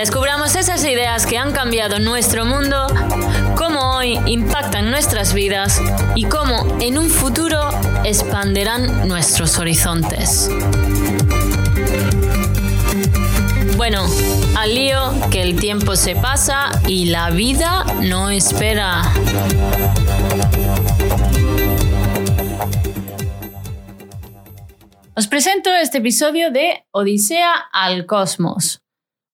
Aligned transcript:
Descubramos 0.00 0.56
esas 0.56 0.82
ideas 0.86 1.26
que 1.26 1.36
han 1.36 1.52
cambiado 1.52 1.98
nuestro 1.98 2.46
mundo, 2.46 2.86
cómo 3.54 3.98
hoy 3.98 4.18
impactan 4.24 4.90
nuestras 4.90 5.34
vidas 5.34 5.78
y 6.14 6.24
cómo 6.24 6.78
en 6.80 6.96
un 6.96 7.10
futuro 7.10 7.68
expanderán 8.02 9.06
nuestros 9.06 9.58
horizontes. 9.58 10.48
Bueno, 13.76 14.06
al 14.56 14.74
lío 14.74 15.12
que 15.30 15.42
el 15.42 15.60
tiempo 15.60 15.94
se 15.96 16.16
pasa 16.16 16.70
y 16.88 17.10
la 17.10 17.28
vida 17.28 17.84
no 18.00 18.30
espera. 18.30 19.02
Os 25.14 25.26
presento 25.26 25.68
este 25.74 25.98
episodio 25.98 26.50
de 26.50 26.86
Odisea 26.90 27.52
al 27.70 28.06
Cosmos, 28.06 28.79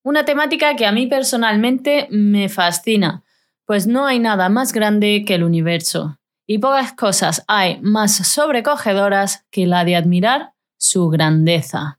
una 0.07 0.25
temática 0.25 0.77
que 0.77 0.87
a 0.87 0.93
mí 0.93 1.09
personalmente 1.09 2.07
me 2.13 2.49
fascina, 2.49 3.25
pues 3.65 3.89
no 3.89 4.07
hay 4.07 4.21
nada 4.21 4.49
más 4.49 4.73
grande 4.73 5.25
que 5.27 5.35
el 5.35 5.43
universo, 5.43 6.21
y 6.47 6.59
pocas 6.59 6.93
cosas 6.93 7.45
hay 7.49 7.81
más 7.81 8.15
sobrecogedoras 8.15 9.45
que 9.51 9.67
la 9.67 9.85
de 9.85 9.97
admirar 9.97 10.53
su 10.79 11.09
grandeza. 11.09 11.99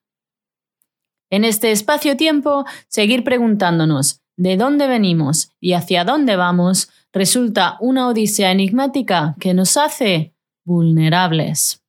En 1.30 1.44
este 1.44 1.74
espacio-tiempo, 1.74 2.64
seguir 2.88 3.26
preguntándonos 3.26 4.22
de 4.38 4.56
dónde 4.56 4.88
venimos 4.88 5.52
y 5.60 5.74
hacia 5.74 6.06
dónde 6.06 6.38
vamos 6.38 6.90
resulta 7.12 7.76
una 7.82 8.08
odisea 8.08 8.52
enigmática 8.52 9.36
que 9.38 9.54
nos 9.54 9.76
hace 9.76 10.34
vulnerables. 10.64 11.84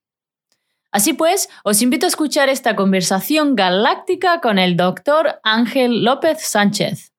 Así 0.99 1.13
pues, 1.13 1.49
os 1.63 1.81
invito 1.81 2.07
a 2.07 2.09
escuchar 2.09 2.49
esta 2.49 2.75
conversación 2.75 3.55
galáctica 3.55 4.41
con 4.41 4.59
el 4.59 4.77
doctor 4.77 5.39
Ángel 5.45 6.03
López 6.03 6.43
Sánchez. 6.43 7.13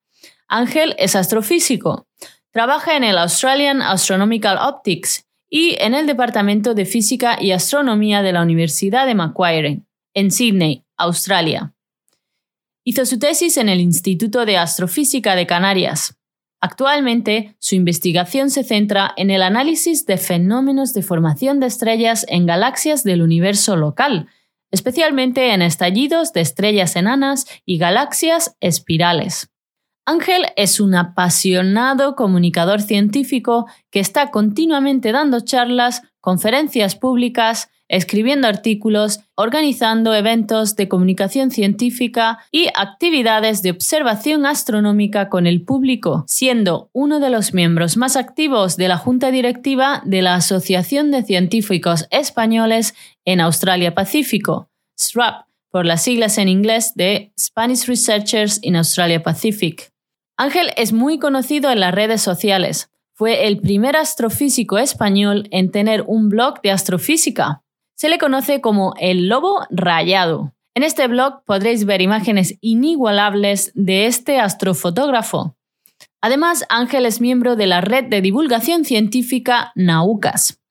Ángel 0.50 0.96
es 1.00 1.16
astrofísico. 1.16 2.06
Trabaja 2.52 2.98
en 2.98 3.06
el 3.06 3.18
Australian 3.18 3.82
Astronomical 3.82 4.58
Optics 4.58 5.26
y 5.50 5.78
en 5.80 5.96
el 5.96 6.08
Departamento 6.08 6.74
de 6.74 6.84
Física 6.84 7.38
y 7.40 7.52
Astronomía 7.54 8.22
de 8.22 8.34
la 8.34 8.42
Universidad 8.42 9.08
de 9.08 9.16
Macquarie, 9.16 9.84
en 10.14 10.30
Sydney, 10.30 10.84
Australia. 10.98 11.74
Hizo 12.84 13.06
su 13.06 13.18
tesis 13.18 13.56
en 13.56 13.70
el 13.70 13.80
Instituto 13.80 14.46
de 14.46 14.58
Astrofísica 14.58 15.38
de 15.38 15.48
Canarias. 15.48 16.19
Actualmente, 16.62 17.56
su 17.60 17.76
investigación 17.76 18.50
se 18.50 18.64
centra 18.64 19.14
en 19.16 19.30
el 19.32 19.42
análisis 19.42 20.06
de 20.06 20.18
fenómenos 20.18 20.94
de 20.94 21.04
formación 21.04 21.60
de 21.60 21.68
estrellas 21.68 22.26
en 22.28 22.46
galaxias 22.46 23.04
del 23.04 23.22
universo 23.22 23.78
local, 23.78 24.28
especialmente 24.72 25.54
en 25.54 25.62
estallidos 25.62 26.34
de 26.34 26.42
estrellas 26.42 26.96
enanas 26.96 27.46
y 27.66 27.78
galaxias 27.78 28.58
espirales. 28.60 29.50
Ángel 30.06 30.48
es 30.56 30.80
un 30.80 30.96
apasionado 30.96 32.16
comunicador 32.16 32.82
científico 32.82 33.68
que 33.90 34.00
está 34.00 34.32
continuamente 34.32 35.12
dando 35.12 35.40
charlas, 35.40 36.02
conferencias 36.20 36.96
públicas 36.96 37.70
escribiendo 37.90 38.48
artículos, 38.48 39.20
organizando 39.36 40.14
eventos 40.14 40.76
de 40.76 40.88
comunicación 40.88 41.52
científica 41.52 42.40
y 42.52 42.68
actividades 42.76 43.62
de 43.64 43.72
observación 43.72 44.46
astronómica 44.46 45.28
con 45.28 45.48
el 45.48 45.64
público, 45.64 46.24
siendo 46.28 46.90
uno 46.94 47.20
de 47.20 47.32
los 47.32 47.54
miembros 47.54 47.98
más 47.98 48.16
activos 48.16 48.78
de 48.78 48.88
la 48.88 48.98
Junta 48.98 49.32
Directiva 49.32 50.02
de 50.06 50.22
la 50.22 50.36
Asociación 50.36 51.12
de 51.12 51.24
Científicos 51.24 52.08
Españoles 52.12 52.94
en 53.26 53.42
Australia 53.42 53.96
Pacífico, 53.96 54.70
SRAP, 54.96 55.48
por 55.72 55.86
las 55.86 56.04
siglas 56.04 56.38
en 56.38 56.48
inglés 56.48 56.94
de 56.96 57.32
Spanish 57.40 57.86
Researchers 57.86 58.60
in 58.62 58.76
Australia 58.76 59.24
Pacific. 59.24 59.92
Ángel 60.38 60.70
es 60.78 60.94
muy 60.94 61.20
conocido 61.20 61.72
en 61.72 61.80
las 61.80 61.94
redes 61.94 62.22
sociales. 62.22 62.90
Fue 63.14 63.48
el 63.48 63.60
primer 63.60 63.98
astrofísico 63.98 64.78
español 64.78 65.48
en 65.52 65.72
tener 65.72 66.04
un 66.08 66.30
blog 66.30 66.62
de 66.62 66.72
astrofísica 66.72 67.64
se 68.00 68.08
le 68.08 68.18
conoce 68.18 68.62
como 68.62 68.94
el 68.98 69.28
lobo 69.28 69.68
rayado. 69.70 70.54
En 70.74 70.84
este 70.84 71.06
blog 71.10 71.44
podréis 71.44 71.84
ver 71.84 72.02
imágenes 72.02 72.56
inigualables 72.62 73.74
de 73.76 74.06
este 74.06 74.40
astrofotógrafo. 74.40 75.58
Además, 76.22 76.64
Ángel 76.70 77.06
es 77.06 77.20
miembro 77.20 77.58
de 77.58 77.68
la 77.68 77.82
red 77.82 78.06
de 78.06 78.22
divulgación 78.22 78.86
científica 78.86 79.74
Naucas 79.76 80.62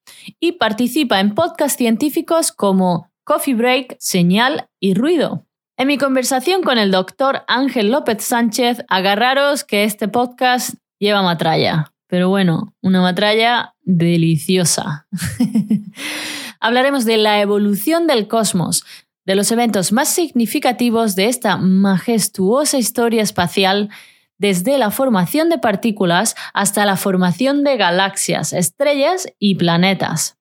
y 0.40 0.52
participa 0.52 1.20
en 1.20 1.34
podcasts 1.34 1.76
científicos 1.76 2.50
como 2.50 3.10
Coffee 3.24 3.54
Break, 3.54 3.96
Señal 3.98 4.70
y 4.80 4.94
Ruido. 4.94 5.44
En 5.76 5.88
mi 5.88 5.98
conversación 5.98 6.62
con 6.62 6.78
el 6.78 6.90
doctor 6.90 7.42
Ángel 7.46 7.90
López 7.90 8.24
Sánchez, 8.24 8.86
agarraros 8.88 9.64
que 9.64 9.84
este 9.84 10.08
podcast 10.08 10.76
lleva 10.98 11.20
matralla. 11.20 11.92
Pero 12.06 12.30
bueno, 12.30 12.74
una 12.80 13.02
matralla 13.02 13.74
deliciosa. 13.82 15.06
hablaremos 16.60 17.04
de 17.04 17.16
la 17.16 17.40
evolución 17.40 18.06
del 18.06 18.28
cosmos, 18.28 18.84
de 19.24 19.34
los 19.34 19.52
eventos 19.52 19.92
más 19.92 20.08
significativos 20.08 21.14
de 21.14 21.26
esta 21.26 21.56
majestuosa 21.56 22.78
historia 22.78 23.22
espacial, 23.22 23.90
desde 24.38 24.78
la 24.78 24.90
formación 24.90 25.48
de 25.48 25.58
partículas 25.58 26.34
hasta 26.54 26.86
la 26.86 26.96
formación 26.96 27.64
de 27.64 27.76
galaxias, 27.76 28.52
estrellas 28.52 29.26
y 29.38 29.56
planetas. 29.56 30.38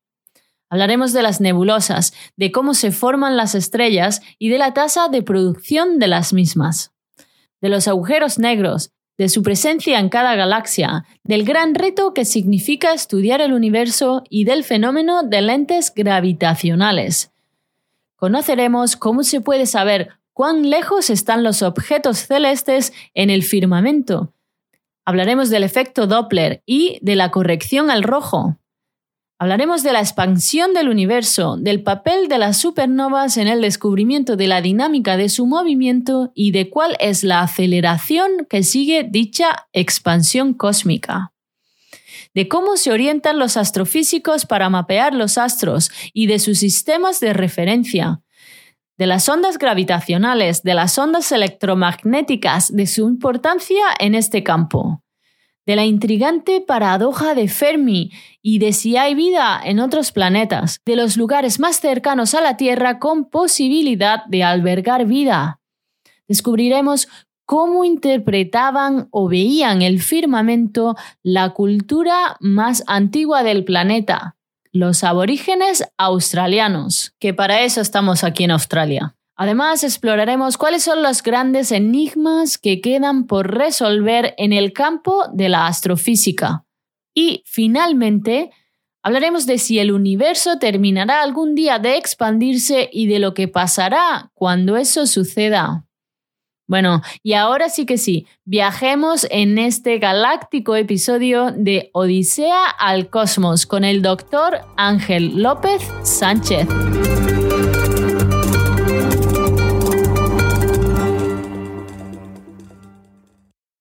Hablaremos 0.69 1.13
de 1.13 1.23
las 1.23 1.41
nebulosas, 1.41 2.13
de 2.35 2.51
cómo 2.51 2.73
se 2.73 2.91
forman 2.91 3.38
las 3.38 3.56
estrellas 3.56 4.22
y 4.38 4.50
de 4.50 4.57
la 4.57 4.73
tasa 4.73 5.07
de 5.07 5.23
producción 5.23 5.97
de 5.97 6.07
las 6.07 6.33
mismas. 6.33 6.94
De 7.61 7.69
los 7.69 7.88
agujeros 7.88 8.38
negros, 8.38 8.91
de 9.17 9.29
su 9.29 9.41
presencia 9.41 10.00
en 10.00 10.09
cada 10.09 10.35
galaxia, 10.35 11.05
del 11.23 11.44
gran 11.44 11.75
reto 11.75 12.13
que 12.13 12.25
significa 12.25 12.94
estudiar 12.94 13.41
el 13.41 13.53
universo 13.53 14.23
y 14.29 14.45
del 14.45 14.63
fenómeno 14.63 15.23
de 15.23 15.41
lentes 15.41 15.91
gravitacionales. 15.94 17.31
Conoceremos 18.16 18.95
cómo 18.95 19.23
se 19.23 19.41
puede 19.41 19.66
saber 19.66 20.09
cuán 20.33 20.69
lejos 20.69 21.09
están 21.09 21.44
los 21.44 21.63
objetos 21.63 22.19
celestes 22.19 22.94
en 23.16 23.29
el 23.29 23.44
firmamento. 23.44 24.33
Hablaremos 25.03 25.50
del 25.50 25.63
efecto 25.63 26.06
Doppler 26.06 26.61
y 26.66 27.00
de 27.01 27.16
la 27.16 27.31
corrección 27.31 27.89
al 27.89 28.03
rojo. 28.03 28.57
Hablaremos 29.40 29.84
de 29.84 29.94
la 29.94 30.00
expansión 30.00 30.74
del 30.74 30.90
universo, 30.90 31.58
del 31.58 31.84
papel 31.84 32.28
de 32.28 32.40
las 32.40 32.58
supernovas 32.58 33.38
en 33.38 33.48
el 33.48 33.62
descubrimiento 33.62 34.36
de 34.36 34.48
la 34.48 34.62
dinámica 34.62 35.16
de 35.16 35.30
su 35.30 35.46
movimiento 35.46 36.31
y 36.34 36.52
de 36.52 36.72
cuál 36.72 36.98
es 37.00 37.24
la 37.24 37.42
aceleración 37.42 38.48
que 38.50 38.64
sigue 38.64 39.06
dicha 39.08 39.68
expansión 39.74 40.56
cósmica. 40.56 41.34
De 42.34 42.48
cómo 42.48 42.78
se 42.78 42.92
orientan 42.92 43.38
los 43.38 43.58
astrofísicos 43.58 44.48
para 44.48 44.72
mapear 44.72 45.14
los 45.14 45.38
astros 45.38 45.92
y 46.14 46.25
de 46.25 46.40
sus 46.40 46.58
sistemas 46.58 47.19
de 47.19 47.34
referencia. 47.34 48.22
De 48.98 49.06
las 49.06 49.30
ondas 49.30 49.59
gravitacionales, 49.59 50.64
de 50.64 50.74
las 50.74 50.98
ondas 50.98 51.31
electromagnéticas, 51.31 52.75
de 52.75 52.88
su 52.88 53.08
importancia 53.08 53.83
en 54.00 54.16
este 54.16 54.42
campo 54.42 55.04
de 55.68 55.75
la 55.75 55.86
intrigante 55.86 56.62
paradoja 56.62 57.36
de 57.36 57.50
Fermi 57.50 58.12
y 58.42 58.60
de 58.60 58.72
si 58.72 58.96
hay 58.96 59.14
vida 59.16 59.60
en 59.64 59.81
otros 59.81 60.14
planetas, 60.14 60.80
de 60.86 60.96
los 60.96 61.18
lugares 61.18 61.60
más 61.60 61.81
cercanos 61.81 62.34
a 62.34 62.42
la 62.42 62.56
Tierra 62.56 63.00
con 63.00 63.30
posibilidad 63.30 64.25
de 64.28 64.46
albergar 64.46 65.06
vida. 65.06 65.60
Descubriremos 66.25 67.10
cómo 67.46 67.84
interpretaban 67.84 69.10
o 69.12 69.28
veían 69.28 69.81
el 69.81 70.02
firmamento 70.02 70.96
la 71.22 71.50
cultura 71.50 72.38
más 72.40 72.84
antigua 72.88 73.44
del 73.44 73.66
planeta, 73.66 74.38
los 74.72 75.04
aborígenes 75.04 75.84
australianos, 75.98 77.14
que 77.19 77.34
para 77.34 77.64
eso 77.64 77.81
estamos 77.81 78.24
aquí 78.24 78.46
en 78.46 78.52
Australia. 78.52 79.17
Además, 79.38 79.84
exploraremos 79.84 80.57
cuáles 80.57 80.84
son 80.84 81.04
los 81.04 81.22
grandes 81.22 81.72
enigmas 81.72 82.57
que 82.57 82.81
quedan 82.81 83.28
por 83.28 83.56
resolver 83.56 84.34
en 84.38 84.51
el 84.51 84.74
campo 84.74 85.25
de 85.31 85.48
la 85.48 85.68
astrofísica. 85.68 86.66
Y, 87.13 87.44
finalmente, 87.45 88.50
hablaremos 89.04 89.45
de 89.45 89.60
si 89.60 89.78
el 89.78 89.92
universo 89.92 90.57
terminará 90.57 91.22
algún 91.22 91.54
día 91.54 91.78
de 91.78 91.98
expandirse 91.98 92.89
y 92.92 93.06
de 93.06 93.19
lo 93.19 93.36
que 93.36 93.48
pasará 93.48 94.31
cuando 94.34 94.75
eso 94.75 95.06
suceda. 95.06 95.86
Bueno, 96.68 97.01
y 97.24 97.33
ahora 97.33 97.69
sí 97.69 97.86
que 97.86 97.98
sí, 97.98 98.25
viajemos 98.44 99.25
en 99.30 99.57
este 99.60 100.00
galáctico 100.00 100.75
episodio 100.75 101.54
de 101.56 101.92
Odisea 101.94 102.66
al 102.66 103.10
Cosmos 103.10 103.66
con 103.68 103.86
el 103.86 104.01
doctor 104.01 104.62
Ángel 104.75 105.42
López 105.42 105.81
Sánchez. 106.04 106.68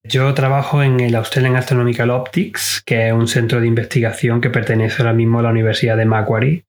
Yo 0.09 0.33
trabajo 0.35 0.83
en 0.83 1.01
el 1.01 1.15
Australian 1.17 1.57
Astronomical 1.57 2.11
Optics, 2.11 2.83
que 2.85 3.09
es 3.09 3.13
un 3.13 3.27
centro 3.27 3.61
de 3.61 3.67
investigación 3.67 4.41
que 4.41 4.51
pertenece 4.51 5.03
ahora 5.03 5.13
mismo 5.15 5.41
a 5.41 5.43
la 5.43 5.51
Universidad 5.51 5.97
de 5.97 6.05
Macquarie, 6.05 6.65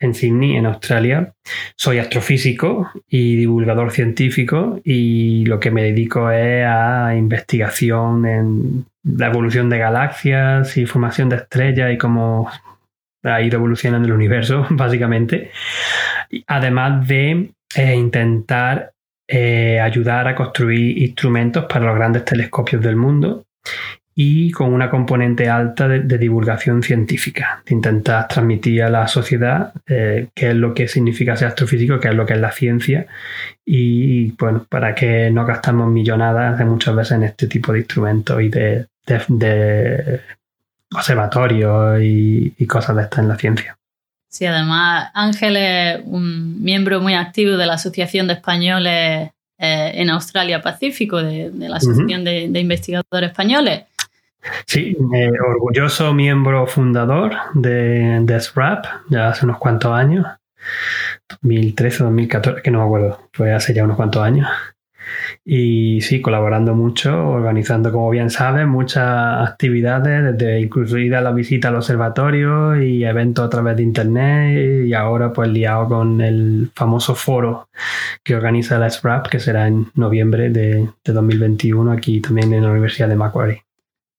en 0.00 0.14
Sydney, 0.14 0.56
en 0.56 0.66
Australia. 0.66 1.34
Soy 1.76 1.98
astrofísico 1.98 2.90
y 3.08 3.36
divulgador 3.36 3.92
científico 3.92 4.80
y 4.82 5.44
lo 5.46 5.60
que 5.60 5.70
me 5.70 5.84
dedico 5.84 6.30
es 6.30 6.66
a 6.66 7.14
investigación 7.16 8.26
en 8.26 8.86
la 9.04 9.26
evolución 9.26 9.70
de 9.70 9.78
galaxias 9.78 10.76
y 10.76 10.86
formación 10.86 11.28
de 11.28 11.36
estrellas 11.36 11.92
y 11.92 11.98
cómo 11.98 12.50
ha 13.22 13.40
ido 13.40 13.58
evolucionando 13.58 14.08
el 14.08 14.14
universo, 14.14 14.66
básicamente. 14.70 15.52
Además 16.48 17.06
de 17.06 17.50
eh, 17.76 17.94
intentar 17.94 18.93
eh, 19.36 19.80
ayudar 19.80 20.28
a 20.28 20.36
construir 20.36 20.96
instrumentos 20.98 21.64
para 21.64 21.86
los 21.86 21.96
grandes 21.96 22.24
telescopios 22.24 22.80
del 22.80 22.94
mundo 22.94 23.46
y 24.14 24.52
con 24.52 24.72
una 24.72 24.88
componente 24.88 25.48
alta 25.48 25.88
de, 25.88 26.18
divulgación 26.18 26.84
científica, 26.84 27.60
de 27.66 27.74
intentar 27.74 28.28
transmitir 28.28 28.84
a 28.84 28.90
la 28.90 29.08
sociedad 29.08 29.72
eh, 29.88 30.28
qué 30.36 30.50
es 30.50 30.54
lo 30.54 30.72
que 30.72 30.86
significa 30.86 31.36
ser 31.36 31.48
astrofísico, 31.48 31.98
qué 31.98 32.10
es 32.10 32.14
lo 32.14 32.24
que 32.24 32.34
es 32.34 32.40
la 32.40 32.52
ciencia 32.52 33.08
y, 33.66 34.30
bueno, 34.38 34.66
para 34.68 34.94
que 34.94 35.32
no 35.32 35.44
gastamos 35.44 35.90
millonadas 35.90 36.56
de 36.56 36.64
muchas 36.64 36.94
veces 36.94 37.16
en 37.16 37.24
este 37.24 37.48
tipo 37.48 37.72
de 37.72 37.80
instrumentos 37.80 38.40
y 38.40 38.50
de, 38.50 38.86
observatorios 40.94 42.00
y, 42.00 42.54
y 42.56 42.66
cosas 42.66 42.94
de 42.94 43.02
estas 43.02 43.18
en 43.18 43.28
la 43.28 43.36
ciencia. 43.36 43.76
Sí, 44.34 44.46
además 44.46 45.12
Ángel 45.14 45.56
es 45.56 46.00
un 46.06 46.60
miembro 46.60 47.00
muy 47.00 47.14
activo 47.14 47.56
de 47.56 47.66
la 47.66 47.74
Asociación 47.74 48.26
de 48.26 48.32
Españoles 48.32 49.30
eh, 49.58 49.92
en 49.94 50.10
Australia 50.10 50.60
Pacífico, 50.60 51.22
de, 51.22 51.52
la 51.54 51.76
Asociación 51.76 52.24
de, 52.24 52.58
Investigadores 52.58 53.30
Españoles. 53.30 53.84
Sí, 54.66 54.96
orgulloso 55.48 56.12
miembro 56.12 56.66
fundador 56.66 57.36
de, 57.54 58.18
de 58.22 58.40
SRAP, 58.40 58.86
ya 59.08 59.28
hace 59.28 59.44
unos 59.44 59.58
cuantos 59.58 59.92
años, 59.92 60.26
2013 61.28 62.02
o 62.02 62.06
2014, 62.06 62.60
que 62.60 62.72
no 62.72 62.80
me 62.80 62.84
acuerdo, 62.86 63.28
fue 63.32 63.52
hace 63.52 63.72
ya 63.72 63.84
unos 63.84 63.96
cuantos 63.96 64.20
años. 64.20 64.48
Y 65.44 66.00
sí, 66.00 66.20
colaborando 66.20 66.74
mucho, 66.74 67.28
organizando, 67.28 67.92
como 67.92 68.10
bien 68.10 68.30
sabes, 68.30 68.66
muchas 68.66 69.48
actividades, 69.48 70.38
desde 70.38 70.60
incluida 70.60 71.20
la 71.20 71.32
visita 71.32 71.68
al 71.68 71.76
observatorio 71.76 72.80
y 72.82 73.04
eventos 73.04 73.46
a 73.46 73.50
través 73.50 73.76
de 73.76 73.82
internet 73.82 74.86
y 74.86 74.94
ahora 74.94 75.32
pues 75.32 75.48
liado 75.50 75.88
con 75.88 76.20
el 76.20 76.70
famoso 76.74 77.14
foro 77.14 77.68
que 78.22 78.34
organiza 78.34 78.78
la 78.78 78.90
SRAP, 78.90 79.28
que 79.28 79.40
será 79.40 79.68
en 79.68 79.86
noviembre 79.94 80.50
de, 80.50 80.88
de 81.04 81.12
2021 81.12 81.92
aquí 81.92 82.20
también 82.20 82.52
en 82.54 82.62
la 82.64 82.70
Universidad 82.70 83.08
de 83.08 83.16
Macquarie. 83.16 83.64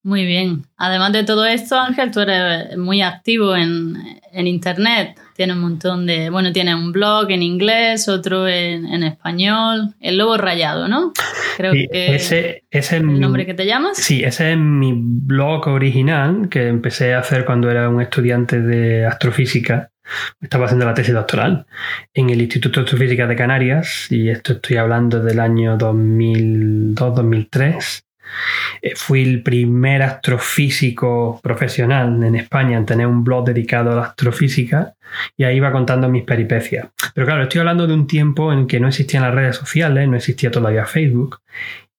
Muy 0.06 0.26
bien. 0.28 0.62
Además 0.78 1.12
de 1.14 1.24
todo 1.24 1.48
esto, 1.48 1.80
Ángel, 1.80 2.12
tú 2.12 2.20
eres 2.20 2.78
muy 2.78 3.02
activo 3.02 3.56
en, 3.56 3.98
Internet. 4.34 5.20
Tiene 5.36 5.54
un 5.54 5.62
montón 5.62 6.06
de... 6.06 6.30
Bueno, 6.30 6.52
tiene 6.52 6.76
un 6.76 6.92
blog 6.92 7.32
en 7.32 7.42
inglés, 7.42 8.08
otro 8.08 8.48
en, 8.48 9.02
español. 9.02 9.96
El 10.00 10.20
Lobo 10.20 10.38
Rayado, 10.38 10.88
¿no? 10.88 11.12
Creo 11.58 11.74
que 11.74 12.14
ese, 12.14 12.66
es 12.70 12.92
el 12.92 13.20
nombre 13.20 13.48
que 13.48 13.56
te 13.56 13.66
llamas. 13.66 13.98
Sí, 13.98 14.24
ese 14.24 14.52
es 14.52 14.58
mi 14.60 14.94
blog 14.96 15.68
original 15.70 16.50
que 16.50 16.68
empecé 16.68 17.16
a 17.16 17.20
hacer 17.20 17.44
cuando 17.44 17.72
era 17.72 17.90
un 17.90 18.00
estudiante 18.00 18.62
de 18.62 19.08
astrofísica. 19.08 19.90
Estaba 20.40 20.66
haciendo 20.66 20.86
la 20.86 20.94
tesis 20.94 21.16
doctoral 21.16 21.66
en 22.14 22.30
el 22.30 22.40
Instituto 22.40 22.80
de 22.80 22.84
Astrofísica 22.84 23.26
de 23.26 23.36
Canarias 23.36 24.06
y 24.12 24.30
esto 24.30 24.54
estoy 24.54 24.78
hablando 24.78 25.20
del 25.20 25.40
año 25.40 25.80
2002-2003 25.80 27.64
eh, 27.64 28.05
fui 28.96 29.24
el 29.24 29.42
primer 29.42 30.04
astrofísico 30.04 31.40
profesional 31.42 32.24
en 32.24 32.36
España 32.36 32.78
en 32.78 32.86
tener 32.86 33.08
un 33.08 33.24
blog 33.24 33.46
dedicado 33.46 33.92
a 33.92 33.96
la 33.96 34.02
astrofísica 34.04 34.94
y 35.38 35.44
ahí 35.44 35.58
iba 35.58 35.72
contando 35.72 36.10
mis 36.10 36.24
peripecias. 36.24 36.88
Pero 37.14 37.28
claro, 37.28 37.44
estoy 37.44 37.60
hablando 37.60 37.88
de 37.88 37.94
un 37.94 38.08
tiempo 38.08 38.52
en 38.52 38.68
que 38.68 38.80
no 38.80 38.88
existían 38.88 39.24
las 39.24 39.34
redes 39.34 39.56
sociales, 39.56 40.08
no 40.08 40.16
existía 40.16 40.52
todavía 40.52 40.86
Facebook 40.86 41.40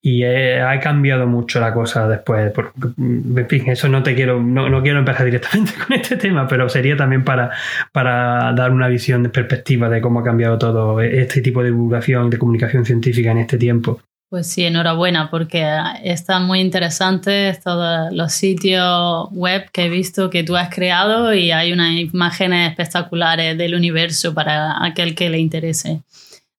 y 0.07 0.23
ha 0.23 0.79
cambiado 0.79 1.27
mucho 1.27 1.59
la 1.59 1.75
cosa 1.75 2.07
después. 2.07 2.53
en 2.97 3.47
fin, 3.49 3.69
eso 3.69 3.89
no 3.89 4.05
te 4.05 4.15
quiero, 4.15 4.41
no, 4.41 4.81
quiero 4.81 5.01
empezar 5.01 5.25
directamente 5.25 5.73
con 5.87 5.97
este 5.97 6.17
tema, 6.17 6.47
pero 6.47 6.69
sería 6.69 6.97
también 6.97 7.25
para, 7.25 7.51
para 7.91 8.53
dar 8.53 8.71
una 8.71 8.87
visión 8.87 9.25
de 9.25 9.31
perspectiva 9.31 9.89
de 9.89 10.01
cómo 10.01 10.21
ha 10.21 10.25
cambiado 10.25 10.59
todo 10.59 11.01
este 11.01 11.41
tipo 11.41 11.61
de 11.61 11.71
divulgación, 11.71 12.31
de 12.31 12.39
comunicación 12.39 12.85
científica 12.85 13.33
en 13.33 13.39
este 13.39 13.59
tiempo. 13.59 14.01
Pues 14.29 14.49
sí, 14.49 14.65
enhorabuena, 14.65 15.31
porque 15.31 15.65
están 16.03 16.47
muy 16.47 16.61
interesantes 16.61 17.61
todos 17.61 18.13
los 18.13 18.33
sitios 18.33 19.29
web 19.31 19.71
que 19.71 19.85
he 19.85 19.89
visto 19.89 20.31
que 20.31 20.43
tú 20.43 20.57
has 20.57 20.69
creado 20.69 21.33
y 21.33 21.53
hay 21.53 21.73
unas 21.73 21.93
imágenes 21.93 22.71
espectaculares 22.71 23.57
del 23.57 23.77
universo 23.77 24.35
para 24.35 24.85
aquel 24.85 25.15
que 25.15 25.31
le 25.31 25.39
interese 25.39 26.03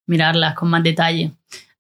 mirarlas 0.06 0.56
con 0.56 0.70
más 0.70 0.82
detalle. 0.82 1.32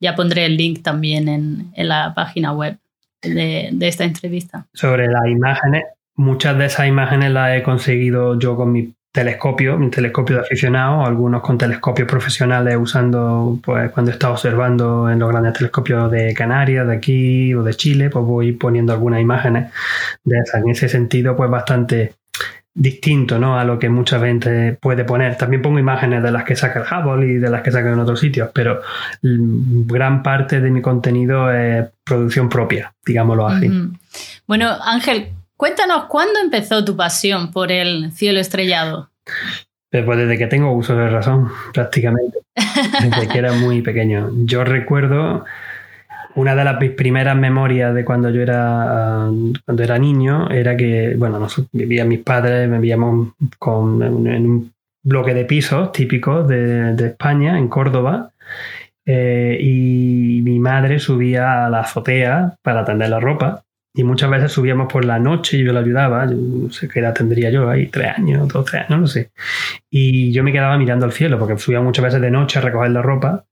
Ya 0.01 0.13
pondré 0.13 0.45
el 0.45 0.57
link 0.57 0.83
también 0.83 1.29
en, 1.29 1.71
la 1.77 2.13
página 2.13 2.51
web 2.51 2.77
de, 3.21 3.69
de 3.71 3.87
esta 3.87 4.03
entrevista. 4.03 4.67
Sobre 4.73 5.07
las 5.07 5.25
imágenes, 5.27 5.85
muchas 6.15 6.57
de 6.57 6.65
esas 6.65 6.87
imágenes 6.87 7.31
las 7.31 7.57
he 7.57 7.63
conseguido 7.63 8.37
yo 8.37 8.57
con 8.57 8.73
mi 8.73 8.93
telescopio, 9.17 9.79
mi 9.79 9.89
telescopio 9.89 10.35
de 10.35 10.41
aficionado, 10.43 11.03
algunos 11.03 11.41
con 11.41 11.57
telescopios 11.57 12.07
profesionales 12.07 12.77
usando, 12.79 13.59
pues 13.63 13.89
cuando 13.89 14.11
estado 14.11 14.33
observando 14.33 15.09
en 15.09 15.17
los 15.17 15.27
grandes 15.27 15.53
telescopios 15.53 16.11
de 16.11 16.35
Canarias, 16.35 16.85
de 16.85 16.95
aquí 16.95 17.51
o 17.55 17.63
de 17.63 17.73
Chile, 17.73 18.11
pues 18.11 18.23
voy 18.23 18.51
poniendo 18.51 18.93
algunas 18.93 19.19
imágenes 19.19 19.71
de 20.23 20.37
esas. 20.37 20.61
En 20.61 20.69
ese 20.69 20.87
sentido, 20.87 21.35
pues 21.35 21.49
bastante 21.49 22.13
distinto 22.71 23.39
¿no? 23.39 23.59
a 23.59 23.63
lo 23.63 23.79
que 23.79 23.89
mucha 23.89 24.19
gente 24.19 24.77
puede 24.79 25.03
poner. 25.03 25.35
También 25.35 25.63
pongo 25.63 25.79
imágenes 25.79 26.21
de 26.21 26.31
las 26.31 26.43
que 26.43 26.55
saca 26.55 26.81
el 26.81 26.85
Hubble 26.85 27.25
y 27.25 27.37
de 27.37 27.49
las 27.49 27.63
que 27.63 27.71
saca 27.71 27.91
en 27.91 27.97
otros 27.97 28.19
sitios, 28.19 28.51
pero 28.53 28.81
gran 29.23 30.21
parte 30.21 30.61
de 30.61 30.69
mi 30.69 30.83
contenido 30.83 31.51
es 31.51 31.87
producción 32.03 32.49
propia, 32.49 32.93
digámoslo 33.03 33.47
así. 33.47 33.67
Bueno, 34.45 34.77
Ángel, 34.79 35.31
Cuéntanos, 35.57 36.05
¿cuándo 36.05 36.39
empezó 36.39 36.85
tu 36.85 36.95
pasión 36.95 37.51
por 37.51 37.71
el 37.71 38.11
cielo 38.11 38.39
estrellado? 38.39 39.09
Pues 39.89 40.17
desde 40.17 40.37
que 40.37 40.47
tengo 40.47 40.71
uso 40.73 40.95
de 40.95 41.09
razón, 41.09 41.49
prácticamente. 41.73 42.39
Desde 43.01 43.27
que 43.27 43.37
era 43.37 43.53
muy 43.53 43.81
pequeño. 43.81 44.29
Yo 44.45 44.63
recuerdo 44.63 45.45
una 46.35 46.55
de 46.55 46.63
las 46.63 46.77
primeras 46.95 47.35
memorias 47.35 47.95
de 47.95 48.05
cuando 48.05 48.29
yo 48.29 48.41
era, 48.41 49.27
cuando 49.65 49.83
era 49.83 49.97
niño 49.97 50.49
era 50.51 50.77
que, 50.77 51.15
bueno, 51.17 51.39
nosotros 51.39 51.69
vivían 51.71 52.07
mis 52.09 52.19
padres, 52.19 52.69
vivíamos 52.69 53.29
con, 53.57 54.03
en 54.27 54.45
un 54.45 54.73
bloque 55.03 55.33
de 55.33 55.45
pisos 55.45 55.91
típicos 55.91 56.47
de, 56.47 56.93
España, 57.07 57.57
en 57.57 57.67
Córdoba, 57.69 58.31
eh, 59.05 59.57
y 59.59 60.41
mi 60.43 60.59
madre 60.59 60.99
subía 60.99 61.65
a 61.65 61.69
la 61.69 61.79
azotea 61.79 62.55
para 62.61 62.85
tender 62.85 63.09
la 63.09 63.19
ropa 63.19 63.63
y 63.93 64.03
muchas 64.03 64.29
veces 64.29 64.51
subíamos 64.51 64.91
por 64.91 65.05
la 65.05 65.19
noche 65.19 65.57
y 65.57 65.63
yo 65.63 65.73
la 65.73 65.79
ayudaba, 65.79 66.25
no 66.25 66.69
sé 66.71 66.87
qué 66.87 66.99
edad 66.99 67.13
tendría 67.13 67.49
yo 67.49 67.69
ahí, 67.69 67.87
tres 67.87 68.17
años, 68.17 68.47
doce 68.47 68.77
años, 68.77 68.89
no 68.89 68.97
lo 68.97 69.07
sé. 69.07 69.31
Y 69.89 70.31
yo 70.31 70.43
me 70.43 70.51
quedaba 70.51 70.77
mirando 70.77 71.05
al 71.05 71.13
cielo, 71.13 71.39
porque 71.39 71.57
subía 71.57 71.81
muchas 71.81 72.05
veces 72.05 72.21
de 72.21 72.31
noche 72.31 72.59
a 72.59 72.61
recoger 72.61 72.91
la 72.91 73.01
ropa, 73.01 73.45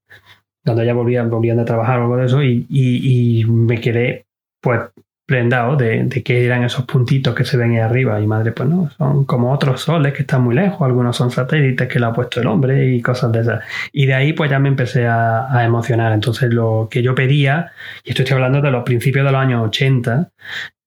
cuando 0.63 0.83
ya 0.83 0.93
volvían, 0.93 1.29
volvían 1.29 1.57
de 1.57 1.65
trabajar 1.65 1.99
o 1.99 2.03
algo 2.03 2.17
de 2.17 2.25
eso, 2.25 2.43
y, 2.43 2.65
y 2.69 3.45
me 3.45 3.79
quedé 3.79 4.25
pues 4.61 4.81
prendado 5.25 5.75
de, 5.75 6.03
de, 6.03 6.23
qué 6.23 6.45
eran 6.45 6.63
esos 6.63 6.85
puntitos 6.85 7.33
que 7.33 7.45
se 7.45 7.57
ven 7.57 7.71
ahí 7.71 7.79
arriba. 7.79 8.19
Y 8.21 8.27
madre, 8.27 8.51
pues 8.51 8.69
no, 8.69 8.89
son 8.97 9.25
como 9.25 9.51
otros 9.51 9.81
soles 9.81 10.13
que 10.13 10.21
están 10.21 10.43
muy 10.43 10.55
lejos, 10.55 10.81
algunos 10.81 11.17
son 11.17 11.31
satélites 11.31 11.87
que 11.87 11.99
le 11.99 12.05
ha 12.05 12.13
puesto 12.13 12.39
el 12.41 12.47
hombre 12.47 12.93
y 12.93 13.01
cosas 13.01 13.31
de 13.31 13.41
esas. 13.41 13.63
Y 13.91 14.05
de 14.05 14.13
ahí 14.13 14.33
pues 14.33 14.51
ya 14.51 14.59
me 14.59 14.69
empecé 14.69 15.07
a, 15.07 15.63
emocionar. 15.65 16.13
Entonces 16.13 16.53
lo 16.53 16.87
que 16.91 17.01
yo 17.01 17.15
pedía, 17.15 17.71
y 18.03 18.11
esto 18.11 18.21
estoy 18.21 18.35
hablando 18.35 18.61
de 18.61 18.71
los 18.71 18.83
principios 18.83 19.25
de 19.25 19.31
los 19.31 19.41
años 19.41 19.65
80, 19.67 20.29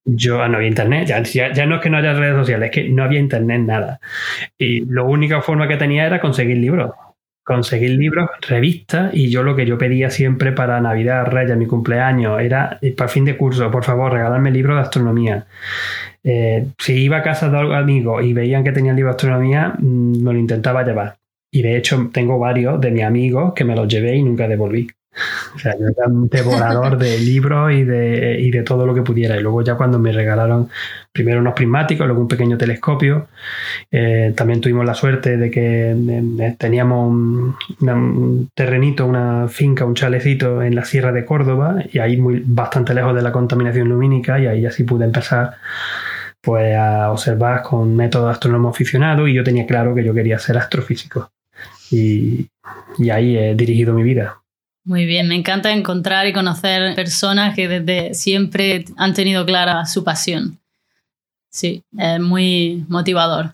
yo 0.04 0.42
ah, 0.42 0.48
no 0.48 0.56
había 0.56 0.68
internet, 0.68 1.06
ya, 1.08 1.22
ya, 1.22 1.66
no 1.66 1.76
es 1.76 1.82
que 1.82 1.90
no 1.90 1.98
haya 1.98 2.14
redes 2.14 2.36
sociales, 2.36 2.70
es 2.70 2.74
que 2.74 2.88
no 2.88 3.02
había 3.02 3.18
internet 3.18 3.60
nada. 3.62 4.00
Y 4.58 4.84
la 4.86 5.02
única 5.02 5.42
forma 5.42 5.68
que 5.68 5.76
tenía 5.76 6.06
era 6.06 6.20
conseguir 6.20 6.58
libros 6.58 6.92
conseguir 7.48 7.92
libros, 7.92 8.28
revistas, 8.46 9.14
y 9.14 9.30
yo 9.30 9.42
lo 9.42 9.56
que 9.56 9.64
yo 9.64 9.78
pedía 9.78 10.10
siempre 10.10 10.52
para 10.52 10.78
Navidad, 10.82 11.24
Reyes, 11.24 11.56
mi 11.56 11.64
cumpleaños, 11.66 12.42
era 12.42 12.78
eh, 12.82 12.92
para 12.92 13.08
fin 13.08 13.24
de 13.24 13.38
curso, 13.38 13.70
por 13.70 13.84
favor, 13.84 14.12
regalarme 14.12 14.50
libros 14.50 14.76
de 14.76 14.82
astronomía. 14.82 15.46
Eh, 16.22 16.66
si 16.78 16.92
iba 17.04 17.16
a 17.16 17.22
casa 17.22 17.48
de 17.48 17.74
amigos 17.74 18.22
y 18.22 18.34
veían 18.34 18.62
que 18.62 18.72
tenía 18.72 18.92
libro 18.92 19.12
de 19.12 19.16
astronomía, 19.16 19.74
mm, 19.78 20.22
me 20.22 20.32
lo 20.34 20.38
intentaba 20.38 20.84
llevar. 20.84 21.16
Y 21.50 21.62
de 21.62 21.78
hecho 21.78 22.10
tengo 22.12 22.38
varios 22.38 22.78
de 22.82 22.90
mis 22.90 23.02
amigos 23.02 23.54
que 23.54 23.64
me 23.64 23.74
los 23.74 23.88
llevé 23.88 24.16
y 24.16 24.22
nunca 24.22 24.46
devolví. 24.46 24.86
O 25.56 25.58
sea, 25.58 25.74
yo 25.78 25.86
era 25.86 26.06
un 26.06 26.28
devorador 26.28 26.98
de 26.98 27.18
libros 27.32 27.72
y 27.72 27.84
de, 27.84 28.40
y 28.40 28.50
de 28.50 28.62
todo 28.62 28.84
lo 28.84 28.94
que 28.94 29.00
pudiera. 29.00 29.38
Y 29.38 29.42
luego 29.42 29.62
ya 29.62 29.74
cuando 29.76 29.98
me 29.98 30.12
regalaron 30.12 30.68
primero 31.12 31.40
unos 31.40 31.54
prismáticos, 31.54 32.06
luego 32.06 32.22
un 32.22 32.28
pequeño 32.28 32.56
telescopio, 32.56 33.28
eh, 33.90 34.32
también 34.36 34.60
tuvimos 34.60 34.84
la 34.84 34.94
suerte 34.94 35.36
de 35.36 35.50
que 35.50 35.90
eh, 35.90 36.56
teníamos 36.58 37.08
un, 37.10 38.48
terrenito, 38.54 39.06
una 39.06 39.48
finca, 39.48 39.84
un 39.84 39.94
chalecito 39.94 40.62
en 40.62 40.74
la 40.74 40.84
Sierra 40.84 41.12
de 41.12 41.24
Córdoba 41.24 41.76
y 41.92 41.98
ahí 41.98 42.16
muy, 42.16 42.42
bastante 42.44 42.94
lejos 42.94 43.14
de 43.14 43.22
la 43.22 43.32
contaminación 43.32 43.88
lumínica 43.88 44.38
y 44.38 44.46
ahí 44.46 44.66
así 44.66 44.84
pude 44.84 45.04
empezar 45.04 45.56
pues 46.40 46.76
a 46.76 47.10
observar 47.10 47.62
con 47.62 47.96
método 47.96 48.28
astrónomo 48.28 48.68
aficionado 48.68 49.26
y 49.26 49.34
yo 49.34 49.42
tenía 49.42 49.66
claro 49.66 49.94
que 49.94 50.04
yo 50.04 50.14
quería 50.14 50.38
ser 50.38 50.56
astrofísico. 50.56 51.30
Y, 51.90 52.46
y 52.98 53.10
ahí 53.10 53.36
he 53.36 53.54
dirigido 53.54 53.94
mi 53.94 54.02
vida. 54.02 54.38
Muy 54.84 55.04
bien, 55.04 55.28
me 55.28 55.34
encanta 55.34 55.70
encontrar 55.72 56.26
y 56.26 56.32
conocer 56.32 56.94
personas 56.94 57.54
que 57.54 57.68
desde 57.68 58.14
siempre 58.14 58.86
han 58.96 59.12
tenido 59.12 59.44
clara 59.44 59.84
su 59.84 60.02
pasión. 60.02 60.57
Sí, 61.50 61.84
es 61.96 62.20
muy 62.20 62.84
motivador. 62.88 63.52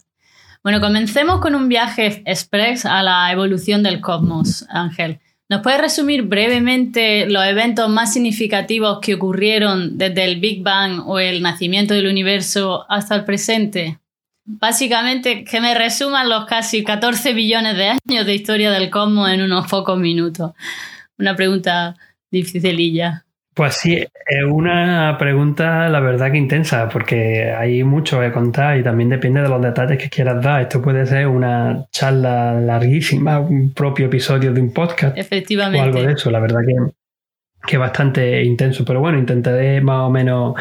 Bueno, 0.62 0.80
comencemos 0.80 1.40
con 1.40 1.54
un 1.54 1.68
viaje 1.68 2.22
express 2.24 2.86
a 2.86 3.02
la 3.02 3.30
evolución 3.30 3.82
del 3.82 4.00
cosmos, 4.00 4.66
Ángel. 4.70 5.20
¿Nos 5.48 5.60
puedes 5.60 5.80
resumir 5.80 6.22
brevemente 6.22 7.26
los 7.26 7.44
eventos 7.44 7.88
más 7.90 8.12
significativos 8.12 8.98
que 9.00 9.14
ocurrieron 9.14 9.98
desde 9.98 10.24
el 10.24 10.40
Big 10.40 10.62
Bang 10.62 11.02
o 11.06 11.18
el 11.18 11.42
nacimiento 11.42 11.92
del 11.92 12.06
universo 12.06 12.86
hasta 12.88 13.14
el 13.14 13.24
presente? 13.24 13.98
Básicamente, 14.46 15.44
que 15.44 15.60
me 15.60 15.74
resuman 15.74 16.28
los 16.28 16.46
casi 16.46 16.82
14 16.82 17.34
billones 17.34 17.76
de 17.76 17.88
años 17.88 18.26
de 18.26 18.34
historia 18.34 18.70
del 18.70 18.90
cosmos 18.90 19.30
en 19.30 19.42
unos 19.42 19.66
pocos 19.68 19.98
minutos 19.98 20.52
una 21.18 21.36
pregunta 21.36 21.96
dificililla. 22.30 23.24
Pues 23.54 23.74
sí, 23.74 23.94
es 23.94 24.44
una 24.44 25.16
pregunta, 25.16 25.88
la 25.88 26.00
verdad 26.00 26.32
que 26.32 26.38
intensa, 26.38 26.88
porque 26.88 27.52
hay 27.52 27.84
mucho 27.84 28.20
que 28.20 28.32
contar 28.32 28.76
y 28.76 28.82
también 28.82 29.08
depende 29.08 29.42
de 29.42 29.48
los 29.48 29.62
detalles 29.62 29.96
que 29.96 30.10
quieras 30.10 30.42
dar. 30.42 30.62
Esto 30.62 30.82
puede 30.82 31.06
ser 31.06 31.28
una 31.28 31.86
charla 31.92 32.60
larguísima, 32.60 33.38
un 33.38 33.72
propio 33.72 34.06
episodio 34.06 34.52
de 34.52 34.60
un 34.60 34.72
podcast. 34.72 35.16
Efectivamente. 35.16 35.78
O 35.78 35.82
algo 35.84 36.02
de 36.02 36.14
eso, 36.14 36.32
la 36.32 36.40
verdad 36.40 36.62
que, 36.66 36.74
que 37.64 37.78
bastante 37.78 38.42
intenso. 38.42 38.84
Pero 38.84 38.98
bueno, 38.98 39.18
intentaré 39.18 39.80
más 39.80 40.00
o 40.00 40.10
menos 40.10 40.54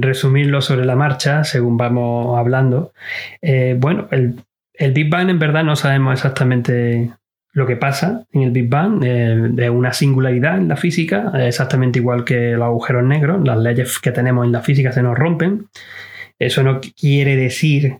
resumirlo 0.00 0.60
sobre 0.60 0.84
la 0.84 0.96
marcha 0.96 1.44
según 1.44 1.76
vamos 1.76 2.36
hablando. 2.36 2.94
Eh, 3.40 3.76
bueno, 3.78 4.08
el, 4.10 4.40
el 4.74 4.92
Big 4.92 5.08
Bang 5.08 5.30
en 5.30 5.38
verdad 5.38 5.62
no 5.62 5.76
sabemos 5.76 6.14
exactamente 6.14 7.12
lo 7.58 7.66
que 7.66 7.76
pasa 7.76 8.24
en 8.32 8.42
el 8.42 8.50
Big 8.52 8.68
Bang 8.68 9.02
eh, 9.04 9.50
es 9.58 9.70
una 9.70 9.92
singularidad 9.92 10.56
en 10.56 10.68
la 10.68 10.76
física, 10.76 11.32
exactamente 11.34 11.98
igual 11.98 12.24
que 12.24 12.52
los 12.52 12.62
agujeros 12.62 13.04
negros, 13.04 13.44
las 13.44 13.58
leyes 13.58 13.98
que 13.98 14.12
tenemos 14.12 14.46
en 14.46 14.52
la 14.52 14.62
física 14.62 14.92
se 14.92 15.02
nos 15.02 15.18
rompen. 15.18 15.66
Eso 16.38 16.62
no 16.62 16.80
quiere 16.80 17.34
decir 17.34 17.98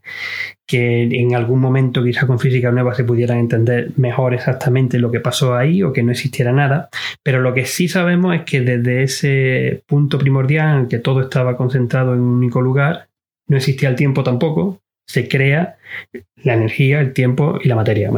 que 0.65 1.03
en 1.03 1.35
algún 1.35 1.59
momento 1.59 2.05
quizá 2.05 2.25
con 2.25 2.38
física 2.38 2.71
nueva 2.71 2.95
se 2.95 3.03
pudiera 3.03 3.37
entender 3.37 3.91
mejor 3.97 4.33
exactamente 4.33 5.00
lo 5.00 5.11
que 5.11 5.19
pasó 5.19 5.57
ahí 5.57 5.83
o 5.83 5.93
que 5.93 6.05
no 6.05 6.12
existiera 6.12 6.53
nada, 6.53 6.88
pero 7.25 7.41
lo 7.41 7.53
que 7.53 7.65
sí 7.67 7.88
sabemos 7.88 8.37
es 8.37 8.43
que 8.43 8.61
desde 8.61 9.03
ese 9.03 9.83
punto 9.87 10.19
primordial 10.19 10.83
en 10.83 10.88
que 10.88 10.99
todo 10.99 11.23
estaba 11.23 11.57
concentrado 11.57 12.15
en 12.15 12.21
un 12.21 12.37
único 12.37 12.61
lugar, 12.61 13.09
no 13.49 13.57
existía 13.57 13.88
el 13.88 13.97
tiempo 13.97 14.23
tampoco, 14.23 14.79
se 15.05 15.27
crea 15.27 15.79
la 16.45 16.55
energía, 16.55 17.00
el 17.00 17.12
tiempo 17.12 17.59
y 17.61 17.67
la 17.67 17.75
materia. 17.75 18.12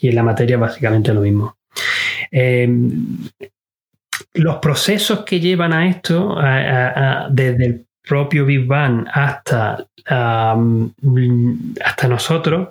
Y 0.00 0.08
en 0.08 0.14
la 0.14 0.22
materia 0.22 0.56
básicamente 0.56 1.14
lo 1.14 1.20
mismo. 1.20 1.56
Em, 2.30 3.18
los 4.34 4.56
procesos 4.56 5.24
que 5.24 5.40
llevan 5.40 5.72
a 5.72 5.88
esto, 5.88 6.36
desde 7.30 7.66
el 7.66 7.86
propio 8.02 8.44
Big 8.44 8.66
Bang 8.66 9.06
hasta, 9.12 9.86
hasta 10.06 12.08
nosotros, 12.08 12.68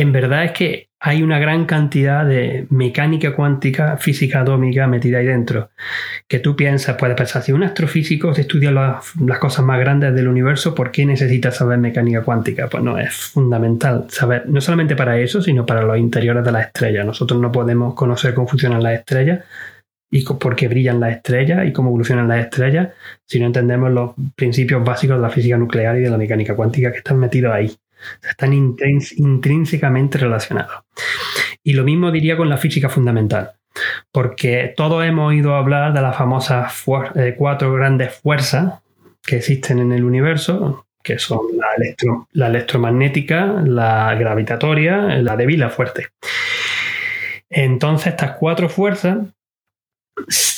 en 0.00 0.12
verdad 0.12 0.44
es 0.46 0.52
que 0.52 0.88
hay 0.98 1.22
una 1.22 1.38
gran 1.38 1.66
cantidad 1.66 2.24
de 2.24 2.66
mecánica 2.70 3.34
cuántica, 3.34 3.98
física 3.98 4.40
atómica 4.40 4.86
metida 4.86 5.18
ahí 5.18 5.26
dentro. 5.26 5.70
Que 6.26 6.38
tú 6.38 6.56
piensas, 6.56 6.96
puedes 6.96 7.16
pensar, 7.16 7.42
si 7.42 7.52
un 7.52 7.62
astrofísico 7.62 8.32
estudia 8.32 8.70
las, 8.70 9.38
cosas 9.38 9.64
más 9.64 9.78
grandes 9.78 10.14
del 10.14 10.28
universo, 10.28 10.74
¿por 10.74 10.90
qué 10.90 11.04
necesita 11.04 11.52
saber 11.52 11.78
mecánica 11.78 12.22
cuántica? 12.22 12.68
Pues 12.68 12.82
no, 12.82 12.98
es 12.98 13.14
fundamental 13.14 14.06
saber, 14.08 14.48
no 14.48 14.62
solamente 14.62 14.96
para 14.96 15.18
eso, 15.18 15.42
sino 15.42 15.66
para 15.66 15.82
los 15.82 15.98
interiores 15.98 16.44
de 16.44 16.52
las 16.52 16.66
estrellas. 16.66 17.04
Nosotros 17.04 17.38
no 17.40 17.52
podemos 17.52 17.94
conocer 17.94 18.32
cómo 18.34 18.48
funcionan 18.48 18.82
las 18.82 19.00
estrellas 19.00 19.44
y 20.10 20.24
por 20.24 20.56
qué 20.56 20.68
brillan 20.68 20.98
las 20.98 21.16
estrellas 21.16 21.66
y 21.66 21.72
cómo 21.72 21.90
evolucionan 21.90 22.28
las 22.28 22.44
estrellas 22.44 22.88
si 23.26 23.38
no 23.38 23.46
entendemos 23.46 23.90
los 23.92 24.12
principios 24.34 24.82
básicos 24.82 25.16
de 25.16 25.22
la 25.22 25.30
física 25.30 25.58
nuclear 25.58 25.98
y 25.98 26.00
de 26.00 26.10
la 26.10 26.18
mecánica 26.18 26.56
cuántica 26.56 26.90
que 26.90 26.98
están 26.98 27.18
metidos 27.18 27.52
ahí. 27.52 27.70
Están 28.28 28.52
intrínsecamente 28.52 30.18
relacionados. 30.18 30.84
Y 31.62 31.74
lo 31.74 31.84
mismo 31.84 32.10
diría 32.10 32.36
con 32.36 32.48
la 32.48 32.56
física 32.56 32.88
fundamental, 32.88 33.52
porque 34.12 34.72
todos 34.76 35.04
hemos 35.04 35.28
oído 35.28 35.54
hablar 35.54 35.92
de 35.92 36.00
las 36.00 36.16
famosas 36.16 36.84
eh, 37.14 37.34
cuatro 37.36 37.72
grandes 37.72 38.14
fuerzas 38.14 38.80
que 39.22 39.36
existen 39.36 39.78
en 39.78 39.92
el 39.92 40.04
universo, 40.04 40.86
que 41.02 41.18
son 41.18 41.40
la, 41.56 41.68
la 42.32 42.46
electromagnética, 42.48 43.46
la 43.64 44.14
gravitatoria, 44.14 45.18
la 45.18 45.36
débil 45.36 45.56
y 45.56 45.58
la 45.58 45.70
fuerte. 45.70 46.08
Entonces, 47.48 48.08
estas 48.08 48.36
cuatro 48.36 48.68
fuerzas 48.68 49.18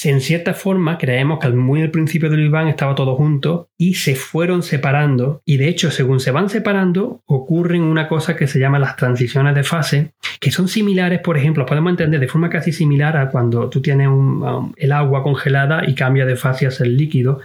en 0.04 0.20
cierta 0.20 0.54
forma 0.54 0.98
creemos 0.98 1.38
que 1.38 1.48
muy 1.48 1.82
al 1.82 1.90
principio 1.90 2.30
del 2.30 2.50
Big 2.50 2.68
estaba 2.68 2.94
todo 2.94 3.16
junto 3.16 3.68
y 3.78 3.94
se 3.94 4.14
fueron 4.14 4.62
separando 4.62 5.42
y 5.44 5.56
de 5.56 5.68
hecho 5.68 5.90
según 5.90 6.20
se 6.20 6.30
van 6.30 6.48
separando 6.48 7.22
ocurren 7.26 7.82
una 7.82 8.08
cosa 8.08 8.36
que 8.36 8.46
se 8.46 8.58
llama 8.58 8.78
las 8.78 8.96
transiciones 8.96 9.54
de 9.54 9.64
fase 9.64 10.12
que 10.40 10.50
son 10.50 10.68
similares 10.68 11.20
por 11.20 11.36
ejemplo 11.36 11.66
podemos 11.66 11.90
entender 11.90 12.20
de 12.20 12.28
forma 12.28 12.50
casi 12.50 12.72
similar 12.72 13.16
a 13.16 13.30
cuando 13.30 13.68
tú 13.68 13.80
tienes 13.80 14.08
um, 14.08 14.72
el 14.76 14.92
agua 14.92 15.22
congelada 15.22 15.82
y 15.86 15.94
cambia 15.94 16.26
de 16.26 16.36
fase 16.36 16.66
a 16.66 16.70
ser 16.70 16.88
líquido 16.88 17.40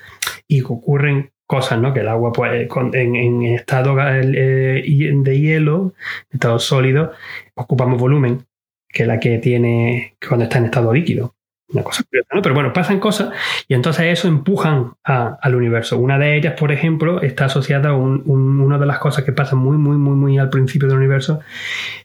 y 0.48 0.62
ocurren 0.62 1.32
cosas, 1.48 1.80
¿no? 1.80 1.94
Que 1.94 2.02
el 2.02 2.10
agua, 2.10 2.32
pues, 2.34 2.68
en, 2.94 3.44
estado 3.44 3.96
eh, 4.00 4.84
de 5.14 5.40
hielo, 5.40 5.94
estado 6.30 6.60
sólido, 6.60 7.14
ocupamos 7.56 8.00
volumen 8.00 8.46
que 8.90 9.06
la 9.06 9.20
que 9.20 9.38
tiene 9.38 10.16
cuando 10.28 10.44
está 10.44 10.60
en 10.60 10.66
estado 10.66 10.94
líquido. 10.94 11.37
Una 11.70 11.84
cosa 11.84 12.04
¿no? 12.34 12.42
Pero 12.42 12.56
bueno, 12.56 12.72
pasan 12.72 13.00
cosas 13.00 13.30
y 13.68 13.74
entonces 13.74 14.06
eso 14.06 14.28
empujan 14.28 14.94
al 15.04 15.56
universo. 15.56 15.98
Una 15.98 16.18
de 16.18 16.38
ellas, 16.38 16.54
por 16.58 16.72
ejemplo, 16.72 17.22
está 17.22 17.46
asociada 17.46 17.90
a 17.90 17.96
una 17.96 18.78
de 18.78 18.86
las 18.86 19.00
cosas 19.00 19.26
que 19.26 19.34
pasa 19.34 19.56
muy, 19.56 19.78
muy, 19.78 19.98
muy, 19.98 20.16
muy 20.16 20.38
al 20.38 20.50
principio 20.50 20.88
del 20.88 20.98
universo, 20.98 21.42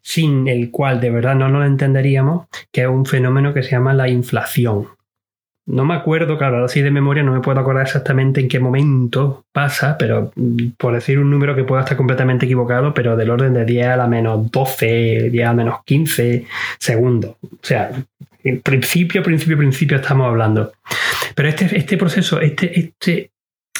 sin 0.02 0.48
el 0.48 0.70
cual 0.70 1.00
de 1.00 1.10
verdad 1.10 1.36
no 1.36 1.48
lo 1.48 1.64
entenderíamos, 1.64 2.48
que 2.72 2.82
es 2.82 2.88
un 2.88 3.06
fenómeno 3.06 3.54
que 3.54 3.62
se 3.62 3.70
llama 3.70 3.94
la 3.94 4.08
inflación. 4.08 4.88
No 5.64 5.84
me 5.84 5.94
acuerdo, 5.94 6.36
claro, 6.38 6.64
así 6.64 6.82
de 6.82 6.90
memoria 6.90 7.22
no 7.22 7.32
me 7.32 7.40
puedo 7.40 7.60
acordar 7.60 7.86
exactamente 7.86 8.40
en 8.40 8.48
qué 8.48 8.58
momento 8.58 9.44
pasa, 9.52 9.96
pero 9.96 10.32
mm, 10.34 10.70
por 10.76 10.94
decir 10.94 11.20
un 11.20 11.30
número 11.30 11.54
que 11.54 11.62
pueda 11.62 11.82
estar 11.82 11.96
completamente 11.96 12.46
equivocado, 12.46 12.92
pero 12.92 13.16
del 13.16 13.30
orden 13.30 13.54
de 13.54 13.64
10 13.64 13.86
a 13.86 13.96
la 13.96 14.08
menos 14.08 14.50
12, 14.50 15.30
10 15.30 15.44
a 15.44 15.48
la 15.50 15.54
menos 15.54 15.84
15 15.84 16.46
segundos. 16.78 17.36
O 17.42 17.58
sea, 17.62 17.92
en 18.42 18.60
principio, 18.60 19.22
principio, 19.22 19.56
principio 19.56 19.96
estamos 19.98 20.26
hablando. 20.26 20.72
Pero 21.36 21.48
este, 21.48 21.76
este 21.76 21.96
proceso, 21.96 22.40
este, 22.40 22.78
este, 22.78 23.30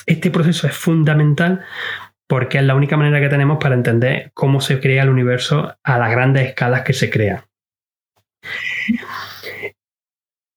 este 0.07 0.31
proceso 0.31 0.69
es 0.69 0.77
fundamental 0.77 1.63
porque 2.29 2.59
es 2.59 2.65
la 2.65 2.77
única 2.77 2.97
manera 2.97 3.21
que 3.21 3.29
tenemos 3.29 3.59
para 3.59 3.75
entender 3.75 4.31
cómo 4.35 4.61
se 4.61 4.81
crea 4.81 5.03
el 5.03 5.11
universo 5.11 5.75
a 5.83 5.99
las 5.99 6.11
grandes 6.13 6.49
escalas 6.49 6.83
que 6.83 6.93
se 6.93 7.11
crea. 7.11 7.45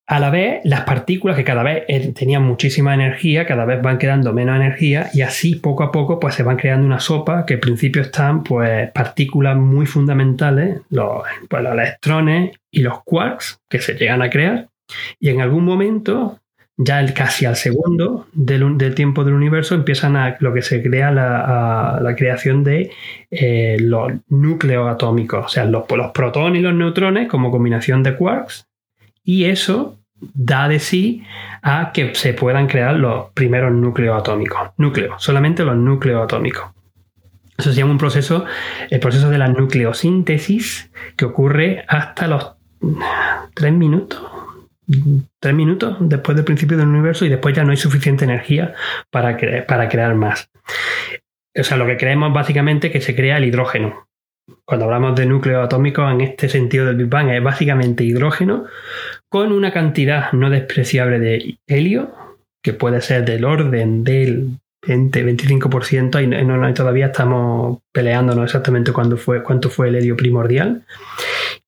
A 0.07 0.19
la 0.19 0.29
vez, 0.29 0.61
las 0.65 0.81
partículas 0.81 1.35
que 1.35 1.43
cada 1.43 1.63
vez 1.63 1.83
eh, 1.87 2.13
tenían 2.13 2.43
muchísima 2.43 2.93
energía, 2.93 3.47
cada 3.47 3.65
vez 3.65 3.81
van 3.81 3.97
quedando 3.97 4.33
menos 4.33 4.55
energía 4.55 5.09
y 5.15 5.21
así 5.21 5.55
poco 5.55 5.83
a 5.83 5.91
poco 5.91 6.19
pues 6.19 6.35
se 6.35 6.43
van 6.43 6.57
creando 6.57 6.85
una 6.85 6.99
sopa 6.99 7.43
que 7.43 7.55
al 7.55 7.59
principio 7.59 8.03
están 8.03 8.43
pues 8.43 8.91
partículas 8.91 9.57
muy 9.57 9.87
fundamentales, 9.87 10.81
los, 10.91 11.23
pues, 11.49 11.63
los 11.63 11.73
electrones 11.73 12.55
y 12.69 12.81
los 12.81 13.03
quarks 13.03 13.61
que 13.67 13.79
se 13.79 13.95
llegan 13.95 14.21
a 14.21 14.29
crear. 14.29 14.69
Y 15.19 15.29
en 15.29 15.41
algún 15.41 15.65
momento 15.65 16.39
ya 16.77 16.99
el, 16.99 17.13
casi 17.15 17.45
al 17.47 17.55
segundo 17.55 18.27
del, 18.31 18.93
tiempo 18.93 19.23
del 19.23 19.33
universo 19.33 19.73
empiezan 19.73 20.15
a 20.17 20.37
lo 20.39 20.53
que 20.53 20.61
se 20.61 20.83
crea 20.83 21.09
la, 21.09 21.99
la 21.99 22.15
creación 22.15 22.63
de 22.63 22.91
eh, 23.31 23.77
los 23.79 24.11
núcleos 24.27 24.87
atómicos, 24.87 25.45
o 25.45 25.49
sea, 25.49 25.65
los, 25.65 25.89
los 25.89 26.11
protones 26.11 26.59
y 26.59 26.63
los 26.63 26.75
neutrones 26.75 27.27
como 27.27 27.49
combinación 27.49 28.03
de 28.03 28.15
quarks 28.15 28.67
y 29.25 29.45
eso 29.45 29.99
da 30.33 30.69
de 30.69 30.79
sí 30.79 31.23
a 31.61 31.91
que 31.91 32.15
se 32.15 32.33
puedan 32.33 32.67
crear 32.67 32.95
los 32.95 33.31
primeros 33.31 33.73
núcleos 33.73 34.17
atómicos. 34.17 34.71
Núcleos, 34.77 35.21
solamente 35.21 35.65
los 35.65 35.75
núcleos 35.75 36.23
atómicos. 36.23 36.71
Eso 37.57 37.71
se 37.71 37.77
llama 37.77 37.91
un 37.91 37.97
proceso, 37.97 38.45
el 38.89 38.99
proceso 38.99 39.29
de 39.29 39.37
la 39.37 39.47
nucleosíntesis, 39.47 40.91
que 41.15 41.25
ocurre 41.25 41.85
hasta 41.87 42.27
los 42.27 42.53
tres 43.53 43.73
minutos, 43.73 44.21
tres 45.39 45.55
minutos 45.55 45.97
después 46.01 46.35
del 46.35 46.45
principio 46.45 46.77
del 46.77 46.87
universo 46.87 47.25
y 47.25 47.29
después 47.29 47.55
ya 47.55 47.63
no 47.63 47.71
hay 47.71 47.77
suficiente 47.77 48.25
energía 48.25 48.73
para, 49.09 49.37
para 49.67 49.89
crear 49.89 50.15
más. 50.15 50.49
O 51.57 51.63
sea, 51.63 51.77
lo 51.77 51.85
que 51.85 51.97
creemos 51.97 52.33
básicamente 52.33 52.91
que 52.91 53.01
se 53.01 53.15
crea 53.15 53.37
el 53.37 53.45
hidrógeno. 53.45 54.07
Cuando 54.67 54.85
hablamos 54.85 55.15
de 55.15 55.27
núcleo 55.27 55.61
atómico 55.61 56.09
en 56.09 56.21
este 56.21 56.49
sentido 56.49 56.87
del 56.87 56.95
Big 56.95 57.07
Bang 57.07 57.29
es 57.29 57.43
básicamente 57.43 58.03
hidrógeno 58.03 58.65
con 59.29 59.51
una 59.51 59.71
cantidad 59.71 60.31
no 60.31 60.49
despreciable 60.49 61.19
de 61.19 61.57
helio, 61.67 62.13
que 62.63 62.73
puede 62.73 63.01
ser 63.01 63.25
del 63.25 63.45
orden 63.45 64.03
del 64.03 64.57
20-25% 64.85 66.71
y 66.71 66.73
todavía 66.73 67.07
estamos 67.07 67.79
peleándonos 67.93 68.45
exactamente 68.45 68.91
cuándo 68.91 69.17
fue, 69.17 69.43
cuánto 69.43 69.69
fue 69.69 69.89
el 69.89 69.95
helio 69.95 70.15
primordial. 70.15 70.83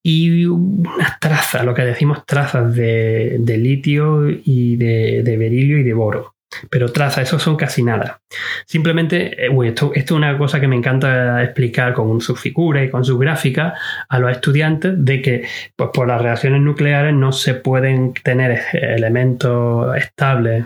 Y 0.03 0.45
unas 0.45 1.19
trazas, 1.19 1.65
lo 1.65 1.73
que 1.73 1.83
decimos 1.83 2.25
trazas 2.25 2.73
de, 2.73 3.39
litio 3.59 4.29
y 4.29 4.77
de, 4.77 5.37
berilio 5.37 5.77
y 5.77 5.83
de 5.83 5.93
boro. 5.93 6.33
Pero 6.69 6.91
trazas, 6.91 7.27
eso 7.27 7.39
son 7.39 7.55
casi 7.55 7.83
nada. 7.83 8.21
Simplemente, 8.65 9.45
eh, 9.45 9.49
esto, 9.65 9.91
esto, 9.93 10.15
es 10.15 10.17
una 10.17 10.37
cosa 10.37 10.59
que 10.59 10.67
me 10.67 10.75
encanta 10.75 11.43
explicar 11.43 11.93
con 11.93 12.21
sus 12.21 12.39
figuras 12.39 12.85
y 12.85 12.89
con 12.89 13.03
sus 13.03 13.19
gráficas 13.19 13.73
a 14.07 14.19
los 14.19 14.31
estudiantes 14.31 14.93
de 14.97 15.21
que 15.21 15.47
pues, 15.75 15.89
por 15.93 16.07
las 16.07 16.21
reacciones 16.21 16.61
nucleares 16.61 17.13
no 17.13 17.31
se 17.31 17.53
pueden 17.55 18.13
tener 18.13 18.61
elementos 18.73 19.95
estables 19.97 20.65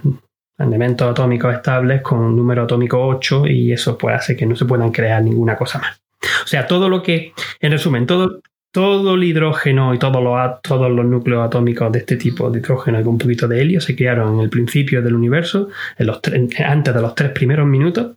elementos 0.61 1.09
atómicos 1.09 1.53
estables 1.55 2.01
con 2.01 2.19
un 2.19 2.35
número 2.35 2.63
atómico 2.63 3.03
8 3.03 3.47
y 3.47 3.71
eso 3.71 3.97
puede 3.97 4.15
hacer 4.15 4.37
que 4.37 4.45
no 4.45 4.55
se 4.55 4.65
puedan 4.65 4.91
crear 4.91 5.21
ninguna 5.21 5.55
cosa 5.55 5.79
más. 5.79 6.01
O 6.43 6.47
sea, 6.47 6.67
todo 6.67 6.87
lo 6.87 7.01
que, 7.01 7.33
en 7.59 7.71
resumen, 7.71 8.05
todo, 8.05 8.41
todo 8.71 9.15
el 9.15 9.23
hidrógeno 9.23 9.93
y 9.93 9.99
todos 9.99 10.23
los, 10.23 10.61
todos 10.61 10.91
los 10.91 11.05
núcleos 11.05 11.45
atómicos 11.45 11.91
de 11.91 11.99
este 11.99 12.15
tipo 12.15 12.49
de 12.49 12.59
hidrógeno 12.59 12.99
y 12.99 13.03
un 13.03 13.17
poquito 13.17 13.47
de 13.47 13.61
helio 13.61 13.81
se 13.81 13.95
crearon 13.95 14.35
en 14.35 14.39
el 14.41 14.49
principio 14.49 15.01
del 15.01 15.15
universo, 15.15 15.69
antes 15.97 16.93
de 16.93 17.01
los 17.01 17.15
tres 17.15 17.31
primeros 17.31 17.67
minutos. 17.67 18.15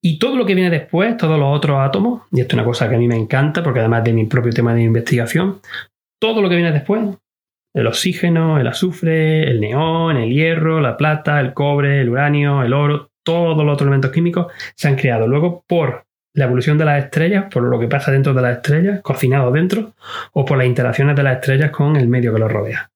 Y 0.00 0.18
todo 0.18 0.36
lo 0.36 0.46
que 0.46 0.54
viene 0.54 0.70
después, 0.70 1.16
todos 1.16 1.38
los 1.38 1.56
otros 1.56 1.78
átomos, 1.80 2.22
y 2.32 2.40
esto 2.40 2.54
es 2.54 2.54
una 2.54 2.64
cosa 2.64 2.88
que 2.88 2.96
a 2.96 2.98
mí 2.98 3.08
me 3.08 3.16
encanta 3.16 3.62
porque 3.62 3.80
además 3.80 4.04
de 4.04 4.12
mi 4.12 4.24
propio 4.24 4.52
tema 4.52 4.74
de 4.74 4.82
investigación, 4.82 5.60
todo 6.20 6.40
lo 6.40 6.48
que 6.48 6.56
viene 6.56 6.72
después 6.72 7.02
el 7.74 7.88
oxígeno, 7.88 8.60
el 8.60 8.68
azufre, 8.68 9.50
el 9.50 9.60
neón, 9.60 10.16
el 10.16 10.32
hierro, 10.32 10.80
la 10.80 10.96
plata, 10.96 11.40
el 11.40 11.52
cobre, 11.52 12.00
el 12.00 12.08
uranio, 12.08 12.62
el 12.62 12.72
oro, 12.72 13.10
todos 13.24 13.64
los 13.64 13.74
otros 13.74 13.82
elementos 13.82 14.12
químicos 14.12 14.52
se 14.76 14.88
han 14.88 14.96
creado 14.96 15.26
luego 15.26 15.64
por 15.66 16.04
la 16.34 16.44
evolución 16.44 16.76
de 16.76 16.84
las 16.84 17.04
estrellas, 17.04 17.46
por 17.50 17.62
lo 17.62 17.78
que 17.78 17.88
pasa 17.88 18.10
dentro 18.10 18.34
de 18.34 18.42
las 18.42 18.56
estrellas, 18.56 19.00
cocinado 19.02 19.50
dentro, 19.50 19.94
o 20.32 20.44
por 20.44 20.58
las 20.58 20.66
interacciones 20.66 21.16
de 21.16 21.22
las 21.22 21.36
estrellas 21.36 21.70
con 21.70 21.96
el 21.96 22.08
medio 22.08 22.32
que 22.32 22.40
los 22.40 22.52
rodea. 22.52 22.90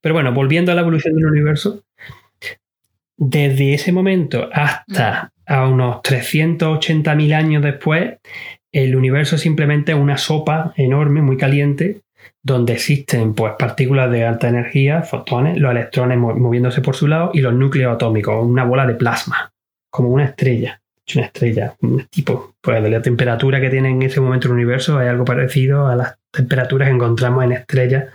Pero 0.00 0.14
bueno, 0.14 0.32
volviendo 0.32 0.72
a 0.72 0.74
la 0.74 0.82
evolución 0.82 1.14
del 1.16 1.26
universo, 1.26 1.82
desde 3.16 3.74
ese 3.74 3.92
momento 3.92 4.48
hasta 4.52 5.32
a 5.46 5.66
unos 5.66 5.96
380.000 5.96 7.34
años 7.34 7.62
después, 7.62 8.18
el 8.72 8.94
universo 8.94 9.36
es 9.36 9.42
simplemente 9.42 9.94
una 9.94 10.16
sopa 10.16 10.72
enorme, 10.76 11.22
muy 11.22 11.36
caliente, 11.36 12.02
donde 12.42 12.74
existen 12.74 13.34
pues, 13.34 13.54
partículas 13.58 14.10
de 14.10 14.24
alta 14.24 14.48
energía, 14.48 15.02
fotones, 15.02 15.58
los 15.58 15.70
electrones 15.70 16.18
moviéndose 16.18 16.80
por 16.80 16.94
su 16.94 17.08
lado 17.08 17.30
y 17.34 17.40
los 17.40 17.54
núcleos 17.54 17.94
atómicos, 17.94 18.44
una 18.44 18.64
bola 18.64 18.86
de 18.86 18.94
plasma, 18.94 19.52
como 19.90 20.10
una 20.10 20.24
estrella. 20.24 20.79
Una 21.14 21.26
estrella, 21.26 21.74
un 21.80 22.06
tipo, 22.10 22.54
pues 22.60 22.82
la 22.82 23.02
temperatura 23.02 23.60
que 23.60 23.70
tiene 23.70 23.90
en 23.90 24.02
ese 24.02 24.20
momento 24.20 24.48
el 24.48 24.54
universo 24.54 24.98
hay 24.98 25.08
algo 25.08 25.24
parecido 25.24 25.86
a 25.86 25.96
las 25.96 26.16
temperaturas 26.30 26.88
que 26.88 26.94
encontramos 26.94 27.44
en 27.44 27.52
estrellas 27.52 28.12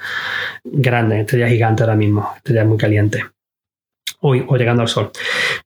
grandes, 0.63 1.21
estrellas 1.21 1.49
gigantes 1.49 1.81
ahora 1.81 1.95
mismo, 1.95 2.31
estrellas 2.37 2.65
muy 2.65 2.77
calientes. 2.77 3.23
Hoy, 4.21 4.43
o 4.47 4.57
llegando 4.57 4.81
al 4.81 4.87
Sol. 4.87 5.11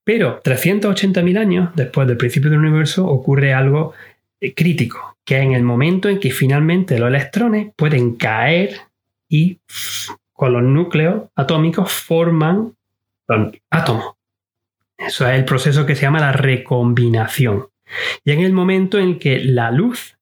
Pero 0.03 0.41
380.000 0.41 1.38
años 1.38 1.69
después 1.75 2.08
del 2.08 2.17
principio 2.17 2.49
del 2.49 2.60
universo 2.60 3.08
ocurre 3.08 3.54
algo 3.54 3.93
eh, 4.41 4.54
crítico, 4.54 5.17
que 5.23 5.38
es 5.38 5.43
en 5.43 5.54
el 5.54 5.63
momento 5.63 6.10
en 6.10 6.19
que 6.19 6.32
finalmente 6.32 6.97
los 6.97 7.10
electrones 7.10 7.71
pueden 7.75 8.15
caer 8.15 8.82
y 9.30 9.60
con 10.34 10.54
los 10.54 10.63
núcleos 10.63 11.23
atómicos 11.36 11.91
forman 11.91 12.73
átomos. 13.69 14.18
Eso 14.99 15.27
es 15.27 15.35
el 15.35 15.45
proceso 15.45 15.85
que 15.85 15.95
se 15.95 16.03
llama 16.03 16.19
la 16.19 16.31
recombinación. 16.31 17.67
Y 18.23 18.31
en 18.31 18.41
el 18.41 18.53
momento 18.53 18.99
en 18.99 19.17
que 19.17 19.39
la 19.39 19.71
luz 19.71 20.17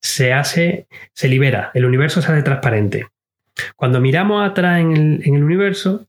se 0.00 0.32
hace, 0.32 0.86
se 1.12 1.28
libera, 1.28 1.70
el 1.74 1.84
universo 1.84 2.22
se 2.22 2.32
hace 2.32 2.42
transparente. 2.42 3.08
Cuando 3.76 4.00
miramos 4.00 4.48
atrás 4.48 4.80
en 4.80 5.20
el, 5.22 5.42
universo, 5.44 6.06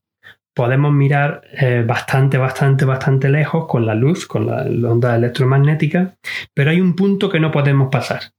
podemos 0.54 0.92
mirar 0.92 1.42
eh, 1.52 1.84
bastante, 1.86 2.38
bastante, 2.38 2.84
bastante 2.84 3.28
lejos 3.28 3.66
con 3.66 3.84
la 3.84 3.94
luz, 3.94 4.26
con 4.26 4.46
la 4.46 4.62
onda 4.90 5.16
electromagnética, 5.16 6.14
pero 6.54 6.70
hay 6.70 6.80
un 6.80 6.96
punto 6.96 7.28
que 7.28 7.40
no 7.40 7.50
podemos 7.50 7.90
pasar 7.90 8.32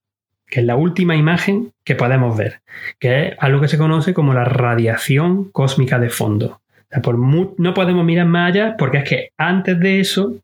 que 0.53 0.59
es 0.59 0.65
la 0.67 0.75
última 0.75 1.15
imagen 1.15 1.73
que 1.83 1.95
podemos 1.95 2.37
ver, 2.37 2.61
que 2.99 3.29
es 3.29 3.35
algo 3.39 3.59
que 3.59 3.67
se 3.67 3.79
conoce 3.79 4.13
como 4.13 4.35
la 4.35 4.45
radiación 4.45 5.45
cósmica 5.45 5.97
de 5.97 6.11
fondo. 6.11 6.61
No 7.57 7.73
podemos 7.73 8.05
mirar 8.05 8.27
más 8.27 8.49
allá 8.49 8.75
porque 8.77 8.97
es 8.99 9.03
que 9.03 9.29
antes 9.37 9.79
de 9.79 9.99
eso 9.99 10.35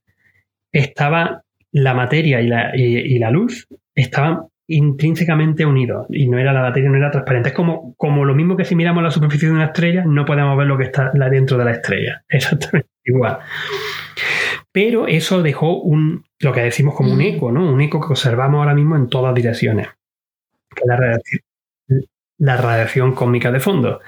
estaba 0.71 1.43
la 1.71 1.93
materia 1.93 2.41
y 2.41 3.19
la, 3.19 3.31
luz 3.31 3.67
estaban 3.95 4.47
intrínsecamente 4.67 5.65
unidos 5.65 6.07
y 6.09 6.27
no 6.27 6.37
era 6.37 6.53
la 6.53 6.61
materia, 6.61 6.89
no 6.89 6.97
era 6.97 7.11
transparente. 7.11 7.49
Es 7.49 7.55
como, 7.55 7.95
como 7.95 8.25
lo 8.25 8.35
mismo 8.35 8.55
que 8.55 8.65
si 8.65 8.75
miramos 8.75 9.03
la 9.03 9.11
superficie 9.11 9.47
de 9.47 9.55
una 9.55 9.65
estrella, 9.65 10.03
no 10.05 10.25
podemos 10.25 10.57
ver 10.57 10.67
lo 10.67 10.77
que 10.77 10.85
está 10.85 11.11
dentro 11.11 11.57
de 11.57 11.65
la 11.65 11.71
estrella. 11.71 12.23
Exactamente 12.29 12.89
igual. 13.03 13.39
Pero 14.71 15.07
eso 15.07 15.41
dejó 15.41 15.81
un, 15.81 16.23
lo 16.39 16.53
que 16.53 16.61
decimos 16.61 16.95
como 16.95 17.11
un 17.11 17.17
mm. 17.17 17.21
eco, 17.21 17.51
¿no? 17.51 17.71
Un 17.71 17.81
eco 17.81 17.99
que 17.99 18.13
observamos 18.13 18.59
ahora 18.59 18.75
mismo 18.75 18.95
en 18.95 19.09
todas 19.09 19.33
direcciones 19.33 19.87
la 20.85 20.95
radiación, 20.95 21.41
la 22.39 22.57
radiación 22.57 23.13
cósmica 23.13 23.51
de 23.51 23.59
fondo, 23.59 24.01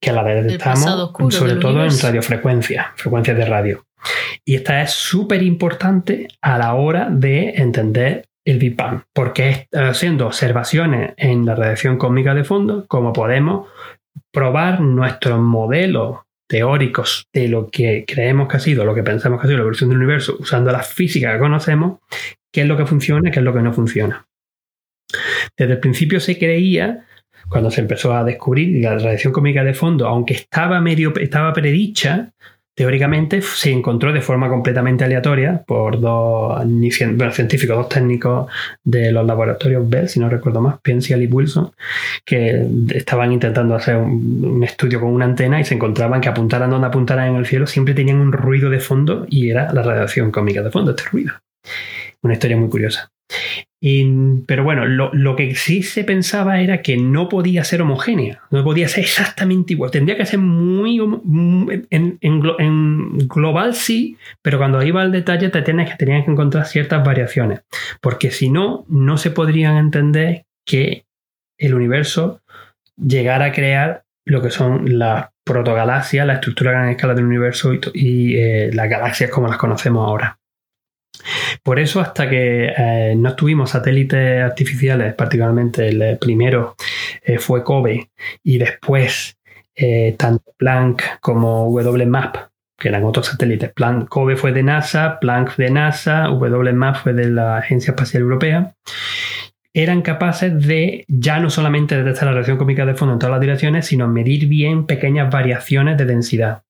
que 0.00 0.12
la 0.12 0.24
detectamos 0.24 1.12
sobre 1.30 1.56
todo 1.56 1.84
en 1.84 1.98
radiofrecuencias, 1.98 2.86
frecuencias 2.96 3.36
de 3.36 3.44
radio. 3.44 3.86
Y 4.44 4.56
esta 4.56 4.82
es 4.82 4.92
súper 4.92 5.42
importante 5.42 6.28
a 6.40 6.58
la 6.58 6.74
hora 6.74 7.08
de 7.10 7.50
entender 7.56 8.26
el 8.44 8.58
Big 8.58 8.76
Bang, 8.76 9.02
porque 9.12 9.66
haciendo 9.72 10.26
observaciones 10.26 11.14
en 11.16 11.44
la 11.44 11.54
radiación 11.54 11.98
cósmica 11.98 12.32
de 12.34 12.44
fondo, 12.44 12.86
como 12.86 13.12
podemos 13.12 13.68
probar 14.32 14.80
nuestros 14.80 15.40
modelos 15.40 16.18
teóricos 16.48 17.26
de 17.32 17.48
lo 17.48 17.68
que 17.68 18.04
creemos 18.06 18.48
que 18.48 18.56
ha 18.56 18.60
sido, 18.60 18.84
lo 18.84 18.94
que 18.94 19.02
pensamos 19.02 19.40
que 19.40 19.46
ha 19.46 19.48
sido 19.48 19.58
la 19.58 19.62
evolución 19.62 19.90
del 19.90 19.98
universo, 19.98 20.36
usando 20.38 20.70
la 20.70 20.82
física 20.82 21.32
que 21.32 21.40
conocemos, 21.40 21.98
qué 22.52 22.62
es 22.62 22.68
lo 22.68 22.76
que 22.76 22.86
funciona 22.86 23.28
y 23.28 23.32
qué 23.32 23.40
es 23.40 23.44
lo 23.44 23.52
que 23.52 23.62
no 23.62 23.72
funciona. 23.72 24.26
Desde 25.56 25.72
el 25.74 25.80
principio 25.80 26.20
se 26.20 26.38
creía, 26.38 27.04
cuando 27.48 27.70
se 27.70 27.80
empezó 27.80 28.14
a 28.14 28.24
descubrir 28.24 28.82
la 28.82 28.94
radiación 28.94 29.32
cósmica 29.32 29.64
de 29.64 29.74
fondo, 29.74 30.06
aunque 30.06 30.34
estaba 30.34 30.80
medio 30.80 31.12
estaba 31.16 31.52
predicha, 31.52 32.32
teóricamente 32.76 33.40
se 33.40 33.72
encontró 33.72 34.12
de 34.12 34.20
forma 34.20 34.50
completamente 34.50 35.02
aleatoria 35.02 35.64
por 35.66 35.98
dos 35.98 36.62
científicos, 37.32 37.76
dos 37.76 37.88
técnicos 37.88 38.50
de 38.84 39.12
los 39.12 39.26
laboratorios 39.26 39.88
Bell, 39.88 40.08
si 40.08 40.20
no 40.20 40.28
recuerdo 40.28 40.60
más, 40.60 40.78
Penziel 40.80 41.22
y 41.22 41.26
Wilson, 41.26 41.72
que 42.24 42.66
estaban 42.94 43.32
intentando 43.32 43.74
hacer 43.74 43.96
un, 43.96 44.44
un, 44.44 44.62
estudio 44.62 45.00
con 45.00 45.10
una 45.10 45.24
antena 45.24 45.58
y 45.58 45.64
se 45.64 45.74
encontraban 45.74 46.20
que 46.20 46.28
apuntaran 46.28 46.68
donde 46.68 46.86
apuntaran 46.86 47.28
en 47.28 47.36
el 47.36 47.46
cielo 47.46 47.66
siempre 47.66 47.94
tenían 47.94 48.20
un 48.20 48.32
ruido 48.32 48.68
de 48.68 48.80
fondo 48.80 49.26
y 49.30 49.48
era 49.50 49.72
la 49.72 49.82
radiación 49.82 50.30
cósmica 50.30 50.62
de 50.62 50.70
fondo, 50.70 50.90
este 50.90 51.04
ruido. 51.04 51.32
Una 52.22 52.34
historia 52.34 52.58
muy 52.58 52.68
curiosa 52.68 53.10
pero 54.46 54.64
bueno, 54.64 54.84
lo, 54.84 55.36
que 55.36 55.54
sí 55.54 55.82
se 55.82 56.02
pensaba 56.02 56.60
era 56.60 56.82
que 56.82 56.96
no 56.96 57.28
podía 57.28 57.62
ser 57.62 57.82
homogénea, 57.82 58.40
no 58.50 58.64
podía 58.64 58.88
ser 58.88 59.04
exactamente 59.04 59.74
igual. 59.74 59.90
Tendría 59.90 60.16
que 60.16 60.26
ser 60.26 60.40
muy, 60.40 60.98
en, 61.90 63.28
global 63.28 63.74
sí, 63.74 64.16
pero 64.42 64.58
cuando 64.58 64.82
iba 64.82 65.02
al 65.02 65.12
detalle 65.12 65.50
te 65.50 65.62
que, 65.62 65.72
tenías 65.98 66.24
que 66.24 66.30
encontrar 66.30 66.66
ciertas 66.66 67.04
variaciones, 67.04 67.60
porque 68.00 68.30
si 68.30 68.50
no, 68.50 68.84
no 68.88 69.18
se 69.18 69.30
podrían 69.30 69.76
entender 69.76 70.46
que 70.64 71.04
el 71.58 71.74
universo 71.74 72.40
llegara 72.96 73.46
a 73.46 73.52
crear 73.52 74.04
lo 74.24 74.42
que 74.42 74.50
son 74.50 74.98
las 74.98 75.28
protogalaxias, 75.44 76.26
la 76.26 76.34
estructura 76.34 76.70
a 76.70 76.74
gran 76.74 76.88
escala 76.88 77.14
del 77.14 77.26
universo 77.26 77.72
y, 77.94 78.34
eh, 78.36 78.70
las 78.72 78.88
galaxias 78.88 79.30
como 79.30 79.46
las 79.46 79.58
conocemos 79.58 80.08
ahora. 80.08 80.38
Por 81.62 81.78
eso, 81.78 82.00
hasta 82.00 82.28
que 82.28 82.72
eh, 82.76 83.14
no 83.16 83.34
tuvimos 83.34 83.70
satélites 83.70 84.42
artificiales, 84.42 85.14
particularmente 85.14 85.88
el 85.88 86.18
primero 86.18 86.76
eh, 87.22 87.38
fue 87.38 87.64
COBE 87.64 88.10
y 88.42 88.58
después 88.58 89.36
eh, 89.74 90.14
tanto 90.18 90.52
Planck 90.56 91.20
como 91.20 91.68
WMAP, 91.68 92.36
que 92.78 92.88
eran 92.88 93.04
otros 93.04 93.26
satélites. 93.26 93.72
Planck, 93.72 94.08
COBE 94.08 94.36
fue 94.36 94.52
de 94.52 94.62
NASA, 94.62 95.18
Planck 95.20 95.56
de 95.56 95.70
NASA, 95.70 96.30
WMAP 96.30 96.96
fue 96.96 97.12
de 97.12 97.30
la 97.30 97.58
Agencia 97.58 97.90
Espacial 97.92 98.22
Europea. 98.22 98.74
eran 99.74 100.00
capaces 100.00 100.66
de 100.66 101.04
ya 101.06 101.38
no 101.38 101.50
solamente 101.50 101.96
detectar 101.96 102.24
la 102.24 102.32
radiación 102.32 102.56
cósmica 102.56 102.86
de 102.86 102.94
fondo 102.94 103.12
en 103.12 103.18
todas 103.18 103.32
las 103.32 103.40
direcciones, 103.40 103.86
sino 103.86 104.08
medir 104.08 104.48
bien 104.48 104.86
pequeñas 104.86 105.30
variaciones 105.30 105.98
de 105.98 106.06
densidad 106.06 106.62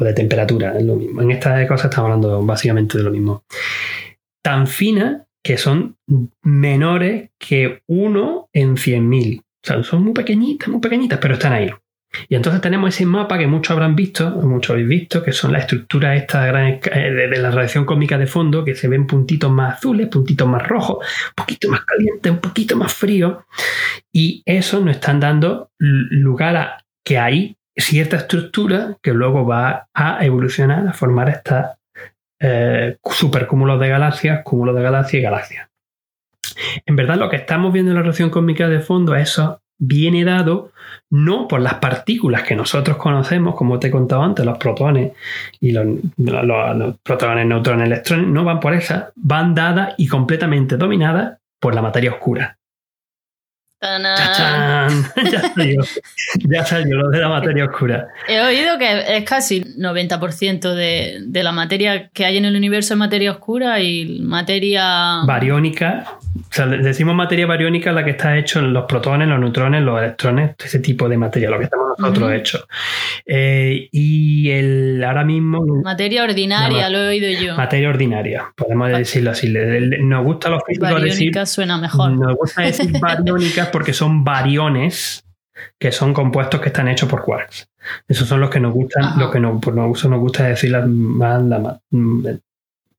o 0.00 0.04
de 0.04 0.14
temperatura, 0.14 0.76
es 0.76 0.84
lo 0.84 0.96
mismo. 0.96 1.22
En 1.22 1.30
estas 1.30 1.68
cosas 1.68 1.90
estamos 1.90 2.06
hablando 2.06 2.42
básicamente 2.44 2.98
de 2.98 3.04
lo 3.04 3.10
mismo. 3.10 3.44
Tan 4.42 4.66
finas 4.66 5.22
que 5.42 5.56
son 5.56 5.96
menores 6.42 7.30
que 7.38 7.82
uno 7.86 8.48
en 8.52 8.76
100.000. 8.76 9.40
O 9.40 9.44
sea, 9.62 9.82
son 9.82 10.02
muy 10.02 10.12
pequeñitas, 10.12 10.68
muy 10.68 10.80
pequeñitas, 10.80 11.18
pero 11.18 11.34
están 11.34 11.52
ahí. 11.52 11.70
Y 12.28 12.34
entonces 12.34 12.60
tenemos 12.60 12.92
ese 12.92 13.06
mapa 13.06 13.38
que 13.38 13.46
muchos 13.46 13.70
habrán 13.70 13.94
visto, 13.94 14.30
muchos 14.42 14.70
habéis 14.70 14.88
visto, 14.88 15.22
que 15.22 15.32
son 15.32 15.52
las 15.52 15.62
estructuras 15.62 16.16
estas 16.16 16.48
eh, 16.48 17.10
de, 17.10 17.38
la 17.38 17.50
radiación 17.50 17.84
cósmica 17.84 18.18
de 18.18 18.26
fondo, 18.26 18.64
que 18.64 18.74
se 18.74 18.88
ven 18.88 19.06
puntitos 19.06 19.50
más 19.50 19.76
azules, 19.76 20.08
puntitos 20.08 20.48
más 20.48 20.66
rojos, 20.66 20.98
un 20.98 21.34
poquito 21.36 21.68
más 21.68 21.84
calientes, 21.84 22.32
un 22.32 22.38
poquito 22.38 22.76
más 22.76 22.92
fríos. 22.92 23.38
Y 24.12 24.42
eso 24.44 24.80
nos 24.80 24.96
están 24.96 25.20
dando 25.20 25.70
lugar 25.78 26.56
a 26.56 26.84
que 27.04 27.18
hay 27.18 27.56
cierta 27.76 28.16
estructura 28.16 28.96
que 29.02 29.12
luego 29.12 29.46
va 29.46 29.88
a 29.94 30.24
evolucionar 30.24 30.86
a 30.86 30.92
formar 30.92 31.28
estas 31.28 31.78
eh, 32.40 32.96
supercúmulos 33.04 33.78
de 33.80 33.88
galaxias, 33.88 34.42
cúmulos 34.44 34.74
de 34.74 34.82
galaxias 34.82 35.20
y 35.20 35.22
galaxias. 35.22 35.68
En 36.86 36.96
verdad, 36.96 37.16
lo 37.16 37.28
que 37.28 37.36
estamos 37.36 37.72
viendo 37.72 37.90
en 37.90 37.96
la 37.96 38.02
radiación 38.02 38.30
cósmica 38.30 38.68
de 38.68 38.80
fondo, 38.80 39.14
eso 39.14 39.60
viene 39.78 40.24
dado 40.24 40.72
no 41.08 41.48
por 41.48 41.60
las 41.60 41.74
partículas 41.74 42.42
que 42.42 42.54
nosotros 42.54 42.96
conocemos, 42.98 43.54
como 43.54 43.78
te 43.78 43.88
he 43.88 43.90
contado 43.90 44.22
antes, 44.22 44.44
los 44.44 44.58
protones 44.58 45.12
y 45.58 45.72
los, 45.72 45.86
protones, 47.02 47.46
neutrones, 47.46 47.86
electrones, 47.86 48.26
no 48.28 48.44
van 48.44 48.60
por 48.60 48.74
esas, 48.74 49.06
van 49.16 49.54
dadas 49.54 49.94
y 49.96 50.06
completamente 50.06 50.76
dominadas 50.76 51.38
por 51.58 51.74
la 51.74 51.82
materia 51.82 52.12
oscura. 52.12 52.58
ya 55.30 55.52
salió, 55.54 55.82
ya 56.48 56.64
salió 56.64 56.96
lo 56.96 57.08
de 57.08 57.18
la 57.18 57.28
materia 57.28 57.64
oscura. 57.64 58.08
He 58.28 58.40
oído 58.40 58.78
que 58.78 59.16
es 59.16 59.24
casi 59.24 59.62
90% 59.62 60.74
de, 60.74 61.20
de 61.24 61.42
la 61.42 61.52
materia 61.52 62.08
que 62.08 62.26
hay 62.26 62.36
en 62.36 62.44
el 62.44 62.56
universo 62.56 62.94
es 62.94 62.98
materia 62.98 63.30
oscura 63.32 63.80
y 63.80 64.20
materia... 64.20 65.22
Bariónica 65.24 66.18
o 66.36 66.52
sea, 66.52 66.66
decimos 66.66 67.14
materia 67.14 67.46
bariónica 67.46 67.92
la 67.92 68.04
que 68.04 68.10
está 68.10 68.36
hecho 68.38 68.60
en 68.60 68.72
los 68.72 68.84
protones, 68.84 69.26
los 69.28 69.40
neutrones, 69.40 69.82
los 69.82 69.98
electrones, 69.98 70.54
ese 70.62 70.78
tipo 70.78 71.08
de 71.08 71.16
materia, 71.16 71.50
lo 71.50 71.58
que 71.58 71.64
estamos 71.64 71.98
nosotros 71.98 72.32
hechos. 72.32 72.66
Eh, 73.26 73.88
y 73.90 74.50
el 74.50 75.02
ahora 75.04 75.24
mismo. 75.24 75.64
Materia 75.82 76.22
ordinaria, 76.22 76.88
lo 76.88 76.98
he 76.98 77.08
oído 77.08 77.40
yo. 77.40 77.56
Materia 77.56 77.88
ordinaria, 77.88 78.52
podemos 78.56 78.90
decirlo 78.90 79.32
así. 79.32 79.52
Nos 79.52 80.24
gusta 80.24 80.48
los 80.48 80.62
físicos 80.64 81.02
decir. 81.02 81.46
suena 81.46 81.78
mejor. 81.78 82.12
Nos 82.12 82.36
gusta 82.36 82.62
decir 82.66 82.98
bariónicas 83.00 83.68
porque 83.68 83.92
son 83.92 84.24
bariones, 84.24 85.24
que 85.78 85.90
son 85.90 86.14
compuestos 86.14 86.60
que 86.60 86.68
están 86.68 86.88
hechos 86.88 87.08
por 87.08 87.22
quarks. 87.24 87.68
Esos 88.06 88.28
son 88.28 88.40
los 88.40 88.50
que 88.50 88.60
nos 88.60 88.72
gustan, 88.72 89.18
los 89.18 89.30
que 89.30 89.40
nos, 89.40 89.60
pues 89.60 89.74
nos, 89.74 90.20
gusta 90.20 90.44
decir 90.44 90.70
las 90.70 90.86
más, 90.86 91.42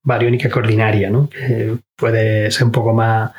bariónica 0.03 0.49
ordinaria, 0.57 1.09
¿no? 1.09 1.29
Que 1.29 1.77
puede 1.95 2.49
ser 2.51 2.65
un 2.65 2.71
poco 2.71 2.93
más, 2.93 3.31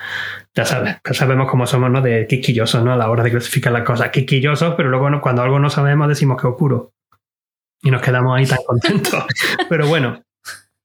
ya 0.54 0.64
sabes, 0.64 0.96
ya 1.04 1.14
sabemos 1.14 1.50
cómo 1.50 1.66
somos, 1.66 1.90
¿no? 1.90 2.00
De 2.00 2.26
quisquillosos, 2.26 2.84
¿no? 2.84 2.92
A 2.92 2.96
la 2.96 3.10
hora 3.10 3.22
de 3.22 3.30
clasificar 3.30 3.72
las 3.72 3.82
cosas. 3.82 4.10
Quisquillosos, 4.10 4.74
pero 4.76 4.88
luego 4.88 5.20
cuando 5.20 5.42
algo 5.42 5.58
no 5.58 5.70
sabemos 5.70 6.08
decimos 6.08 6.40
que 6.40 6.46
oscuro. 6.46 6.92
Y 7.82 7.90
nos 7.90 8.00
quedamos 8.00 8.38
ahí 8.38 8.46
tan 8.46 8.60
contentos. 8.64 9.24
pero 9.68 9.86
bueno, 9.88 10.22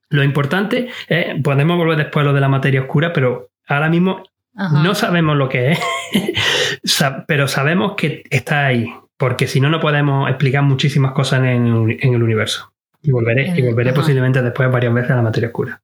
lo 0.09 0.23
importante 0.23 0.89
es, 1.07 1.41
podemos 1.43 1.77
volver 1.77 1.97
después 1.97 2.23
a 2.23 2.27
lo 2.27 2.33
de 2.33 2.41
la 2.41 2.49
materia 2.49 2.81
oscura, 2.81 3.13
pero 3.13 3.49
ahora 3.67 3.89
mismo 3.89 4.23
no 4.53 4.95
sabemos 4.95 5.37
lo 5.37 5.49
que 5.49 5.73
es, 5.73 5.79
pero 7.27 7.47
sabemos 7.47 7.93
que 7.95 8.23
está 8.31 8.65
ahí, 8.65 8.91
porque 9.15 9.45
si 9.45 9.61
no, 9.61 9.69
no 9.69 9.79
podemos 9.79 10.27
explicar 10.27 10.63
muchísimas 10.63 11.11
cosas 11.11 11.41
en 11.41 11.67
el 12.01 12.23
universo. 12.23 12.73
Y 13.07 13.11
volveré, 13.11 13.53
y 13.55 13.61
volveré 13.61 13.93
posiblemente 13.93 14.41
después 14.41 14.69
varias 14.69 14.93
veces 14.93 15.11
a 15.11 15.15
la 15.15 15.21
materia 15.21 15.47
oscura. 15.47 15.81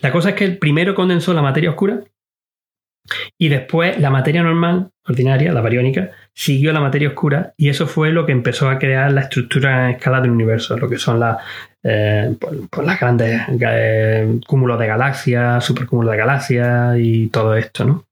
La 0.00 0.10
cosa 0.10 0.30
es 0.30 0.36
que 0.36 0.46
el 0.46 0.56
primero 0.56 0.94
condensó 0.94 1.34
la 1.34 1.42
materia 1.42 1.68
oscura 1.68 2.00
y 3.36 3.50
después 3.50 4.00
la 4.00 4.08
materia 4.08 4.42
normal, 4.42 4.88
ordinaria, 5.06 5.52
la 5.52 5.60
bariónica, 5.60 6.12
siguió 6.32 6.72
la 6.72 6.80
materia 6.80 7.08
oscura 7.08 7.52
y 7.58 7.68
eso 7.68 7.86
fue 7.86 8.10
lo 8.10 8.24
que 8.24 8.32
empezó 8.32 8.70
a 8.70 8.78
crear 8.78 9.12
la 9.12 9.20
estructura 9.20 9.84
en 9.84 9.96
escala 9.96 10.22
del 10.22 10.30
universo, 10.30 10.78
lo 10.78 10.88
que 10.88 10.96
son 10.96 11.20
las, 11.20 11.36
eh, 11.82 12.34
pues, 12.40 12.54
pues 12.70 12.86
las 12.86 12.98
grandes 12.98 13.42
eh, 13.60 14.40
cúmulos 14.46 14.78
de 14.78 14.86
galaxias, 14.86 15.62
supercúmulos 15.62 16.12
de 16.12 16.16
galaxias 16.16 16.96
y 16.98 17.26
todo 17.26 17.54
esto, 17.54 17.84
¿no? 17.84 18.06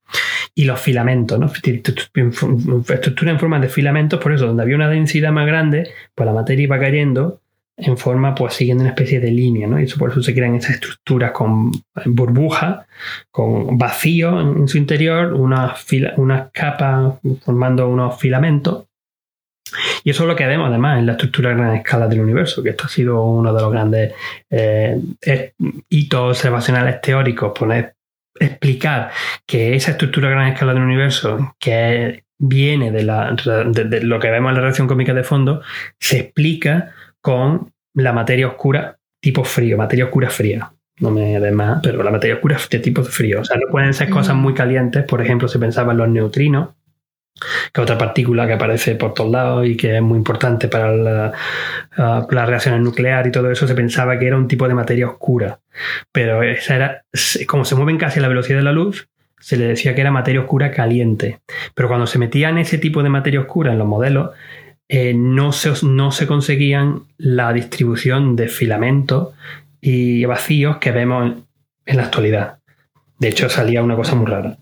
Y 0.54 0.66
los 0.66 0.78
filamentos, 0.78 1.38
¿no? 1.38 1.46
Estructura 1.46 3.30
en 3.30 3.40
forma 3.40 3.58
de 3.58 3.70
filamentos, 3.70 4.20
por 4.20 4.34
eso, 4.34 4.48
donde 4.48 4.64
había 4.64 4.76
una 4.76 4.90
densidad 4.90 5.32
más 5.32 5.46
grande, 5.46 5.88
pues 6.14 6.26
la 6.26 6.34
materia 6.34 6.64
iba 6.64 6.78
cayendo 6.78 7.40
en 7.82 7.96
forma, 7.96 8.34
pues 8.34 8.54
siguiendo 8.54 8.82
una 8.82 8.90
especie 8.90 9.20
de 9.20 9.30
línea, 9.30 9.66
¿no? 9.66 9.80
Y 9.80 9.84
eso, 9.84 9.98
por 9.98 10.10
eso 10.10 10.22
se 10.22 10.34
crean 10.34 10.54
esas 10.54 10.72
estructuras 10.72 11.32
con 11.32 11.72
burbujas, 12.06 12.86
con 13.30 13.78
vacío 13.78 14.40
en, 14.40 14.68
su 14.68 14.78
interior, 14.78 15.32
unas, 15.34 15.84
unas 16.16 16.50
capas 16.52 17.14
formando 17.44 17.88
unos 17.88 18.18
filamentos. 18.18 18.86
Y 20.02 20.10
eso 20.10 20.24
es 20.24 20.28
lo 20.28 20.36
que 20.36 20.46
vemos 20.46 20.68
además 20.68 20.98
en 20.98 21.06
la 21.06 21.12
estructura 21.12 21.50
a 21.50 21.54
gran 21.54 21.76
escala 21.76 22.08
del 22.08 22.20
universo, 22.20 22.62
que 22.62 22.70
esto 22.70 22.84
ha 22.86 22.88
sido 22.88 23.22
uno 23.22 23.52
de 23.54 23.62
los 23.62 23.70
grandes 23.70 24.14
eh, 24.50 25.00
hitos 25.88 26.38
observacionales 26.38 27.00
teóricos, 27.00 27.52
poner, 27.56 27.94
explicar 28.38 29.10
que 29.46 29.74
esa 29.74 29.92
estructura 29.92 30.28
a 30.28 30.32
gran 30.32 30.48
escala 30.48 30.74
del 30.74 30.82
universo, 30.82 31.54
que 31.58 32.24
viene 32.38 32.90
de, 32.90 33.02
la, 33.04 33.32
de 33.32 34.00
lo 34.02 34.18
que 34.18 34.30
vemos 34.30 34.50
en 34.50 34.56
la 34.56 34.62
reacción 34.62 34.88
cómica 34.88 35.12
de 35.12 35.22
fondo, 35.22 35.62
se 35.98 36.18
explica 36.20 36.94
con 37.20 37.72
la 37.94 38.12
materia 38.12 38.48
oscura 38.48 38.98
tipo 39.20 39.44
frío, 39.44 39.76
materia 39.76 40.06
oscura 40.06 40.30
fría. 40.30 40.72
No 40.98 41.10
me 41.10 41.40
des 41.40 41.52
más, 41.52 41.80
pero 41.82 42.02
la 42.02 42.10
materia 42.10 42.34
oscura 42.34 42.58
de 42.70 42.78
tipo 42.78 43.02
frío. 43.02 43.40
O 43.40 43.44
sea, 43.44 43.56
no 43.56 43.70
pueden 43.70 43.94
ser 43.94 44.10
cosas 44.10 44.36
muy 44.36 44.52
calientes. 44.52 45.04
Por 45.04 45.22
ejemplo, 45.22 45.48
se 45.48 45.58
pensaba 45.58 45.92
en 45.92 45.98
los 45.98 46.08
neutrinos, 46.08 46.70
que 47.72 47.80
es 47.80 47.82
otra 47.82 47.96
partícula 47.96 48.46
que 48.46 48.52
aparece 48.52 48.96
por 48.96 49.14
todos 49.14 49.30
lados 49.30 49.66
y 49.66 49.76
que 49.76 49.96
es 49.96 50.02
muy 50.02 50.18
importante 50.18 50.68
para 50.68 50.94
la, 50.94 51.32
uh, 51.96 52.26
las 52.30 52.48
reacciones 52.48 52.82
nucleares 52.82 53.30
y 53.30 53.32
todo 53.32 53.50
eso, 53.50 53.66
se 53.66 53.74
pensaba 53.74 54.18
que 54.18 54.26
era 54.26 54.36
un 54.36 54.46
tipo 54.46 54.68
de 54.68 54.74
materia 54.74 55.08
oscura. 55.08 55.60
Pero 56.12 56.42
esa 56.42 56.76
era, 56.76 57.04
como 57.46 57.64
se 57.64 57.74
mueven 57.76 57.96
casi 57.96 58.18
a 58.18 58.22
la 58.22 58.28
velocidad 58.28 58.58
de 58.58 58.64
la 58.64 58.72
luz, 58.72 59.08
se 59.38 59.56
le 59.56 59.66
decía 59.66 59.94
que 59.94 60.02
era 60.02 60.10
materia 60.10 60.42
oscura 60.42 60.70
caliente. 60.70 61.40
Pero 61.74 61.88
cuando 61.88 62.06
se 62.06 62.18
metían 62.18 62.58
ese 62.58 62.76
tipo 62.76 63.02
de 63.02 63.08
materia 63.08 63.40
oscura 63.40 63.72
en 63.72 63.78
los 63.78 63.88
modelos, 63.88 64.30
eh, 64.92 65.14
no, 65.14 65.52
se, 65.52 65.70
no 65.86 66.10
se 66.10 66.26
conseguían 66.26 67.04
la 67.16 67.52
distribución 67.52 68.34
de 68.34 68.48
filamentos 68.48 69.28
y 69.80 70.24
vacíos 70.24 70.78
que 70.78 70.90
vemos 70.90 71.32
en, 71.86 71.96
la 71.96 72.02
actualidad. 72.02 72.58
De 73.20 73.28
hecho, 73.28 73.48
salía 73.48 73.84
una 73.84 73.94
cosa 73.94 74.16
muy 74.16 74.26
rara. 74.26 74.58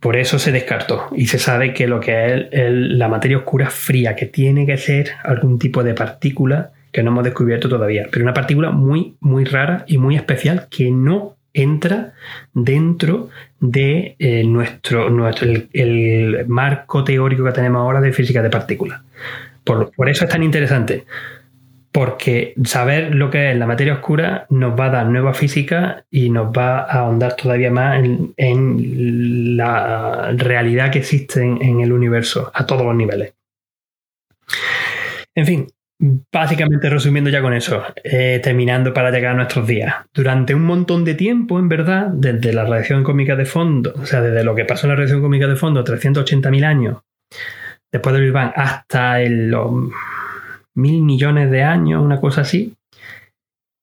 Por 0.00 0.18
eso 0.18 0.38
se 0.38 0.52
descartó 0.52 1.08
y 1.16 1.28
se 1.28 1.38
sabe 1.38 1.72
que 1.72 1.86
lo 1.86 1.98
que 1.98 2.48
es 2.52 2.70
la 2.70 3.08
materia 3.08 3.38
oscura 3.38 3.70
fría, 3.70 4.14
que 4.14 4.26
tiene 4.26 4.66
que 4.66 4.76
ser 4.76 5.12
algún 5.24 5.58
tipo 5.58 5.82
de 5.82 5.94
partícula 5.94 6.72
que 6.92 7.02
no 7.02 7.10
hemos 7.12 7.24
descubierto 7.24 7.70
todavía, 7.70 8.06
pero 8.12 8.24
una 8.24 8.34
partícula 8.34 8.70
muy, 8.70 9.16
muy 9.20 9.46
rara 9.46 9.84
y 9.86 9.96
muy 9.96 10.16
especial 10.16 10.66
que 10.68 10.90
no 10.90 11.37
entra 11.52 12.14
dentro 12.52 13.30
de 13.60 14.16
eh, 14.18 14.44
nuestro, 14.44 15.10
nuestro 15.10 15.48
el, 15.72 16.44
marco 16.46 17.04
teórico 17.04 17.44
que 17.44 17.52
tenemos 17.52 17.80
ahora 17.80 18.00
de 18.00 18.12
física 18.12 18.42
de 18.42 18.50
partículas. 18.50 19.02
Por, 19.64 20.08
eso 20.08 20.24
es 20.24 20.30
tan 20.30 20.42
interesante, 20.42 21.04
porque 21.92 22.54
saber 22.64 23.14
lo 23.14 23.30
que 23.30 23.50
es 23.50 23.56
la 23.58 23.66
materia 23.66 23.94
oscura 23.94 24.46
nos 24.48 24.78
va 24.78 24.86
a 24.86 24.90
dar 24.90 25.06
nueva 25.06 25.34
física 25.34 26.04
y 26.10 26.30
nos 26.30 26.48
va 26.56 26.80
a 26.80 27.00
ahondar 27.00 27.36
todavía 27.36 27.70
más 27.70 28.02
en, 28.36 29.56
la 29.56 30.32
realidad 30.32 30.90
que 30.90 31.00
existe 31.00 31.42
en 31.42 31.80
el 31.80 31.92
universo 31.92 32.50
a 32.54 32.64
todos 32.64 32.86
los 32.86 32.94
niveles. 32.94 33.34
En 35.34 35.46
fin, 35.46 35.66
Básicamente 36.00 36.88
resumiendo 36.88 37.28
ya 37.28 37.42
con 37.42 37.52
eso, 37.52 37.82
eh, 38.04 38.40
terminando 38.40 38.94
para 38.94 39.10
llegar 39.10 39.32
a 39.32 39.36
nuestros 39.36 39.66
días. 39.66 39.96
Durante 40.14 40.54
un 40.54 40.64
montón 40.64 41.04
de 41.04 41.14
tiempo, 41.14 41.58
en 41.58 41.68
verdad, 41.68 42.06
desde 42.06 42.52
la 42.52 42.64
radiación 42.64 43.02
cósmica 43.02 43.34
de 43.34 43.44
fondo, 43.44 43.92
o 43.96 44.06
sea, 44.06 44.20
desde 44.20 44.44
lo 44.44 44.54
que 44.54 44.64
pasó 44.64 44.86
en 44.86 44.90
la 44.90 44.94
radiación 44.94 45.22
cósmica 45.22 45.48
de 45.48 45.56
fondo, 45.56 45.82
380.000 45.82 46.64
años, 46.64 47.02
después 47.90 48.14
del 48.14 48.24
Big 48.24 48.32
Bang, 48.32 48.52
hasta 48.54 49.18
los 49.20 49.72
mil 50.74 51.02
millones 51.02 51.50
de 51.50 51.64
años, 51.64 52.04
una 52.04 52.20
cosa 52.20 52.42
así, 52.42 52.76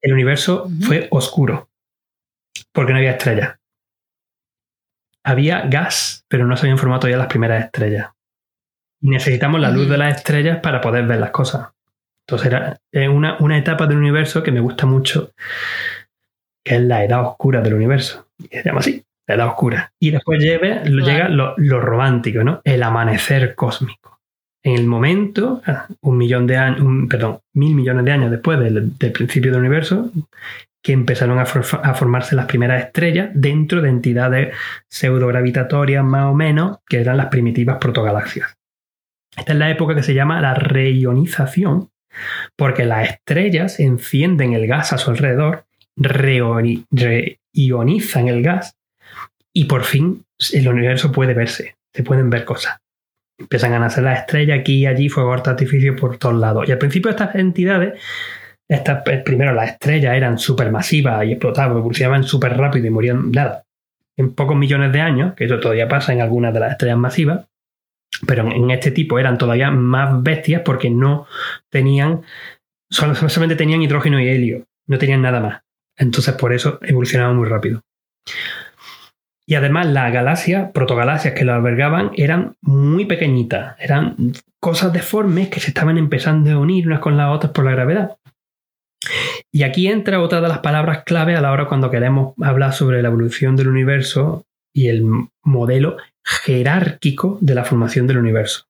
el 0.01 0.13
universo 0.13 0.69
fue 0.82 1.08
oscuro, 1.12 1.67
porque 2.71 2.93
no 2.93 2.99
había 2.99 3.12
estrellas. 3.12 3.58
Había 5.25 5.62
gas, 5.63 6.23
pero 6.30 6.45
no 6.45 6.56
se 6.56 6.67
habían 6.67 6.78
formado 6.78 7.01
todavía 7.01 7.17
las 7.17 7.28
primeras 7.28 7.65
estrellas. 7.65 8.12
Necesitamos 9.01 9.60
la 9.60 9.71
luz 9.71 9.89
de 9.89 9.97
las 9.97 10.15
estrellas 10.15 10.60
para 10.62 10.80
poder 10.80 11.06
ver 11.06 11.19
las 11.19 11.32
cosas. 11.32 11.75
Entonces 12.28 12.48
era 12.92 13.10
una, 13.12 13.38
una 13.40 13.58
etapa 13.58 13.86
del 13.88 13.98
universo 13.98 14.42
que 14.42 14.52
me 14.52 14.60
gusta 14.60 14.86
mucho, 14.86 15.32
que 16.64 16.76
es 16.76 16.82
la 16.82 17.04
edad 17.04 17.22
oscura 17.22 17.62
del 17.62 17.76
universo. 17.76 18.28
Y 18.40 18.48
se 18.48 18.64
llama 18.64 18.80
así. 18.80 19.04
la 19.28 19.36
edad 19.36 19.48
oscura. 19.48 19.94
Y 20.00 20.12
después 20.12 20.40
llega, 20.40 20.84
llega 20.84 21.30
lo, 21.30 21.54
lo, 21.58 21.80
romántico, 21.80 22.44
¿no? 22.44 22.62
El 22.64 22.82
amanecer 22.82 23.54
cósmico. 23.54 24.20
En 24.64 24.76
el 24.76 24.88
momento, 24.88 25.62
ah, 25.68 25.86
un 26.02 26.18
millón 26.18 26.48
de 26.48 26.58
años, 26.58 26.80
perdón, 27.08 27.40
mil 27.54 27.76
millones 27.76 28.04
de 28.04 28.12
años 28.12 28.32
después 28.32 28.60
del, 28.60 28.98
del 28.98 29.12
principio 29.12 29.52
del 29.52 29.60
universo, 29.60 30.12
que 30.86 30.94
empezaron 30.94 31.38
a, 31.40 31.46
for 31.46 31.64
a, 31.84 31.94
formarse 31.96 32.36
las 32.36 32.46
primeras 32.46 32.84
estrellas 32.84 33.30
dentro 33.34 33.82
de 33.82 33.90
entidades 33.90 34.56
pseudogravitatorias 34.88 36.04
más 36.04 36.26
o 36.26 36.34
menos, 36.34 36.78
que 36.88 37.02
eran 37.02 37.18
las 37.18 37.28
primitivas 37.28 37.78
protogalaxias. 37.78 38.56
Esta 39.36 39.54
es 39.54 39.58
la 39.60 39.70
época 39.70 39.96
que 39.96 40.04
se 40.04 40.14
llama 40.14 40.42
la 40.42 40.54
reionización, 40.54 41.90
porque 42.56 42.86
las 42.86 43.10
estrellas 43.10 43.80
encienden 43.80 44.54
el 44.54 44.67
gas 44.67 44.93
a 44.93 44.97
su 44.97 45.12
alrededor, 45.12 45.65
reionizan 45.95 46.88
el 48.28 48.43
gas 48.43 48.75
y 49.54 49.65
por 49.65 49.84
fin 49.84 50.25
el 50.54 50.67
universo 50.67 51.12
puede 51.12 51.34
verse, 51.34 51.75
se 51.93 52.04
pueden 52.04 52.30
ver 52.30 52.45
cosas. 52.45 52.78
Empiezan 53.38 53.73
a 53.73 53.80
nacer 53.80 54.04
las 54.04 54.19
estrellas 54.19 54.60
aquí 54.60 54.80
y 54.80 54.86
allí, 54.86 55.10
fuego 55.10 55.34
artificio 55.34 55.95
por 55.95 56.17
todos 56.17 56.36
lados. 56.36 56.67
Y 56.67 56.71
al 56.71 56.78
principio 56.78 57.12
estas 57.12 57.36
entidades, 57.36 57.99
estas, 58.67 59.06
eh, 59.08 59.21
primero 59.23 59.54
las 59.54 59.71
estrellas 59.71 60.15
eran 60.15 60.38
supermasivas 60.38 61.25
y 61.25 61.34
explotaban, 61.34 61.78
evolucionaban 61.78 62.23
súper 62.23 62.58
rápido 62.58 62.88
y 62.88 62.89
morían 62.89 63.32
nada. 63.32 63.63
En 64.17 64.34
pocos 64.34 64.56
millones 64.56 64.93
de 64.93 65.01
años, 65.01 65.34
que 65.36 65.45
eso 65.45 65.60
todavía 65.60 65.89
pasa 65.89 66.13
en 66.13 66.21
algunas 66.21 66.54
de 66.54 66.62
las 66.62 66.71
estrellas 66.71 66.97
masivas, 66.97 67.47
pero 68.26 68.50
en 68.50 68.72
este 68.72 68.91
tipo 68.91 69.20
eran 69.20 69.38
todavía 69.38 69.72
más 69.72 70.22
bestias 70.24 70.62
porque 70.63 70.89
no 70.89 71.28
tenían, 71.70 72.24
solamente 72.89 73.56
tenían 73.56 73.82
hidrógeno 73.82 74.20
y 74.20 74.28
helio, 74.28 74.65
no 74.88 74.98
tenían 74.98 75.22
nada 75.22 75.39
más. 75.39 75.62
Entonces 75.98 76.34
por 76.36 76.54
eso 76.54 76.80
evolucionaban 76.82 77.36
muy 77.36 77.48
rápido. 77.48 77.82
Y 79.48 79.56
además 79.56 79.86
las 79.88 80.12
galaxias, 80.12 80.72
protogalaxias 80.72 81.36
que 81.36 81.46
lo 81.46 81.54
albergaban, 81.54 82.12
eran 82.15 82.56
muy 82.62 83.06
pequeñitas, 83.06 83.76
eran 83.80 84.34
cosas 84.60 84.91
deformes 84.91 85.50
que 85.50 85.60
se 85.60 85.68
estaban 85.68 86.00
empezando 86.00 86.50
a 86.52 86.58
unir 86.58 86.88
unas 86.88 87.00
con 87.00 87.15
las 87.15 87.32
otras 87.32 87.52
por 87.52 87.65
la 87.65 87.72
gravedad. 87.72 88.18
Y 89.52 89.62
aquí 89.62 89.88
entra 89.88 90.20
otra 90.20 90.41
de 90.41 90.48
las 90.48 90.60
palabras 90.60 91.04
clave 91.06 91.36
a 91.36 91.41
la 91.41 91.52
hora 91.52 91.68
cuando 91.68 91.91
queremos 91.91 92.34
hablar 92.41 92.74
sobre 92.74 93.02
la 93.04 93.10
evolución 93.10 93.56
del 93.56 93.68
universo 93.68 94.46
y 94.74 94.88
el 94.88 95.06
modelo 95.44 95.98
jerárquico 96.26 97.38
de 97.42 97.56
la 97.56 97.64
formación 97.64 98.08
del 98.08 98.18
universo, 98.18 98.66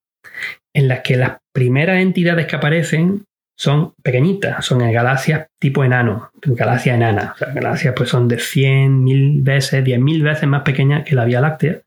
en 0.74 0.88
las 0.88 1.02
que 1.02 1.16
las 1.16 1.38
primeras 1.54 2.02
entidades 2.02 2.48
que 2.48 2.58
aparecen 2.58 3.24
son 3.58 3.94
pequeñitas, 4.04 4.66
son 4.66 4.82
en 4.82 4.92
galaxias 4.92 5.48
tipo 5.60 5.84
enano, 5.84 6.32
galaxias 6.42 6.98
enanas. 6.98 7.42
O 7.42 7.54
galaxias 7.54 7.94
pues 7.96 8.10
son 8.10 8.28
de 8.28 8.40
100, 8.40 9.04
1000 9.04 9.42
veces, 9.42 9.84
10.000 9.84 10.24
veces 10.24 10.48
más 10.48 10.64
pequeñas 10.64 11.06
que 11.06 11.16
la 11.16 11.24
Vía 11.24 11.40
Láctea. 11.40 11.82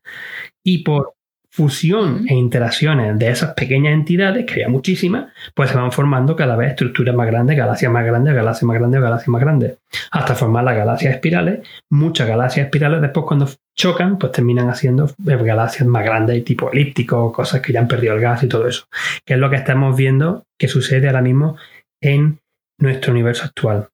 Y 0.63 0.79
por 0.83 1.13
fusión 1.51 2.25
e 2.29 2.35
interacciones 2.35 3.17
de 3.17 3.29
esas 3.29 3.53
pequeñas 3.53 3.93
entidades, 3.93 4.45
que 4.45 4.53
había 4.53 4.69
muchísimas, 4.69 5.31
pues 5.55 5.71
se 5.71 5.77
van 5.77 5.91
formando 5.91 6.35
cada 6.35 6.55
vez 6.55 6.69
estructuras 6.69 7.15
más 7.15 7.27
grandes, 7.27 7.57
galaxias 7.57 7.91
más 7.91 8.05
grandes, 8.05 8.35
galaxias 8.35 8.63
más 8.63 8.77
grandes, 8.77 9.01
galaxias 9.01 9.27
más 9.29 9.41
grandes, 9.41 9.77
hasta 10.11 10.35
formar 10.35 10.63
las 10.63 10.77
galaxias 10.77 11.13
espirales. 11.15 11.67
Muchas 11.89 12.27
galaxias 12.27 12.65
espirales 12.65 13.01
después 13.01 13.25
cuando 13.25 13.49
chocan, 13.75 14.19
pues 14.19 14.31
terminan 14.31 14.69
haciendo 14.69 15.09
galaxias 15.17 15.87
más 15.87 16.05
grandes, 16.05 16.43
tipo 16.45 16.71
elípticos, 16.71 17.33
cosas 17.33 17.61
que 17.61 17.73
ya 17.73 17.79
han 17.79 17.87
perdido 17.87 18.13
el 18.13 18.21
gas 18.21 18.43
y 18.43 18.47
todo 18.47 18.67
eso, 18.67 18.85
que 19.25 19.33
es 19.33 19.39
lo 19.39 19.49
que 19.49 19.55
estamos 19.55 19.97
viendo 19.97 20.43
que 20.57 20.67
sucede 20.67 21.07
ahora 21.07 21.21
mismo 21.21 21.57
en 22.01 22.39
nuestro 22.77 23.11
universo 23.11 23.45
actual. 23.45 23.89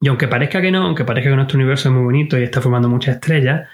Y 0.00 0.08
aunque 0.08 0.28
parezca 0.28 0.62
que 0.62 0.70
no, 0.70 0.86
aunque 0.86 1.04
parezca 1.04 1.28
que 1.28 1.36
nuestro 1.36 1.58
universo 1.58 1.90
es 1.90 1.94
muy 1.94 2.04
bonito 2.04 2.38
y 2.38 2.42
está 2.42 2.62
formando 2.62 2.88
muchas 2.88 3.16
estrellas, 3.16 3.68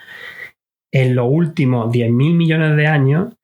en 0.93 1.15
los 1.15 1.27
últimos 1.29 1.93
10.000 1.93 2.11
millones 2.35 2.77
de 2.77 2.87
años, 2.87 3.35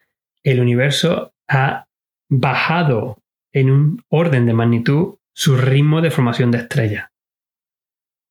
el 0.43 0.61
universo 0.61 1.33
ha 1.49 1.87
bajado 2.29 3.19
en 3.53 3.71
un 3.71 4.03
orden 4.09 4.47
de 4.47 4.55
magnitud 4.55 5.17
su 5.35 5.57
ritmo 5.57 6.01
de 6.01 6.11
formación 6.11 6.51
de 6.51 6.59
estrellas 6.59 7.13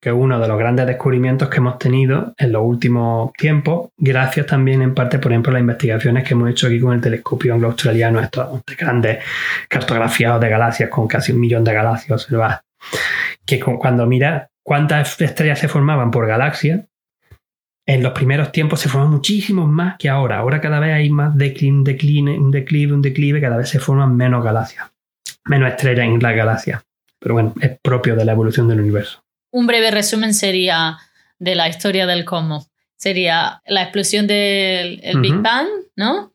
que 0.02 0.10
es 0.10 0.16
uno 0.16 0.40
de 0.40 0.48
los 0.48 0.58
grandes 0.58 0.88
descubrimientos 0.88 1.48
que 1.48 1.58
hemos 1.58 1.78
tenido 1.78 2.34
en 2.36 2.52
los 2.52 2.64
últimos 2.64 3.32
tiempos, 3.34 3.90
gracias 3.98 4.48
también 4.48 4.82
en 4.82 4.96
parte, 4.96 5.20
por 5.20 5.32
ejemplo, 5.32 5.52
a 5.52 5.54
las 5.54 5.62
investigaciones 5.62 6.28
que 6.28 6.34
hemos 6.34 6.50
hecho 6.50 6.66
aquí 6.66 6.80
con 6.80 6.94
el 6.94 7.02
telescopio 7.02 7.54
anglo-australiano, 7.54 8.20
estos 8.20 8.64
grandes 8.66 9.20
cartografiados 9.70 10.42
de 10.42 10.50
galaxias 10.50 10.90
con 10.90 11.08
casi 11.08 11.34
un 11.34 11.40
millón 11.40 11.64
de 11.64 11.74
galaxias 11.74 12.28
que 13.46 13.60
cuando 13.60 14.08
mira 14.08 14.50
cuántas 14.64 15.22
estrellas 15.22 15.60
se 15.60 15.68
formaban 15.68 16.10
por 16.10 16.26
galaxia, 16.26 16.88
en 17.94 18.04
los 18.04 18.14
primeros 18.14 18.52
tiempos 18.52 18.80
se 18.80 18.90
forman 18.90 19.12
muchísimos 19.12 19.68
más 19.68 19.98
que 19.98 20.10
ahora. 20.10 20.38
Ahora 20.38 20.62
cada 20.62 20.80
vez 20.80 20.94
hay 20.94 21.10
más 21.10 21.38
decline, 21.38 21.84
decline, 21.84 22.40
un 22.40 22.52
declive, 22.52 22.94
un 22.94 23.02
declive, 23.02 23.42
cada 23.42 23.58
vez 23.58 23.70
se 23.70 23.80
forman 23.80 24.16
menos 24.16 24.44
galaxias, 24.44 24.92
menos 25.46 25.70
estrellas 25.70 26.06
en 26.06 26.20
las 26.20 26.36
galaxias. 26.36 26.84
Pero 27.20 27.36
bueno, 27.36 27.54
es 27.62 27.78
propio 27.82 28.16
de 28.16 28.26
la 28.26 28.32
evolución 28.32 28.68
del 28.68 28.80
universo 28.80 29.22
un 29.52 29.68
breve 29.68 29.92
resumen 29.92 30.34
sería 30.34 30.98
de 31.38 31.56
la 31.56 31.68
historia 31.68 32.08
del 32.08 32.26
cosmos. 32.26 32.68
Sería 32.96 33.62
la 33.66 33.84
explosión 33.84 34.28
del 34.28 35.02
Big 35.22 35.36
Bang, 35.36 35.68
¿no? 35.96 36.31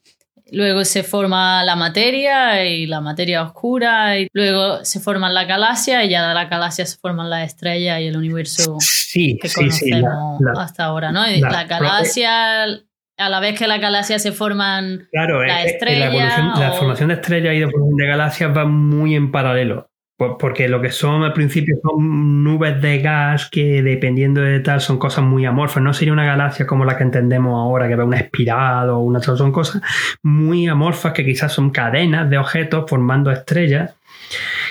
Luego 0.53 0.85
se 0.85 1.03
forma 1.03 1.65
la 1.65 1.75
materia 1.75 2.65
y 2.65 2.87
la 2.87 3.01
materia 3.01 3.43
oscura, 3.43 4.19
y 4.19 4.29
luego 4.33 4.85
se 4.85 5.01
forman 5.01 5.35
las 5.35 5.49
galaxias 5.49 6.05
y 6.05 6.09
ya 6.09 6.29
de 6.29 6.35
las 6.35 6.49
galaxias 6.49 6.91
se 6.91 6.99
forman 6.99 7.29
las 7.29 7.47
estrellas 7.47 8.01
y 8.01 8.07
el 8.07 8.17
universo 8.17 8.79
que 9.13 9.51
conocemos 9.53 10.41
hasta 10.57 10.85
ahora, 10.85 11.11
¿no? 11.11 11.27
La, 11.27 11.51
las 11.51 11.69
galaxias, 11.69 12.83
a 13.19 13.29
la 13.29 13.41
vez 13.41 13.59
que 13.59 13.67
las 13.67 13.81
galaxias 13.81 14.23
se 14.23 14.31
forman 14.31 15.09
claro, 15.11 15.43
las 15.45 15.67
estrellas. 15.67 16.15
La, 16.15 16.69
la, 16.69 16.73
formación 16.73 17.09
de 17.09 17.15
estrellas 17.15 17.55
y 17.55 17.61
de, 17.61 17.67
de 17.67 18.07
galaxias 18.07 18.57
va 18.57 18.67
muy 18.67 19.17
en 19.17 19.33
paralelo. 19.33 19.91
Porque 20.19 20.67
lo 20.67 20.81
que 20.81 20.93
son 20.93 21.25
al 21.25 21.35
principio 21.35 21.77
son 21.83 22.43
nubes 22.43 22.81
de 22.81 23.01
gas 23.01 23.51
que 23.51 23.83
dependiendo 23.83 24.41
de 24.41 24.61
tal 24.61 24.81
son 24.81 24.99
cosas 24.99 25.23
muy 25.23 25.45
amorfas. 25.45 25.83
No 25.83 25.93
sería 25.93 26.15
una 26.15 26.25
galaxia 26.25 26.67
como 26.67 26.87
la 26.87 26.97
que 26.97 27.05
entendemos 27.05 27.53
ahora, 27.53 27.87
que 27.87 27.97
ve 27.97 28.03
una 28.03 28.17
espiral 28.17 28.89
o 28.89 29.01
una 29.01 29.21
son 29.21 29.53
cosas 29.53 29.83
muy 30.23 30.69
amorfas 30.69 31.13
que 31.13 31.25
quizás 31.25 31.53
son 31.53 31.71
cadenas 31.71 32.31
de 32.31 32.39
objetos 32.39 32.89
formando 32.89 33.31
estrellas 33.31 33.95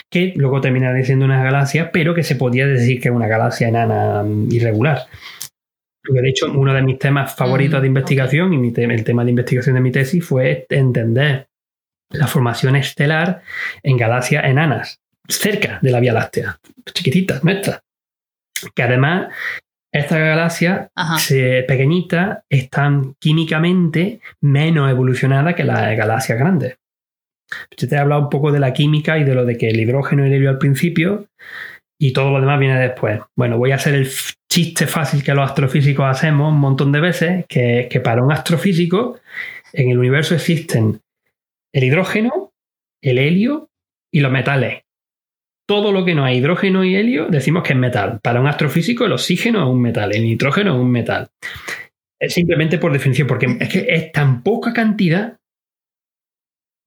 que 0.10 0.34
luego 0.36 0.62
terminan 0.62 1.04
siendo 1.04 1.26
una 1.26 1.44
galaxia, 1.44 1.92
pero 1.92 2.16
que 2.16 2.24
se 2.24 2.36
podría 2.36 2.66
decir 2.66 3.00
que 3.00 3.10
es 3.10 3.16
una 3.16 3.28
galaxia 3.28 3.68
enana 3.68 4.24
irregular. 4.50 5.08
de 6.04 6.30
hecho, 6.30 6.52
uno 6.52 6.74
de 6.74 6.82
mis 6.82 6.98
temas 6.98 7.36
favoritos 7.36 7.82
de 7.82 7.90
mm, 7.90 7.92
investigación 7.92 8.54
y 8.54 8.74
el 8.80 9.04
tema 9.04 9.24
de 9.24 9.30
investigación 9.30 9.76
de 9.76 9.82
mi 9.82 9.92
tesis 9.92 10.26
fue 10.26 10.66
entender 10.70 11.48
la 12.10 12.28
formación 12.28 12.76
estelar 12.76 13.42
en 13.84 13.98
galaxias 13.98 14.46
enanas 14.46 15.02
cerca 15.28 15.80
de 15.82 15.92
la 15.92 16.00
Vía 16.00 16.14
Láctea, 16.14 16.60
chiquititas, 16.94 17.44
nuestras. 17.44 17.82
Que 18.74 18.84
además 18.84 19.34
estas 19.92 20.20
galaxias 20.20 20.90
pequeñitas 21.68 22.40
están 22.50 23.16
químicamente 23.20 24.20
menos 24.42 24.90
evolucionadas 24.90 25.56
que 25.56 25.64
las 25.64 25.96
galaxias 25.96 26.38
grandes. 26.38 26.78
Yo 27.78 27.88
te 27.88 27.96
he 27.96 27.98
hablado 27.98 28.24
un 28.24 28.30
poco 28.30 28.52
de 28.52 28.60
la 28.60 28.74
química 28.74 29.18
y 29.18 29.24
de 29.24 29.36
lo 29.36 29.46
de 29.46 29.58
que 29.58 29.70
el 29.70 29.80
hidrógeno 29.80 30.24
y 30.24 30.28
el 30.28 30.34
helio 30.34 30.50
al 30.50 30.58
principio 30.58 31.28
y 31.98 32.12
todo 32.12 32.32
lo 32.32 32.42
demás 32.42 32.60
viene 32.60 32.78
después. 32.80 33.22
Bueno, 33.38 33.58
voy 33.58 33.72
a 33.72 33.76
hacer 33.76 33.94
el 33.94 34.10
chiste 34.50 34.88
fácil 34.88 35.24
que 35.24 35.34
los 35.34 35.50
astrofísicos 35.50 36.06
hacemos 36.06 36.52
un 36.52 36.60
montón 36.60 36.92
de 36.92 37.00
veces, 37.00 37.46
que 37.48 37.82
es 37.82 37.88
que 37.88 38.00
para 38.00 38.24
un 38.24 38.32
astrofísico 38.32 39.20
en 39.72 39.90
el 39.90 39.98
universo 39.98 40.36
existen 40.36 41.02
el 41.74 41.84
hidrógeno, 41.84 42.52
el 43.02 43.18
helio 43.18 43.70
y 44.12 44.20
los 44.20 44.32
metales 44.32 44.85
todo 45.68 45.92
lo 45.92 46.06
que 46.06 46.16
no 46.16 46.24
hay 46.24 46.38
hidrógeno 46.38 46.84
y 46.84 46.96
helio 46.96 47.28
decimos 47.28 47.64
que 47.64 47.74
es 47.74 47.80
metal. 47.80 48.20
Para 48.22 48.40
un 48.40 48.48
astrofísico 48.48 49.06
el 49.06 49.14
oxígeno 49.14 49.64
es 49.64 49.70
un 49.70 49.82
metal, 49.82 50.14
el 50.14 50.24
nitrógeno 50.24 50.76
es 50.76 50.80
un 50.80 50.92
metal. 50.92 51.30
Es 52.20 52.34
simplemente 52.34 52.78
por 52.78 52.94
definición, 52.94 53.28
porque 53.28 53.58
es 53.60 53.70
que 53.70 53.86
es 53.90 54.12
tan 54.12 54.44
poca 54.44 54.74
cantidad 54.74 55.38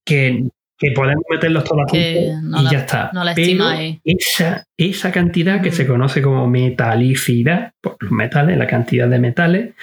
que, 0.05 0.49
podemos 0.95 1.25
meterlos 1.29 1.65
todos 1.65 1.91
juntos 1.91 2.63
y 2.63 2.71
ya 2.71 2.79
está. 2.79 3.11
Pero 3.35 3.65
esa, 4.05 4.65
esa 4.77 5.11
cantidad 5.11 5.61
que 5.61 5.73
se 5.73 5.87
conoce 5.87 6.23
como 6.23 6.47
metalicidad, 6.47 7.73
por 7.81 7.97
los 8.01 8.13
metales, 8.13 8.57
la 8.57 8.69
cantidad 8.69 9.09
de 9.09 9.19
metales, 9.19 9.75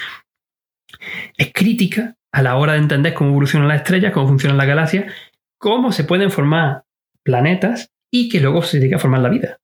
es 1.37 1.51
crítica 1.53 2.15
a 2.31 2.41
la 2.41 2.55
hora 2.55 2.73
de 2.73 2.79
entender 2.79 3.13
cómo 3.13 3.31
evolucionan 3.31 3.67
las 3.67 3.81
estrellas, 3.81 4.13
cómo 4.13 4.29
funcionan 4.29 4.57
las 4.57 4.67
galaxias, 4.67 5.13
cómo 5.57 5.91
se 5.91 6.05
pueden 6.05 6.31
formar 6.31 6.83
planetas 7.23 7.91
y 8.15 8.29
que 8.29 8.39
luego 8.39 8.61
se 8.63 8.79
dedica 8.79 8.95
a 8.95 8.99
formar 8.99 9.21
la 9.21 9.29
vida. 9.29 9.57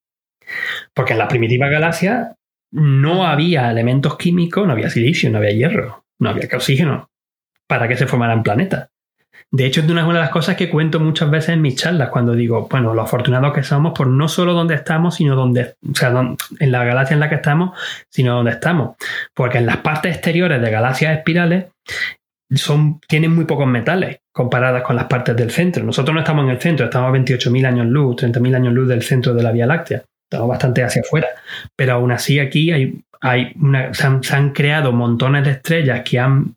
Porque 0.94 1.14
en 1.14 1.20
la 1.20 1.28
primitiva 1.30 1.70
galaxia 1.70 2.36
no 2.72 3.26
había 3.26 3.72
elementos 3.72 4.18
químicos, 4.18 4.68
no 4.68 4.74
había 4.74 4.90
silicio, 4.90 5.30
no 5.30 5.38
había 5.38 5.52
hierro, 5.52 6.04
no 6.20 6.30
había 6.30 6.50
oxígeno 6.54 7.10
para 7.68 7.88
que 7.88 7.96
se 7.96 8.08
formaran 8.08 8.44
planetas. 8.44 8.90
De 9.54 9.66
hecho, 9.66 9.82
es 9.82 9.88
una 9.88 10.06
de 10.06 10.14
las 10.14 10.30
cosas 10.30 10.56
que 10.56 10.70
cuento 10.70 11.00
muchas 11.00 11.30
veces 11.30 11.50
en 11.50 11.62
mis 11.62 11.76
charlas 11.76 12.10
cuando 12.10 12.34
digo, 12.34 12.68
bueno, 12.70 12.94
lo 12.94 13.02
afortunados 13.02 13.54
que 13.54 13.64
somos 13.64 13.94
por 13.94 14.08
no 14.08 14.28
solo 14.28 14.54
donde 14.54 14.76
estamos, 14.76 15.16
sino 15.16 15.36
donde, 15.36 15.76
o 15.90 15.96
sea, 15.96 16.14
en 16.60 16.72
la 16.72 16.84
galaxia 16.86 17.14
en 17.14 17.20
la 17.20 17.30
que 17.30 17.36
estamos, 17.36 17.78
sino 18.10 18.36
donde 18.36 18.52
estamos. 18.52 18.96
Porque 19.34 19.58
en 19.58 19.66
las 19.66 19.78
partes 19.78 20.16
exteriores 20.16 20.62
de 20.62 20.72
galaxias 20.72 21.18
espirales 21.18 21.66
son, 22.54 23.00
tienen 23.08 23.34
muy 23.34 23.46
pocos 23.46 23.68
metales 23.68 24.21
comparadas 24.32 24.84
con 24.84 24.96
las 24.96 25.06
partes 25.06 25.36
del 25.36 25.52
centro. 25.52 25.84
Nosotros 25.84 26.14
no 26.14 26.22
estamos 26.22 26.46
en 26.46 26.52
el 26.52 26.60
centro, 26.60 26.86
estamos 26.86 27.10
a 27.10 27.18
28.000 27.20 27.66
años 27.66 27.88
luz, 27.88 28.16
30.000 28.18 28.56
años 28.56 28.74
luz 28.74 28.88
del 28.88 29.04
centro 29.04 29.34
de 29.34 29.44
la 29.44 29.52
Vía 29.52 29.66
Láctea. 29.66 30.04
Estamos 30.30 30.48
bastante 30.48 30.84
hacia 30.84 31.02
afuera. 31.02 31.28
Pero 31.76 31.94
aún 31.94 32.12
así 32.12 32.40
aquí 32.40 32.72
hay, 32.72 33.02
hay 33.20 33.52
una, 33.62 33.94
se, 33.94 34.36
han, 34.36 34.52
creado 34.52 34.92
montones 34.94 35.44
de 35.44 35.52
estrellas 35.52 36.02
que 36.04 36.20
han, 36.20 36.54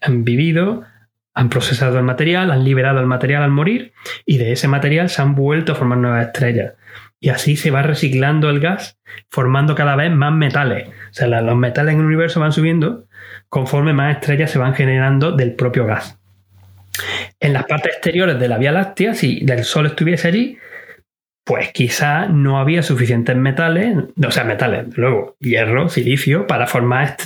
han 0.00 0.24
vivido 0.24 0.84
han 1.34 1.48
procesado 1.48 1.96
el 1.96 2.04
material, 2.04 2.50
han 2.50 2.64
liberado 2.64 3.00
el 3.00 3.06
material 3.06 3.42
al 3.42 3.50
morir 3.50 3.92
y 4.26 4.38
de 4.38 4.52
ese 4.52 4.68
material 4.68 5.08
se 5.08 5.22
han 5.22 5.34
vuelto 5.34 5.72
a 5.72 5.74
formar 5.74 5.98
nuevas 5.98 6.26
estrellas. 6.26 6.74
Y 7.20 7.28
así 7.28 7.56
se 7.56 7.70
va 7.70 7.82
reciclando 7.82 8.50
el 8.50 8.60
gas, 8.60 8.98
formando 9.30 9.74
cada 9.74 9.94
vez 9.94 10.10
más 10.10 10.32
metales. 10.32 10.88
O 10.88 11.12
sea, 11.12 11.28
los 11.40 11.56
metales 11.56 11.94
en 11.94 12.00
el 12.00 12.06
universo 12.06 12.40
van 12.40 12.52
subiendo 12.52 13.06
conforme 13.48 13.92
más 13.92 14.16
estrellas 14.16 14.50
se 14.50 14.58
van 14.58 14.74
generando 14.74 15.32
del 15.32 15.54
propio 15.54 15.86
gas. 15.86 16.19
En 17.38 17.52
las 17.52 17.64
partes 17.64 17.92
exteriores 17.92 18.38
de 18.38 18.48
la 18.48 18.58
Vía 18.58 18.72
Láctea, 18.72 19.14
si 19.14 19.44
el 19.48 19.64
Sol 19.64 19.86
estuviese 19.86 20.28
allí, 20.28 20.58
pues 21.44 21.72
quizá 21.72 22.26
no 22.26 22.58
había 22.58 22.82
suficientes 22.82 23.36
metales, 23.36 23.96
o 24.24 24.30
sea, 24.30 24.44
metales, 24.44 24.96
luego 24.96 25.36
hierro, 25.40 25.88
silicio, 25.88 26.46
para 26.46 26.66
formar 26.66 27.16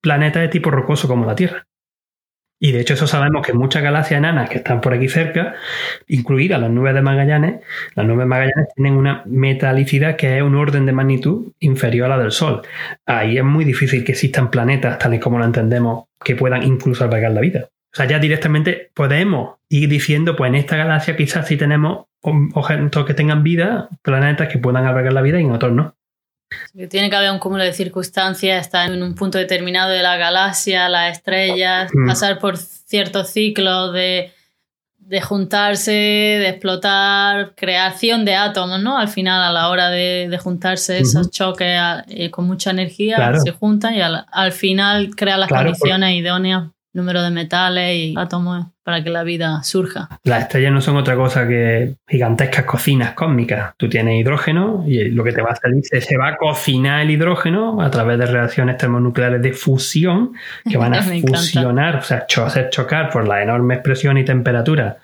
planetas 0.00 0.42
de 0.42 0.48
tipo 0.48 0.70
rocoso 0.70 1.08
como 1.08 1.26
la 1.26 1.34
Tierra. 1.34 1.66
Y 2.62 2.72
de 2.72 2.80
hecho 2.80 2.92
eso 2.92 3.06
sabemos 3.06 3.46
que 3.46 3.54
muchas 3.54 3.82
galaxias 3.82 4.18
enanas 4.18 4.50
que 4.50 4.58
están 4.58 4.82
por 4.82 4.92
aquí 4.92 5.08
cerca, 5.08 5.54
incluidas 6.08 6.60
las 6.60 6.68
nubes 6.68 6.92
de 6.92 7.00
Magallanes, 7.00 7.62
las 7.94 8.04
nubes 8.04 8.18
de 8.18 8.26
Magallanes 8.26 8.68
tienen 8.74 8.96
una 8.98 9.22
metalicidad 9.24 10.16
que 10.16 10.36
es 10.36 10.42
un 10.42 10.56
orden 10.56 10.84
de 10.84 10.92
magnitud 10.92 11.52
inferior 11.60 12.12
a 12.12 12.16
la 12.16 12.22
del 12.22 12.32
Sol. 12.32 12.60
Ahí 13.06 13.38
es 13.38 13.44
muy 13.44 13.64
difícil 13.64 14.04
que 14.04 14.12
existan 14.12 14.50
planetas, 14.50 14.98
tal 14.98 15.14
y 15.14 15.18
como 15.18 15.38
lo 15.38 15.46
entendemos, 15.46 16.04
que 16.22 16.36
puedan 16.36 16.62
incluso 16.62 17.02
albergar 17.02 17.32
la 17.32 17.40
vida. 17.40 17.70
O 17.92 17.96
sea, 17.96 18.06
ya 18.06 18.18
directamente 18.18 18.90
podemos 18.94 19.56
ir 19.68 19.88
diciendo, 19.88 20.36
pues 20.36 20.48
en 20.48 20.54
esta 20.54 20.76
galaxia 20.76 21.16
quizás 21.16 21.46
sí 21.48 21.56
tenemos 21.56 22.06
objetos 22.22 23.06
que 23.06 23.14
tengan 23.14 23.42
vida, 23.42 23.88
planetas 24.02 24.48
que 24.48 24.58
puedan 24.58 24.86
albergar 24.86 25.12
la 25.12 25.22
vida 25.22 25.40
y 25.40 25.44
en 25.44 25.52
otros 25.52 25.72
no. 25.72 25.94
Tiene 26.88 27.10
que 27.10 27.16
haber 27.16 27.30
un 27.30 27.38
cúmulo 27.38 27.62
de 27.62 27.72
circunstancias, 27.72 28.66
estar 28.66 28.90
en 28.90 29.02
un 29.02 29.14
punto 29.14 29.38
determinado 29.38 29.90
de 29.90 30.02
la 30.02 30.16
galaxia, 30.16 30.88
las 30.88 31.16
estrellas, 31.16 31.90
mm. 31.92 32.06
pasar 32.08 32.38
por 32.38 32.56
ciertos 32.56 33.30
ciclos 33.30 33.92
de, 33.92 34.32
juntarse, 35.22 35.92
de 35.92 36.48
explotar, 36.48 37.54
creación 37.54 38.24
de 38.24 38.34
átomos, 38.34 38.80
¿no? 38.80 38.98
Al 38.98 39.08
final, 39.08 39.42
a 39.42 39.52
la 39.52 39.68
hora 39.68 39.90
de, 39.90 40.38
juntarse, 40.42 40.98
esos 40.98 41.30
choques 41.30 41.78
eh, 42.08 42.30
con 42.30 42.46
mucha 42.46 42.70
energía 42.70 43.32
se 43.38 43.52
juntan 43.52 43.94
y 43.94 44.00
al, 44.00 44.52
final 44.52 45.14
crean 45.16 45.40
las 45.40 45.48
condiciones 45.48 46.14
idóneas 46.14 46.70
número 46.92 47.22
de 47.22 47.30
metales 47.30 47.94
y 47.94 48.14
átomos 48.16 48.66
para 48.82 49.04
que 49.04 49.10
la 49.10 49.22
vida 49.22 49.62
surja. 49.62 50.08
Las 50.24 50.42
estrellas 50.42 50.72
no 50.72 50.80
son 50.80 50.96
otra 50.96 51.14
cosa 51.14 51.46
que 51.46 51.94
gigantescas 52.08 52.64
cocinas 52.64 53.12
cósmicas. 53.12 53.74
Tú 53.76 53.88
tienes 53.88 54.20
hidrógeno 54.20 54.84
y 54.86 55.10
lo 55.10 55.22
que 55.22 55.32
te 55.32 55.42
va 55.42 55.50
a 55.50 55.56
salir 55.56 55.82
es 55.88 56.04
se 56.04 56.16
va 56.16 56.28
a 56.28 56.36
cocinar 56.36 57.02
el 57.02 57.10
hidrógeno 57.10 57.80
a 57.80 57.90
través 57.90 58.18
de 58.18 58.26
reacciones 58.26 58.76
termonucleares 58.78 59.40
de 59.42 59.52
fusión 59.52 60.32
que 60.68 60.76
van 60.76 60.94
a 60.94 61.02
fusionar, 61.02 61.96
o 61.96 62.02
sea, 62.02 62.26
hacer 62.44 62.70
chocar 62.70 63.10
por 63.10 63.28
la 63.28 63.42
enorme 63.42 63.78
presión 63.78 64.18
y 64.18 64.24
temperatura. 64.24 64.98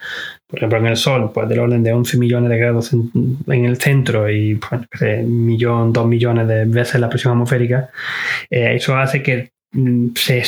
Por 0.49 0.61
ejemplo, 0.61 0.79
en 0.79 0.87
el 0.87 0.97
Sol, 0.97 1.33
pues 1.33 1.49
del 1.49 1.59
orden 1.59 1.83
de 1.83 1.93
11 1.93 2.19
millones 2.19 2.51
de 2.51 2.59
grados 2.59 2.93
en, 2.93 3.65
el 3.65 3.77
centro 3.79 4.31
y 4.31 4.55
pues, 4.55 5.27
millón, 5.27 5.93
dos 5.93 6.07
millones 6.07 6.47
de 6.47 6.65
veces 6.67 7.01
la 7.01 7.09
presión 7.09 7.33
atmosférica, 7.33 7.91
eh, 8.49 8.75
eso 8.77 8.97
hace 8.97 9.23
que 9.25 9.56
se 10.15 10.43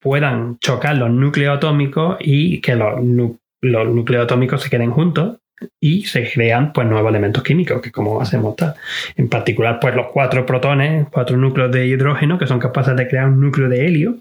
puedan 0.00 0.58
chocar 0.58 0.96
los 0.96 1.10
núcleos 1.10 1.56
atómicos 1.56 2.16
y 2.20 2.60
que 2.60 2.74
los, 2.76 3.00
núcleos 3.02 4.24
atómicos 4.24 4.62
se 4.62 4.70
queden 4.70 4.90
juntos 4.90 5.38
y 5.80 6.04
se 6.04 6.30
crean 6.30 6.72
pues 6.72 6.86
nuevos 6.86 7.10
elementos 7.10 7.42
químicos, 7.42 7.80
que 7.80 7.92
como 7.92 8.20
hacemos 8.20 8.56
tal. 8.56 8.74
En 9.16 9.28
particular, 9.28 9.78
pues 9.80 9.94
los 9.94 10.08
cuatro 10.12 10.44
protones, 10.44 11.06
cuatro 11.10 11.36
núcleos 11.36 11.70
de 11.70 11.86
hidrógeno 11.86 12.38
que 12.38 12.46
son 12.46 12.58
capaces 12.58 12.96
de 12.96 13.08
crear 13.08 13.28
un 13.28 13.40
núcleo 13.40 13.68
de 13.68 13.86
helio. 13.86 14.18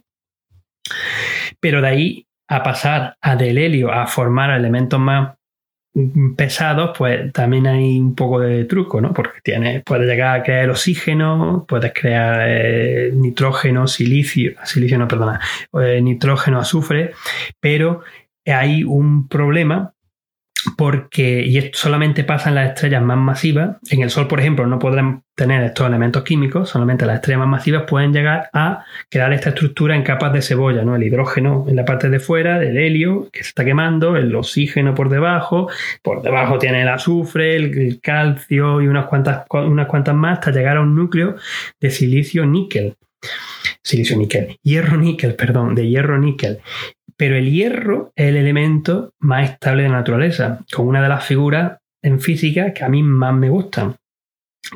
Pero 1.60 1.82
de 1.82 1.88
ahí 1.88 2.28
a 2.48 2.62
pasar 2.62 3.18
a 3.22 3.36
del 3.36 3.58
helio 3.58 3.92
a 3.92 4.06
formar 4.06 4.52
elementos 4.52 5.00
más 5.00 5.36
pesados, 6.36 6.92
pues 6.98 7.32
también 7.34 7.68
hay 7.68 8.00
un 8.00 8.16
poco 8.16 8.40
de 8.40 8.66
truco, 8.66 9.00
¿no? 9.00 9.14
Porque 9.14 9.42
tienes, 9.44 9.84
puedes 9.84 10.08
llegar 10.08 10.40
a 10.40 10.44
crear 10.44 10.70
oxígeno, 10.70 11.66
puedes 11.68 11.94
crear 11.94 12.48
eh, 12.48 13.12
nitrógeno, 13.14 13.88
silicio, 13.88 14.54
silicio 14.64 14.98
no, 14.98 15.08
perdona, 15.08 15.40
eh, 15.82 16.02
nitrógeno, 16.02 16.60
azufre, 16.60 17.12
pero 17.60 18.02
hay 18.46 18.84
un 18.84 19.28
problema 19.28 19.94
porque, 20.78 21.44
y 21.46 21.58
esto 21.58 21.78
solamente 21.78 22.24
pasa 22.24 22.50
en 22.50 22.56
las 22.56 22.70
estrellas 22.70 23.02
más 23.02 23.18
masivas, 23.18 23.78
en 23.90 24.02
el 24.02 24.10
Sol, 24.10 24.28
por 24.28 24.40
ejemplo, 24.40 24.66
no 24.68 24.80
podrán 24.80 25.24
tener 25.36 25.64
estos 25.64 25.88
elementos 25.88 26.24
químicos, 26.24 26.70
solamente 26.70 27.06
las 27.06 27.16
estrellas 27.16 27.40
más 27.40 27.50
masivas 27.50 27.84
pueden 27.88 28.14
llegar 28.14 28.50
a 28.54 28.86
crear 29.10 29.34
esta 29.34 29.50
estructura 29.50 29.96
en 29.96 30.04
capas 30.04 30.32
de 30.34 30.42
cebolla, 30.42 30.84
¿no? 30.84 30.96
El 30.96 31.04
hidrógeno 31.04 31.66
en 31.68 31.76
la 31.76 31.86
parte 31.86 32.10
de 32.10 32.20
fuera, 32.20 32.62
el 32.62 32.78
helio 32.78 33.30
que 33.32 33.44
se 33.44 33.50
está 33.50 33.66
quemando, 33.66 34.16
el 34.16 34.34
oxígeno 34.36 34.94
por 34.94 35.10
debajo, 35.10 35.70
por 36.02 36.22
debajo 36.22 36.60
tiene 36.60 36.84
el 36.84 36.90
azufre, 36.90 37.56
el, 37.56 38.00
calcio 38.02 38.82
y 38.82 38.88
unas 38.88 39.06
cuantas, 39.06 39.46
unas 39.50 39.88
cuantas 39.88 40.16
más 40.16 40.40
hasta 40.40 40.52
llegar 40.52 40.78
a 40.78 40.82
un 40.82 40.96
núcleo 40.96 41.36
de 41.80 41.90
silicio-níquel. 41.90 42.96
Silicio-níquel, 43.82 44.60
hierro-níquel, 44.64 45.36
perdón, 45.36 45.76
de 45.76 45.88
hierro-níquel. 45.88 46.60
Pero 47.18 47.36
el 47.36 47.52
hierro 47.52 48.12
es 48.16 48.28
el 48.28 48.38
elemento 48.38 49.14
más 49.20 49.52
estable 49.52 49.84
de 49.84 49.90
la 49.90 49.98
naturaleza, 49.98 50.60
con 50.74 50.88
una 50.88 51.02
de 51.02 51.10
las 51.10 51.26
figuras 51.26 51.80
en 52.02 52.20
física 52.20 52.74
que 52.74 52.84
a 52.84 52.90
mí 52.90 53.02
más 53.02 53.34
me 53.34 53.50
gustan, 53.50 53.96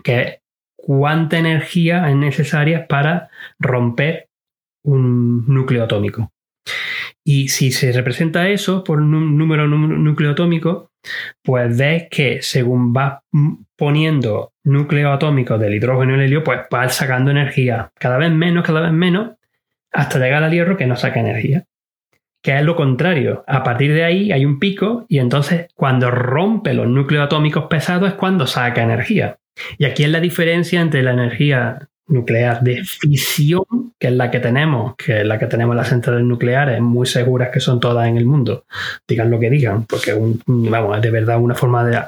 que 0.04 0.22
es 0.22 0.40
cuánta 0.76 1.38
energía 1.38 2.10
es 2.10 2.16
necesaria 2.16 2.88
para 2.88 3.30
romper 3.60 4.30
un 4.84 5.46
núcleo 5.48 5.84
atómico. 5.84 6.32
Y 7.26 7.50
si 7.50 7.72
se 7.72 7.92
representa 7.92 8.48
eso 8.48 8.84
por 8.84 9.02
un 9.02 9.38
número 9.38 9.68
núcleo 9.68 10.32
atómico, 10.32 10.92
pues 11.44 11.78
ves 11.78 12.08
que 12.10 12.42
según 12.42 12.94
vas 12.94 13.22
poniendo 13.76 14.54
núcleos 14.64 15.14
atómicos 15.14 15.60
del 15.60 15.74
hidrógeno 15.74 16.14
y 16.14 16.16
el 16.16 16.22
helio, 16.22 16.44
pues 16.44 16.62
vas 16.72 16.96
sacando 16.96 17.32
energía 17.32 17.92
cada 18.00 18.18
vez 18.18 18.32
menos, 18.32 18.66
cada 18.66 18.80
vez 18.82 18.94
menos, 18.94 19.36
hasta 19.92 20.20
llegar 20.20 20.44
al 20.44 20.52
hierro 20.52 20.78
que 20.78 20.88
no 20.88 20.96
saca 20.96 21.20
energía 21.20 21.66
que 22.42 22.58
es 22.58 22.64
lo 22.64 22.76
contrario. 22.76 23.44
A 23.48 23.64
partir 23.64 23.94
de 23.94 24.04
ahí 24.04 24.32
hay 24.32 24.46
un 24.46 24.60
pico 24.60 25.06
y 25.08 25.20
entonces 25.20 25.68
cuando 25.76 26.12
rompe 26.12 26.74
los 26.74 26.88
núcleos 26.88 27.26
atómicos 27.26 27.66
pesados 27.66 28.10
es 28.10 28.16
cuando 28.16 28.48
saca 28.48 28.84
energía. 28.84 29.38
Y 29.78 29.86
aquí 29.86 30.04
es 30.04 30.10
la 30.10 30.20
diferencia 30.20 30.82
entre 30.82 31.04
la 31.04 31.12
energía 31.12 31.88
nuclear 32.08 32.62
de 32.62 32.84
fisión, 32.84 33.66
que 34.00 34.08
es 34.08 34.14
la 34.14 34.32
que 34.32 34.40
tenemos, 34.40 34.96
que 34.96 35.22
es 35.22 35.28
la 35.28 35.38
que 35.38 35.48
tenemos 35.48 35.76
las 35.76 35.90
centrales 35.90 36.24
nucleares, 36.24 36.80
muy 36.80 37.06
seguras 37.06 37.50
que 37.52 37.60
son 37.60 37.80
todas 37.80 38.08
en 38.08 38.18
el 38.18 38.26
mundo, 38.26 38.66
digan 39.08 39.30
lo 39.30 39.40
que 39.40 39.50
digan, 39.50 39.86
porque 39.86 40.16
vamos, 40.46 40.96
es 40.96 41.02
de 41.02 41.12
verdad 41.12 41.40
una 41.40 41.56
forma 41.56 41.84
de 41.84 42.02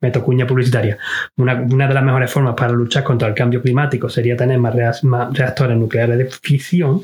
meto 0.00 0.22
cuña 0.22 0.46
publicitaria. 0.46 0.98
Una, 1.36 1.54
de 1.54 1.94
las 1.94 2.04
mejores 2.04 2.30
formas 2.30 2.54
para 2.54 2.72
luchar 2.72 3.04
contra 3.04 3.28
el 3.28 3.34
cambio 3.34 3.62
climático 3.62 4.08
sería 4.08 4.36
tener 4.36 4.58
más 4.58 4.74
reactores 5.32 5.76
nucleares 5.76 6.18
de 6.18 6.26
fisión 6.26 7.02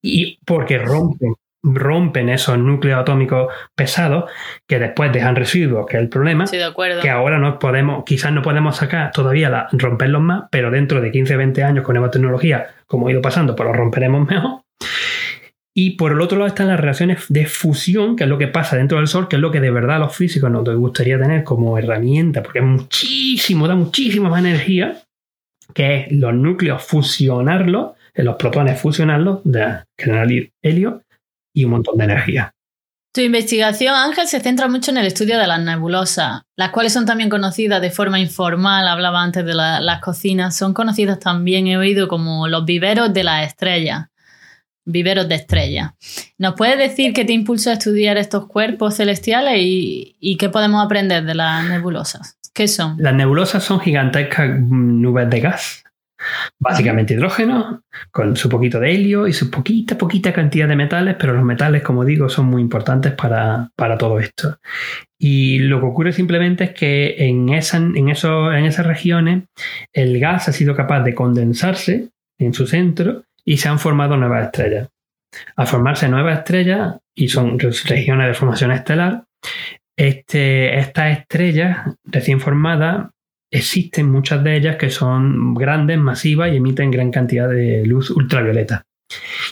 y 0.00 0.38
porque 0.44 0.78
rompen 0.78 1.34
rompen 1.74 2.28
esos 2.28 2.58
núcleos 2.58 3.00
atómicos 3.00 3.52
pesados 3.74 4.30
que 4.66 4.78
después 4.78 5.12
dejan 5.12 5.36
residuos, 5.36 5.86
que 5.86 5.96
es 5.96 6.02
el 6.02 6.08
problema, 6.08 6.44
que 7.02 7.10
ahora 7.10 7.38
no 7.38 7.58
podemos, 7.58 8.04
quizás 8.04 8.32
no 8.32 8.42
podemos 8.42 8.76
sacar 8.76 9.10
todavía 9.12 9.50
la, 9.50 9.68
romperlos 9.72 10.22
más, 10.22 10.44
pero 10.50 10.70
dentro 10.70 11.00
de 11.00 11.10
15, 11.10 11.36
20 11.36 11.62
años 11.64 11.84
con 11.84 11.94
nueva 11.94 12.10
tecnología, 12.10 12.68
como 12.86 13.08
ha 13.08 13.12
ido 13.12 13.22
pasando, 13.22 13.54
pues 13.54 13.66
los 13.68 13.76
romperemos 13.76 14.26
mejor. 14.28 14.62
Y 15.74 15.90
por 15.90 16.10
el 16.10 16.20
otro 16.20 16.38
lado 16.38 16.48
están 16.48 16.66
las 16.66 16.80
reacciones 16.80 17.26
de 17.28 17.46
fusión, 17.46 18.16
que 18.16 18.24
es 18.24 18.28
lo 18.28 18.36
que 18.36 18.48
pasa 18.48 18.76
dentro 18.76 18.98
del 18.98 19.06
Sol, 19.06 19.28
que 19.28 19.36
es 19.36 19.42
lo 19.42 19.52
que 19.52 19.60
de 19.60 19.70
verdad 19.70 19.96
a 19.96 20.00
los 20.00 20.16
físicos 20.16 20.50
nos 20.50 20.68
gustaría 20.76 21.20
tener 21.20 21.44
como 21.44 21.78
herramienta, 21.78 22.42
porque 22.42 22.58
es 22.58 22.64
muchísimo, 22.64 23.68
da 23.68 23.76
muchísima 23.76 24.28
más 24.28 24.40
energía, 24.40 25.02
que 25.74 25.96
es 25.96 26.12
los 26.12 26.34
núcleos 26.34 26.82
fusionarlos, 26.82 27.92
los 28.14 28.36
protones 28.36 28.80
fusionarlos, 28.80 29.40
de 29.44 29.84
generar 29.96 30.28
helio, 30.62 31.02
y 31.58 31.64
un 31.64 31.72
montón 31.72 31.98
de 31.98 32.04
energía. 32.04 32.54
Tu 33.12 33.22
investigación, 33.22 33.94
Ángel, 33.94 34.28
se 34.28 34.38
centra 34.38 34.68
mucho 34.68 34.92
en 34.92 34.98
el 34.98 35.06
estudio 35.06 35.38
de 35.38 35.46
las 35.46 35.60
nebulosas, 35.60 36.42
las 36.56 36.70
cuales 36.70 36.92
son 36.92 37.04
también 37.04 37.30
conocidas 37.30 37.80
de 37.80 37.90
forma 37.90 38.20
informal, 38.20 38.86
hablaba 38.86 39.22
antes 39.22 39.44
de 39.44 39.54
las 39.54 40.00
cocinas, 40.00 40.56
son 40.56 40.72
conocidas 40.72 41.18
también, 41.18 41.66
he 41.66 41.76
oído, 41.76 42.06
como 42.06 42.46
los 42.46 42.64
viveros 42.64 43.12
de 43.12 43.24
las 43.24 43.46
estrellas. 43.46 44.06
viveros 44.90 45.28
de 45.28 45.34
estrellas. 45.34 45.90
¿Nos 46.38 46.54
puedes 46.54 46.78
decir 46.78 47.12
qué 47.12 47.26
te 47.26 47.34
impulsó 47.34 47.68
a 47.68 47.74
estudiar 47.74 48.16
estos 48.16 48.46
cuerpos 48.46 48.96
celestiales 48.96 49.56
y, 49.58 50.36
qué 50.38 50.48
podemos 50.48 50.82
aprender 50.82 51.24
de 51.24 51.34
las 51.34 51.68
nebulosas? 51.68 52.38
¿Qué 52.54 52.68
son? 52.68 52.96
Las 52.98 53.14
nebulosas 53.14 53.62
son 53.64 53.80
gigantescas 53.80 54.48
nubes 54.60 55.28
de 55.28 55.40
gas, 55.40 55.84
básicamente 56.58 57.14
hidrógeno, 57.14 57.82
con 58.10 58.36
su 58.36 58.48
poquito 58.48 58.80
de 58.80 58.94
helio 58.94 59.26
y 59.26 59.32
su 59.32 59.50
poquita, 59.50 59.96
poquita 59.96 60.32
cantidad 60.32 60.68
de 60.68 60.76
metales, 60.76 61.16
pero 61.18 61.32
los 61.32 61.44
metales, 61.44 61.82
como 61.82 62.04
digo, 62.04 62.28
son 62.28 62.46
muy 62.46 62.62
importantes 62.62 63.12
para, 63.12 63.70
todo 63.98 64.18
esto. 64.18 64.58
Y 65.18 65.58
lo 65.60 65.80
que 65.80 65.86
ocurre 65.86 66.12
simplemente 66.12 66.64
es 66.64 66.70
que 66.72 67.16
en, 67.18 67.48
esa, 67.48 67.78
en, 67.78 68.08
eso, 68.08 68.52
en 68.52 68.64
esas 68.64 68.86
regiones 68.86 69.44
el 69.92 70.18
gas 70.20 70.48
ha 70.48 70.52
sido 70.52 70.74
capaz 70.76 71.02
de 71.02 71.14
condensarse 71.14 72.10
en 72.38 72.54
su 72.54 72.66
centro 72.66 73.24
y 73.44 73.56
se 73.56 73.68
han 73.68 73.78
formado 73.78 74.16
nuevas 74.16 74.46
estrellas. 74.46 74.88
Al 75.56 75.66
formarse 75.66 76.08
nuevas 76.08 76.38
estrellas, 76.38 76.96
y 77.14 77.28
son 77.28 77.58
regiones 77.58 78.28
de 78.28 78.34
formación 78.34 78.70
estelar, 78.70 79.24
este, 79.96 80.78
estas 80.78 81.18
estrellas 81.18 81.78
recién 82.04 82.40
formadas 82.40 83.10
existen 83.50 84.10
muchas 84.10 84.42
de 84.44 84.56
ellas 84.56 84.76
que 84.76 84.90
son 84.90 85.54
grandes, 85.54 85.98
masivas 85.98 86.52
y 86.52 86.56
emiten 86.56 86.90
gran 86.90 87.10
cantidad 87.10 87.48
de 87.48 87.84
luz 87.86 88.10
ultravioleta. 88.10 88.84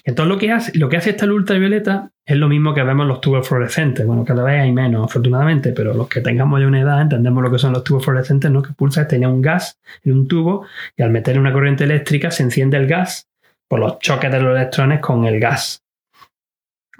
Entonces 0.04 0.28
lo 0.28 0.38
que 0.38 0.52
hace, 0.52 0.78
lo 0.78 0.88
que 0.88 0.98
hace 0.98 1.10
esta 1.10 1.26
luz 1.26 1.38
ultravioleta 1.40 2.10
es 2.24 2.36
lo 2.36 2.48
mismo 2.48 2.74
que 2.74 2.82
vemos 2.82 3.06
los 3.06 3.20
tubos 3.20 3.48
fluorescentes. 3.48 4.06
Bueno, 4.06 4.24
cada 4.24 4.42
vez 4.42 4.60
hay 4.60 4.72
menos, 4.72 5.04
afortunadamente, 5.04 5.72
pero 5.72 5.94
los 5.94 6.08
que 6.08 6.20
tengamos 6.20 6.60
ya 6.60 6.66
una 6.66 6.80
edad 6.80 7.00
entendemos 7.00 7.42
lo 7.42 7.50
que 7.50 7.58
son 7.58 7.72
los 7.72 7.82
tubos 7.82 8.04
fluorescentes, 8.04 8.50
¿no? 8.50 8.62
Que 8.62 8.74
pulsa 8.74 9.02
es 9.02 9.08
tener 9.08 9.28
un 9.28 9.40
gas 9.40 9.78
en 10.04 10.12
un 10.12 10.28
tubo 10.28 10.66
y 10.96 11.02
al 11.02 11.10
meter 11.10 11.38
una 11.38 11.52
corriente 11.52 11.84
eléctrica 11.84 12.30
se 12.30 12.42
enciende 12.42 12.76
el 12.76 12.86
gas 12.86 13.28
por 13.68 13.80
los 13.80 13.98
choques 13.98 14.30
de 14.30 14.40
los 14.40 14.56
electrones 14.56 15.00
con 15.00 15.24
el 15.24 15.40
gas. 15.40 15.82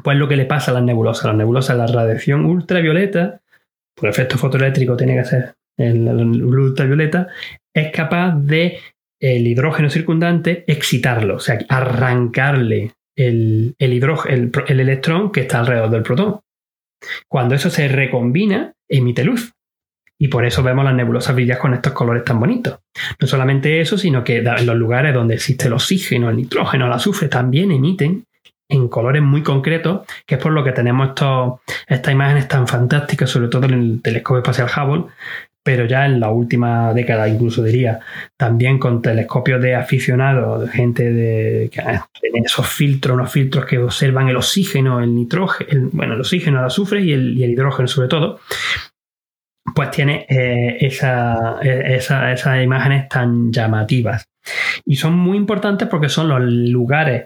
Pues 0.02 0.16
lo 0.16 0.28
que 0.28 0.36
le 0.36 0.46
pasa 0.46 0.70
a 0.70 0.74
las 0.74 0.82
nebulosas. 0.82 1.26
Las 1.26 1.36
nebulosas, 1.36 1.76
la 1.76 1.86
radiación 1.86 2.44
ultravioleta, 2.44 3.40
por 3.94 4.08
efecto 4.08 4.38
fotoeléctrico 4.38 4.96
tiene 4.96 5.16
que 5.16 5.24
ser 5.24 5.54
el, 5.76 6.44
ultravioleta, 6.44 7.28
es 7.74 7.92
capaz 7.92 8.34
de 8.36 8.78
el 9.20 9.46
hidrógeno 9.46 9.90
circundante 9.90 10.64
excitarlo, 10.66 11.36
o 11.36 11.40
sea, 11.40 11.58
arrancarle 11.68 12.92
el, 13.16 13.74
hidrógeno, 13.78 14.50
el 14.66 14.80
electrón 14.80 15.32
que 15.32 15.40
está 15.40 15.60
alrededor 15.60 15.90
del 15.90 16.02
protón. 16.02 16.40
Cuando 17.28 17.54
eso 17.54 17.70
se 17.70 17.88
recombina, 17.88 18.74
emite 18.88 19.24
luz. 19.24 19.52
Y 20.18 20.28
por 20.28 20.46
eso 20.46 20.62
vemos 20.62 20.84
las 20.84 20.94
nebulosas 20.94 21.34
brillar 21.34 21.58
con 21.58 21.74
estos 21.74 21.92
colores 21.92 22.24
tan 22.24 22.40
bonitos. 22.40 22.78
No 23.20 23.26
solamente 23.26 23.80
eso, 23.80 23.98
sino 23.98 24.24
que 24.24 24.38
en 24.38 24.66
los 24.66 24.76
lugares 24.76 25.12
donde 25.12 25.34
existe 25.34 25.66
el 25.66 25.74
oxígeno, 25.74 26.30
el 26.30 26.36
nitrógeno, 26.36 26.86
el 26.86 26.92
azufre, 26.92 27.28
también 27.28 27.70
emiten 27.70 28.24
en 28.68 28.88
colores 28.88 29.22
muy 29.22 29.42
concretos, 29.42 30.06
que 30.26 30.36
es 30.36 30.42
por 30.42 30.52
lo 30.52 30.64
que 30.64 30.72
tenemos 30.72 31.10
estas 31.86 32.12
imágenes 32.12 32.48
tan 32.48 32.66
fantásticas, 32.66 33.30
sobre 33.30 33.48
todo 33.48 33.66
en 33.66 33.74
el 33.74 34.02
telescopio 34.02 34.38
espacial 34.38 34.68
Hubble, 34.74 35.12
pero 35.66 35.84
ya 35.84 36.06
en 36.06 36.20
la 36.20 36.30
última 36.30 36.94
década, 36.94 37.28
incluso 37.28 37.60
diría, 37.60 37.98
también 38.36 38.78
con 38.78 39.02
telescopios 39.02 39.60
de 39.60 39.74
aficionados, 39.74 40.70
gente 40.70 41.12
de, 41.12 41.68
que 41.72 41.82
tienen 42.20 42.44
esos 42.44 42.68
filtros, 42.68 43.16
unos 43.16 43.32
filtros 43.32 43.64
que 43.64 43.76
observan 43.76 44.28
el 44.28 44.36
oxígeno, 44.36 45.00
el 45.00 45.12
nitrógeno, 45.12 45.90
bueno, 45.92 46.14
el 46.14 46.20
oxígeno, 46.20 46.60
el 46.60 46.66
azufre 46.66 47.00
y 47.00 47.12
el, 47.12 47.36
y 47.36 47.42
el 47.42 47.50
hidrógeno 47.50 47.88
sobre 47.88 48.06
todo, 48.06 48.38
pues 49.74 49.90
tiene 49.90 50.24
eh, 50.28 50.78
e, 50.80 51.96
esas 51.96 52.62
imágenes 52.62 53.08
tan 53.08 53.52
llamativas. 53.52 54.24
Y 54.84 54.94
son 54.94 55.18
muy 55.18 55.36
importantes 55.36 55.88
porque 55.88 56.08
son 56.08 56.28
los 56.28 56.40
lugares 56.42 57.24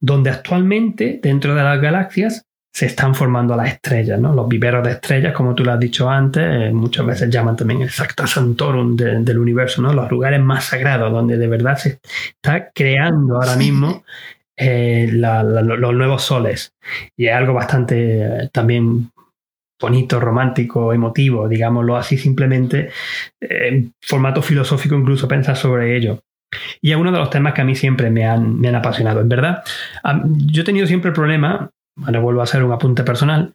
donde 0.00 0.30
actualmente, 0.30 1.20
dentro 1.22 1.54
de 1.54 1.62
las 1.62 1.80
galaxias, 1.80 2.45
se 2.76 2.84
están 2.84 3.14
formando 3.14 3.56
las 3.56 3.68
estrellas, 3.72 4.20
¿no? 4.20 4.34
Los 4.34 4.46
viveros 4.46 4.84
de 4.84 4.90
estrellas, 4.90 5.32
como 5.32 5.54
tú 5.54 5.64
lo 5.64 5.72
has 5.72 5.80
dicho 5.80 6.10
antes, 6.10 6.42
eh, 6.46 6.70
muchas 6.74 7.06
veces 7.06 7.30
llaman 7.30 7.56
también 7.56 7.80
el 7.80 7.88
Sacta 7.88 8.26
Santorum 8.26 8.94
del 8.94 9.38
universo, 9.38 9.80
¿no? 9.80 9.94
Los 9.94 10.10
lugares 10.10 10.42
más 10.42 10.64
sagrados 10.66 11.10
donde 11.10 11.38
de 11.38 11.48
verdad 11.48 11.78
se 11.78 12.00
está 12.26 12.70
creando 12.74 13.36
ahora 13.36 13.56
mismo 13.56 14.04
eh, 14.58 15.08
los 15.10 15.94
nuevos 15.94 16.22
soles. 16.22 16.74
Y 17.16 17.28
es 17.28 17.34
algo 17.34 17.54
bastante 17.54 18.50
también 18.52 19.10
bonito, 19.80 20.20
romántico, 20.20 20.92
emotivo, 20.92 21.48
digámoslo 21.48 21.96
así 21.96 22.18
simplemente, 22.18 22.90
en 23.40 23.74
eh, 23.74 23.90
formato 24.02 24.42
filosófico 24.42 24.96
incluso 24.96 25.26
pensar 25.26 25.56
sobre 25.56 25.96
ello. 25.96 26.20
Y 26.82 26.90
es 26.90 26.98
uno 26.98 27.10
de 27.10 27.18
los 27.18 27.30
temas 27.30 27.54
que 27.54 27.62
a 27.62 27.64
mí 27.64 27.74
siempre 27.74 28.10
me 28.10 28.26
han, 28.26 28.60
me 28.60 28.68
han 28.68 28.74
apasionado. 28.74 29.22
En 29.22 29.30
verdad, 29.30 29.64
yo 30.46 30.60
he 30.60 30.64
tenido 30.64 30.86
siempre 30.86 31.08
el 31.08 31.14
problema, 31.14 31.70
ahora 32.04 32.20
vuelvo 32.20 32.40
a 32.40 32.44
hacer 32.44 32.62
un 32.62 32.72
apunte 32.72 33.02
personal, 33.02 33.54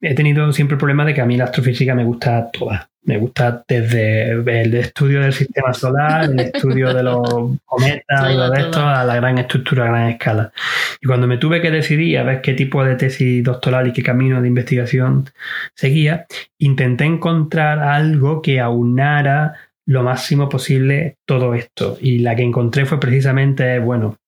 he 0.00 0.14
tenido 0.14 0.52
siempre 0.52 0.74
el 0.74 0.78
problema 0.78 1.04
de 1.04 1.14
que 1.14 1.20
a 1.20 1.26
mí 1.26 1.36
la 1.36 1.44
astrofísica 1.44 1.94
me 1.94 2.04
gusta 2.04 2.50
toda. 2.50 2.88
Me 3.02 3.16
gusta 3.16 3.64
desde 3.66 4.32
el 4.32 4.74
estudio 4.74 5.22
del 5.22 5.32
sistema 5.32 5.72
solar, 5.72 6.24
el 6.24 6.38
estudio 6.38 6.92
de 6.92 7.02
los 7.02 7.58
cometas 7.64 8.30
y 8.30 8.34
todo 8.34 8.54
esto, 8.54 8.86
a 8.86 9.04
la 9.04 9.16
gran 9.16 9.38
estructura 9.38 9.84
a 9.84 9.88
gran 9.88 10.10
escala. 10.10 10.52
Y 11.00 11.06
cuando 11.06 11.26
me 11.26 11.38
tuve 11.38 11.62
que 11.62 11.70
decidir 11.70 12.18
a 12.18 12.24
ver 12.24 12.42
qué 12.42 12.52
tipo 12.52 12.84
de 12.84 12.96
tesis 12.96 13.42
doctoral 13.42 13.88
y 13.88 13.92
qué 13.92 14.02
camino 14.02 14.42
de 14.42 14.48
investigación 14.48 15.30
seguía, 15.74 16.26
intenté 16.58 17.04
encontrar 17.04 17.78
algo 17.78 18.42
que 18.42 18.60
aunara 18.60 19.54
lo 19.86 20.02
máximo 20.02 20.50
posible 20.50 21.16
todo 21.24 21.54
esto. 21.54 21.96
Y 22.00 22.18
la 22.18 22.36
que 22.36 22.42
encontré 22.42 22.84
fue 22.84 23.00
precisamente, 23.00 23.78
bueno, 23.78 24.18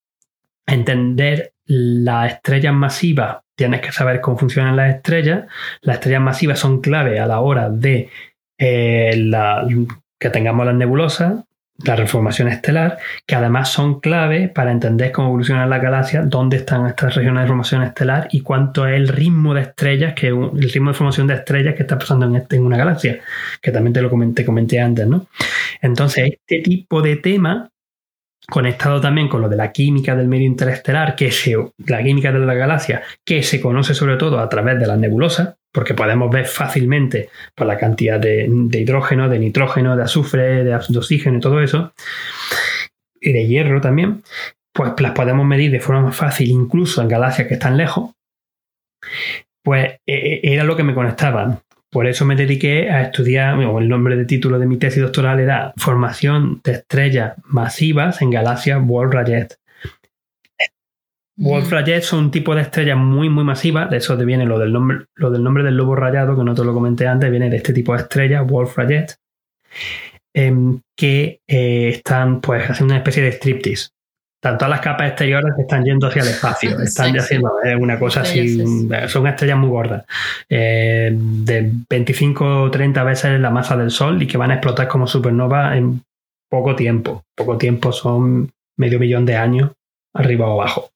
entender 0.66 1.51
las 1.66 2.32
estrellas 2.32 2.74
masivas. 2.74 3.38
Tienes 3.54 3.80
que 3.80 3.92
saber 3.92 4.20
cómo 4.20 4.38
funcionan 4.38 4.76
las 4.76 4.94
estrellas. 4.94 5.44
Las 5.82 5.96
estrellas 5.96 6.22
masivas 6.22 6.58
son 6.58 6.80
clave 6.80 7.20
a 7.20 7.26
la 7.26 7.40
hora 7.40 7.70
de 7.70 8.10
eh, 8.58 9.30
que 10.18 10.30
tengamos 10.30 10.66
las 10.66 10.74
nebulosas, 10.74 11.44
la 11.84 11.96
reformación 11.96 12.48
estelar, 12.48 12.98
que 13.26 13.34
además 13.34 13.70
son 13.70 14.00
clave 14.00 14.48
para 14.48 14.70
entender 14.70 15.10
cómo 15.10 15.28
evoluciona 15.28 15.66
la 15.66 15.78
galaxia, 15.78 16.22
dónde 16.22 16.58
están 16.58 16.86
estas 16.86 17.16
regiones 17.16 17.42
de 17.42 17.48
formación 17.48 17.82
estelar 17.82 18.28
y 18.30 18.40
cuánto 18.40 18.86
es 18.86 18.94
el 18.94 19.08
ritmo 19.08 19.54
de 19.54 19.62
estrellas, 19.62 20.14
que 20.14 20.28
el 20.28 20.72
ritmo 20.72 20.90
de 20.90 20.96
formación 20.96 21.26
de 21.26 21.34
estrellas 21.34 21.74
que 21.74 21.82
está 21.82 21.98
pasando 21.98 22.26
en, 22.26 22.36
este, 22.36 22.60
una 22.60 22.76
galaxia, 22.76 23.20
que 23.60 23.72
también 23.72 23.94
te 23.94 24.02
lo 24.02 24.10
comenté, 24.10 24.44
comenté 24.44 24.80
antes, 24.80 25.06
¿no? 25.06 25.26
Entonces, 25.80 26.32
este 26.32 26.60
tipo 26.60 27.02
de 27.02 27.16
tema 27.16 27.70
conectado 28.52 29.00
también 29.00 29.30
con 29.30 29.40
lo 29.40 29.48
de 29.48 29.56
la 29.56 29.72
química 29.72 30.14
del 30.14 30.28
medio 30.28 30.44
interestelar, 30.44 31.16
que 31.16 31.32
se, 31.32 31.56
la 31.86 32.02
química 32.02 32.30
de 32.30 32.38
la 32.38 32.52
galaxia, 32.52 33.00
que 33.24 33.42
se 33.42 33.62
conoce 33.62 33.94
sobre 33.94 34.18
todo 34.18 34.38
a 34.40 34.48
través 34.50 34.78
de 34.78 34.86
las 34.86 34.98
nebulosas, 34.98 35.54
porque 35.72 35.94
podemos 35.94 36.30
ver 36.30 36.44
fácilmente 36.44 37.30
por 37.54 37.66
la 37.66 37.78
cantidad 37.78 38.20
de, 38.20 38.44
hidrógeno, 38.72 39.30
de 39.30 39.38
nitrógeno, 39.38 39.96
de 39.96 40.02
azufre, 40.02 40.64
de, 40.64 40.74
oxígeno 40.74 41.38
y 41.38 41.40
todo 41.40 41.62
eso, 41.62 41.94
y 43.18 43.32
de 43.32 43.46
hierro 43.46 43.80
también, 43.80 44.22
pues 44.74 44.92
las 44.98 45.12
podemos 45.12 45.46
medir 45.46 45.70
de 45.70 45.80
forma 45.80 46.02
más 46.02 46.16
fácil, 46.16 46.50
incluso 46.50 47.00
en 47.00 47.08
galaxias 47.08 47.48
que 47.48 47.54
están 47.54 47.78
lejos, 47.78 48.10
pues 49.64 49.92
e, 50.04 50.12
e, 50.14 50.40
era 50.52 50.64
lo 50.64 50.76
que 50.76 50.82
me 50.82 50.92
conectaba. 50.92 51.62
Por 51.92 52.06
eso 52.06 52.24
me 52.24 52.36
dediqué 52.36 52.90
a 52.90 53.02
estudiar, 53.02 53.60
el 53.60 53.86
nombre 53.86 54.16
de 54.16 54.24
título 54.24 54.58
de 54.58 54.64
mi 54.64 54.78
tesis 54.78 55.02
doctoral 55.02 55.40
era 55.40 55.74
Formación 55.76 56.62
de 56.64 56.72
estrellas 56.72 57.34
masivas 57.44 58.22
en 58.22 58.30
galaxias 58.30 58.80
Wolf-Rayet. 58.82 59.58
Wolf-Rayet 61.36 62.00
son 62.00 62.24
un 62.24 62.30
tipo 62.30 62.54
de 62.54 62.62
estrellas 62.62 62.96
muy, 62.96 63.28
muy 63.28 63.44
masivas, 63.44 63.90
de 63.90 63.98
eso 63.98 64.16
viene 64.16 64.46
lo 64.46 64.58
del, 64.58 64.72
nombre, 64.72 65.04
lo 65.16 65.30
del 65.30 65.42
nombre 65.42 65.64
del 65.64 65.76
lobo 65.76 65.94
rayado, 65.94 66.34
que 66.34 66.44
no 66.44 66.54
te 66.54 66.64
lo 66.64 66.72
comenté 66.72 67.06
antes, 67.06 67.30
viene 67.30 67.50
de 67.50 67.58
este 67.58 67.74
tipo 67.74 67.92
de 67.94 68.00
estrellas, 68.00 68.46
Wolf-Rayet, 68.46 69.16
em, 70.32 70.80
que 70.96 71.40
eh, 71.46 71.88
están 71.90 72.40
pues 72.40 72.70
haciendo 72.70 72.94
una 72.94 73.00
especie 73.00 73.22
de 73.22 73.32
striptease 73.32 73.90
todas 74.42 74.68
las 74.68 74.80
capas 74.80 75.08
exteriores 75.08 75.54
están 75.56 75.84
yendo 75.84 76.08
hacia 76.08 76.22
el 76.22 76.28
espacio, 76.28 76.80
están 76.82 77.16
haciendo 77.16 77.52
una 77.78 77.98
cosa 77.98 78.22
así, 78.22 78.58
son 79.06 79.26
estrellas 79.26 79.56
muy 79.56 79.70
gordas, 79.70 80.04
eh, 80.48 81.10
de 81.14 81.70
25 81.88 82.62
o 82.62 82.70
30 82.70 83.04
veces 83.04 83.40
la 83.40 83.50
masa 83.50 83.76
del 83.76 83.90
Sol 83.90 84.20
y 84.20 84.26
que 84.26 84.38
van 84.38 84.50
a 84.50 84.54
explotar 84.54 84.88
como 84.88 85.06
supernova 85.06 85.76
en 85.76 86.02
poco 86.50 86.74
tiempo. 86.74 87.24
Poco 87.36 87.56
tiempo 87.56 87.92
son 87.92 88.50
medio 88.76 88.98
millón 88.98 89.24
de 89.24 89.36
años 89.36 89.70
arriba 90.12 90.48
o 90.48 90.60
abajo. 90.60 90.90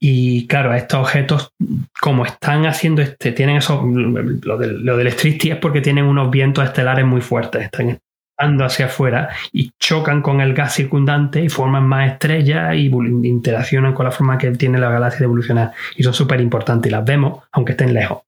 Y 0.00 0.46
claro, 0.46 0.74
estos 0.74 1.00
objetos, 1.00 1.52
como 2.00 2.24
están 2.24 2.66
haciendo 2.66 3.02
este, 3.02 3.32
tienen 3.32 3.56
eso, 3.56 3.84
lo 3.84 4.56
del, 4.56 4.84
lo 4.84 4.96
del 4.96 5.08
es 5.08 5.56
porque 5.60 5.80
tienen 5.80 6.04
unos 6.04 6.30
vientos 6.30 6.64
estelares 6.64 7.04
muy 7.04 7.20
fuertes, 7.20 7.62
están, 7.62 7.98
hacia 8.38 8.86
afuera 8.86 9.30
y 9.52 9.72
chocan 9.78 10.22
con 10.22 10.40
el 10.40 10.54
gas 10.54 10.74
circundante 10.74 11.42
y 11.42 11.48
forman 11.48 11.86
más 11.86 12.12
estrellas 12.12 12.74
y 12.74 12.86
interaccionan 12.86 13.94
con 13.94 14.04
la 14.04 14.12
forma 14.12 14.38
que 14.38 14.50
tiene 14.52 14.78
la 14.78 14.90
galaxia 14.90 15.20
de 15.20 15.24
evolucionar. 15.24 15.72
Y 15.96 16.02
son 16.02 16.14
súper 16.14 16.40
importantes 16.40 16.90
y 16.90 16.92
las 16.92 17.04
vemos 17.04 17.44
aunque 17.52 17.72
estén 17.72 17.92
lejos. 17.92 18.22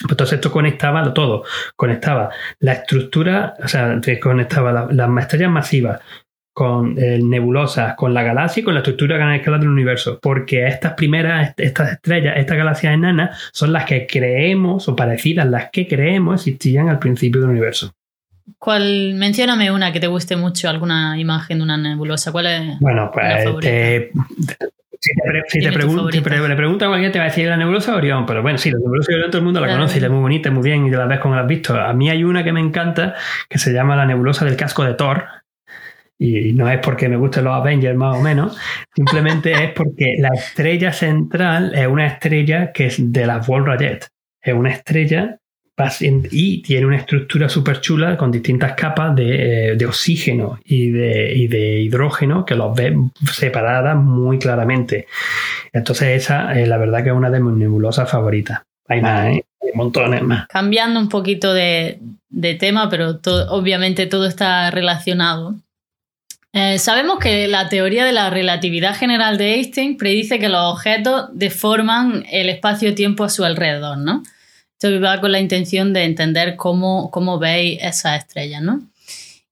Pues 0.00 0.12
entonces 0.12 0.36
esto 0.36 0.50
conectaba 0.50 1.12
todo, 1.12 1.44
conectaba 1.76 2.30
la 2.60 2.72
estructura, 2.72 3.54
o 3.62 3.68
sea, 3.68 4.00
conectaba 4.20 4.88
las 4.90 5.22
estrellas 5.22 5.50
masivas 5.50 6.00
con 6.52 6.98
eh, 6.98 7.18
nebulosas, 7.22 7.94
con 7.94 8.12
la 8.12 8.22
galaxia 8.22 8.60
y 8.60 8.64
con 8.64 8.74
la 8.74 8.80
estructura 8.80 9.16
gran 9.16 9.34
escala 9.34 9.58
del 9.58 9.68
universo, 9.68 10.18
porque 10.20 10.66
estas 10.66 10.94
primeras, 10.94 11.54
estas 11.56 11.92
estrellas, 11.92 12.34
estas 12.36 12.58
galaxias 12.58 12.94
enanas, 12.94 13.38
son 13.52 13.72
las 13.72 13.84
que 13.84 14.06
creemos, 14.06 14.88
o 14.88 14.96
parecidas 14.96 15.46
las 15.46 15.70
que 15.70 15.86
creemos 15.86 16.46
existían 16.46 16.88
al 16.88 16.98
principio 16.98 17.40
del 17.40 17.50
universo. 17.50 17.92
¿Cuál? 18.58 19.14
Mencióname 19.14 19.70
una 19.70 19.92
que 19.92 20.00
te 20.00 20.06
guste 20.06 20.36
mucho, 20.36 20.68
alguna 20.68 21.18
imagen 21.18 21.58
de 21.58 21.64
una 21.64 21.76
nebulosa. 21.76 22.32
¿Cuál 22.32 22.46
es? 22.46 22.78
Bueno, 22.80 23.10
pues 23.12 23.44
si 25.48 25.60
te, 25.60 25.70
le 25.70 26.56
pregunta 26.56 26.84
a 26.84 26.88
cualquiera, 26.88 27.12
te 27.12 27.18
va 27.18 27.24
a 27.24 27.28
decir 27.28 27.48
la 27.48 27.56
nebulosa 27.56 27.96
Orión, 27.96 28.24
pero 28.24 28.42
bueno, 28.42 28.58
sí, 28.58 28.70
la 28.70 28.78
nebulosa 28.78 29.12
Orión 29.12 29.30
todo 29.30 29.38
el 29.38 29.44
mundo 29.44 29.60
la 29.60 29.68
conoce 29.68 29.98
y 29.98 30.04
es 30.04 30.10
muy 30.10 30.20
bonita, 30.20 30.50
muy 30.50 30.62
bien, 30.62 30.86
y 30.86 30.90
te 30.90 30.96
la 30.96 31.06
ves 31.06 31.18
como 31.18 31.34
la 31.34 31.42
has 31.42 31.48
visto. 31.48 31.74
A 31.74 31.92
mí 31.92 32.08
hay 32.08 32.22
una 32.22 32.44
que 32.44 32.52
me 32.52 32.60
encanta 32.60 33.14
que 33.48 33.58
se 33.58 33.72
llama 33.72 33.96
la 33.96 34.06
nebulosa 34.06 34.44
del 34.44 34.56
casco 34.56 34.84
de 34.84 34.94
Thor, 34.94 35.24
y 36.18 36.52
no 36.52 36.70
es 36.70 36.78
porque 36.78 37.08
me 37.08 37.16
gusten 37.16 37.42
los 37.44 37.54
Avengers 37.54 37.96
más 37.96 38.16
o 38.16 38.20
menos, 38.20 38.56
simplemente 38.94 39.52
es 39.64 39.72
porque 39.72 40.14
la 40.18 40.28
estrella 40.28 40.92
central 40.92 41.74
es 41.74 41.86
una 41.88 42.06
estrella 42.06 42.70
que 42.72 42.86
es 42.86 43.12
de 43.12 43.26
las 43.26 43.44
Wolf 43.46 43.66
Rayet. 43.66 44.06
Es 44.40 44.54
una 44.54 44.70
estrella 44.70 45.38
y 46.30 46.62
tiene 46.62 46.86
una 46.86 46.96
estructura 46.96 47.48
súper 47.48 47.80
chula 47.80 48.16
con 48.16 48.30
distintas 48.30 48.74
capas 48.74 49.16
de, 49.16 49.72
eh, 49.72 49.86
oxígeno 49.86 50.60
y 50.64 50.90
de, 50.90 51.80
hidrógeno 51.80 52.44
que 52.44 52.54
los 52.54 52.74
ves 52.74 52.94
separadas 53.32 53.96
muy 53.96 54.38
claramente. 54.38 55.06
Entonces 55.72 56.22
esa 56.22 56.58
es 56.58 56.68
la 56.68 56.78
verdad 56.78 57.02
que 57.02 57.08
es 57.10 57.14
una 57.14 57.30
de 57.30 57.40
mis 57.40 57.54
nebulosas 57.54 58.10
favoritas. 58.10 58.60
Hay 58.88 59.00
más, 59.00 59.26
¿eh? 59.26 59.44
Hay 59.62 59.70
montones 59.74 60.22
más. 60.22 60.46
Cambiando 60.48 61.00
un 61.00 61.08
poquito 61.08 61.54
de, 61.54 61.98
tema, 62.58 62.88
pero 62.88 63.18
obviamente 63.48 64.06
todo 64.06 64.26
está 64.26 64.70
relacionado. 64.70 65.56
Eh, 66.52 66.78
sabemos 66.78 67.18
que 67.18 67.48
la 67.48 67.70
teoría 67.70 68.04
de 68.04 68.12
la 68.12 68.28
relatividad 68.28 68.94
general 68.94 69.38
de 69.38 69.54
Einstein 69.54 69.96
predice 69.96 70.38
que 70.38 70.50
los 70.50 70.60
objetos 70.60 71.30
deforman 71.32 72.24
el 72.30 72.50
espacio-tiempo 72.50 73.24
a 73.24 73.30
su 73.30 73.42
alrededor, 73.42 73.96
¿no? 73.96 74.22
Esto 74.82 75.00
va 75.00 75.20
con 75.20 75.30
la 75.30 75.38
intención 75.38 75.92
de 75.92 76.02
entender 76.02 76.56
cómo, 76.56 77.12
cómo 77.12 77.38
veis 77.38 77.78
esas 77.80 78.18
estrellas, 78.18 78.62
¿no? 78.62 78.82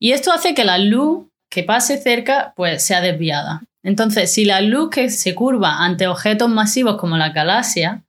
Y 0.01 0.11
esto 0.11 0.33
hace 0.33 0.55
que 0.55 0.65
la 0.65 0.77
luz 0.79 1.29
que 1.49 1.63
pase 1.63 1.99
cerca 1.99 2.53
pues 2.57 2.83
sea 2.83 3.01
desviada. 3.01 3.63
Entonces, 3.85 4.33
si 4.33 4.45
la 4.45 4.61
luz 4.61 4.91
que 4.91 5.09
se 5.09 5.37
curva 5.37 5.85
ante 5.85 6.09
objetos 6.09 6.51
masivos 6.51 6.97
como 6.97 7.17
la 7.17 7.29
galaxia, 7.29 8.03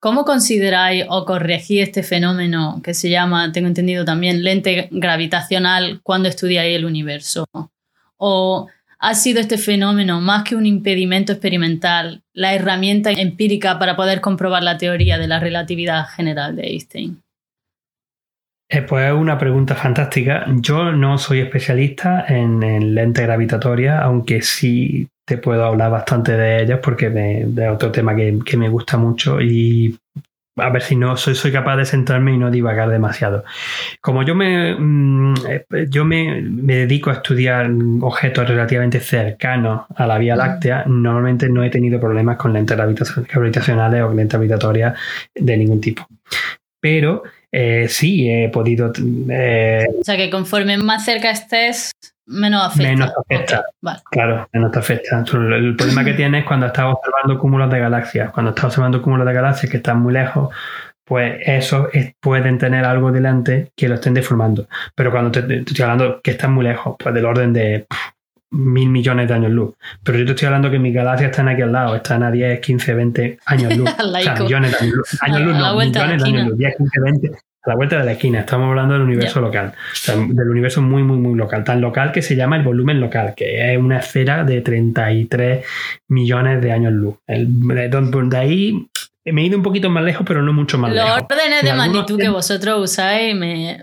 ¿cómo 0.00 0.26
consideráis 0.26 1.06
o 1.08 1.24
corregís 1.24 1.80
este 1.80 2.02
fenómeno 2.02 2.82
que 2.84 2.92
se 2.92 3.08
llama, 3.08 3.50
tengo 3.50 3.68
entendido 3.68 4.04
también, 4.04 4.44
lente 4.44 4.88
gravitacional 4.90 6.00
cuando 6.02 6.28
estudiáis 6.28 6.76
el 6.76 6.84
universo? 6.84 7.46
¿O 8.18 8.68
ha 9.04 9.14
sido 9.14 9.40
este 9.40 9.58
fenómeno, 9.58 10.20
más 10.20 10.44
que 10.44 10.56
un 10.56 10.64
impedimento 10.64 11.32
experimental, 11.32 12.22
la 12.32 12.54
herramienta 12.54 13.10
empírica 13.12 13.78
para 13.78 13.96
poder 13.96 14.20
comprobar 14.20 14.62
la 14.62 14.78
teoría 14.78 15.18
de 15.18 15.28
la 15.28 15.40
relatividad 15.40 16.06
general 16.06 16.56
de 16.56 16.62
Einstein? 16.62 17.20
Eh, 18.70 18.82
pues 18.82 19.06
es 19.06 19.12
una 19.12 19.36
pregunta 19.36 19.74
fantástica. 19.74 20.46
Yo 20.56 20.92
no 20.92 21.18
soy 21.18 21.40
especialista 21.40 22.24
en, 22.26 22.62
en 22.62 22.94
lente 22.94 23.22
gravitatoria, 23.22 24.00
aunque 24.00 24.40
sí 24.40 25.06
te 25.26 25.38
puedo 25.38 25.64
hablar 25.64 25.90
bastante 25.90 26.32
de 26.32 26.62
ellas 26.62 26.80
porque 26.82 27.06
es 27.06 27.70
otro 27.70 27.90
tema 27.90 28.14
que, 28.14 28.56
me 28.56 28.68
gusta 28.68 28.96
mucho 28.96 29.40
y 29.40 29.96
a 30.56 30.70
ver 30.70 30.82
si 30.82 30.96
no 30.96 31.16
soy, 31.16 31.34
soy 31.34 31.52
capaz 31.52 31.76
de 31.76 31.84
centrarme 31.84 32.32
y 32.32 32.38
no 32.38 32.50
divagar 32.50 32.88
demasiado. 32.88 33.44
Como 34.00 34.22
yo 34.22 34.34
me, 34.34 34.74
mm, 34.74 35.34
eh, 35.48 35.86
yo 35.88 36.04
me, 36.04 36.42
dedico 36.42 37.10
a 37.10 37.14
estudiar 37.14 37.70
objetos 38.00 38.48
relativamente 38.48 39.00
cercanos 39.00 39.86
a 39.94 40.06
la 40.06 40.18
Vía 40.18 40.36
Láctea, 40.36 40.84
normalmente 40.86 41.48
no 41.48 41.64
he 41.64 41.70
tenido 41.70 42.00
problemas 42.00 42.36
con 42.36 42.52
lentes 42.52 42.76
gravitacionales 43.28 44.02
o 44.02 44.12
lentes 44.12 44.38
gravitatorias 44.38 44.96
de 45.34 45.56
ningún 45.56 45.80
tipo. 45.80 46.06
Pero 46.80 47.22
eh, 47.50 47.86
sí 47.88 48.28
he 48.28 48.48
podido... 48.48 48.92
Eh, 49.30 49.86
o 50.00 50.04
sea 50.04 50.16
que 50.16 50.30
conforme 50.30 50.76
más 50.76 51.04
cerca 51.04 51.30
estés, 51.30 51.92
menos 52.26 52.62
afecta. 52.64 52.90
Menos 52.90 53.12
afecta. 53.16 53.64
Claro, 54.10 54.48
menos 54.52 54.76
afecta. 54.76 55.18
El 55.18 55.76
problema 55.76 56.04
que 56.04 56.14
tienes 56.14 56.42
es 56.42 56.46
cuando 56.46 56.66
estás 56.66 56.86
observando 56.86 57.38
cúmulos 57.38 57.70
de 57.70 57.78
galaxias. 57.78 58.30
Cuando 58.30 58.50
estás 58.50 58.66
observando 58.66 59.02
cúmulos 59.02 59.26
de 59.26 59.32
galaxias 59.32 59.70
que 59.70 59.78
están 59.78 60.00
muy 60.00 60.12
lejos, 60.12 60.54
pues 61.04 61.40
esos 61.44 61.88
pueden 62.20 62.58
tener 62.58 62.84
algo 62.84 63.12
delante 63.12 63.72
que 63.76 63.88
lo 63.88 63.96
estén 63.96 64.14
deformando. 64.14 64.68
Pero 64.94 65.10
cuando 65.10 65.30
te, 65.30 65.58
estoy 65.58 65.82
hablando 65.82 66.20
que 66.22 66.32
están 66.32 66.52
muy 66.52 66.64
lejos, 66.64 66.96
pues 66.98 67.14
del 67.14 67.24
orden 67.26 67.52
de 67.52 67.86
mil 68.50 68.88
millones 68.88 69.28
de 69.28 69.34
años 69.34 69.52
luz. 69.52 69.74
Pero 70.02 70.18
yo 70.18 70.24
te 70.24 70.30
estoy 70.32 70.46
hablando 70.46 70.70
que 70.70 70.78
mis 70.78 70.94
galaxias 70.94 71.30
están 71.30 71.48
aquí 71.48 71.62
al 71.62 71.72
lado, 71.72 71.96
están 71.96 72.22
a 72.22 72.30
10, 72.30 72.60
15, 72.60 72.94
20 72.94 73.38
años 73.46 73.76
luz. 73.76 73.90
o 73.98 74.20
sea, 74.20 74.34
millones 74.34 74.72
de 74.72 74.78
años 74.78 74.94
luz. 74.96 75.22
Años 75.22 75.40
luz, 75.40 75.56
no, 75.56 75.76
millones 75.76 76.22
de 76.22 76.28
años 76.28 76.46
luz. 76.48 76.58
10, 76.58 76.76
15, 76.76 77.00
20 77.00 77.30
a 77.64 77.70
la 77.70 77.76
vuelta 77.76 77.98
de 77.98 78.04
la 78.04 78.12
esquina. 78.12 78.40
Estamos 78.40 78.68
hablando 78.68 78.94
del 78.94 79.02
universo 79.02 79.40
local, 79.40 79.72
del 80.06 80.48
universo 80.48 80.82
muy, 80.82 81.02
muy, 81.02 81.18
muy 81.18 81.36
local. 81.36 81.64
Tan 81.64 81.80
local 81.80 82.12
que 82.12 82.22
se 82.22 82.36
llama 82.36 82.56
el 82.56 82.62
volumen 82.62 83.00
local, 83.00 83.34
que 83.36 83.72
es 83.72 83.78
una 83.78 83.98
esfera 83.98 84.44
de 84.44 84.60
33 84.60 85.64
millones 86.08 86.60
de 86.60 86.72
años 86.72 86.92
luz. 86.92 87.16
de 87.26 88.36
ahí 88.36 88.86
me 89.24 89.42
he 89.42 89.44
ido 89.46 89.56
un 89.56 89.62
poquito 89.62 89.88
más 89.88 90.04
lejos, 90.04 90.26
pero 90.26 90.42
no 90.42 90.52
mucho 90.52 90.76
más 90.78 90.92
lejos. 90.92 91.08
Los 91.08 91.22
órdenes 91.22 91.62
de 91.62 91.72
magnitud 91.72 92.20
que 92.20 92.28
vosotros 92.28 92.82
usáis 92.82 93.34
me, 93.34 93.82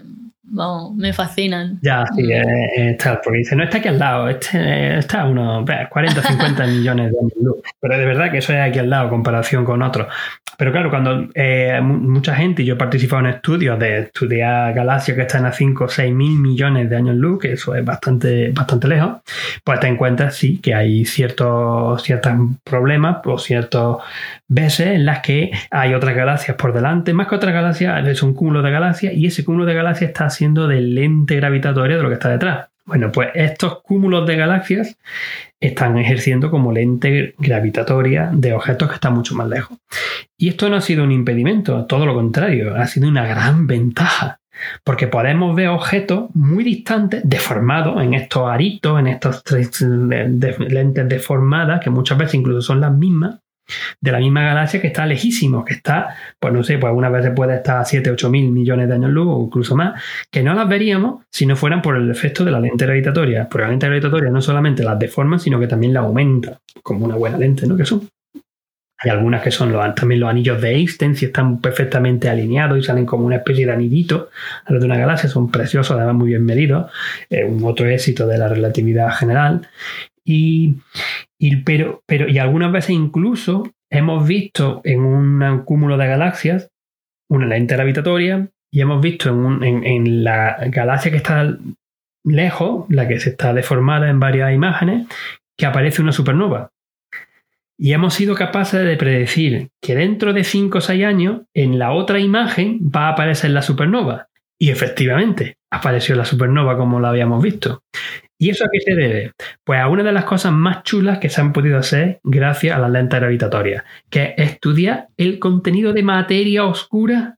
me 0.95 1.13
fascinan. 1.13 1.79
Ya, 1.81 2.05
sí, 2.15 2.27
está, 2.75 3.21
porque 3.21 3.39
dice, 3.39 3.55
no 3.55 3.63
está 3.63 3.77
aquí 3.77 3.87
al 3.87 3.99
lado, 3.99 4.29
este, 4.29 4.97
está 4.97 5.21
a 5.21 5.25
unos 5.25 5.65
40, 5.89 6.21
50 6.21 6.67
millones 6.67 7.11
de 7.11 7.19
años 7.19 7.33
luz. 7.41 7.57
Pero 7.79 7.97
de 7.97 8.05
verdad 8.05 8.31
que 8.31 8.39
eso 8.39 8.53
es 8.53 8.59
aquí 8.59 8.79
al 8.79 8.89
lado, 8.89 9.05
en 9.05 9.09
comparación 9.09 9.65
con 9.65 9.81
otros. 9.81 10.07
Pero 10.57 10.71
claro, 10.71 10.89
cuando 10.89 11.27
eh, 11.33 11.79
mucha 11.81 12.35
gente, 12.35 12.63
yo 12.63 12.75
he 12.75 12.77
participado 12.77 13.21
en 13.21 13.33
estudios 13.33 13.79
de 13.79 14.01
estudiar 14.01 14.73
galaxias 14.73 15.15
que 15.15 15.23
están 15.23 15.45
a 15.45 15.51
5 15.51 15.85
o 15.85 15.89
6 15.89 16.13
mil 16.13 16.37
millones 16.37 16.89
de 16.89 16.95
años 16.95 17.15
luz, 17.15 17.39
que 17.39 17.53
eso 17.53 17.73
es 17.73 17.83
bastante, 17.83 18.51
bastante 18.51 18.87
lejos, 18.87 19.21
pues 19.63 19.79
te 19.79 19.87
encuentras, 19.87 20.35
sí, 20.35 20.59
que 20.59 20.75
hay 20.75 21.05
ciertos, 21.05 22.03
ciertos 22.03 22.33
problemas 22.63 23.17
o 23.25 23.39
ciertas 23.39 23.97
veces 24.51 24.87
en 24.87 25.05
las 25.05 25.19
que 25.21 25.51
hay 25.71 25.93
otras 25.93 26.13
galaxias 26.13 26.57
por 26.57 26.73
delante, 26.73 27.13
más 27.13 27.27
que 27.27 27.35
otras 27.35 27.53
galaxias, 27.53 28.05
es 28.05 28.21
un 28.21 28.33
cúmulo 28.33 28.61
de 28.61 28.69
galaxias 28.69 29.13
y 29.13 29.25
ese 29.25 29.45
cúmulo 29.45 29.65
de 29.65 29.73
galaxias 29.73 30.09
está 30.09 30.25
haciendo 30.25 30.67
de 30.67 30.81
lente 30.81 31.37
gravitatoria 31.37 31.95
de 31.95 32.03
lo 32.03 32.09
que 32.09 32.15
está 32.15 32.29
detrás. 32.29 32.67
Bueno, 32.85 33.11
pues 33.11 33.29
estos 33.33 33.81
cúmulos 33.81 34.27
de 34.27 34.35
galaxias 34.35 34.97
están 35.61 35.97
ejerciendo 35.97 36.51
como 36.51 36.73
lente 36.73 37.33
gravitatoria 37.37 38.29
de 38.33 38.51
objetos 38.51 38.89
que 38.89 38.95
están 38.95 39.13
mucho 39.13 39.35
más 39.35 39.47
lejos. 39.47 39.77
Y 40.37 40.49
esto 40.49 40.67
no 40.67 40.75
ha 40.75 40.81
sido 40.81 41.05
un 41.05 41.13
impedimento, 41.13 41.85
todo 41.85 42.05
lo 42.05 42.13
contrario, 42.13 42.75
ha 42.75 42.87
sido 42.87 43.07
una 43.07 43.25
gran 43.25 43.67
ventaja. 43.67 44.39
Porque 44.83 45.07
podemos 45.07 45.55
ver 45.55 45.69
objetos 45.69 46.29
muy 46.35 46.63
distantes, 46.63 47.21
deformados 47.23 48.03
en 48.03 48.13
estos 48.13 48.49
aritos, 48.49 48.99
en 48.99 49.07
estas 49.07 49.43
lentes 49.49 51.07
deformadas, 51.07 51.79
que 51.79 51.89
muchas 51.89 52.17
veces 52.17 52.35
incluso 52.35 52.61
son 52.61 52.81
las 52.81 52.91
mismas, 52.91 53.39
de 53.99 54.11
la 54.11 54.19
misma 54.19 54.43
galaxia 54.43 54.81
que 54.81 54.87
está 54.87 55.05
lejísimo, 55.05 55.63
que 55.63 55.73
está, 55.73 56.15
pues 56.39 56.53
no 56.53 56.63
sé, 56.63 56.77
pues 56.77 56.89
algunas 56.89 57.11
veces 57.11 57.31
puede 57.35 57.55
estar 57.55 57.77
a 57.77 57.85
7, 57.85 58.11
8 58.11 58.29
mil 58.29 58.51
millones 58.51 58.87
de 58.87 58.95
años 58.95 59.11
luz 59.11 59.27
o 59.29 59.43
incluso 59.43 59.75
más, 59.75 60.01
que 60.29 60.43
no 60.43 60.53
las 60.53 60.67
veríamos 60.67 61.23
si 61.29 61.45
no 61.45 61.55
fueran 61.55 61.81
por 61.81 61.95
el 61.95 62.09
efecto 62.09 62.43
de 62.43 62.51
la 62.51 62.59
lente 62.59 62.85
gravitatoria. 62.85 63.47
Porque 63.49 63.63
la 63.63 63.69
lente 63.69 63.87
gravitatoria 63.87 64.29
no 64.29 64.41
solamente 64.41 64.83
las 64.83 64.99
deforma, 64.99 65.39
sino 65.39 65.59
que 65.59 65.67
también 65.67 65.93
la 65.93 66.01
aumenta, 66.01 66.59
como 66.83 67.05
una 67.05 67.15
buena 67.15 67.37
lente, 67.37 67.67
¿no? 67.67 67.77
Que 67.77 67.85
son. 67.85 68.07
Hay 69.03 69.09
algunas 69.09 69.41
que 69.41 69.49
son 69.49 69.73
también 69.95 70.19
los 70.19 70.29
anillos 70.29 70.61
de 70.61 70.75
Einstein, 70.75 71.15
si 71.15 71.25
están 71.25 71.59
perfectamente 71.59 72.29
alineados 72.29 72.77
y 72.77 72.83
salen 72.83 73.07
como 73.07 73.25
una 73.25 73.37
especie 73.37 73.65
de 73.65 73.71
anillito 73.71 74.29
a 74.63 74.71
los 74.71 74.79
de 74.79 74.85
una 74.85 74.95
galaxia, 74.95 75.27
son 75.27 75.49
preciosos, 75.49 75.97
además 75.97 76.13
muy 76.13 76.27
bien 76.27 76.45
medidos. 76.45 76.91
un 77.31 77.63
otro 77.63 77.87
éxito 77.87 78.27
de 78.27 78.37
la 78.37 78.47
relatividad 78.47 79.11
general. 79.13 79.67
Y, 80.23 80.77
pero, 81.65 82.01
pero, 82.05 82.29
y 82.29 82.37
algunas 82.37 82.71
veces 82.71 82.91
incluso 82.91 83.71
hemos 83.89 84.27
visto 84.27 84.81
en 84.83 85.01
un 85.01 85.63
cúmulo 85.65 85.97
de 85.97 86.07
galaxias 86.07 86.69
una 87.29 87.47
lente 87.47 87.75
gravitatoria 87.75 88.49
y 88.71 88.81
hemos 88.81 89.01
visto 89.01 89.29
en, 89.29 89.85
en, 89.85 90.23
la 90.23 90.57
galaxia 90.67 91.11
que 91.11 91.17
está 91.17 91.57
lejos, 92.25 92.85
la 92.89 93.07
que 93.07 93.19
se 93.19 93.31
está 93.31 93.53
deformada 93.53 94.09
en 94.09 94.19
varias 94.19 94.53
imágenes, 94.53 95.07
que 95.57 95.65
aparece 95.65 96.01
una 96.01 96.11
supernova. 96.11 96.71
Y 97.77 97.93
hemos 97.93 98.13
sido 98.13 98.35
capaces 98.35 98.85
de 98.85 98.97
predecir 98.97 99.69
que 99.81 99.95
dentro 99.95 100.33
de 100.33 100.43
5 100.43 100.77
o 100.77 100.81
6 100.81 101.05
años, 101.05 101.41
en 101.53 101.79
la 101.79 101.91
otra 101.91 102.19
imagen 102.19 102.79
va 102.83 103.07
a 103.07 103.13
aparecer 103.13 103.51
la 103.51 103.61
supernova. 103.61 104.27
Y 104.59 104.69
efectivamente, 104.69 105.57
apareció 105.71 106.15
la 106.15 106.25
supernova 106.25 106.77
como 106.77 106.99
la 106.99 107.09
habíamos 107.09 107.41
visto. 107.41 107.81
¿Y 108.41 108.49
eso 108.49 108.65
a 108.65 108.69
qué 108.71 108.79
se 108.79 108.95
debe? 108.95 109.33
Pues 109.63 109.79
a 109.79 109.87
una 109.87 110.01
de 110.01 110.11
las 110.11 110.25
cosas 110.25 110.51
más 110.51 110.81
chulas 110.81 111.19
que 111.19 111.29
se 111.29 111.39
han 111.39 111.53
podido 111.53 111.77
hacer 111.77 112.19
gracias 112.23 112.75
a 112.75 112.79
las 112.79 112.89
lentes 112.89 113.19
gravitatorias, 113.19 113.83
que 114.09 114.33
es 114.35 114.53
estudiar 114.53 115.09
el 115.15 115.37
contenido 115.37 115.93
de 115.93 116.01
materia 116.01 116.65
oscura 116.65 117.37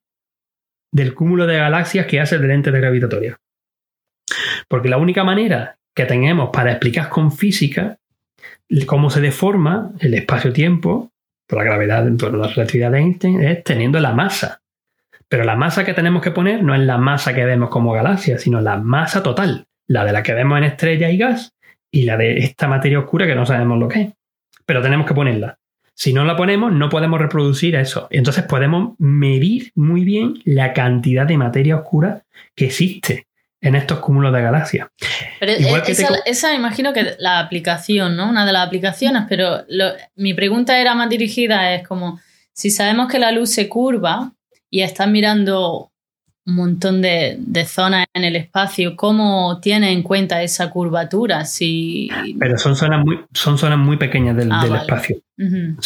del 0.93 1.13
cúmulo 1.13 1.45
de 1.45 1.57
galaxias 1.57 2.05
que 2.05 2.21
hace 2.21 2.35
el 2.35 2.47
lente 2.47 2.71
de 2.71 2.79
gravitatoria. 2.79 3.37
Porque 4.69 4.87
la 4.87 4.97
única 4.97 5.25
manera 5.25 5.75
que 5.93 6.05
tenemos 6.05 6.51
para 6.53 6.71
explicar 6.71 7.09
con 7.09 7.33
física 7.33 7.97
cómo 8.85 9.09
se 9.09 9.19
deforma 9.19 9.91
el 9.99 10.13
espacio-tiempo 10.13 11.11
por 11.45 11.57
la 11.57 11.65
gravedad, 11.65 12.09
por 12.17 12.33
la 12.33 12.47
relatividad 12.47 12.91
de 12.91 12.99
Einstein, 12.99 13.43
es 13.43 13.61
teniendo 13.65 13.99
la 13.99 14.13
masa. 14.13 14.61
Pero 15.27 15.43
la 15.43 15.57
masa 15.57 15.83
que 15.83 15.93
tenemos 15.93 16.21
que 16.21 16.31
poner 16.31 16.63
no 16.63 16.73
es 16.73 16.81
la 16.81 16.97
masa 16.97 17.33
que 17.33 17.43
vemos 17.43 17.69
como 17.69 17.91
galaxia, 17.91 18.37
sino 18.37 18.61
la 18.61 18.77
masa 18.77 19.21
total, 19.21 19.67
la 19.87 20.05
de 20.05 20.13
la 20.13 20.23
que 20.23 20.33
vemos 20.33 20.57
en 20.57 20.65
estrellas 20.65 21.11
y 21.11 21.17
gas 21.17 21.53
y 21.91 22.03
la 22.03 22.17
de 22.17 22.37
esta 22.39 22.67
materia 22.67 22.99
oscura 22.99 23.27
que 23.27 23.35
no 23.35 23.45
sabemos 23.45 23.79
lo 23.79 23.87
que 23.87 24.01
es. 24.01 24.13
Pero 24.65 24.81
tenemos 24.81 25.05
que 25.05 25.13
ponerla. 25.13 25.59
Si 25.95 26.11
no 26.11 26.25
la 26.25 26.35
ponemos, 26.35 26.71
no 26.71 26.89
podemos 26.89 27.21
reproducir 27.21 27.75
eso. 27.75 28.07
Entonces 28.09 28.43
podemos 28.45 28.95
medir 28.97 29.71
muy 29.75 30.03
bien 30.03 30.41
la 30.43 30.73
cantidad 30.73 31.25
de 31.25 31.37
materia 31.37 31.75
oscura 31.75 32.23
que 32.55 32.65
existe 32.65 33.27
en 33.61 33.75
estos 33.75 33.99
cúmulos 33.99 34.33
de 34.33 34.41
galaxias. 34.41 34.87
Pero 35.39 35.53
Igual 35.53 35.83
esa, 35.87 36.09
esa, 36.25 36.53
imagino 36.53 36.91
que 36.91 37.15
la 37.19 37.39
aplicación, 37.39 38.17
¿no? 38.17 38.29
Una 38.29 38.45
de 38.45 38.51
las 38.51 38.67
aplicaciones, 38.67 39.23
pero 39.29 39.63
mi 40.15 40.33
pregunta 40.33 40.79
era 40.81 40.95
más 40.95 41.09
dirigida, 41.09 41.73
es 41.73 41.87
como, 41.87 42.19
si 42.51 42.71
sabemos 42.71 43.07
que 43.07 43.19
la 43.19 43.31
luz 43.31 43.51
se 43.51 43.69
curva 43.69 44.33
y 44.69 44.81
estás 44.81 45.07
mirando 45.07 45.92
un 46.45 46.55
montón 46.55 47.01
de, 47.01 47.65
zonas 47.65 48.05
en 48.13 48.25
el 48.25 48.35
espacio, 48.35 48.95
¿cómo 48.95 49.59
tiene 49.61 49.91
en 49.93 50.03
cuenta 50.03 50.43
esa 50.43 50.69
curvatura? 50.69 51.45
Si... 51.45 52.09
Pero 52.37 52.57
son 52.57 52.75
zonas 52.75 53.03
muy, 53.05 53.19
son 53.33 53.57
zonas 53.57 53.79
muy 53.79 53.97
pequeñas 53.97 54.35
del, 54.35 54.51
ah, 54.51 54.79
espacio. 54.81 55.17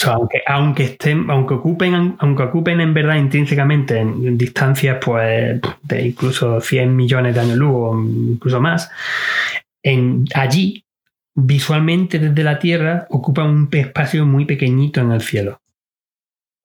aunque, 0.08 0.41
aunque, 0.47 0.84
estén, 0.84 1.30
aunque 1.30 1.53
ocupen, 1.53 2.16
aunque 2.20 2.43
ocupen 2.43 2.82
en 2.82 2.93
verdad 2.93 3.18
intrínsecamente 3.18 3.99
en, 3.99 4.38
distancias 4.38 4.97
pues, 5.03 5.62
de 5.84 6.08
incluso 6.08 6.60
100 6.60 6.95
millones 6.95 7.36
de 7.36 7.41
años 7.41 7.58
luz 7.58 7.72
o 7.74 8.01
incluso 8.01 8.60
más, 8.60 8.89
en, 9.84 10.26
allí, 10.34 10.84
visualmente 11.36 12.18
desde 12.18 12.43
la 12.43 12.58
Tierra, 12.58 13.05
ocupan 13.12 13.49
un 13.49 13.70
espacio 13.72 14.26
muy 14.26 14.45
pequeñito 14.45 15.01
en 15.01 15.12
el 15.12 15.22
cielo. 15.22 15.62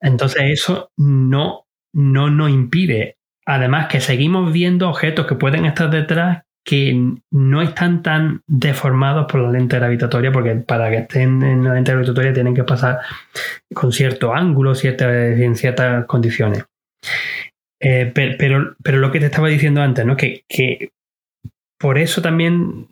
Entonces 0.01 0.43
eso 0.47 0.91
no, 0.97 1.67
no 1.93 2.31
nos 2.31 2.51
impide 2.51 3.17
Además 3.47 3.89
que 3.89 4.01
seguimos 4.01 4.53
viendo 4.53 4.89
objetos 4.89 5.27
que 5.27 5.35
pueden 5.35 5.65
estar 5.65 5.91
detrás 5.91 6.43
que 6.65 7.17
no 7.33 7.61
están 7.61 8.03
tan 8.03 8.43
deformados 8.47 9.27
por 9.31 9.41
la 9.41 9.51
lente 9.51 9.77
gravitatoria, 9.77 10.31
porque 10.31 10.55
para 10.55 10.91
que 10.91 10.99
estén 10.99 11.43
en 11.43 11.65
la 11.65 11.75
lente 11.75 11.93
gravitatoria 11.93 12.33
tienen 12.33 12.55
que 12.55 12.63
pasar 12.63 13.01
con 13.75 13.93
cierto 13.93 14.33
ángulo, 14.33 14.73
en 14.81 15.57
ciertas 15.57 16.05
condiciones. 16.07 16.65
Eh, 17.81 18.13
pero, 18.15 18.77
pero, 18.81 18.99
lo 18.99 19.11
que 19.11 19.19
te 19.19 19.27
estaba 19.27 19.49
diciendo 19.49 19.83
antes, 19.83 20.07
¿no? 20.07 20.17
Que, 20.17 20.45
que 20.49 20.91
por 21.81 21.99
eso 21.99 22.23
también 22.23 22.87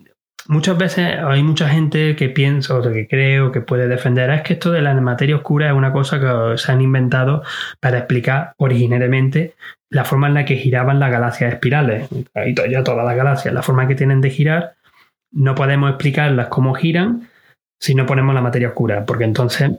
muchas 0.49 0.77
veces 0.77 1.17
hay 1.21 1.45
mucha 1.45 1.69
gente 1.69 2.17
que 2.17 2.29
piensa 2.29 2.77
o 2.77 2.83
que 2.83 3.07
cree 3.07 3.41
o 3.41 3.53
que 3.53 3.61
puede 3.61 3.87
defender 3.87 4.31
es 4.31 4.43
que 4.43 4.55
esto 4.55 4.73
de 4.73 4.83
la 4.83 4.95
materia 4.95 5.37
oscura 5.37 5.69
es 5.69 5.75
una 5.75 5.93
cosa 5.93 6.19
que 6.19 6.59
se 6.59 6.73
han 6.73 6.81
inventado 6.81 7.45
para 7.79 7.99
explicar 7.99 8.55
originariamente 8.57 9.55
la 9.91 10.05
forma 10.05 10.29
en 10.29 10.35
la 10.35 10.45
que 10.45 10.57
giraban 10.57 11.01
las 11.01 11.11
galaxias 11.11 11.53
espirales. 11.53 12.09
Y 12.47 12.55
ya 12.55 12.85
todas 12.85 13.05
las 13.05 13.17
galaxias, 13.17 13.53
la 13.53 13.63
forma 13.63 13.87
que 13.89 13.97
tienen 13.97 14.21
de 14.21 14.31
girar, 14.31 14.75
no 15.33 15.55
podemos 15.55 15.91
explicarlas 15.91 16.49
cómo 16.49 16.75
giran 16.75 17.29
si 17.79 17.95
no 17.95 18.07
ponemos 18.07 18.35
la 18.35 18.43
materia 18.43 18.69
oscura, 18.69 19.05
porque 19.05 19.25
entonces 19.25 19.73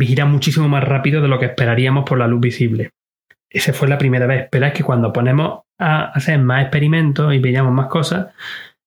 giran 0.00 0.30
muchísimo 0.30 0.68
más 0.68 0.84
rápido 0.84 1.22
de 1.22 1.28
lo 1.28 1.38
que 1.38 1.46
esperaríamos 1.46 2.04
por 2.04 2.18
la 2.18 2.26
luz 2.26 2.40
visible. 2.40 2.90
Esa 3.48 3.72
fue 3.72 3.88
la 3.88 3.98
primera 3.98 4.26
vez, 4.26 4.48
pero 4.50 4.66
es 4.66 4.72
que 4.72 4.82
cuando 4.82 5.12
ponemos 5.12 5.60
a 5.78 6.04
hacer 6.06 6.38
más 6.38 6.62
experimentos 6.62 7.32
y 7.32 7.38
veíamos 7.38 7.72
más 7.72 7.86
cosas, 7.86 8.28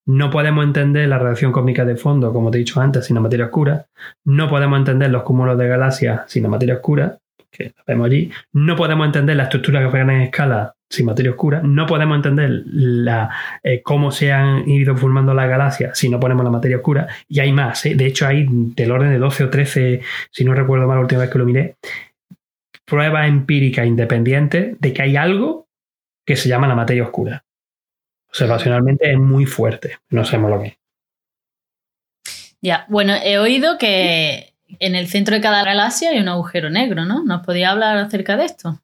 no 0.05 0.29
podemos 0.29 0.63
entender 0.63 1.07
la 1.07 1.19
radiación 1.19 1.51
cósmica 1.51 1.83
de 1.83 1.95
fondo, 1.95 2.31
como 2.31 2.51
te 2.51 2.57
he 2.57 2.59
dicho 2.59 2.79
antes, 2.79 3.05
sin 3.05 3.15
la 3.15 3.21
materia 3.21 3.45
oscura. 3.45 3.87
No 4.25 4.49
podemos 4.49 4.77
entender 4.79 5.09
los 5.09 5.23
cúmulos 5.23 5.57
de 5.57 5.67
galaxias 5.67 6.21
sin 6.27 6.43
la 6.43 6.49
materia 6.49 6.75
oscura, 6.75 7.17
que 7.51 7.73
vemos 7.85 8.07
allí. 8.07 8.31
No 8.53 8.75
podemos 8.75 9.05
entender 9.05 9.35
la 9.35 9.43
estructura 9.43 9.89
que 9.89 9.97
en 9.97 10.09
escala 10.09 10.75
sin 10.89 11.05
materia 11.05 11.31
oscura. 11.31 11.61
No 11.63 11.85
podemos 11.85 12.15
entender 12.15 12.63
la, 12.65 13.29
eh, 13.63 13.81
cómo 13.83 14.11
se 14.11 14.31
han 14.31 14.67
ido 14.69 14.95
formando 14.95 15.33
las 15.33 15.49
galaxias 15.49 15.97
si 15.97 16.09
no 16.09 16.19
ponemos 16.19 16.43
la 16.43 16.51
materia 16.51 16.77
oscura. 16.77 17.07
Y 17.27 17.39
hay 17.39 17.51
más. 17.51 17.85
¿eh? 17.85 17.95
De 17.95 18.05
hecho, 18.05 18.27
hay 18.27 18.45
del 18.49 18.91
orden 18.91 19.11
de 19.11 19.17
12 19.17 19.43
o 19.45 19.49
13, 19.49 20.01
si 20.31 20.45
no 20.45 20.53
recuerdo 20.53 20.87
mal 20.87 20.97
la 20.97 21.01
última 21.01 21.21
vez 21.21 21.29
que 21.29 21.39
lo 21.39 21.45
miré, 21.45 21.75
pruebas 22.85 23.27
empíricas 23.27 23.85
independientes 23.85 24.79
de 24.79 24.93
que 24.93 25.01
hay 25.01 25.15
algo 25.15 25.67
que 26.25 26.35
se 26.35 26.49
llama 26.49 26.67
la 26.67 26.75
materia 26.75 27.03
oscura 27.03 27.43
observacionalmente 28.37 29.11
es 29.11 29.17
muy 29.17 29.45
fuerte. 29.45 29.97
No 30.09 30.23
sabemos 30.23 30.51
lo 30.51 30.61
que 30.61 30.67
es. 30.67 30.77
Ya, 32.61 32.85
bueno, 32.89 33.13
he 33.23 33.37
oído 33.37 33.77
que 33.77 34.46
en 34.79 34.95
el 34.95 35.07
centro 35.07 35.35
de 35.35 35.41
cada 35.41 35.63
galaxia 35.63 36.11
hay 36.11 36.19
un 36.19 36.29
agujero 36.29 36.69
negro, 36.69 37.05
¿no? 37.05 37.23
¿Nos 37.23 37.45
podía 37.45 37.71
hablar 37.71 37.97
acerca 37.97 38.37
de 38.37 38.45
esto? 38.45 38.81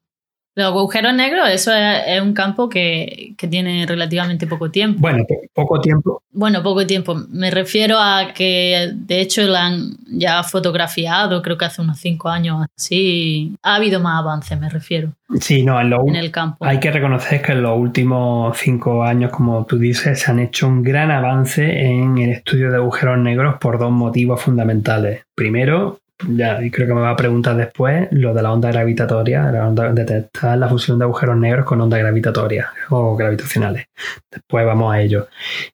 Los 0.55 0.67
agujeros 0.67 1.15
negros, 1.15 1.49
eso 1.49 1.71
es, 1.73 2.21
un 2.21 2.33
campo 2.33 2.69
que, 2.69 3.35
tiene 3.49 3.85
relativamente 3.87 4.45
poco 4.45 4.69
tiempo. 4.69 5.01
Bueno, 5.01 5.25
poco 5.53 5.81
tiempo. 5.81 6.21
Bueno, 6.31 6.61
poco 6.61 6.85
tiempo. 6.85 7.15
Me 7.29 7.49
refiero 7.49 7.97
a 7.99 8.33
que 8.33 8.91
de 8.93 9.21
hecho 9.21 9.41
la 9.43 9.65
han 9.65 9.97
ya 10.05 10.43
fotografiado, 10.43 11.41
creo 11.41 11.57
que 11.57 11.65
hace 11.65 11.81
unos 11.81 11.99
cinco 11.99 12.29
años 12.29 12.67
así. 12.77 13.55
Ha 13.63 13.75
habido 13.75 13.99
más 13.99 14.19
avance, 14.19 14.55
me 14.55 14.69
refiero. 14.69 15.13
Sí, 15.39 15.63
no, 15.63 15.81
en, 15.81 16.15
el 16.15 16.31
campo. 16.31 16.63
Hay 16.65 16.79
que 16.79 16.91
reconocer 16.91 17.41
que 17.41 17.53
en 17.53 17.63
los 17.63 17.77
últimos 17.77 18.55
cinco 18.57 19.03
años, 19.03 19.31
como 19.31 19.65
tú 19.65 19.79
dices, 19.79 20.19
se 20.19 20.31
han 20.31 20.39
hecho 20.39 20.67
un 20.67 20.83
gran 20.83 21.09
avance 21.09 21.85
en 21.85 22.17
el 22.19 22.29
estudio 22.29 22.69
de 22.69 22.77
agujeros 22.77 23.17
negros 23.17 23.55
por 23.59 23.79
dos 23.79 23.91
motivos 23.91 24.41
fundamentales. 24.41 25.23
Primero, 25.33 25.99
ya, 26.27 26.63
y 26.63 26.71
creo 26.71 26.87
que 26.87 26.93
me 26.93 27.01
va 27.01 27.09
a 27.09 27.15
preguntar 27.15 27.55
después 27.57 28.07
lo 28.11 28.33
de 28.33 28.41
la 28.41 28.53
onda 28.53 28.71
gravitatoria, 28.71 29.51
la 29.51 29.67
onda, 29.67 29.91
detectar 29.91 30.57
la 30.57 30.69
fusión 30.69 30.97
de 30.97 31.05
agujeros 31.05 31.37
negros 31.37 31.65
con 31.65 31.81
ondas 31.81 31.99
gravitatorias 31.99 32.67
o 32.89 33.15
gravitacionales. 33.15 33.87
Después 34.31 34.65
vamos 34.65 34.93
a 34.93 35.01
ello. 35.01 35.27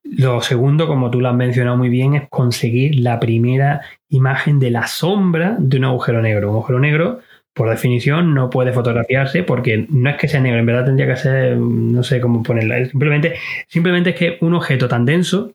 Lo 0.03 0.41
segundo, 0.41 0.87
como 0.87 1.11
tú 1.11 1.21
lo 1.21 1.29
has 1.29 1.35
mencionado 1.35 1.77
muy 1.77 1.89
bien, 1.89 2.15
es 2.15 2.29
conseguir 2.29 2.99
la 2.99 3.19
primera 3.19 3.81
imagen 4.09 4.59
de 4.59 4.71
la 4.71 4.87
sombra 4.87 5.55
de 5.59 5.77
un 5.77 5.85
agujero 5.85 6.21
negro. 6.21 6.49
Un 6.49 6.55
agujero 6.55 6.79
negro, 6.79 7.19
por 7.53 7.69
definición, 7.69 8.33
no 8.33 8.49
puede 8.49 8.73
fotografiarse 8.73 9.43
porque 9.43 9.85
no 9.89 10.09
es 10.09 10.17
que 10.17 10.27
sea 10.27 10.39
negro, 10.39 10.59
en 10.59 10.65
verdad 10.65 10.85
tendría 10.85 11.07
que 11.07 11.17
ser, 11.17 11.57
no 11.57 12.01
sé 12.01 12.19
cómo 12.21 12.41
ponerla. 12.41 12.85
Simplemente, 12.85 13.35
simplemente 13.67 14.11
es 14.11 14.15
que 14.15 14.37
un 14.41 14.55
objeto 14.55 14.87
tan 14.87 15.05
denso 15.05 15.51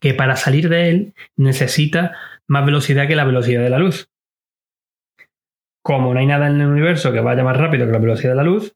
que 0.00 0.14
para 0.14 0.36
salir 0.36 0.68
de 0.68 0.90
él 0.90 1.14
necesita 1.36 2.12
más 2.48 2.64
velocidad 2.64 3.08
que 3.08 3.16
la 3.16 3.24
velocidad 3.24 3.62
de 3.62 3.70
la 3.70 3.78
luz. 3.78 4.08
Como 5.82 6.12
no 6.12 6.20
hay 6.20 6.26
nada 6.26 6.48
en 6.48 6.60
el 6.60 6.68
universo 6.68 7.12
que 7.12 7.20
vaya 7.20 7.44
más 7.44 7.56
rápido 7.56 7.86
que 7.86 7.92
la 7.92 7.98
velocidad 7.98 8.32
de 8.32 8.36
la 8.36 8.42
luz, 8.42 8.74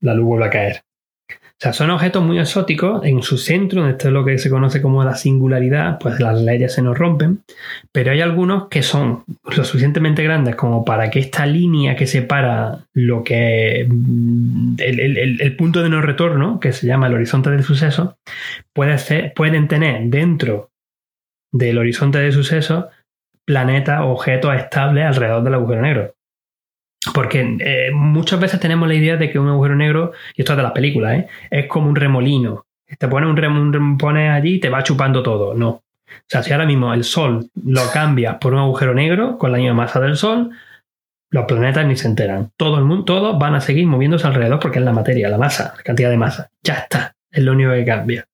la 0.00 0.14
luz 0.14 0.26
vuelve 0.26 0.46
a 0.46 0.50
caer. 0.50 0.84
O 1.60 1.62
sea, 1.62 1.74
son 1.74 1.90
objetos 1.90 2.24
muy 2.24 2.38
exóticos. 2.38 3.04
En 3.04 3.22
su 3.22 3.36
centro, 3.36 3.86
esto 3.86 4.08
es 4.08 4.14
lo 4.14 4.24
que 4.24 4.38
se 4.38 4.48
conoce 4.48 4.80
como 4.80 5.04
la 5.04 5.14
singularidad, 5.14 5.98
pues 5.98 6.18
las 6.18 6.40
leyes 6.40 6.72
se 6.72 6.80
nos 6.80 6.96
rompen. 6.96 7.42
Pero 7.92 8.12
hay 8.12 8.22
algunos 8.22 8.68
que 8.68 8.82
son 8.82 9.24
lo 9.44 9.62
suficientemente 9.62 10.22
grandes 10.22 10.56
como 10.56 10.86
para 10.86 11.10
que 11.10 11.18
esta 11.18 11.44
línea 11.44 11.96
que 11.96 12.06
separa 12.06 12.86
lo 12.94 13.22
que 13.22 13.86
mm, 13.86 14.76
el, 14.78 15.56
punto 15.56 15.82
de 15.82 15.90
no 15.90 16.00
retorno, 16.00 16.60
que 16.60 16.72
se 16.72 16.86
llama 16.86 17.08
el 17.08 17.14
horizonte 17.14 17.50
del 17.50 17.62
suceso, 17.62 18.16
puede 18.72 18.96
ser, 18.96 19.34
pueden 19.34 19.68
tener 19.68 20.04
dentro 20.08 20.70
del 21.52 21.76
horizonte 21.76 22.20
de 22.20 22.32
suceso 22.32 22.88
planetas 23.50 24.00
o 24.02 24.10
objetos 24.10 24.54
estables 24.54 25.04
alrededor 25.04 25.42
del 25.42 25.54
agujero 25.54 25.82
negro. 25.82 26.14
Porque 27.12 27.56
eh, 27.58 27.90
muchas 27.92 28.38
veces 28.38 28.60
tenemos 28.60 28.86
la 28.86 28.94
idea 28.94 29.16
de 29.16 29.28
que 29.28 29.40
un 29.40 29.48
agujero 29.48 29.74
negro, 29.74 30.12
y 30.36 30.42
esto 30.42 30.52
es 30.52 30.56
de 30.56 30.62
las 30.62 30.70
películas, 30.70 31.18
¿eh? 31.18 31.28
es 31.50 31.66
como 31.66 31.88
un 31.88 31.96
remolino. 31.96 32.66
Te 32.96 33.08
pones 33.08 33.28
un, 33.28 33.36
rem, 33.36 33.98
pones 33.98 34.30
allí 34.30 34.54
y 34.54 34.60
te 34.60 34.68
va 34.68 34.84
chupando 34.84 35.20
todo. 35.20 35.54
No. 35.54 35.68
O 35.68 35.82
sea, 36.28 36.44
si 36.44 36.52
ahora 36.52 36.64
mismo 36.64 36.94
el 36.94 37.02
Sol 37.02 37.50
lo 37.64 37.90
cambia 37.92 38.38
por 38.38 38.54
un 38.54 38.60
agujero 38.60 38.94
negro 38.94 39.36
con 39.36 39.50
la 39.50 39.58
misma 39.58 39.74
masa 39.74 39.98
del 39.98 40.16
Sol, 40.16 40.50
los 41.30 41.44
planetas 41.46 41.84
ni 41.86 41.96
se 41.96 42.06
enteran. 42.06 42.52
Todo 42.56 42.78
el 42.78 42.84
mundo, 42.84 43.04
todos 43.04 43.36
van 43.36 43.56
a 43.56 43.60
seguir 43.60 43.88
moviéndose 43.88 44.28
alrededor 44.28 44.60
porque 44.60 44.78
es 44.78 44.84
la 44.84 44.92
materia, 44.92 45.28
la 45.28 45.38
masa, 45.38 45.74
la 45.76 45.82
cantidad 45.82 46.10
de 46.10 46.18
masa. 46.18 46.50
Ya 46.62 46.74
está. 46.74 47.16
Es 47.32 47.42
lo 47.42 47.50
único 47.50 47.72
que 47.72 47.84
cambia. 47.84 48.24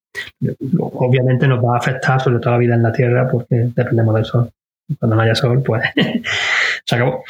Obviamente 0.78 1.48
nos 1.48 1.64
va 1.64 1.76
a 1.76 1.78
afectar 1.78 2.20
sobre 2.20 2.38
todo 2.38 2.52
la 2.52 2.58
vida 2.58 2.74
en 2.74 2.82
la 2.82 2.92
Tierra 2.92 3.30
porque 3.30 3.70
dependemos 3.74 4.14
del 4.14 4.24
Sol 4.26 4.50
cuando 4.98 5.16
no 5.16 5.22
haya 5.22 5.34
sol, 5.34 5.62
pues 5.62 5.82
se 6.84 6.94
acabó. 6.94 7.24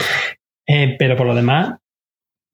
Eh, 0.67 0.97
pero 0.99 1.17
por 1.17 1.27
lo 1.27 1.35
demás, 1.35 1.79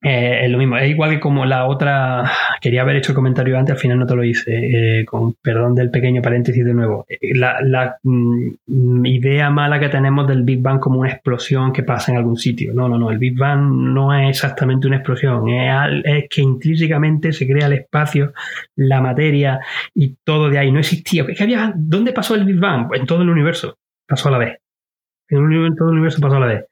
eh, 0.03 0.41
es 0.43 0.51
lo 0.51 0.57
mismo. 0.57 0.77
Es 0.77 0.89
igual 0.89 1.11
que 1.11 1.19
como 1.21 1.45
la 1.45 1.65
otra 1.65 2.29
quería 2.59 2.81
haber 2.81 2.97
hecho 2.97 3.13
el 3.13 3.15
comentario 3.15 3.57
antes, 3.57 3.73
al 3.73 3.79
final 3.79 3.99
no 3.99 4.05
te 4.05 4.15
lo 4.15 4.23
hice, 4.23 4.99
eh, 4.99 5.05
con 5.05 5.33
perdón 5.41 5.75
del 5.75 5.89
pequeño 5.91 6.21
paréntesis 6.21 6.65
de 6.65 6.73
nuevo. 6.73 7.05
La, 7.35 7.97
mm, 8.03 9.05
idea 9.05 9.49
mala 9.49 9.79
que 9.79 9.87
tenemos 9.87 10.27
del 10.27 10.43
Big 10.43 10.61
Bang 10.61 10.79
como 10.81 10.99
una 10.99 11.11
explosión 11.11 11.71
que 11.71 11.83
pasa 11.83 12.11
en 12.11 12.17
algún 12.17 12.35
sitio. 12.37 12.73
No, 12.73 12.89
no, 12.89 12.97
no, 12.97 13.11
el 13.11 13.17
Big 13.17 13.37
Bang 13.37 13.61
no 13.61 14.13
es 14.13 14.29
exactamente 14.29 14.87
una 14.87 14.97
explosión, 14.97 15.47
es, 15.49 16.25
que 16.29 16.41
intrínsecamente 16.41 17.31
se 17.31 17.47
crea 17.47 17.67
el 17.67 17.73
espacio, 17.73 18.33
la 18.75 18.99
materia 18.99 19.61
y 19.95 20.15
todo 20.25 20.49
de 20.49 20.59
ahí. 20.59 20.71
No 20.71 20.79
existía. 20.79 21.25
¿Qué 21.25 21.43
había, 21.43 21.71
¿Dónde 21.75 22.11
pasó 22.11 22.35
el 22.35 22.43
Big 22.43 22.59
Bang? 22.59 22.89
En 22.93 23.05
todo 23.05 23.21
el 23.21 23.29
universo. 23.29 23.77
Pasó 24.05 24.27
a 24.27 24.31
la 24.31 24.37
vez. 24.37 24.62
En 25.35 25.75
todo 25.75 25.89
el 25.89 25.95
universo 25.95 26.19
pasó 26.19 26.35
a 26.35 26.39
la 26.39 26.45
vez. 26.47 26.65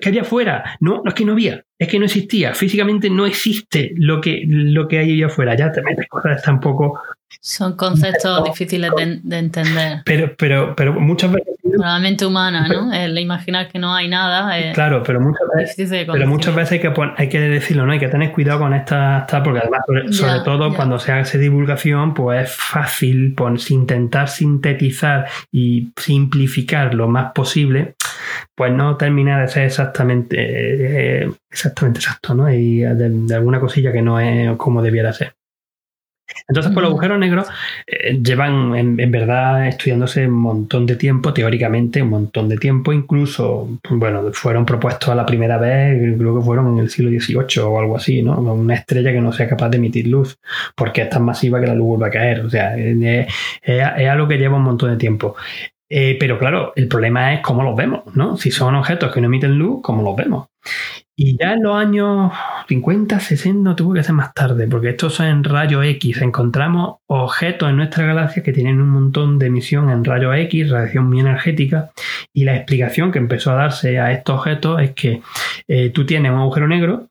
¿Qué 0.00 0.08
había 0.08 0.22
afuera? 0.22 0.76
No, 0.80 1.02
no 1.04 1.08
es 1.08 1.14
que 1.14 1.24
no 1.24 1.32
había, 1.32 1.64
es 1.78 1.88
que 1.88 1.98
no 1.98 2.04
existía. 2.04 2.54
Físicamente 2.54 3.10
no 3.10 3.26
existe 3.26 3.92
lo 3.96 4.20
que, 4.20 4.44
lo 4.46 4.88
que 4.88 4.98
hay 4.98 5.12
allá 5.12 5.26
afuera. 5.26 5.56
Ya 5.56 5.72
te 5.72 5.82
metes 5.82 6.08
cosas 6.08 6.42
tan 6.42 6.60
poco 6.60 7.00
son 7.40 7.76
conceptos 7.76 8.44
difíciles 8.44 8.90
de, 8.96 9.38
entender. 9.38 10.02
Pero, 10.04 10.34
pero, 10.36 10.74
pero 10.74 10.92
muchas 10.94 11.30
veces. 11.32 11.54
La 11.62 11.98
mente 11.98 12.24
humana, 12.24 12.66
¿no? 12.66 12.92
El 12.92 13.18
imaginar 13.18 13.68
que 13.68 13.78
no 13.78 13.94
hay 13.94 14.08
nada. 14.08 14.72
claro, 14.72 15.02
pero 15.02 15.20
muchas 15.20 15.46
veces, 15.54 16.06
pero 16.10 16.26
muchas 16.26 16.54
veces 16.54 16.72
hay 16.72 16.80
que, 16.80 17.12
hay 17.16 17.28
que 17.28 17.40
decirlo, 17.40 17.86
¿no? 17.86 17.92
Hay 17.92 17.98
que 17.98 18.08
tener 18.08 18.32
cuidado 18.32 18.60
con 18.60 18.74
esta, 18.74 19.26
porque 19.44 19.60
además, 19.60 19.82
sobre, 20.10 20.40
todo 20.40 20.74
cuando 20.74 20.98
se 20.98 21.12
hace 21.12 21.38
divulgación, 21.38 22.14
pues 22.14 22.44
es 22.44 22.56
fácil 22.56 23.34
pues, 23.36 23.70
intentar 23.70 24.28
sintetizar 24.28 25.26
y 25.52 25.92
simplificar 25.96 26.94
lo 26.94 27.08
más 27.08 27.32
posible, 27.32 27.94
pues 28.54 28.72
no 28.72 28.96
termina 28.96 29.40
de 29.40 29.48
ser 29.48 29.64
exactamente, 29.64 30.36
eh, 30.38 31.30
exactamente 31.50 32.00
exacto, 32.00 32.34
¿no? 32.34 32.52
Y 32.52 32.80
de 32.80 33.34
alguna 33.34 33.60
cosilla 33.60 33.92
que 33.92 34.02
no 34.02 34.20
es 34.20 34.56
como 34.56 34.82
debiera 34.82 35.12
ser. 35.12 35.34
Entonces, 36.46 36.72
pues 36.72 36.82
los 36.82 36.92
agujeros 36.92 37.18
negros 37.18 37.46
eh, 37.86 38.18
llevan 38.22 38.74
en, 38.74 39.10
verdad 39.10 39.66
estudiándose 39.66 40.26
un 40.26 40.34
montón 40.34 40.86
de 40.86 40.96
tiempo, 40.96 41.32
teóricamente 41.32 42.02
un 42.02 42.10
montón 42.10 42.48
de 42.48 42.56
tiempo, 42.56 42.92
incluso, 42.92 43.68
bueno, 43.90 44.30
fueron 44.32 44.64
propuestos 44.64 45.08
a 45.08 45.14
la 45.14 45.26
primera 45.26 45.58
vez, 45.58 46.16
creo 46.18 46.38
que 46.38 46.44
fueron 46.44 46.74
en 46.74 46.78
el 46.80 46.90
siglo 46.90 47.10
XVIII 47.10 47.62
o 47.64 47.78
algo 47.78 47.96
así, 47.96 48.22
¿no? 48.22 48.38
Una 48.38 48.74
estrella 48.74 49.12
que 49.12 49.20
no 49.20 49.32
sea 49.32 49.48
capaz 49.48 49.70
de 49.70 49.78
emitir 49.78 50.06
luz, 50.06 50.38
porque 50.74 51.02
es 51.02 51.10
tan 51.10 51.24
masiva 51.24 51.60
que 51.60 51.66
la 51.66 51.74
luz 51.74 51.86
vuelve 51.88 52.06
a 52.06 52.10
caer, 52.10 52.40
o 52.40 52.50
sea, 52.50 52.76
es, 52.76 53.28
algo 54.08 54.28
que 54.28 54.38
lleva 54.38 54.56
un 54.56 54.64
montón 54.64 54.90
de 54.90 54.96
tiempo. 54.96 55.36
Eh, 55.90 56.16
pero 56.20 56.38
claro, 56.38 56.72
el 56.76 56.86
problema 56.86 57.32
es 57.34 57.40
cómo 57.40 57.62
los 57.62 57.74
vemos, 57.74 58.02
¿no? 58.14 58.36
Si 58.36 58.50
son 58.50 58.74
objetos 58.74 59.12
que 59.12 59.20
no 59.20 59.26
emiten 59.26 59.58
luz, 59.58 59.80
¿cómo 59.82 60.02
los 60.02 60.16
vemos? 60.16 60.48
Y 61.20 61.36
ya 61.36 61.54
en 61.54 61.64
los 61.64 61.74
años 61.74 62.32
50, 62.68 63.18
60, 63.18 63.74
tuvo 63.74 63.94
que 63.94 64.04
ser 64.04 64.14
más 64.14 64.32
tarde, 64.34 64.68
porque 64.68 64.90
estos 64.90 65.14
son 65.14 65.26
en 65.26 65.42
rayos 65.42 65.84
X. 65.84 66.22
Encontramos 66.22 66.98
objetos 67.08 67.68
en 67.70 67.76
nuestra 67.76 68.06
galaxia 68.06 68.42
que 68.42 68.52
tienen 68.52 68.80
un 68.80 68.90
montón 68.90 69.36
de 69.38 69.46
emisión 69.46 69.90
en 69.90 70.04
rayos 70.04 70.36
X, 70.36 70.70
radiación 70.70 71.08
muy 71.08 71.18
energética, 71.18 71.90
y 72.32 72.44
la 72.44 72.54
explicación 72.54 73.10
que 73.10 73.18
empezó 73.18 73.50
a 73.50 73.56
darse 73.56 73.98
a 73.98 74.12
estos 74.12 74.38
objetos 74.38 74.80
es 74.80 74.92
que 74.92 75.22
eh, 75.66 75.90
tú 75.90 76.06
tienes 76.06 76.30
un 76.30 76.38
agujero 76.38 76.68
negro 76.68 77.08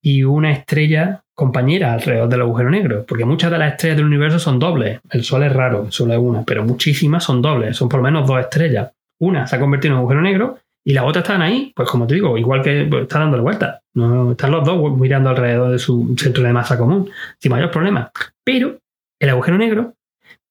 y 0.00 0.22
una 0.22 0.52
estrella 0.52 1.24
compañera 1.38 1.92
alrededor 1.92 2.28
del 2.28 2.40
agujero 2.40 2.68
negro, 2.68 3.04
porque 3.06 3.24
muchas 3.24 3.52
de 3.52 3.58
las 3.58 3.70
estrellas 3.70 3.98
del 3.98 4.06
universo 4.06 4.40
son 4.40 4.58
dobles. 4.58 4.98
El 5.08 5.22
Sol 5.22 5.44
es 5.44 5.52
raro, 5.52 5.86
solo 5.92 6.12
es 6.12 6.18
una, 6.18 6.42
pero 6.42 6.64
muchísimas 6.64 7.22
son 7.22 7.40
dobles, 7.40 7.76
son 7.76 7.88
por 7.88 8.00
lo 8.00 8.04
menos 8.04 8.26
dos 8.26 8.40
estrellas. 8.40 8.90
Una 9.20 9.46
se 9.46 9.54
ha 9.54 9.60
convertido 9.60 9.92
en 9.92 9.98
un 9.98 10.00
agujero 10.00 10.20
negro 10.20 10.58
y 10.84 10.94
las 10.94 11.04
otras 11.04 11.22
están 11.22 11.40
ahí, 11.40 11.72
pues 11.76 11.88
como 11.88 12.08
te 12.08 12.14
digo, 12.14 12.36
igual 12.36 12.60
que 12.60 12.88
pues, 12.90 13.02
está 13.04 13.20
dándole 13.20 13.44
vuelta. 13.44 13.82
No, 13.94 14.32
están 14.32 14.50
los 14.50 14.66
dos 14.66 14.98
mirando 14.98 15.30
alrededor 15.30 15.70
de 15.70 15.78
su 15.78 16.12
centro 16.18 16.42
de 16.42 16.52
masa 16.52 16.76
común, 16.76 17.08
sin 17.38 17.52
mayor 17.52 17.70
problema. 17.70 18.10
Pero 18.42 18.80
el 19.20 19.28
agujero 19.28 19.58
negro, 19.58 19.94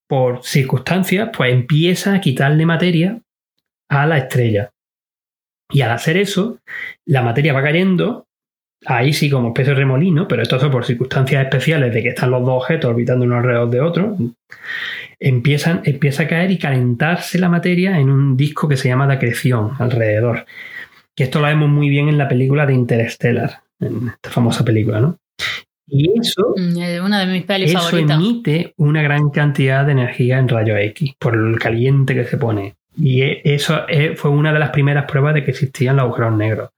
por 0.07 0.41
circunstancias, 0.41 1.31
pues 1.35 1.51
empieza 1.51 2.13
a 2.13 2.21
quitarle 2.21 2.65
materia 2.65 3.19
a 3.89 4.05
la 4.05 4.19
estrella. 4.19 4.69
Y 5.69 5.81
al 5.81 5.91
hacer 5.91 6.15
eso, 6.15 6.59
la 7.05 7.23
materia 7.23 7.51
va 7.51 7.61
cayendo, 7.61 8.26
ahí 8.85 9.13
sí 9.13 9.29
como 9.29 9.49
especie 9.49 9.73
de 9.73 9.79
remolino, 9.79 10.27
pero 10.27 10.43
esto 10.43 10.57
es 10.57 10.63
por 10.65 10.85
circunstancias 10.85 11.43
especiales 11.43 11.93
de 11.93 12.03
que 12.03 12.09
están 12.09 12.31
los 12.31 12.41
dos 12.45 12.63
objetos 12.63 12.91
orbitando 12.91 13.25
uno 13.25 13.37
alrededor 13.37 13.69
de 13.69 13.81
otro 13.81 14.17
empiezan, 15.19 15.81
empieza 15.85 16.23
a 16.23 16.27
caer 16.27 16.51
y 16.51 16.57
calentarse 16.57 17.39
la 17.39 17.49
materia 17.49 17.99
en 17.99 18.09
un 18.09 18.37
disco 18.37 18.67
que 18.67 18.77
se 18.77 18.87
llama 18.87 19.07
de 19.07 19.13
acreción 19.13 19.71
alrededor. 19.79 20.45
Que 21.15 21.23
esto 21.23 21.39
lo 21.39 21.47
vemos 21.47 21.69
muy 21.69 21.89
bien 21.89 22.09
en 22.09 22.17
la 22.17 22.27
película 22.27 22.65
de 22.65 22.73
Interstellar, 22.73 23.61
en 23.79 24.09
esta 24.09 24.29
famosa 24.29 24.63
película, 24.63 24.99
¿no? 24.99 25.17
Y 25.89 26.19
eso, 26.19 26.53
mm, 26.55 27.03
una 27.03 27.25
de 27.25 27.27
mis 27.27 27.45
eso 27.47 27.97
emite 27.97 28.73
una 28.75 29.01
gran 29.01 29.29
cantidad 29.29 29.85
de 29.85 29.93
energía 29.93 30.37
en 30.37 30.49
rayos 30.49 30.77
X 30.79 31.13
por 31.17 31.35
el 31.35 31.57
caliente 31.59 32.13
que 32.13 32.25
se 32.25 32.37
pone. 32.37 32.75
Y 32.97 33.21
e, 33.21 33.41
eso 33.43 33.85
fue 34.15 34.31
una 34.31 34.51
de 34.51 34.59
las 34.59 34.71
primeras 34.71 35.05
pruebas 35.05 35.33
de 35.33 35.43
que 35.43 35.51
existían 35.51 35.97
los 35.97 36.05
agujeros 36.05 36.35
negros. 36.35 36.71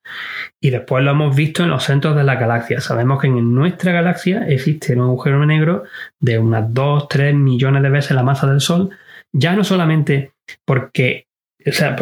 Y 0.59 0.69
después 0.69 1.03
lo 1.03 1.11
hemos 1.11 1.35
visto 1.35 1.63
en 1.63 1.69
los 1.69 1.83
centros 1.83 2.15
de 2.15 2.23
la 2.23 2.35
galaxia. 2.35 2.81
Sabemos 2.81 3.21
que 3.21 3.27
en 3.27 3.55
nuestra 3.55 3.91
galaxia 3.91 4.47
existe 4.47 4.93
un 4.93 5.01
agujero 5.01 5.45
negro 5.45 5.83
de 6.19 6.37
unas 6.37 6.73
2, 6.73 7.07
3 7.07 7.35
millones 7.35 7.83
de 7.83 7.89
veces 7.89 8.11
la 8.11 8.23
masa 8.23 8.47
del 8.47 8.61
Sol, 8.61 8.89
ya 9.31 9.55
no 9.55 9.63
solamente 9.63 10.33
porque, 10.65 11.27
o 11.65 11.71
sea, 11.71 11.95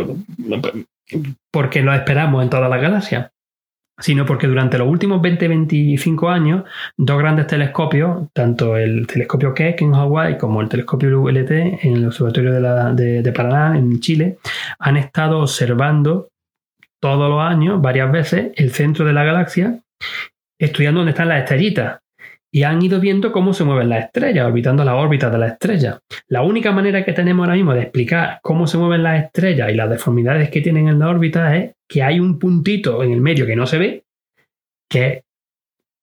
porque 1.51 1.81
lo 1.81 1.93
esperamos 1.93 2.43
en 2.43 2.49
toda 2.49 2.69
la 2.69 2.77
galaxia, 2.77 3.31
sino 3.99 4.25
porque 4.25 4.47
durante 4.47 4.77
los 4.77 4.87
últimos 4.87 5.21
20-25 5.21 6.31
años, 6.31 6.63
dos 6.95 7.17
grandes 7.17 7.47
telescopios, 7.47 8.27
tanto 8.33 8.77
el 8.77 9.07
telescopio 9.07 9.53
Keck 9.53 9.81
en 9.81 9.93
Hawái 9.93 10.37
como 10.37 10.61
el 10.61 10.69
telescopio 10.69 11.21
ULT 11.21 11.51
en 11.51 11.95
el 11.95 12.05
Observatorio 12.05 12.53
de, 12.93 13.21
de, 13.23 13.31
Paraná, 13.31 13.77
en 13.77 13.99
Chile, 13.99 14.37
han 14.79 14.97
estado 14.97 15.39
observando 15.39 16.29
todos 16.99 17.29
los 17.29 17.41
años, 17.41 17.81
varias 17.81 18.11
veces, 18.11 18.51
el 18.55 18.71
centro 18.71 19.05
de 19.05 19.13
la 19.13 19.23
galaxia, 19.23 19.79
estudiando 20.59 20.99
dónde 20.99 21.11
están 21.11 21.29
las 21.29 21.39
estrellitas. 21.39 21.99
Y 22.57 22.63
han 22.63 22.81
ido 22.81 22.99
viendo 22.99 23.31
cómo 23.31 23.53
se 23.53 23.63
mueven 23.63 23.89
las 23.89 24.05
estrellas, 24.05 24.47
orbitando 24.47 24.83
la 24.83 24.95
órbita 24.95 25.29
de 25.29 25.37
las 25.37 25.51
estrellas. 25.51 25.99
La 26.27 26.41
única 26.41 26.71
manera 26.71 27.05
que 27.05 27.13
tenemos 27.13 27.43
ahora 27.43 27.55
mismo 27.55 27.75
de 27.75 27.81
explicar 27.81 28.39
cómo 28.41 28.65
se 28.65 28.79
mueven 28.79 29.03
las 29.03 29.25
estrellas 29.25 29.69
y 29.71 29.75
las 29.75 29.87
deformidades 29.87 30.49
que 30.49 30.61
tienen 30.61 30.87
en 30.87 30.97
la 30.97 31.07
órbita 31.07 31.55
es 31.55 31.75
que 31.87 32.01
hay 32.01 32.19
un 32.19 32.39
puntito 32.39 33.03
en 33.03 33.11
el 33.11 33.21
medio 33.21 33.45
que 33.45 33.55
no 33.55 33.67
se 33.67 33.77
ve, 33.77 34.05
que 34.89 35.07
es 35.07 35.23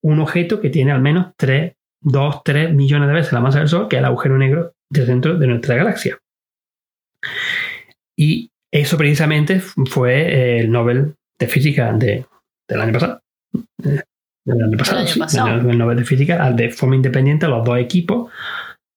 un 0.04 0.20
objeto 0.20 0.60
que 0.60 0.70
tiene 0.70 0.92
al 0.92 1.00
menos 1.00 1.32
3, 1.36 1.72
2, 2.02 2.42
3 2.44 2.72
millones 2.72 3.08
de 3.08 3.14
veces 3.14 3.32
la 3.32 3.40
masa 3.40 3.58
del 3.58 3.66
Sol, 3.66 3.88
que 3.88 3.96
es 3.96 3.98
el 3.98 4.06
agujero 4.06 4.38
negro 4.38 4.74
del 4.88 5.06
centro 5.06 5.36
de 5.36 5.48
nuestra 5.48 5.74
galaxia. 5.74 6.20
Y 8.14 8.52
eso 8.70 8.96
precisamente 8.96 9.58
fue 9.58 10.60
el 10.60 10.70
Nobel 10.70 11.16
de 11.36 11.48
Física 11.48 11.92
del 11.92 12.24
año 12.80 12.92
pasado. 12.92 13.20
Del 14.44 14.62
año 14.62 14.76
pasado, 14.76 15.70
el 15.70 15.78
Nobel 15.78 15.98
de 15.98 16.04
Física, 16.04 16.50
de 16.50 16.70
forma 16.70 16.96
independiente 16.96 17.46
a 17.46 17.48
los 17.48 17.64
dos 17.64 17.78
equipos 17.78 18.30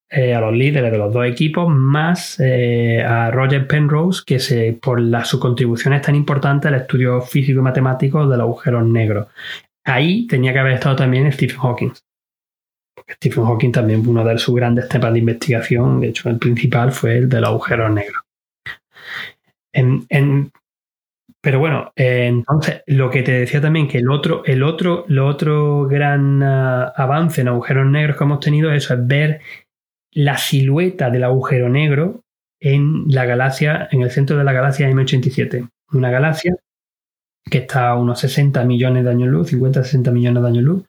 eh, 0.10 0.34
a 0.34 0.40
los 0.40 0.54
líderes 0.54 0.90
de 0.90 0.98
los 0.98 1.12
dos 1.12 1.26
equipos, 1.26 1.68
más 1.70 2.40
eh, 2.40 3.04
a 3.04 3.30
Roger 3.30 3.68
Penrose, 3.68 4.24
que 4.26 4.40
se, 4.40 4.72
por 4.82 5.02
la, 5.02 5.26
su 5.26 5.38
contribución 5.38 5.94
es 5.94 6.02
tan 6.02 6.16
importante 6.16 6.70
al 6.70 6.76
estudio 6.76 7.20
físico 7.22 7.60
y 7.60 7.64
matemático 7.64 8.26
de 8.26 8.38
los 8.38 8.46
agujeros 8.46 8.86
negros. 8.86 9.28
Ahí 9.84 10.26
tenía 10.26 10.54
que 10.54 10.60
haber 10.60 10.74
estado 10.74 10.96
también 10.96 11.30
Stephen 11.34 11.60
Hawking. 11.60 11.92
Stephen 13.16 13.44
Hawking 13.44 13.72
también 13.74 14.08
uno 14.08 14.24
de 14.24 14.38
sus 14.38 14.56
grandes 14.56 14.88
temas 14.88 15.12
de 15.12 15.20
investigación, 15.20 16.00
de 16.00 16.08
hecho 16.08 16.30
el 16.30 16.38
principal 16.38 16.94
fue 16.94 17.18
el 17.18 17.28
de 17.28 17.42
los 17.42 17.50
agujeros 17.50 17.92
negros. 17.92 18.24
Pero 21.42 21.60
bueno, 21.60 21.92
eh, 21.96 22.26
entonces 22.28 22.82
lo 22.88 23.10
que 23.10 23.24
te 23.24 23.32
decía 23.32 23.62
también 23.62 23.88
que 23.88 24.00
el 24.00 24.10
otro, 24.10 24.44
el 24.46 24.64
otro, 24.64 25.06
lo 25.08 25.28
otro 25.28 25.88
gran 25.88 26.42
ah, 26.44 26.94
avance 26.96 27.42
en 27.42 27.48
agujeros 27.48 27.88
negros 27.88 28.18
que 28.18 28.24
hemos 28.24 28.40
tenido 28.40 28.72
eso 28.72 28.94
es 28.94 29.08
ver 29.08 29.42
la 30.12 30.38
silueta 30.38 31.10
del 31.10 31.24
agujero 31.24 31.70
negro 31.70 32.24
en 32.60 33.06
la 33.08 33.26
galaxia, 33.26 33.88
en 33.92 34.02
el 34.02 34.12
centro 34.12 34.38
de 34.38 34.44
la 34.44 34.54
galaxia 34.54 34.90
M87. 34.90 35.70
Una 35.92 36.10
galaxia 36.10 36.56
que 37.50 37.60
está 37.60 37.90
a 37.90 37.96
unos 37.96 38.20
60 38.20 38.64
millones 38.66 39.04
de 39.06 39.12
años 39.12 39.30
luz, 39.30 39.54
50-60 39.54 40.12
millones 40.12 40.44
de 40.44 40.50
años 40.50 40.64
luz 40.64 40.84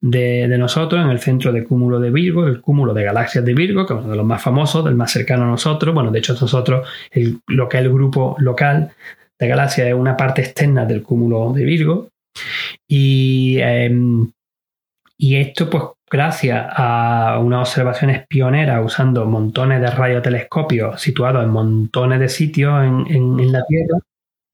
de, 0.00 0.46
nosotros, 0.58 1.02
en 1.04 1.10
el 1.10 1.18
centro 1.18 1.52
del 1.52 1.64
cúmulo 1.64 1.98
de 1.98 2.10
Virgo, 2.10 2.46
el 2.46 2.60
cúmulo 2.60 2.94
de 2.94 3.04
galaxias 3.04 3.44
de 3.44 3.54
Virgo, 3.54 3.86
que 3.86 3.94
es 3.94 4.00
uno 4.00 4.10
de 4.10 4.16
los 4.16 4.26
más 4.26 4.42
famosos, 4.42 4.84
del 4.84 4.94
más 4.94 5.10
cercano 5.10 5.44
a 5.44 5.48
nosotros. 5.48 5.94
Bueno, 5.94 6.10
de 6.10 6.18
hecho, 6.18 6.34
nosotros, 6.40 6.86
lo 7.48 7.68
que 7.68 7.78
es 7.78 7.82
el 7.82 7.92
grupo 7.92 8.36
local 8.38 8.92
de 9.38 9.48
galaxias 9.48 9.88
es 9.88 9.94
una 9.94 10.16
parte 10.16 10.42
externa 10.42 10.84
del 10.84 11.02
cúmulo 11.02 11.52
de 11.52 11.64
Virgo. 11.64 12.08
Y, 12.86 13.58
em, 13.60 14.30
y 15.18 15.36
esto, 15.36 15.70
pues, 15.70 15.84
gracias 16.10 16.66
a 16.70 17.38
unas 17.40 17.68
observaciones 17.68 18.26
pioneras 18.26 18.84
usando 18.84 19.24
montones 19.26 19.80
de 19.80 19.90
radiotelescopios 19.90 21.00
situados 21.00 21.44
en 21.44 21.50
montones 21.50 22.20
de 22.20 22.28
sitios 22.28 22.84
en, 22.84 23.52
la 23.52 23.64
Tierra. 23.66 23.98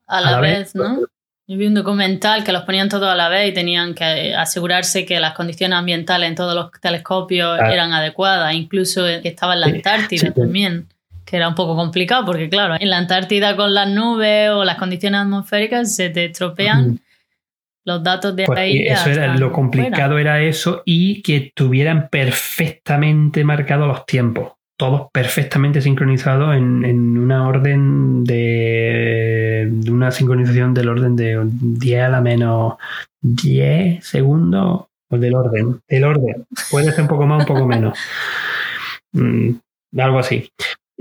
A 0.06 0.20
la, 0.20 0.40
vez, 0.40 0.74
¿no? 0.74 1.00
Yo 1.46 1.58
vi 1.58 1.66
un 1.66 1.74
documental 1.74 2.44
que 2.44 2.52
los 2.52 2.62
ponían 2.62 2.88
todos 2.88 3.08
a 3.08 3.14
la 3.14 3.28
vez 3.28 3.50
y 3.50 3.54
tenían 3.54 3.94
que 3.94 4.34
asegurarse 4.34 5.04
que 5.04 5.18
las 5.20 5.34
condiciones 5.34 5.76
ambientales 5.76 6.28
en 6.28 6.34
todos 6.36 6.54
los 6.54 6.70
telescopios 6.80 7.58
eran 7.60 7.92
adecuadas, 7.92 8.54
incluso 8.54 9.04
que 9.22 9.28
estaba 9.28 9.54
en 9.54 9.60
la 9.60 9.66
Antártida 9.66 10.32
también, 10.32 10.88
que 11.32 11.38
era 11.38 11.48
un 11.48 11.54
poco 11.54 11.74
complicado 11.74 12.26
porque 12.26 12.50
claro, 12.50 12.76
en 12.78 12.90
la 12.90 12.98
Antártida 12.98 13.56
con 13.56 13.72
las 13.72 13.88
nubes 13.88 14.50
o 14.50 14.64
las 14.64 14.76
condiciones 14.76 15.22
atmosféricas 15.22 15.96
se 15.96 16.10
te 16.10 16.26
estropean. 16.26 17.00
Los 17.86 18.02
datos 18.02 18.36
de 18.36 18.44
pues 18.44 18.58
ahí. 18.58 18.86
Eso 18.86 19.08
era 19.08 19.34
lo 19.34 19.50
complicado 19.50 20.18
era 20.18 20.42
eso 20.42 20.82
y 20.84 21.22
que 21.22 21.50
tuvieran 21.54 22.10
perfectamente 22.10 23.44
marcados 23.44 23.88
los 23.88 24.04
tiempos 24.04 24.52
todos 24.76 25.08
perfectamente 25.12 25.80
sincronizados 25.80 26.54
en, 26.54 27.16
una 27.16 27.46
orden 27.48 28.24
de, 28.24 29.72
una 29.88 30.10
sincronización 30.10 30.74
del 30.74 30.88
orden 30.88 31.14
de 31.16 31.40
10 31.44 32.02
a 32.02 32.08
la 32.08 32.20
menos 32.20 32.74
10 33.20 34.04
segundos 34.04 34.86
o 35.08 35.18
del 35.18 35.34
orden, 35.34 35.80
del 35.88 36.04
orden. 36.04 36.46
Puede 36.70 36.90
ser 36.90 37.02
un 37.02 37.08
poco 37.08 37.26
más, 37.26 37.40
un 37.40 37.46
poco 37.46 37.66
menos. 37.66 37.98
Mm, 39.14 39.56
algo 39.98 40.20
así. 40.20 40.48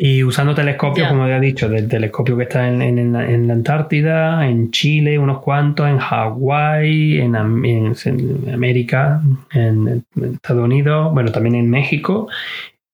Y 0.04 0.24
usando 0.24 0.56
telescopios, 0.56 1.10
como 1.10 1.28
ya 1.28 1.38
he 1.38 1.40
dicho, 1.40 1.70
del 1.70 1.88
telescopio 1.88 2.36
que 2.36 2.46
está 2.46 2.68
en, 2.68 3.14
la, 3.14 3.20
Antártida, 3.54 4.48
en 4.48 4.72
Chile, 4.72 5.20
unos 5.20 5.44
cuantos, 5.44 5.88
en 5.88 6.00
Hawái, 6.00 7.20
en, 7.20 7.36
América, 7.36 9.22
en, 9.54 10.04
Estados 10.20 10.66
Unidos, 10.66 11.14
bueno, 11.14 11.32
también 11.32 11.54
en 11.54 11.70
México 11.70 12.28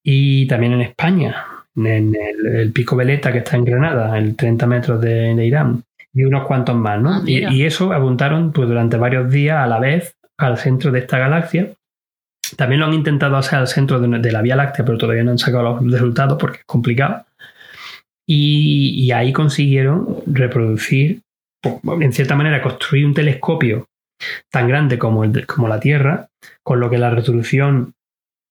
y 0.04 0.48
también 0.48 0.74
en 0.74 0.82
España, 0.82 1.46
en 1.78 2.14
el, 2.14 2.74
Pico 2.74 2.98
Veleta 2.98 3.32
que 3.32 3.38
está 3.38 3.56
en 3.56 3.64
Granada, 3.64 4.18
el 4.18 4.36
30 4.36 4.68
metros 4.68 5.00
de, 5.00 5.46
Irán, 5.46 5.84
y 6.14 6.26
unos 6.26 6.46
cuantos 6.46 6.76
más, 6.76 7.02
¿no? 7.02 7.14
Ah, 7.14 7.24
y, 7.26 7.64
eso 7.64 7.94
apuntaron 7.94 8.52
pues, 8.52 8.68
durante 8.68 8.98
varios 8.98 9.32
días 9.32 9.60
a 9.60 9.68
la 9.68 9.80
vez 9.80 10.18
al 10.38 10.58
centro 10.58 10.92
de 10.92 11.00
esta 11.00 11.18
galaxia. 11.18 11.70
También 12.56 12.80
lo 12.80 12.88
han 12.88 12.94
intentado 12.94 13.36
hacer 13.36 13.60
al 13.60 13.68
centro 13.68 14.00
de, 14.00 14.32
la 14.32 14.42
Vía 14.42 14.56
Láctea, 14.56 14.86
pero 14.86 14.98
todavía 14.98 15.24
no 15.24 15.32
han 15.32 15.38
sacado 15.38 15.80
los 15.82 15.92
resultados 15.92 16.38
porque 16.40 16.60
es 16.60 16.66
complicado. 16.66 17.26
Y, 18.26 19.12
ahí 19.12 19.32
consiguieron 19.34 20.22
reproducir, 20.26 21.22
en 21.64 22.14
cierta 22.14 22.36
manera, 22.36 22.62
construir 22.62 23.06
un 23.06 23.14
telescopio 23.14 23.88
tan 24.52 24.68
grande 24.68 24.98
como, 24.98 25.24
el 25.24 25.46
como 25.46 25.68
la 25.68 25.80
Tierra, 25.80 26.28
con 26.64 26.80
lo 26.80 26.90
que 26.90 26.98
la 26.98 27.10
resolución 27.10 27.94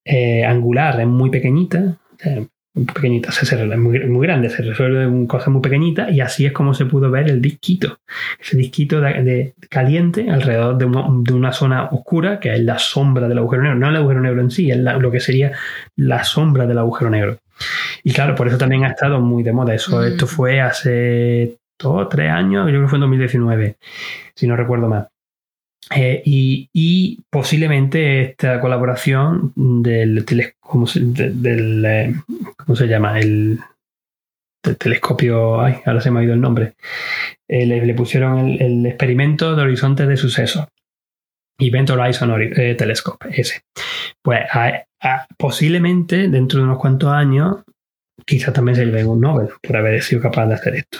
eh, 0.04 0.44
angular 0.44 1.00
es 1.00 1.06
muy 1.06 1.30
pequeñita, 1.30 1.98
muy 2.24 2.48
pequeñita, 2.84 3.32
se, 3.32 3.44
es 3.44 3.78
muy, 3.78 4.26
grande, 4.26 4.50
se 4.50 4.62
resuelve 4.62 5.04
en 5.04 5.26
cosas 5.26 5.48
muy 5.48 5.62
pequeñitas 5.62 6.12
y 6.12 6.20
así 6.20 6.44
es 6.44 6.52
como 6.52 6.74
se 6.74 6.84
pudo 6.84 7.10
ver 7.10 7.30
el 7.30 7.40
disquito, 7.40 8.00
ese 8.38 8.56
disquito 8.56 9.00
de, 9.00 9.54
caliente 9.70 10.28
alrededor 10.30 10.76
de, 10.76 10.84
una 11.32 11.52
zona 11.52 11.84
oscura 11.84 12.38
que 12.38 12.54
es 12.54 12.60
la 12.60 12.78
sombra 12.78 13.28
del 13.28 13.38
agujero 13.38 13.62
negro, 13.62 13.78
no 13.78 13.88
el 13.88 13.96
agujero 13.96 14.20
negro 14.20 14.40
en 14.42 14.50
sí, 14.50 14.70
es 14.70 14.78
lo 14.78 15.10
que 15.10 15.20
sería 15.20 15.52
la 15.96 16.24
sombra 16.24 16.66
del 16.66 16.78
agujero 16.78 17.10
negro. 17.10 17.38
Y 18.04 18.12
claro, 18.12 18.34
por 18.34 18.48
eso 18.48 18.58
también 18.58 18.84
ha 18.84 18.88
estado 18.88 19.20
muy 19.20 19.42
de 19.42 19.52
moda 19.52 19.74
eso. 19.74 19.98
Mm. 19.98 20.04
Esto 20.04 20.26
fue 20.26 20.60
hace 20.60 21.56
dos, 21.78 22.08
tres 22.08 22.30
años, 22.30 22.66
yo 22.66 22.72
creo 22.72 22.82
que 22.82 22.88
fue 22.88 22.96
en 22.98 23.00
2019, 23.00 23.76
si 24.34 24.46
no 24.46 24.56
recuerdo 24.56 24.88
mal. 24.88 25.08
Eh, 25.94 26.22
y, 26.24 27.20
posiblemente 27.30 28.22
esta 28.22 28.60
colaboración 28.60 29.52
del, 29.54 30.24
¿cómo 30.58 30.86
se, 30.86 31.00
del, 31.00 31.84
eh, 31.84 32.14
¿cómo 32.56 32.74
se 32.74 32.86
llama? 32.86 33.18
El, 33.20 33.60
telescopio, 34.78 35.60
ay, 35.60 35.76
ahora 35.86 36.00
se 36.00 36.10
me 36.10 36.18
ha 36.18 36.24
ido 36.24 36.34
el 36.34 36.40
nombre, 36.40 36.74
eh, 37.46 37.66
le, 37.66 37.94
pusieron 37.94 38.48
el, 38.48 38.84
experimento 38.84 39.54
de 39.54 39.62
horizonte 39.62 40.06
de 40.06 40.16
sucesos. 40.16 40.66
Event 41.58 41.88
Horizon 41.88 42.34
Telescope, 42.76 43.28
ese. 43.30 43.62
Pues 44.20 44.42
posiblemente 45.38 46.28
dentro 46.28 46.58
de 46.58 46.64
unos 46.64 46.78
cuantos 46.78 47.10
años, 47.10 47.62
quizás 48.26 48.52
también 48.52 48.74
se 48.74 48.84
lleve 48.84 49.04
un 49.04 49.20
Nobel 49.20 49.50
por 49.62 49.76
haber 49.76 50.02
sido 50.02 50.20
capaz 50.20 50.46
de 50.46 50.54
hacer 50.54 50.74
esto. 50.74 50.98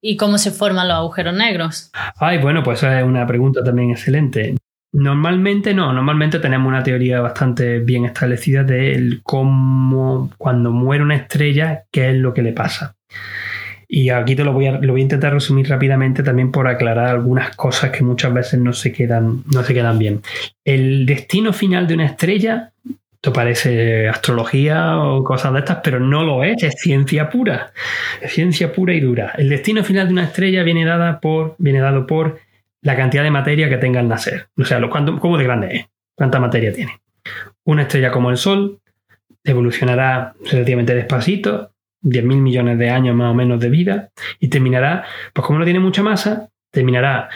¿Y 0.00 0.16
cómo 0.16 0.38
se 0.38 0.50
forman 0.50 0.88
los 0.88 0.96
agujeros 0.96 1.34
negros? 1.34 1.90
Ay, 2.18 2.38
bueno, 2.38 2.62
pues 2.62 2.78
esa 2.78 3.00
es 3.00 3.04
una 3.04 3.26
pregunta 3.26 3.64
también 3.64 3.90
excelente. 3.90 4.54
Normalmente 4.92 5.74
no, 5.74 5.92
normalmente 5.92 6.38
tenemos 6.38 6.68
una 6.68 6.82
teoría 6.82 7.20
bastante 7.20 7.80
bien 7.80 8.06
establecida 8.06 8.64
de 8.64 9.20
cómo 9.22 10.30
cuando 10.38 10.70
muere 10.70 11.02
una 11.02 11.16
estrella, 11.16 11.84
qué 11.90 12.10
es 12.10 12.16
lo 12.16 12.32
que 12.32 12.42
le 12.42 12.52
pasa. 12.52 12.94
Y 13.86 14.10
aquí 14.10 14.36
te 14.36 14.44
lo 14.44 14.52
voy, 14.52 14.66
a, 14.66 14.72
lo 14.78 14.92
voy 14.92 15.00
a 15.00 15.04
intentar 15.04 15.32
resumir 15.32 15.68
rápidamente 15.68 16.22
también 16.22 16.52
por 16.52 16.68
aclarar 16.68 17.06
algunas 17.06 17.56
cosas 17.56 17.90
que 17.90 18.04
muchas 18.04 18.32
veces 18.32 18.60
no 18.60 18.72
se 18.72 18.92
quedan, 18.92 19.42
no 19.52 19.62
se 19.62 19.74
quedan 19.74 19.98
bien. 19.98 20.20
El 20.64 21.06
destino 21.06 21.52
final 21.52 21.86
de 21.86 21.94
una 21.94 22.06
estrella 22.06 22.72
esto 23.18 23.32
parece 23.32 24.08
astrología 24.08 24.96
o 25.02 25.24
cosas 25.24 25.52
de 25.52 25.58
estas, 25.58 25.78
pero 25.82 25.98
no 25.98 26.22
lo 26.22 26.44
es, 26.44 26.62
es 26.62 26.76
ciencia 26.78 27.28
pura. 27.28 27.72
Es 28.20 28.32
ciencia 28.32 28.72
pura 28.72 28.94
y 28.94 29.00
dura. 29.00 29.32
El 29.36 29.48
destino 29.48 29.82
final 29.82 30.06
de 30.06 30.12
una 30.12 30.24
estrella 30.24 30.62
viene, 30.62 30.84
dada 30.84 31.18
por, 31.18 31.56
viene 31.58 31.80
dado 31.80 32.06
por 32.06 32.38
la 32.80 32.94
cantidad 32.94 33.24
de 33.24 33.32
materia 33.32 33.68
que 33.68 33.76
tenga 33.76 33.98
al 33.98 34.06
nacer. 34.06 34.46
O 34.56 34.64
sea, 34.64 34.78
lo, 34.78 34.88
¿cómo 34.88 35.36
de 35.36 35.42
grande 35.42 35.68
es? 35.76 35.86
¿Cuánta 36.14 36.38
materia 36.38 36.72
tiene? 36.72 37.00
Una 37.64 37.82
estrella 37.82 38.12
como 38.12 38.30
el 38.30 38.36
Sol 38.36 38.78
evolucionará 39.42 40.34
relativamente 40.48 40.94
despacito, 40.94 41.72
10.000 42.04 42.22
millones 42.22 42.78
de 42.78 42.90
años 42.90 43.16
más 43.16 43.32
o 43.32 43.34
menos 43.34 43.58
de 43.58 43.68
vida, 43.68 44.10
y 44.38 44.46
terminará, 44.46 45.04
pues 45.32 45.44
como 45.44 45.58
no 45.58 45.64
tiene 45.64 45.80
mucha 45.80 46.04
masa, 46.04 46.50
terminará 46.70 47.30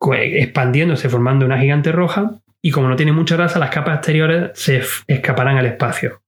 expandiéndose 0.00 1.08
formando 1.08 1.46
una 1.46 1.60
gigante 1.60 1.92
roja 1.92 2.40
y 2.62 2.70
como 2.70 2.88
no 2.88 2.96
tiene 2.96 3.12
mucha 3.12 3.36
grasa, 3.36 3.58
las 3.58 3.70
capas 3.70 3.96
exteriores 3.96 4.50
se 4.54 4.82
escaparán 5.06 5.56
al 5.56 5.66
espacio, 5.66 6.22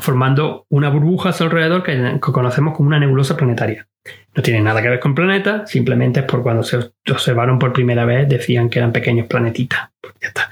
formando 0.00 0.66
una 0.68 0.90
burbuja 0.90 1.30
a 1.30 1.32
su 1.32 1.44
alrededor 1.44 1.82
que, 1.82 2.18
conocemos 2.20 2.76
como 2.76 2.88
una 2.88 2.98
nebulosa 2.98 3.36
planetaria. 3.36 3.86
No 4.34 4.42
tiene 4.42 4.60
nada 4.60 4.80
que 4.80 4.88
ver 4.88 5.00
con 5.00 5.14
planetas, 5.14 5.70
simplemente 5.70 6.20
es 6.20 6.26
por 6.26 6.42
cuando 6.42 6.62
se 6.62 6.92
observaron 7.10 7.58
por 7.58 7.72
primera 7.72 8.04
vez 8.04 8.28
decían 8.28 8.70
que 8.70 8.78
eran 8.78 8.92
pequeños 8.92 9.26
planetitas. 9.26 9.90
Pues 10.00 10.14
ya 10.20 10.28
está. 10.28 10.50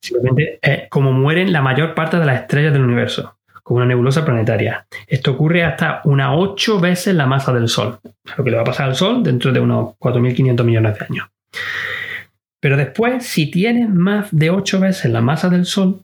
Simplemente 0.00 0.58
es 0.62 0.88
como 0.88 1.12
mueren 1.12 1.52
la 1.52 1.62
mayor 1.62 1.94
parte 1.94 2.18
de 2.18 2.26
las 2.26 2.42
estrellas 2.42 2.72
del 2.72 2.82
universo, 2.82 3.38
como 3.62 3.78
una 3.78 3.86
nebulosa 3.86 4.24
planetaria. 4.24 4.86
Esto 5.06 5.32
ocurre 5.32 5.64
hasta 5.64 6.02
unas 6.04 6.30
8 6.32 6.80
veces 6.80 7.14
la 7.14 7.26
masa 7.26 7.52
del 7.52 7.68
Sol, 7.68 7.98
lo 8.36 8.44
que 8.44 8.50
le 8.50 8.56
va 8.56 8.62
a 8.62 8.66
pasar 8.66 8.88
al 8.88 8.94
Sol 8.94 9.22
dentro 9.22 9.52
de 9.52 9.60
unos 9.60 9.94
4.500 9.98 10.64
millones 10.64 10.98
de 10.98 11.04
años. 11.04 11.28
Pero 12.66 12.76
después, 12.76 13.24
si 13.24 13.48
tienes 13.48 13.88
más 13.88 14.26
de 14.32 14.50
8 14.50 14.80
veces 14.80 15.12
la 15.12 15.20
masa 15.20 15.48
del 15.48 15.66
Sol, 15.66 16.02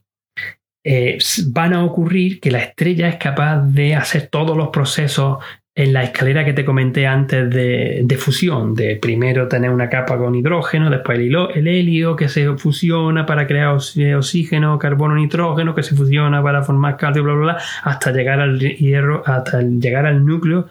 eh, 0.84 1.18
van 1.48 1.72
a 1.72 1.84
ocurrir 1.84 2.38
que 2.38 2.52
la 2.52 2.60
estrella 2.60 3.08
es 3.08 3.16
capaz 3.16 3.62
de 3.62 3.96
hacer 3.96 4.28
todos 4.28 4.56
los 4.56 4.68
procesos 4.68 5.38
en 5.74 5.92
la 5.92 6.04
escalera 6.04 6.44
que 6.44 6.52
te 6.52 6.64
comenté 6.64 7.08
antes 7.08 7.50
de, 7.50 8.16
fusión, 8.16 8.76
de 8.76 8.94
primero 8.94 9.48
tener 9.48 9.70
una 9.70 9.88
capa 9.88 10.16
con 10.16 10.36
hidrógeno, 10.36 10.88
después 10.88 11.18
el, 11.18 11.34
el, 11.52 11.66
helio 11.66 12.14
que 12.14 12.28
se 12.28 12.56
fusiona 12.56 13.26
para 13.26 13.48
crear 13.48 13.74
oxígeno, 14.16 14.78
carbono, 14.78 15.16
nitrógeno, 15.16 15.74
que 15.74 15.82
se 15.82 15.96
fusiona 15.96 16.44
para 16.44 16.62
formar 16.62 16.96
calcio, 16.96 17.24
bla, 17.24 17.34
bla, 17.34 17.42
bla, 17.42 17.62
hasta 17.82 18.12
llegar 18.12 18.38
al 18.38 18.60
hierro, 18.60 19.24
hasta 19.26 19.62
llegar 19.62 20.06
al 20.06 20.24
núcleo 20.24 20.68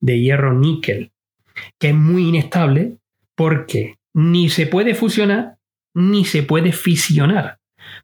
de 0.00 0.20
hierro 0.20 0.54
níquel, 0.54 1.10
que 1.78 1.90
es 1.90 1.94
muy 1.94 2.30
inestable 2.30 2.96
porque 3.34 3.96
ni 4.14 4.48
se 4.48 4.66
puede 4.66 4.94
fusionar 4.94 5.56
ni 5.94 6.24
se 6.24 6.42
puede 6.42 6.72
fisionar. 6.72 7.58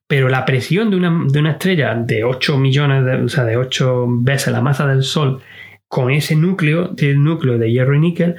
Pero 0.07 0.29
la 0.29 0.45
presión 0.45 0.91
de 0.91 0.97
una, 0.97 1.51
estrella 1.51 1.95
de 1.95 2.25
8 2.25 2.59
millones, 2.59 3.05
de, 3.05 3.15
o 3.17 3.29
sea, 3.29 3.45
de 3.45 3.57
8 3.57 4.07
veces 4.21 4.53
la 4.53 4.61
masa 4.61 4.87
del 4.87 5.03
Sol, 5.03 5.43
con 5.89 6.11
ese 6.11 6.37
núcleo, 6.37 6.95
el 6.97 7.23
núcleo 7.23 7.59
de 7.59 7.73
hierro 7.73 7.95
y 7.95 7.99
níquel, 7.99 8.37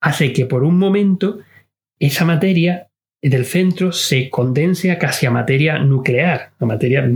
hace 0.00 0.32
que 0.32 0.46
por 0.46 0.64
un 0.64 0.78
momento 0.78 1.40
esa 1.98 2.24
materia 2.24 2.88
del 3.20 3.44
centro 3.44 3.92
se 3.92 4.30
condense 4.30 4.90
a 4.90 4.98
casi 4.98 5.26
a 5.26 5.30
materia 5.30 5.78
nuclear, 5.78 6.50
a 6.60 6.66
materia 6.66 7.10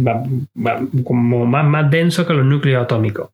como 1.04 1.46
más, 1.46 1.64
más 1.64 1.90
denso 1.90 2.26
que 2.26 2.34
los 2.34 2.46
núcleos 2.46 2.82
atómicos. 2.82 3.30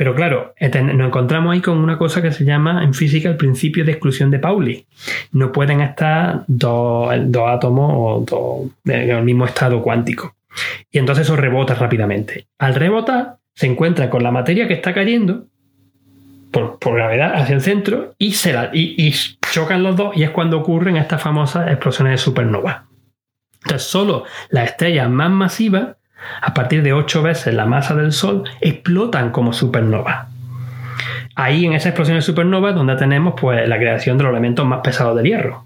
Pero 0.00 0.14
claro, 0.14 0.54
nos 0.58 1.08
encontramos 1.08 1.52
ahí 1.52 1.60
con 1.60 1.76
una 1.76 1.98
cosa 1.98 2.22
que 2.22 2.32
se 2.32 2.46
llama 2.46 2.82
en 2.82 2.94
física 2.94 3.28
el 3.28 3.36
principio 3.36 3.84
de 3.84 3.92
exclusión 3.92 4.30
de 4.30 4.38
Pauli. 4.38 4.86
No 5.30 5.52
pueden 5.52 5.82
estar 5.82 6.44
dos, 6.46 7.12
átomos 7.46 8.24
o 8.30 8.70
en 8.86 9.10
el 9.10 9.22
mismo 9.24 9.44
estado 9.44 9.82
cuántico. 9.82 10.36
Y 10.90 10.96
entonces 10.96 11.26
eso 11.26 11.36
rebota 11.36 11.74
rápidamente. 11.74 12.46
Al 12.58 12.76
rebotar, 12.76 13.36
se 13.54 13.66
encuentra 13.66 14.08
con 14.08 14.22
la 14.22 14.30
materia 14.30 14.66
que 14.66 14.72
está 14.72 14.94
cayendo 14.94 15.44
por, 16.50 16.78
gravedad 16.80 17.34
hacia 17.34 17.56
el 17.56 17.60
centro 17.60 18.14
y, 18.16 18.32
se 18.32 18.54
y, 18.72 19.14
chocan 19.52 19.82
los 19.82 19.96
dos 19.96 20.16
y 20.16 20.22
es 20.22 20.30
cuando 20.30 20.60
ocurren 20.60 20.96
estas 20.96 21.20
famosas 21.20 21.68
explosiones 21.68 22.12
de 22.12 22.24
supernova. 22.24 22.86
Entonces 23.64 23.86
solo 23.86 24.24
las 24.48 24.70
estrellas 24.70 25.10
más 25.10 25.30
masivas 25.30 25.98
a 26.40 26.54
partir 26.54 26.82
de 26.82 26.92
8 26.92 27.22
veces 27.22 27.54
la 27.54 27.66
masa 27.66 27.94
del 27.94 28.12
Sol, 28.12 28.44
explotan 28.60 29.30
como 29.30 29.52
supernova. 29.52 30.28
Ahí 31.34 31.64
en 31.64 31.72
esa 31.72 31.90
explosión 31.90 32.16
de 32.18 32.22
supernova 32.22 32.70
es 32.70 32.74
donde 32.74 32.96
tenemos 32.96 33.34
pues, 33.40 33.66
la 33.68 33.78
creación 33.78 34.18
de 34.18 34.24
los 34.24 34.32
elementos 34.32 34.66
más 34.66 34.80
pesados 34.80 35.16
del 35.16 35.26
hierro, 35.26 35.64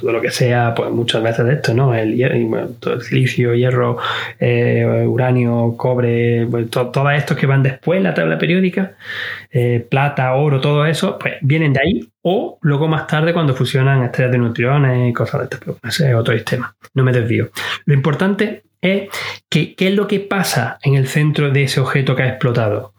todo 0.00 0.12
lo 0.12 0.20
que 0.20 0.30
sea, 0.30 0.74
pues 0.74 0.90
muchas 0.90 1.22
veces 1.22 1.46
de 1.46 1.54
esto, 1.54 1.74
¿no? 1.74 1.94
El, 1.94 2.18
todo 2.80 2.94
el 2.94 3.02
silicio, 3.02 3.54
hierro, 3.54 3.96
eh, 4.38 5.04
uranio, 5.06 5.74
cobre, 5.76 6.46
pues, 6.50 6.68
todo, 6.70 7.10
estos 7.10 7.36
que 7.36 7.46
van 7.46 7.62
después 7.62 7.98
en 7.98 8.04
la 8.04 8.14
tabla 8.14 8.38
periódica, 8.38 8.94
eh, 9.50 9.86
plata, 9.88 10.34
oro, 10.34 10.60
todo 10.60 10.84
eso, 10.84 11.18
pues 11.18 11.34
vienen 11.40 11.72
de 11.72 11.80
ahí 11.80 12.08
o 12.22 12.58
luego 12.62 12.88
más 12.88 13.06
tarde 13.06 13.32
cuando 13.32 13.54
fusionan 13.54 14.02
estrellas 14.02 14.32
de 14.32 14.38
neutrones 14.38 15.10
y 15.10 15.12
cosas 15.12 15.48
de 15.48 15.56
pero 15.56 15.78
ese 15.82 16.10
es 16.10 16.14
otro 16.14 16.34
sistema, 16.34 16.74
no 16.94 17.04
me 17.04 17.12
desvío. 17.12 17.50
Lo 17.84 17.94
importante 17.94 18.64
es 18.84 19.08
que 19.48 19.74
qué 19.74 19.88
es 19.88 19.94
lo 19.94 20.06
que 20.06 20.20
pasa 20.20 20.78
en 20.82 20.94
el 20.94 21.08
centro 21.08 21.50
de 21.50 21.64
ese 21.64 21.80
objeto 21.80 22.14
que 22.14 22.22
ha 22.22 22.28
explotado. 22.28 22.92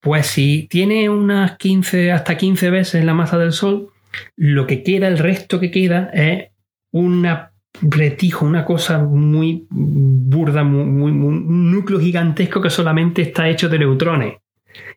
Pues 0.00 0.26
si 0.26 0.68
tiene 0.68 1.08
unas 1.08 1.56
15, 1.56 2.12
hasta 2.12 2.36
15 2.36 2.70
veces 2.70 3.04
la 3.04 3.14
masa 3.14 3.38
del 3.38 3.52
Sol, 3.52 3.88
lo 4.36 4.66
que 4.66 4.82
queda, 4.82 5.08
el 5.08 5.18
resto 5.18 5.58
que 5.58 5.70
queda 5.70 6.10
es 6.12 6.50
una 6.92 7.52
retijo, 7.80 8.44
una 8.44 8.64
cosa 8.64 8.98
muy 8.98 9.66
burda, 9.70 10.62
muy, 10.62 11.10
un 11.10 11.72
núcleo 11.72 11.98
gigantesco 11.98 12.60
que 12.60 12.70
solamente 12.70 13.22
está 13.22 13.48
hecho 13.48 13.68
de 13.68 13.78
neutrones. 13.78 14.36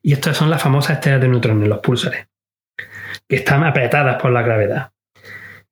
Y 0.02 0.14
estas 0.14 0.38
son 0.38 0.50
las 0.50 0.62
famosas 0.62 0.98
estrellas 0.98 1.22
de 1.22 1.30
neutrones, 1.30 1.70
los 1.70 1.80
púlsares, 1.80 2.28
que 3.28 3.38
están 3.38 3.64
apretadas 3.64 4.22
por 4.22 4.32
la 4.32 4.42
gravedad. 4.42 4.92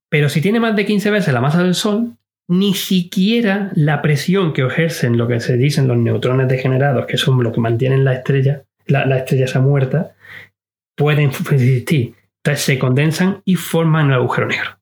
Pero 0.09 0.29
si 0.29 0.41
tiene 0.41 0.59
más 0.59 0.75
de 0.75 0.85
15 0.85 1.11
veces 1.11 1.33
la 1.33 1.41
masa 1.41 1.61
del 1.61 1.75
Sol, 1.75 2.15
ni 2.47 2.73
siquiera 2.73 3.71
la 3.75 4.01
presión 4.01 4.53
que 4.53 4.61
ejercen 4.61 5.17
lo 5.17 5.27
que 5.27 5.39
se 5.39 5.57
dicen 5.57 5.87
los 5.87 5.97
neutrones 5.97 6.47
degenerados, 6.47 7.05
que 7.05 7.17
son 7.17 7.41
lo 7.43 7.51
que 7.51 7.61
mantienen 7.61 8.05
la 8.05 8.13
estrella, 8.13 8.63
la, 8.85 9.05
la 9.05 9.17
estrella 9.17 9.45
esa 9.45 9.61
muerta, 9.61 10.15
pueden 10.95 11.29
existir 11.29 12.15
se 12.55 12.77
condensan 12.77 13.41
y 13.43 13.55
forman 13.55 14.07
el 14.07 14.13
agujero 14.13 14.47
negro. 14.47 14.79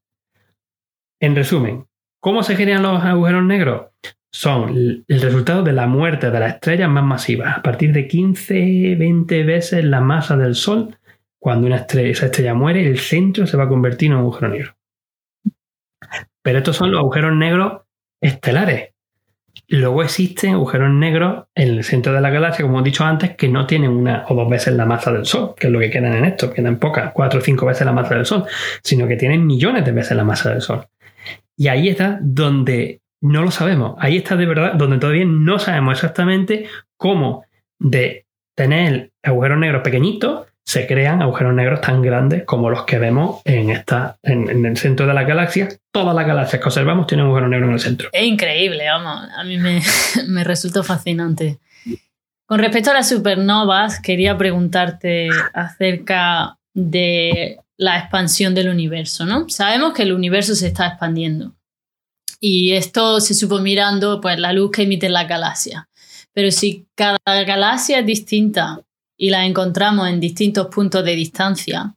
En 1.22 1.36
resumen, 1.36 1.86
¿cómo 2.20 2.44
se 2.44 2.58
generan 2.58 2.84
los 2.84 3.02
agujeros 3.04 3.46
negros? 3.46 3.88
Son 4.34 4.70
el 5.08 5.22
resultado 5.22 5.64
de 5.64 5.72
la 5.72 5.88
muerte 5.88 6.30
de 6.30 6.40
las 6.40 6.56
estrellas 6.56 6.90
más 6.90 7.06
masivas, 7.06 7.58
a 7.58 7.62
partir 7.62 7.94
de 7.94 8.08
15, 8.08 8.96
20 8.96 9.44
veces 9.44 9.86
la 9.86 10.02
masa 10.02 10.36
del 10.36 10.56
Sol. 10.56 10.98
Cuando 11.40 11.68
una 11.68 11.78
esa 11.78 12.26
estrella 12.26 12.54
muere, 12.54 12.86
el 12.86 13.00
centro 13.00 13.48
se 13.48 13.56
va 13.58 13.66
a 13.66 13.70
convertir 13.70 14.08
en 14.08 14.18
un 14.18 14.22
agujero 14.22 14.50
negro. 14.50 14.76
Pero 16.44 16.60
estos 16.60 16.76
son 16.76 16.92
los 16.92 17.00
agujeros 17.00 17.36
negros 17.36 17.82
estelares, 18.22 18.94
Luego 19.68 20.04
existen 20.04 20.54
agujeros 20.54 20.92
negros 20.92 21.46
en 21.56 21.70
el 21.70 21.84
centro 21.84 22.14
de 22.14 22.22
la 22.22 22.30
galaxia, 22.30 22.66
como 22.66 22.80
he 22.80 22.84
dicho 22.84 23.06
antes, 23.06 23.36
que 23.36 23.48
no 23.48 23.66
tienen 23.66 23.92
una 23.92 24.26
o 24.28 24.36
dos 24.36 24.50
veces 24.50 24.74
la 24.74 24.86
masa 24.86 25.12
del 25.12 25.26
Sol, 25.26 25.54
que 25.58 25.68
es 25.68 25.74
lo 25.74 25.80
que 25.80 25.90
quedan 25.90 26.14
en 26.14 26.26
esto, 26.26 26.52
quedan 26.52 26.80
pocas, 26.80 27.12
cuatro 27.14 27.40
o 27.40 27.44
cinco 27.44 27.66
veces 27.66 27.86
la 27.86 27.94
masa 27.94 28.16
del 28.16 28.26
Sol, 28.26 28.46
sino 28.84 29.08
que 29.08 29.16
tienen 29.16 29.46
millones 29.46 29.86
de 29.86 29.92
veces 29.92 30.18
la 30.18 30.24
masa 30.24 30.50
del 30.50 30.62
Sol. 30.62 30.88
Y 31.56 31.68
ahí 31.68 31.88
está 31.88 32.20
donde 32.22 33.02
no 33.22 33.44
lo 33.44 33.52
sabemos. 33.52 33.96
Ahí 34.00 34.18
está 34.18 34.36
de 34.36 34.46
verdad 34.46 34.74
donde 34.74 34.98
todavía 34.98 35.26
no 35.26 35.60
sabemos 35.60 35.94
exactamente 35.94 36.68
cómo 36.98 37.46
de 37.80 38.26
tener 38.56 39.12
agujeros 39.22 39.60
negros 39.60 39.82
pequeñitos 39.82 40.48
se 40.66 40.88
crean 40.88 41.22
agujeros 41.22 41.54
negros 41.54 41.82
tan 41.82 42.02
grandes 42.02 42.46
como 42.46 42.70
los 42.70 42.84
que 42.86 42.98
vemos 42.98 43.42
en, 43.46 43.70
esta, 43.70 44.18
en, 44.24 44.66
el 44.66 44.78
centro 44.78 45.06
de 45.06 45.14
la 45.14 45.24
galaxia. 45.24 45.70
Todas 45.92 46.16
las 46.16 46.26
galaxias 46.26 46.62
que 46.62 46.68
observamos 46.68 47.08
tienen 47.08 47.26
agujeros 47.26 47.50
negros 47.50 47.68
en 47.68 47.74
el 47.74 47.80
centro. 47.80 48.10
Es 48.12 48.24
increíble, 48.24 48.86
vamos, 48.88 49.30
a 49.36 49.44
mí 49.44 49.58
me, 49.58 49.82
me 50.28 50.44
resultó 50.44 50.84
fascinante. 50.84 51.60
Con 52.46 52.60
respecto 52.60 52.92
a 52.92 52.94
las 52.94 53.10
supernovas, 53.10 54.00
quería 54.00 54.38
preguntarte 54.38 55.30
acerca 55.54 56.58
de 56.74 57.60
la 57.78 58.00
expansión 58.00 58.56
del 58.56 58.70
universo, 58.70 59.26
¿no? 59.26 59.50
Sabemos 59.50 59.94
que 59.94 60.04
el 60.04 60.14
universo 60.14 60.56
se 60.56 60.68
está 60.68 60.88
expandiendo 60.88 61.56
y 62.40 62.74
esto 62.74 63.22
se 63.22 63.34
supo 63.34 63.60
mirando 63.60 64.20
pues, 64.20 64.38
la 64.38 64.54
luz 64.54 64.72
que 64.72 64.84
emite 64.84 65.10
la 65.10 65.24
galaxia. 65.24 65.88
Pero 66.34 66.52
si 66.52 66.86
cada 66.96 67.18
galaxia 67.26 68.00
es 68.00 68.06
distinta 68.06 68.82
y 69.24 69.30
la 69.30 69.46
encontramos 69.46 70.10
en 70.10 70.20
distintos 70.20 70.68
puntos 70.68 71.06
de 71.06 71.16
distancia, 71.16 71.96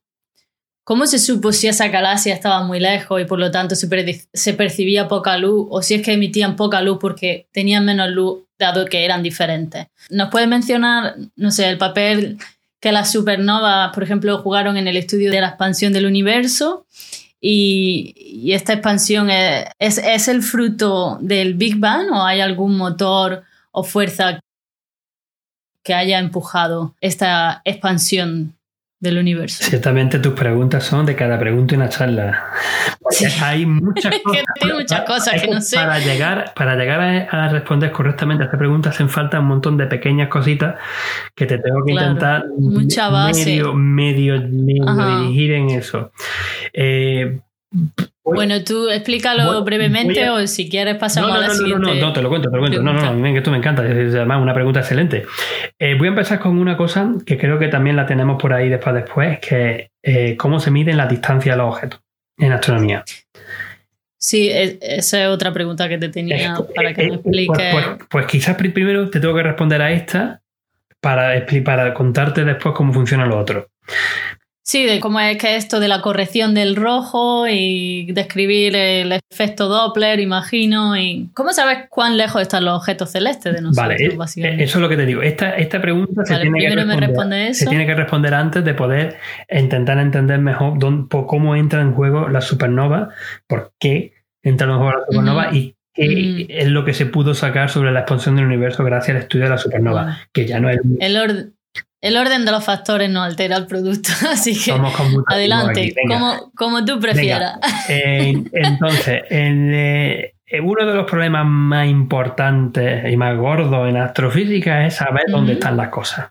¿cómo 0.85 1.07
se 1.07 1.19
supo 1.19 1.51
si 1.51 1.67
esa 1.67 1.89
galaxia 1.89 2.33
estaba 2.33 2.63
muy 2.63 2.79
lejos 2.79 3.21
y 3.21 3.25
por 3.25 3.41
lo 3.41 3.51
tanto 3.51 3.75
se, 3.75 4.53
percibía 4.55 5.09
poca 5.09 5.37
luz 5.37 5.67
o 5.69 5.83
si 5.83 5.95
es 5.95 6.03
que 6.03 6.13
emitían 6.13 6.55
poca 6.55 6.81
luz 6.83 6.99
porque 7.01 7.49
tenían 7.51 7.85
menos 7.85 8.11
luz 8.11 8.45
dado 8.61 8.85
que 8.85 9.05
eran 9.05 9.25
diferentes? 9.25 9.89
¿Nos 10.09 10.31
puede 10.31 10.47
mencionar, 10.47 11.17
no 11.35 11.51
sé, 11.51 11.69
el 11.69 11.79
papel 11.79 12.39
que 12.79 12.93
las 12.93 13.11
supernovas, 13.11 13.93
por 13.93 14.05
ejemplo, 14.05 14.39
jugaron 14.39 14.77
en 14.77 14.87
el 14.87 14.97
estudio 14.97 15.33
de 15.33 15.41
la 15.41 15.49
expansión 15.49 15.93
del 15.93 16.07
universo? 16.07 16.87
Y, 17.41 18.53
esta 18.53 18.75
expansión 18.75 19.31
es, 19.31 19.99
es 19.99 20.29
el 20.29 20.43
fruto 20.43 21.19
del 21.21 21.55
Big 21.55 21.81
Bang 21.81 22.07
o 22.13 22.23
hay 22.23 22.39
algún 22.39 22.77
motor 22.77 23.43
o 23.73 23.83
fuerza 23.83 24.39
que 25.87 25.95
haya 25.95 26.19
empujado 26.19 26.97
esta 27.01 27.63
expansión 27.65 28.57
del 28.99 29.19
universo. 29.19 29.63
Ciertamente 29.63 30.19
tus 30.19 30.33
preguntas 30.33 30.83
son 30.83 31.07
de 31.07 31.15
cada 31.15 31.39
pregunta 31.39 31.77
una 31.77 31.89
charla. 31.89 32.45
Hay 33.41 33.67
muchas 33.67 34.13
cosas. 34.25 34.45
Tengo 34.59 34.75
muchas 34.81 35.01
cosas 35.03 35.41
que 35.41 35.47
no 35.47 35.61
sé. 35.61 35.77
Para 35.77 36.01
llegar, 36.01 36.53
para 36.57 36.75
llegar 36.75 37.29
a, 37.31 37.49
responder 37.51 37.93
correctamente 37.93 38.43
a 38.43 38.47
esta 38.47 38.59
pregunta 38.59 38.91
hacen 38.91 39.09
falta 39.09 39.39
un 39.39 39.47
montón 39.47 39.77
de 39.77 39.87
pequeñas 39.87 40.29
cositas 40.29 40.75
que 41.37 41.47
te 41.47 41.59
tengo 41.59 41.85
que 41.85 41.93
intentar 41.93 42.47
Mucha 42.59 43.09
base. 43.09 43.45
medio, 43.45 43.73
medio, 43.75 44.41
medio 44.41 45.21
dirigir 45.21 45.53
en 45.53 45.71
eso. 45.71 46.11
Eh, 46.73 47.39
bueno, 48.25 48.65
tú 48.65 48.89
explícalo 48.91 49.63
brevemente 49.63 50.29
o 50.31 50.47
si 50.47 50.69
quieres 50.69 50.97
pasamos 50.97 51.31
no, 51.31 51.37
no, 51.37 51.41
a 51.41 51.43
la 51.43 51.49
no, 51.49 51.55
siguiente. 51.55 51.87
No, 51.87 51.95
no, 51.95 52.01
no, 52.01 52.13
te 52.13 52.23
lo 52.23 52.29
cuento, 52.29 52.51
te 52.51 52.57
lo 52.57 52.63
cuento. 52.63 52.83
No, 52.83 52.93
no, 52.93 53.15
no, 53.15 53.33
que 53.33 53.39
esto 53.39 53.51
me 53.51 53.59
encanta. 53.59 53.87
Es 53.87 54.15
además 54.15 54.43
una 54.43 54.53
pregunta 54.53 54.81
excelente. 54.81 55.25
Eh, 55.79 55.95
voy 55.97 56.09
a 56.09 56.11
empezar 56.11 56.41
con 56.41 56.59
una 56.59 56.77
cosa 56.77 57.13
que 57.25 57.39
creo 57.39 57.59
que 57.59 57.69
también 57.69 57.97
la 57.97 58.07
tenemos 58.07 58.41
por 58.41 58.53
ahí 58.53 58.69
después, 58.69 58.95
después, 58.95 59.39
que 59.39 59.91
eh, 60.03 60.37
cómo 60.37 60.59
se 60.59 60.71
miden 60.71 60.97
la 60.97 61.07
distancia 61.07 61.53
de 61.53 61.59
los 61.59 61.75
objetos 61.75 62.01
en 62.39 62.53
astronomía. 62.53 63.05
Sí, 64.19 64.51
esa 64.53 65.23
es 65.23 65.29
otra 65.29 65.53
pregunta 65.53 65.89
que 65.89 65.99
te 65.99 66.09
tenía 66.09 66.57
para 66.75 66.95
que 66.95 67.03
me 67.03 67.19
pues, 67.19 67.21
expliques. 67.21 67.73
Pues, 67.73 67.87
pues, 68.11 68.27
quizás 68.27 68.57
primero 68.57 69.09
te 69.09 69.21
tengo 69.21 69.35
que 69.35 69.43
responder 69.43 69.81
a 69.83 69.93
esta 69.93 70.41
para, 71.01 71.47
para 71.65 71.95
contarte 71.95 72.45
después 72.45 72.75
cómo 72.75 72.93
funciona 72.93 73.25
lo 73.25 73.39
otro. 73.39 73.69
Sí, 74.69 74.85
de 74.85 74.99
cómo 74.99 75.21
es 75.21 75.39
que 75.39 75.55
esto 75.55 75.79
de 75.79 75.87
la 75.87 76.03
corrección 76.03 76.53
del 76.53 76.75
rojo 76.75 77.47
y 77.49 78.11
describir 78.11 78.75
el 78.75 79.13
efecto 79.31 79.69
Doppler, 79.69 80.19
imagino. 80.19 80.97
Y 80.97 81.31
¿Cómo 81.35 81.53
sabes 81.53 81.85
cuán 81.89 82.17
lejos 82.17 82.43
están 82.43 82.65
los 82.65 82.79
objetos 82.79 83.13
celestes 83.13 83.55
de 83.55 83.61
nosotros? 83.61 84.17
Vale, 84.17 84.49
eh, 84.49 84.65
eso 84.65 84.79
es 84.79 84.83
lo 84.83 84.89
que 84.89 84.97
te 84.97 85.07
digo. 85.07 85.23
Esta, 85.23 85.51
esta 85.51 85.81
pregunta 85.81 86.25
se, 86.25 86.37
tiene 86.39 86.59
que 86.59 86.75
responder, 86.75 87.55
se 87.55 87.67
tiene 87.67 87.87
que 87.87 87.95
responder 87.95 88.35
antes 88.35 88.65
de 88.65 88.75
poder 88.75 89.19
intentar 89.49 89.99
entender 89.99 90.41
mejor 90.41 90.81
cómo 91.09 91.55
entra 91.55 91.81
en 91.81 91.93
juego 91.93 92.29
la 92.29 92.41
supernova, 92.41 93.11
por 93.47 93.73
qué 93.79 94.15
entra 94.43 94.67
en 94.67 94.79
juego 94.79 94.91
la 94.91 95.07
supernova 95.09 95.55
y 95.55 95.77
qué 95.95 96.47
es 96.49 96.67
lo 96.67 96.85
que 96.85 96.93
se 96.93 97.07
pudo 97.07 97.35
sacar 97.35 97.71
sobre 97.71 97.93
la 97.93 98.01
expansión 98.01 98.35
del 98.35 98.47
universo 98.47 98.83
gracias 98.83 99.17
al 99.17 99.23
estudio 99.23 99.45
de 99.45 99.51
la 99.51 99.59
supernova, 99.59 100.19
que 100.33 100.45
ya 100.45 100.59
no 100.59 100.69
es... 100.69 100.81
El 100.99 101.17
orden 101.17 101.56
el 102.01 102.17
orden 102.17 102.45
de 102.45 102.53
los 102.53 102.65
factores 102.65 103.11
no 103.11 103.23
altera 103.23 103.57
el 103.57 103.67
producto, 103.67 104.11
así 104.31 104.57
que 104.57 104.73
adelante, 105.27 105.95
como, 106.55 106.85
tú 106.85 107.01
prefieras. 107.01 107.59
Eh, 107.89 108.45
entonces, 108.53 109.23
eh, 109.31 110.61
uno 110.63 110.87
de 110.87 110.95
los 110.95 111.11
problemas 111.11 111.47
más 111.47 111.89
importantes 111.89 113.11
y 113.11 113.17
más 113.17 113.37
gordos 113.37 113.89
en 113.89 113.97
astrofísica 113.97 114.87
es 114.87 114.95
saber 114.95 115.25
dónde 115.29 115.55
están 115.55 115.77
las 115.77 115.89
cosas. 115.89 116.31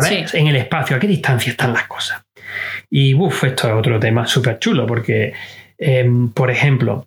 Saber 0.00 0.26
en 0.32 0.46
el 0.48 0.56
espacio, 0.56 0.96
a 0.96 0.98
qué 0.98 1.06
distancia 1.06 1.50
están 1.50 1.72
las 1.72 1.86
cosas. 1.86 2.22
Y 2.90 3.14
uff, 3.14 3.44
esto 3.44 3.68
es 3.68 3.74
otro 3.74 4.00
tema 4.00 4.26
súper 4.26 4.58
chulo, 4.58 4.86
porque, 4.86 5.34
em, 5.76 6.30
por 6.32 6.50
ejemplo, 6.50 7.06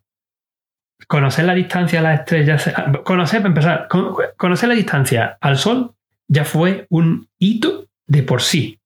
conocer 1.08 1.44
la 1.44 1.56
distancia 1.56 2.00
a 2.00 2.04
las 2.04 2.20
estrellas, 2.20 2.72
conocer, 3.04 3.46
empezar, 3.46 3.88
conocer 4.38 4.70
la 4.70 4.76
distancia 4.76 5.38
al 5.42 5.58
Sol 5.58 5.96
ya 6.32 6.46
fue 6.46 6.88
un 6.90 7.28
hito 7.38 7.88
de 8.08 8.24
por 8.24 8.42
sí. 8.42 8.80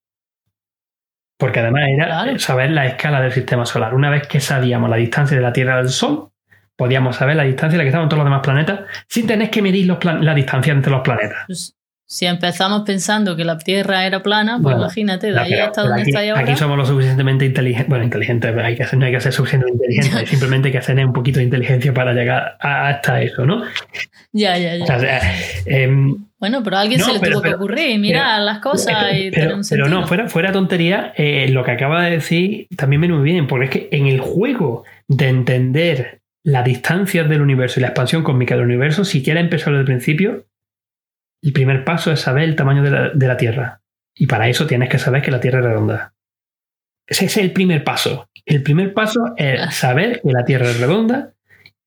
Porque 1.37 1.59
además 1.59 1.83
era 1.93 2.39
saber 2.39 2.71
la 2.71 2.87
escala 2.87 3.21
del 3.21 3.31
sistema 3.31 3.67
solar. 3.67 3.93
Una 3.93 4.09
vez 4.09 4.27
que 4.27 4.39
sabíamos 4.39 4.89
la 4.89 4.95
distancia 4.95 5.37
de 5.37 5.43
la 5.43 5.53
Tierra 5.53 5.77
al 5.77 5.89
Sol, 5.89 6.31
podíamos 6.75 7.17
saber 7.17 7.35
la 7.35 7.43
distancia 7.43 7.75
a 7.75 7.77
la 7.77 7.83
que 7.83 7.89
estaban 7.89 8.09
todos 8.09 8.19
los 8.19 8.25
demás 8.25 8.41
planetas 8.41 8.79
sin 9.07 9.27
tener 9.27 9.51
que 9.51 9.61
medir 9.61 9.85
la 9.85 10.33
distancia 10.33 10.73
entre 10.73 10.91
los 10.91 11.01
planetas. 11.01 11.43
Pues, 11.45 11.75
si 12.07 12.25
empezamos 12.25 12.83
pensando 12.83 13.35
que 13.35 13.43
la 13.43 13.57
Tierra 13.57 14.05
era 14.05 14.21
plana, 14.23 14.59
pues 14.61 14.75
imagínate, 14.75 15.31
de 15.31 15.39
ahí 15.39 15.53
hasta 15.53 15.83
donde 15.83 16.03
está 16.03 16.19
ahora. 16.19 16.39
Aquí 16.39 16.55
somos 16.55 16.77
lo 16.77 16.85
suficientemente 16.85 17.45
inteligentes. 17.45 17.89
Bueno, 17.89 18.03
inteligentes, 18.03 18.55
hay 18.57 18.75
que 18.75 18.95
no 18.95 19.05
hay 19.05 19.11
que 19.11 19.21
ser 19.21 19.33
suficientemente 19.33 19.85
inteligentes, 19.85 20.29
simplemente 20.29 20.67
hay 20.67 20.71
que 20.71 20.77
hacer 20.77 21.03
un 21.03 21.13
poquito 21.13 21.39
de 21.39 21.45
inteligencia 21.45 21.93
para 21.93 22.13
llegar 22.13 22.57
hasta 22.59 23.21
eso, 23.21 23.45
¿no? 23.45 23.63
Ya, 24.31 24.57
ya, 24.57 24.75
ya. 24.75 25.21
Em, 25.65 26.15
Bueno, 26.45 26.63
pero 26.63 26.77
a 26.77 26.81
alguien 26.81 26.99
No, 26.99 27.07
se 27.07 27.13
le 27.13 27.19
pero- 27.19 27.31
tuvo 27.33 27.41
que 27.41 27.55
ocurrir 27.55 27.99
mirar 27.99 28.39
las 28.41 28.59
cosas 28.59 29.13
y 29.15 29.31
tener 29.31 29.49
pero, 29.49 29.61
pero 29.67 29.87
no, 29.89 30.05
fuera, 30.07 30.27
fuera 30.29 30.51
tontería, 30.51 31.11
eh, 31.17 31.47
lo 31.49 31.63
que 31.63 31.71
acaba 31.71 32.03
de 32.05 32.11
decir 32.11 32.67
también 32.77 33.01
viene 33.01 33.15
muy 33.15 33.23
bien, 33.23 33.47
porque 33.47 33.65
es 33.65 33.71
que 33.71 33.89
en 33.91 34.05
el 34.05 34.19
juego 34.19 34.83
de 35.07 35.27
entender 35.29 36.21
las 36.43 36.63
distancias 36.63 37.27
del 37.27 37.41
universo 37.41 37.79
y 37.79 37.81
la 37.81 37.87
expansión 37.87 38.21
cósmica 38.21 38.55
del 38.55 38.65
universo, 38.65 39.03
si 39.05 39.23
quieres 39.23 39.41
empezar 39.41 39.73
desde 39.73 39.79
el 39.79 39.85
principio, 39.85 40.45
el 41.43 41.51
primer 41.51 41.83
paso 41.83 42.11
es 42.11 42.19
saber 42.19 42.43
el 42.43 42.55
tamaño 42.55 42.83
de 42.83 42.91
la, 42.91 43.09
de 43.09 43.27
la 43.27 43.37
Tierra. 43.37 43.81
Y 44.15 44.27
para 44.27 44.47
eso 44.47 44.67
tienes 44.67 44.89
que 44.89 44.99
saber 44.99 45.23
que 45.23 45.31
la 45.31 45.39
Tierra 45.39 45.59
es 45.59 45.65
redonda. 45.65 46.13
Ese 47.07 47.25
es 47.25 47.37
el 47.37 47.51
primer 47.53 47.83
paso. 47.83 48.29
El 48.45 48.61
primer 48.61 48.93
paso 48.93 49.33
es 49.37 49.73
saber 49.73 50.21
que 50.21 50.31
la 50.31 50.45
Tierra 50.45 50.69
es 50.69 50.79
redonda 50.79 51.33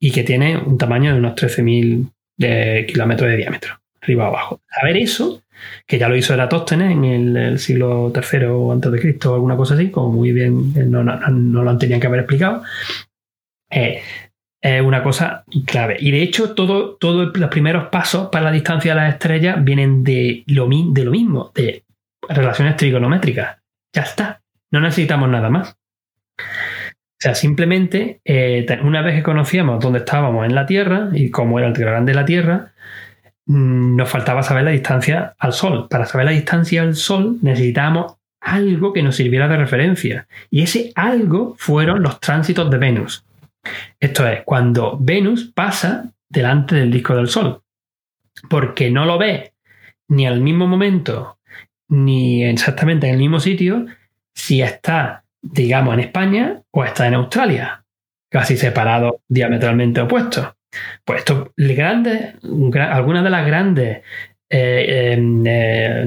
y 0.00 0.10
que 0.10 0.24
tiene 0.24 0.56
un 0.58 0.76
tamaño 0.78 1.12
de 1.12 1.18
unos 1.20 1.34
13.000 1.36 2.10
de 2.36 2.86
kilómetros 2.88 3.28
de 3.30 3.36
diámetro, 3.36 3.80
arriba 4.08 4.24
o 4.24 4.28
abajo. 4.28 4.60
Saber 4.80 4.96
eso, 4.96 5.42
que 5.86 5.98
ya 5.98 6.08
lo 6.08 6.16
hizo 6.16 6.32
Eratóstenes 6.34 6.92
en 6.92 7.04
el, 7.04 7.36
el 7.36 7.58
siglo 7.58 8.12
III 8.14 8.72
antes 8.72 8.90
de 8.92 9.00
Cristo 9.00 9.32
o 9.32 9.34
alguna 9.34 9.56
cosa 9.56 9.74
así, 9.74 9.90
como 9.90 10.12
muy 10.12 10.32
bien 10.32 10.72
eh, 10.76 10.84
no, 10.86 11.04
no, 11.04 11.16
no- 11.28 11.62
lo 11.62 11.78
tenían 11.78 12.00
que 12.00 12.06
haber 12.06 12.20
explicado, 12.20 12.62
eh, 13.70 14.00
es 14.60 14.82
una 14.82 15.02
cosa 15.02 15.44
clave. 15.66 15.96
Y 16.00 16.10
de 16.10 16.22
hecho, 16.22 16.54
todo, 16.54 16.96
todo 16.96 17.26
los 17.34 17.50
primeros 17.50 17.88
pasos 17.90 18.28
para 18.30 18.46
la 18.46 18.50
distancia 18.52 18.92
de 18.94 19.00
las 19.00 19.12
estrellas 19.14 19.62
vienen 19.62 20.02
de 20.02 20.42
lo, 20.46 20.68
de 20.68 21.04
lo 21.04 21.10
mismo, 21.10 21.52
de 21.54 21.84
relaciones 22.28 22.76
trigonométricas. 22.76 23.58
Ya 23.94 24.02
está. 24.02 24.42
No 24.70 24.80
necesitamos 24.80 25.28
nada 25.28 25.48
más. 25.48 25.76
O 26.40 27.20
sea, 27.20 27.34
simplemente, 27.34 28.20
eh, 28.24 28.66
una 28.82 29.02
vez 29.02 29.14
que 29.16 29.22
conocíamos 29.22 29.80
dónde 29.82 30.00
estábamos 30.00 30.44
en 30.46 30.54
la 30.54 30.66
Tierra 30.66 31.08
y 31.12 31.30
cómo 31.30 31.58
era 31.58 31.68
el 31.68 31.74
triángulo 31.74 32.04
de 32.04 32.14
la 32.14 32.24
Tierra, 32.24 32.72
nos 33.48 34.08
faltaba 34.08 34.42
saber 34.42 34.64
la 34.64 34.70
distancia 34.70 35.34
al 35.38 35.52
Sol. 35.52 35.88
Para 35.88 36.06
saber 36.06 36.26
la 36.26 36.32
distancia 36.32 36.82
al 36.82 36.94
Sol 36.94 37.38
necesitábamos 37.40 38.16
algo 38.40 38.92
que 38.92 39.02
nos 39.02 39.16
sirviera 39.16 39.48
de 39.48 39.56
referencia. 39.56 40.28
Y 40.50 40.62
ese 40.62 40.92
algo 40.94 41.56
fueron 41.58 42.02
los 42.02 42.20
tránsitos 42.20 42.70
de 42.70 42.78
Venus. 42.78 43.24
Esto 43.98 44.28
es, 44.28 44.42
cuando 44.44 44.98
Venus 45.00 45.50
pasa 45.54 46.10
delante 46.28 46.76
del 46.76 46.90
disco 46.90 47.16
del 47.16 47.28
Sol. 47.28 47.62
Porque 48.48 48.90
no 48.90 49.04
lo 49.04 49.18
ve 49.18 49.52
ni 50.08 50.26
al 50.26 50.40
mismo 50.40 50.66
momento, 50.66 51.38
ni 51.88 52.44
exactamente 52.44 53.08
en 53.08 53.14
el 53.14 53.18
mismo 53.18 53.40
sitio, 53.40 53.86
si 54.34 54.62
está, 54.62 55.24
digamos, 55.42 55.94
en 55.94 56.00
España 56.00 56.62
o 56.70 56.84
está 56.84 57.06
en 57.06 57.14
Australia. 57.14 57.82
Casi 58.30 58.56
separados, 58.56 59.16
diametralmente 59.26 60.02
opuestos. 60.02 60.48
Pues 61.04 61.24
grandes, 61.56 62.34
gra- 62.42 62.90
algunas 62.92 63.24
de 63.24 63.30
las 63.30 63.46
grandes 63.46 63.98
eh, 64.50 65.12
em, 65.12 65.44
eh, 65.46 66.06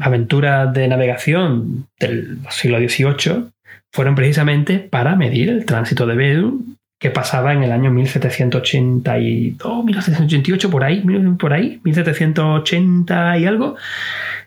aventuras 0.00 0.72
de 0.72 0.88
navegación 0.88 1.86
del 1.98 2.38
siglo 2.50 2.78
XVIII 2.78 3.46
fueron 3.92 4.14
precisamente 4.14 4.78
para 4.78 5.16
medir 5.16 5.48
el 5.50 5.64
tránsito 5.66 6.06
de 6.06 6.14
Venus 6.16 6.54
que 6.98 7.10
pasaba 7.10 7.52
en 7.52 7.62
el 7.62 7.72
año 7.72 7.90
1782, 7.90 9.84
1788, 9.84 10.70
por 10.70 10.84
ahí, 10.84 11.04
por 11.38 11.52
ahí, 11.52 11.80
1780 11.84 13.38
y 13.38 13.46
algo, 13.46 13.76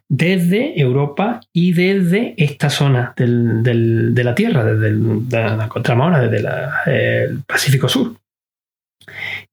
desde 0.10 0.80
Europa 0.80 1.42
y 1.54 1.74
desde 1.74 2.34
esta 2.38 2.70
zona 2.70 3.14
de 3.18 4.24
la 4.24 4.34
Tierra, 4.34 4.64
desde 4.64 4.88
el- 4.88 5.30
de 5.30 5.44
la 5.44 5.68
contramona, 5.68 6.20
desde 6.22 6.42
la- 6.42 6.80
el 6.88 7.42
Pacífico 7.46 7.88
Sur. 7.90 8.14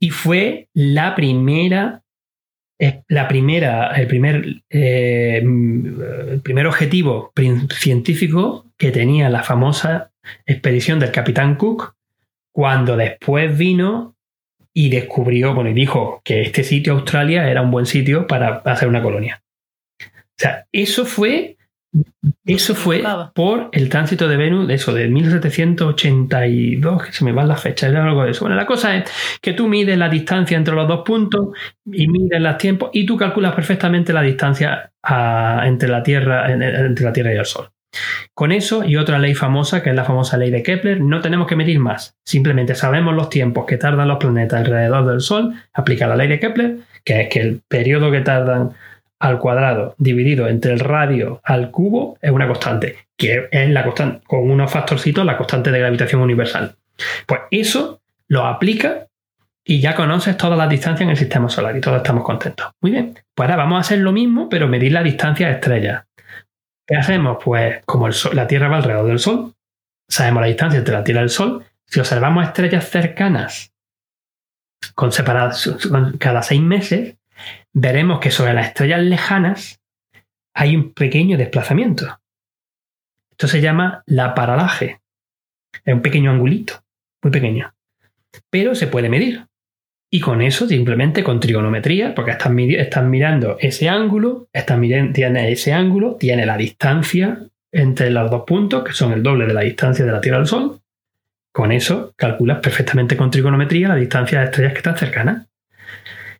Y 0.04 0.10
fue 0.10 0.68
la 0.74 1.14
primera, 1.14 2.02
eh, 2.78 3.04
la 3.08 3.26
primera, 3.26 3.92
el 3.92 4.06
primer, 4.06 4.62
eh, 4.68 5.40
mm, 5.42 6.02
el 6.32 6.40
primer 6.42 6.66
objetivo 6.66 7.32
científico 7.70 8.66
que 8.76 8.90
tenía 8.90 9.30
la 9.30 9.42
famosa 9.42 10.12
expedición 10.44 10.98
del 10.98 11.10
Capitán 11.10 11.54
Cook, 11.54 11.94
cuando 12.52 12.98
después 12.98 13.56
vino 13.56 14.14
y 14.74 14.90
descubrió, 14.90 15.54
bueno, 15.54 15.70
y 15.70 15.72
dijo 15.72 16.20
que 16.22 16.42
este 16.42 16.64
sitio, 16.64 16.92
Australia, 16.92 17.48
era 17.48 17.62
un 17.62 17.70
buen 17.70 17.86
sitio 17.86 18.26
para 18.26 18.56
hacer 18.56 18.88
una 18.88 19.02
colonia. 19.02 19.42
O 19.98 20.36
sea, 20.36 20.66
eso 20.70 21.06
fue, 21.06 21.56
eso 22.46 22.74
fue 22.74 23.02
por 23.34 23.68
el 23.72 23.88
tránsito 23.88 24.28
de 24.28 24.36
Venus, 24.36 24.66
de 24.68 24.74
eso, 24.74 24.92
de 24.92 25.08
1782, 25.08 27.02
que 27.04 27.12
se 27.12 27.24
me 27.24 27.32
van 27.32 27.48
las 27.48 27.60
fechas, 27.60 27.90
era 27.90 28.04
algo 28.04 28.24
de 28.24 28.30
eso. 28.32 28.40
Bueno, 28.44 28.56
la 28.56 28.66
cosa 28.66 28.96
es 28.96 29.10
que 29.40 29.52
tú 29.52 29.68
mides 29.68 29.96
la 29.98 30.08
distancia 30.08 30.56
entre 30.56 30.74
los 30.74 30.88
dos 30.88 31.02
puntos 31.04 31.48
y 31.86 32.08
mides 32.08 32.40
los 32.40 32.58
tiempos 32.58 32.90
y 32.92 33.06
tú 33.06 33.16
calculas 33.16 33.54
perfectamente 33.54 34.12
la 34.12 34.22
distancia 34.22 34.90
a- 35.02 35.62
entre, 35.66 35.88
la 35.88 36.02
Tierra, 36.02 36.50
en- 36.52 36.62
entre 36.62 37.04
la 37.04 37.12
Tierra 37.12 37.32
y 37.34 37.36
el 37.38 37.46
Sol. 37.46 37.68
Con 38.34 38.50
eso 38.50 38.82
y 38.84 38.96
otra 38.96 39.20
ley 39.20 39.34
famosa, 39.34 39.80
que 39.82 39.90
es 39.90 39.96
la 39.96 40.04
famosa 40.04 40.36
ley 40.36 40.50
de 40.50 40.64
Kepler, 40.64 41.00
no 41.00 41.20
tenemos 41.20 41.46
que 41.46 41.54
medir 41.54 41.78
más. 41.78 42.16
Simplemente 42.24 42.74
sabemos 42.74 43.14
los 43.14 43.28
tiempos 43.30 43.66
que 43.66 43.76
tardan 43.76 44.08
los 44.08 44.18
planetas 44.18 44.60
alrededor 44.60 45.06
del 45.06 45.20
Sol, 45.20 45.54
aplica 45.72 46.08
la 46.08 46.16
ley 46.16 46.26
de 46.26 46.40
Kepler, 46.40 46.76
que 47.04 47.20
es 47.22 47.28
que 47.28 47.40
el 47.40 47.60
periodo 47.68 48.10
que 48.10 48.20
tardan 48.22 48.72
al 49.24 49.38
cuadrado 49.38 49.94
dividido 49.96 50.48
entre 50.48 50.74
el 50.74 50.80
radio 50.80 51.40
al 51.44 51.70
cubo 51.70 52.18
es 52.20 52.30
una 52.30 52.46
constante, 52.46 53.06
que 53.16 53.48
es 53.50 53.70
la 53.70 53.82
constante, 53.82 54.22
con 54.26 54.50
unos 54.50 54.70
factorcitos, 54.70 55.24
la 55.24 55.38
constante 55.38 55.70
de 55.70 55.78
gravitación 55.78 56.20
universal. 56.20 56.76
Pues 57.26 57.40
eso 57.50 58.02
lo 58.28 58.44
aplica 58.44 59.06
y 59.64 59.80
ya 59.80 59.94
conoces 59.94 60.36
todas 60.36 60.58
las 60.58 60.68
distancias 60.68 61.06
en 61.06 61.10
el 61.10 61.16
sistema 61.16 61.48
solar 61.48 61.74
y 61.74 61.80
todos 61.80 61.96
estamos 61.96 62.22
contentos. 62.22 62.70
Muy 62.82 62.90
bien, 62.90 63.18
pues 63.34 63.48
ahora 63.48 63.64
vamos 63.64 63.78
a 63.78 63.80
hacer 63.80 64.00
lo 64.00 64.12
mismo, 64.12 64.50
pero 64.50 64.68
medir 64.68 64.92
la 64.92 65.02
distancia 65.02 65.46
a 65.46 65.52
estrellas. 65.52 66.04
¿Qué 66.86 66.94
hacemos? 66.94 67.38
Pues 67.42 67.82
como 67.86 68.08
el 68.08 68.14
la 68.34 68.46
Tierra 68.46 68.68
va 68.68 68.76
alrededor 68.76 69.06
del 69.06 69.18
Sol, 69.20 69.54
sabemos 70.06 70.42
la 70.42 70.48
distancia 70.48 70.78
entre 70.78 70.92
la 70.92 71.02
Tierra 71.02 71.22
y 71.22 71.24
el 71.24 71.30
Sol. 71.30 71.64
Si 71.86 71.98
observamos 71.98 72.44
estrellas 72.44 72.90
cercanas 72.90 73.72
con 74.94 75.12
separadas 75.12 75.78
cada 76.18 76.42
seis 76.42 76.60
meses, 76.60 77.16
veremos 77.74 78.20
que 78.20 78.30
sobre 78.30 78.54
las 78.54 78.68
estrellas 78.68 79.02
lejanas 79.02 79.80
hay 80.54 80.76
un 80.76 80.94
pequeño 80.94 81.36
desplazamiento. 81.36 82.20
Esto 83.32 83.48
se 83.48 83.60
llama 83.60 84.04
la 84.06 84.34
paralaje. 84.34 85.00
Es 85.84 85.92
un 85.92 86.00
pequeño 86.00 86.30
angulito, 86.30 86.84
muy 87.22 87.32
pequeño. 87.32 87.74
Pero 88.48 88.74
se 88.74 88.86
puede 88.86 89.08
medir. 89.08 89.46
Y 90.08 90.20
con 90.20 90.40
eso, 90.40 90.68
simplemente 90.68 91.24
con 91.24 91.40
trigonometría, 91.40 92.14
porque 92.14 92.30
están 92.30 92.54
mirando 92.54 93.58
ese 93.58 93.88
ángulo, 93.88 94.48
tiene 95.12 95.50
ese 95.50 95.72
ángulo, 95.72 96.14
tiene 96.14 96.46
la 96.46 96.56
distancia 96.56 97.40
entre 97.72 98.10
los 98.10 98.30
dos 98.30 98.44
puntos, 98.46 98.84
que 98.84 98.92
son 98.92 99.12
el 99.12 99.24
doble 99.24 99.46
de 99.46 99.54
la 99.54 99.62
distancia 99.62 100.04
de 100.04 100.12
la 100.12 100.20
Tierra 100.20 100.38
al 100.38 100.46
Sol. 100.46 100.80
Con 101.50 101.72
eso 101.72 102.12
calculas 102.16 102.60
perfectamente 102.60 103.16
con 103.16 103.32
trigonometría 103.32 103.88
la 103.88 103.96
distancia 103.96 104.38
de 104.38 104.44
estrellas 104.44 104.72
que 104.72 104.78
están 104.78 104.96
cercanas. 104.96 105.48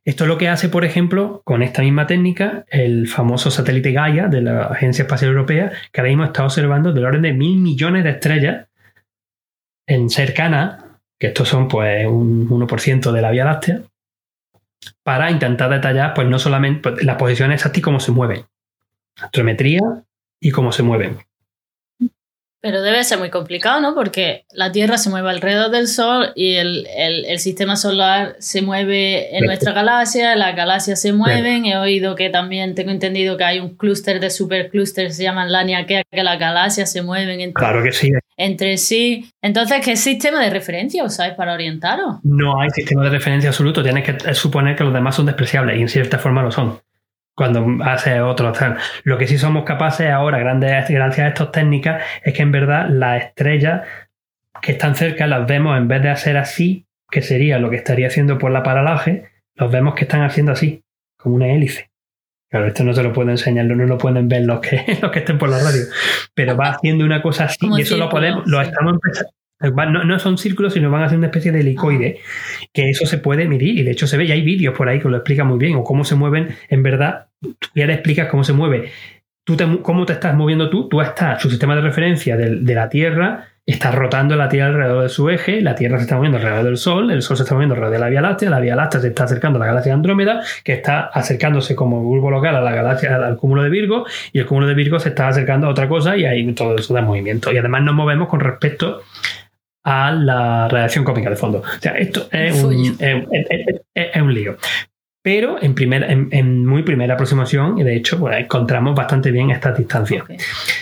Esto 0.04 0.24
es 0.24 0.28
lo 0.28 0.36
que 0.36 0.48
hace, 0.48 0.68
por 0.68 0.84
ejemplo, 0.84 1.40
con 1.44 1.62
esta 1.62 1.80
misma 1.80 2.06
técnica, 2.06 2.66
el 2.68 3.08
famoso 3.08 3.50
satélite 3.50 3.92
Gaia 3.92 4.28
de 4.28 4.42
la 4.42 4.66
Agencia 4.66 5.02
Espacial 5.02 5.30
Europea, 5.30 5.72
que 5.90 6.00
ahora 6.00 6.10
mismo 6.10 6.24
está 6.24 6.44
observando 6.44 6.92
del 6.92 7.06
orden 7.06 7.22
de 7.22 7.32
mil 7.32 7.58
millones 7.58 8.04
de 8.04 8.10
estrellas 8.10 8.68
en 9.86 10.10
cercanas, 10.10 10.84
que 11.18 11.28
estos 11.28 11.48
son 11.48 11.68
pues 11.68 12.06
un 12.06 12.48
1% 12.48 13.12
de 13.12 13.22
la 13.22 13.30
Vía 13.30 13.46
Láctea, 13.46 13.82
para 15.02 15.30
intentar 15.30 15.70
detallar 15.70 16.12
pues 16.12 16.28
no 16.28 16.38
solamente 16.38 16.80
pues, 16.82 17.02
las 17.02 17.16
posiciones 17.16 17.60
exactas 17.60 17.78
y 17.78 17.82
cómo 17.82 17.98
se 17.98 18.12
mueven, 18.12 18.44
astrometría 19.16 19.80
y 20.38 20.50
cómo 20.50 20.70
se 20.72 20.82
mueven. 20.82 21.18
Pero 22.66 22.80
debe 22.80 23.04
ser 23.04 23.18
muy 23.18 23.28
complicado, 23.28 23.78
¿no? 23.82 23.94
Porque 23.94 24.46
la 24.54 24.72
Tierra 24.72 24.96
se 24.96 25.10
mueve 25.10 25.28
alrededor 25.28 25.70
del 25.70 25.86
Sol 25.86 26.32
y 26.34 26.54
el, 26.54 26.86
el- 26.96 27.26
el 27.26 27.38
sistema 27.38 27.76
solar 27.76 28.36
se 28.38 28.62
mueve 28.62 29.36
en 29.36 29.44
nuestra 29.44 29.72
galaxia, 29.72 30.34
las 30.34 30.56
galaxias 30.56 30.98
se 30.98 31.12
mueven. 31.12 31.66
He 31.66 31.76
oído 31.76 32.14
que 32.14 32.30
también 32.30 32.74
tengo 32.74 32.90
entendido 32.90 33.36
que 33.36 33.44
hay 33.44 33.60
un 33.60 33.76
clúster 33.76 34.18
de 34.18 34.30
superclústeres, 34.30 35.14
se 35.14 35.24
llaman 35.24 35.52
Laniakea, 35.52 36.04
que 36.10 36.22
las 36.22 36.38
galaxias 36.38 36.90
se 36.90 37.02
mueven 37.02 37.40
entre, 37.42 37.52
Claro 37.52 37.82
que 37.82 37.92
sí, 37.92 38.10
entre 38.38 38.78
sí. 38.78 39.28
Entonces, 39.42 39.82
¿qué 39.84 39.94
sistema 39.96 40.42
de 40.42 40.48
referencia 40.48 41.04
usáis 41.04 41.34
para 41.34 41.52
orientaros? 41.52 42.16
no 42.22 42.62
hay 42.62 42.70
sistema 42.70 43.04
de 43.04 43.10
referencia 43.10 43.50
absoluto, 43.50 43.82
tienes 43.82 44.04
que 44.04 44.34
suponer 44.34 44.74
que 44.74 44.84
los 44.84 44.94
demás 44.94 45.14
son 45.16 45.26
despreciables 45.26 45.76
y 45.78 45.82
en 45.82 45.88
cierta 45.90 46.18
forma 46.18 46.42
lo 46.42 46.50
son. 46.50 46.78
Cuando 47.34 47.66
hace 47.84 48.20
otro 48.20 48.52
tal. 48.52 48.76
Lo 49.02 49.18
que 49.18 49.26
sí 49.26 49.38
somos 49.38 49.64
capaces 49.64 50.10
ahora, 50.10 50.38
grandes, 50.38 50.70
gracias 50.88 51.18
a 51.18 51.28
estas 51.28 51.52
técnicas, 51.52 52.02
es 52.22 52.32
que 52.32 52.42
en 52.42 52.52
verdad 52.52 52.88
las 52.88 53.24
estrellas 53.24 53.82
que 54.62 54.72
están 54.72 54.94
cerca 54.94 55.26
las 55.26 55.46
vemos 55.46 55.76
en 55.76 55.88
vez 55.88 56.02
de 56.02 56.10
hacer 56.10 56.36
así, 56.36 56.86
que 57.10 57.22
sería 57.22 57.58
lo 57.58 57.70
que 57.70 57.76
estaría 57.76 58.06
haciendo 58.06 58.38
por 58.38 58.50
la 58.50 58.62
paralaje, 58.62 59.30
los 59.54 59.70
vemos 59.70 59.94
que 59.94 60.04
están 60.04 60.22
haciendo 60.22 60.52
así, 60.52 60.82
como 61.16 61.36
una 61.36 61.48
hélice. 61.48 61.90
Claro, 62.50 62.68
esto 62.68 62.84
no 62.84 62.94
se 62.94 63.02
lo 63.02 63.12
puedo 63.12 63.30
enseñar, 63.30 63.64
no 63.66 63.74
lo 63.84 63.98
pueden 63.98 64.28
ver 64.28 64.42
los 64.42 64.60
que, 64.60 64.98
los 65.02 65.10
que 65.10 65.18
estén 65.18 65.38
por 65.38 65.48
la 65.48 65.58
radio, 65.58 65.82
pero 66.34 66.56
va 66.56 66.68
haciendo 66.70 67.04
una 67.04 67.20
cosa 67.20 67.44
así 67.44 67.58
Como 67.58 67.78
y 67.78 67.82
eso 67.82 67.96
lo 67.96 68.08
podemos, 68.08 68.46
lo 68.46 68.60
estamos 68.60 68.94
empezando. 68.94 69.32
No, 69.72 70.04
no 70.04 70.18
son 70.18 70.38
círculos, 70.38 70.74
sino 70.74 70.90
van 70.90 71.02
a 71.02 71.06
hacer 71.06 71.18
una 71.18 71.28
especie 71.28 71.52
de 71.52 71.60
helicoide, 71.60 72.20
que 72.72 72.90
eso 72.90 73.06
se 73.06 73.18
puede 73.18 73.46
medir 73.46 73.78
y 73.78 73.82
de 73.82 73.90
hecho 73.90 74.06
se 74.06 74.16
ve, 74.16 74.24
y 74.24 74.32
hay 74.32 74.42
vídeos 74.42 74.76
por 74.76 74.88
ahí 74.88 75.00
que 75.00 75.08
lo 75.08 75.16
explican 75.16 75.46
muy 75.46 75.58
bien, 75.58 75.76
o 75.76 75.84
cómo 75.84 76.04
se 76.04 76.14
mueven 76.14 76.56
en 76.68 76.82
verdad 76.82 77.26
tú 77.40 77.68
quieres 77.72 77.96
explicar 77.96 78.28
cómo 78.28 78.44
se 78.44 78.52
mueve, 78.52 78.90
tú 79.44 79.56
cómo 79.82 80.06
te 80.06 80.14
estás 80.14 80.34
moviendo 80.34 80.70
tú, 80.70 80.88
tú 80.88 81.00
estás, 81.00 81.40
su 81.40 81.50
sistema 81.50 81.74
de 81.76 81.82
referencia 81.82 82.36
de, 82.36 82.56
de 82.56 82.74
la 82.74 82.88
Tierra 82.88 83.48
está 83.66 83.90
rotando 83.90 84.36
la 84.36 84.48
Tierra 84.48 84.68
alrededor 84.68 85.02
de 85.04 85.08
su 85.08 85.30
eje, 85.30 85.62
la 85.62 85.74
Tierra 85.74 85.96
se 85.96 86.04
está 86.04 86.16
moviendo 86.16 86.36
alrededor 86.36 86.64
del 86.64 86.76
Sol, 86.76 87.10
el 87.10 87.22
Sol 87.22 87.36
se 87.36 87.44
está 87.44 87.54
moviendo 87.54 87.74
alrededor 87.74 87.94
de 87.94 88.00
la 88.00 88.10
Vía 88.10 88.20
Láctea, 88.20 88.50
la 88.50 88.60
Vía 88.60 88.76
Láctea 88.76 89.00
se 89.00 89.08
está 89.08 89.24
acercando 89.24 89.56
a 89.58 89.60
la 89.60 89.66
galaxia 89.66 89.90
de 89.90 89.94
Andrómeda, 89.94 90.42
que 90.62 90.74
está 90.74 91.06
acercándose 91.06 91.74
como 91.74 92.02
bulbo 92.02 92.30
local 92.30 92.56
a 92.56 92.60
la 92.60 92.72
galaxia, 92.72 93.16
al 93.16 93.36
cúmulo 93.36 93.62
de 93.62 93.70
Virgo, 93.70 94.04
y 94.32 94.38
el 94.38 94.46
cúmulo 94.46 94.66
de 94.66 94.74
Virgo 94.74 95.00
se 95.00 95.10
está 95.10 95.28
acercando 95.28 95.66
a 95.66 95.70
otra 95.70 95.88
cosa 95.88 96.16
y 96.16 96.26
hay 96.26 96.52
todo 96.52 96.76
eso 96.76 96.92
de 96.92 97.00
movimiento. 97.00 97.52
Y 97.52 97.56
además 97.56 97.82
nos 97.82 97.94
movemos 97.94 98.28
con 98.28 98.40
respecto 98.40 99.02
a 99.84 100.10
la 100.12 100.68
radiación 100.68 101.04
cósmica 101.04 101.30
de 101.30 101.36
fondo. 101.36 101.58
O 101.58 101.80
sea, 101.80 101.92
esto 101.92 102.28
es 102.32 102.62
un, 102.62 102.96
es, 102.98 104.22
un 104.22 104.34
lío 104.34 104.56
pero 105.24 105.56
en, 105.62 106.28
en, 106.32 106.66
muy 106.66 106.82
primera 106.82 107.14
aproximación, 107.14 107.78
y 107.78 107.82
de 107.82 107.96
hecho 107.96 108.18
pues, 108.18 108.36
encontramos 108.36 108.94
bastante 108.94 109.30
bien 109.30 109.50
estas 109.50 109.78
distancias. 109.78 110.22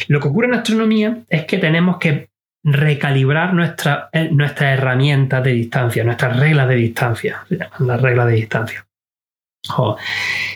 Lo 0.09 0.19
que 0.19 0.27
ocurre 0.27 0.49
en 0.49 0.55
astronomía 0.55 1.19
es 1.29 1.45
que 1.45 1.59
tenemos 1.59 1.99
que 1.99 2.29
recalibrar 2.65 3.55
nuestra, 3.55 4.09
eh, 4.13 4.31
nuestras 4.33 4.79
herramientas 4.79 5.45
de 5.45 5.53
distancia, 5.53 6.03
nuestras 6.03 6.37
reglas 6.41 6.69
de 6.69 6.75
distancia, 6.75 7.45
las 7.79 8.03
reglas 8.03 8.27
de 8.27 8.33
distancia. 8.33 8.85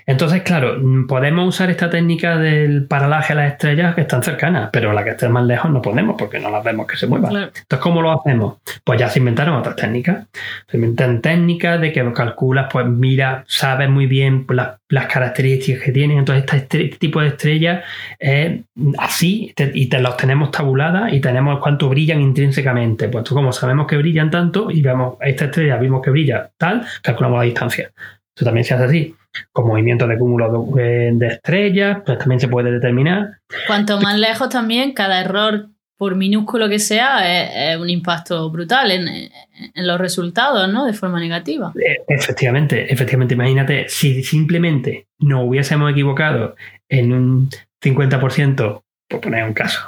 Entonces, 0.04 0.42
claro, 0.42 0.80
podemos 1.06 1.48
usar 1.48 1.70
esta 1.70 1.88
técnica 1.88 2.38
del 2.38 2.86
paralaje 2.86 3.32
a 3.32 3.36
las 3.36 3.52
estrellas 3.52 3.94
que 3.94 4.00
están 4.00 4.22
cercanas, 4.22 4.70
pero 4.72 4.92
la 4.92 5.04
que 5.04 5.10
esté 5.10 5.28
más 5.28 5.44
lejos 5.44 5.70
no 5.70 5.80
podemos 5.80 6.16
porque 6.18 6.40
no 6.40 6.50
las 6.50 6.64
vemos 6.64 6.86
que 6.86 6.96
se 6.96 7.06
muevan. 7.06 7.34
Entonces, 7.34 7.78
¿cómo 7.80 8.02
lo 8.02 8.10
hacemos? 8.10 8.56
Pues 8.82 8.98
ya 8.98 9.08
se 9.08 9.20
inventaron 9.20 9.54
otras 9.54 9.76
técnicas. 9.76 10.26
Se 10.68 10.76
inventan 10.76 11.22
técnicas 11.22 11.80
de 11.80 11.92
que 11.92 12.12
calculas, 12.12 12.66
pues 12.72 12.86
mira, 12.86 13.44
sabes 13.46 13.88
muy 13.88 14.06
bien 14.06 14.44
las, 14.48 14.78
características 14.88 15.84
que 15.84 15.92
tienen. 15.92 16.18
Entonces, 16.18 16.44
este 16.52 16.88
tipo 16.98 17.20
de 17.20 17.28
estrellas 17.28 17.84
es 18.18 18.60
así 18.98 19.54
y 19.56 19.88
te 19.88 20.00
los 20.00 20.16
tenemos 20.16 20.50
tabuladas 20.50 21.12
y 21.12 21.20
tenemos 21.20 21.60
cuánto 21.60 21.88
brillan 21.88 22.20
intrínsecamente. 22.20 23.08
Pues 23.08 23.28
como 23.28 23.52
sabemos 23.52 23.86
que 23.86 23.96
brillan 23.96 24.30
tanto 24.30 24.70
y 24.70 24.82
vemos 24.82 25.16
esta 25.20 25.46
estrella, 25.46 25.76
vimos 25.76 26.02
que 26.02 26.10
brilla 26.10 26.50
tal, 26.58 26.84
calculamos 27.02 27.38
la 27.38 27.44
distancia. 27.44 27.90
Eso 28.36 28.44
también 28.44 28.64
se 28.64 28.74
hace 28.74 28.84
así. 28.84 29.14
Con 29.50 29.66
movimientos 29.66 30.08
de 30.08 30.18
cúmulo 30.18 30.66
de, 30.74 31.26
estrellas, 31.26 31.98
pues 32.04 32.18
también 32.18 32.38
se 32.38 32.48
puede 32.48 32.70
determinar. 32.70 33.38
Cuanto 33.66 33.98
más 34.00 34.18
lejos 34.18 34.50
también, 34.50 34.92
cada 34.92 35.20
error, 35.20 35.68
por 35.96 36.16
minúsculo 36.16 36.68
que 36.68 36.78
sea, 36.78 37.72
es, 37.72 37.78
un 37.78 37.88
impacto 37.88 38.50
brutal 38.50 38.90
en, 38.90 39.30
los 39.74 39.98
resultados, 39.98 40.70
¿no? 40.70 40.84
De 40.84 40.92
forma 40.92 41.18
negativa. 41.18 41.72
Eh, 41.76 42.04
efectivamente, 42.08 42.92
efectivamente. 42.92 43.34
Imagínate, 43.34 43.88
si 43.88 44.22
simplemente 44.22 45.06
nos 45.18 45.44
hubiésemos 45.44 45.90
equivocado 45.90 46.56
en 46.90 47.12
un 47.12 47.50
50%, 47.82 48.82
por 49.08 49.20
poner 49.20 49.44
un 49.44 49.54
caso, 49.54 49.80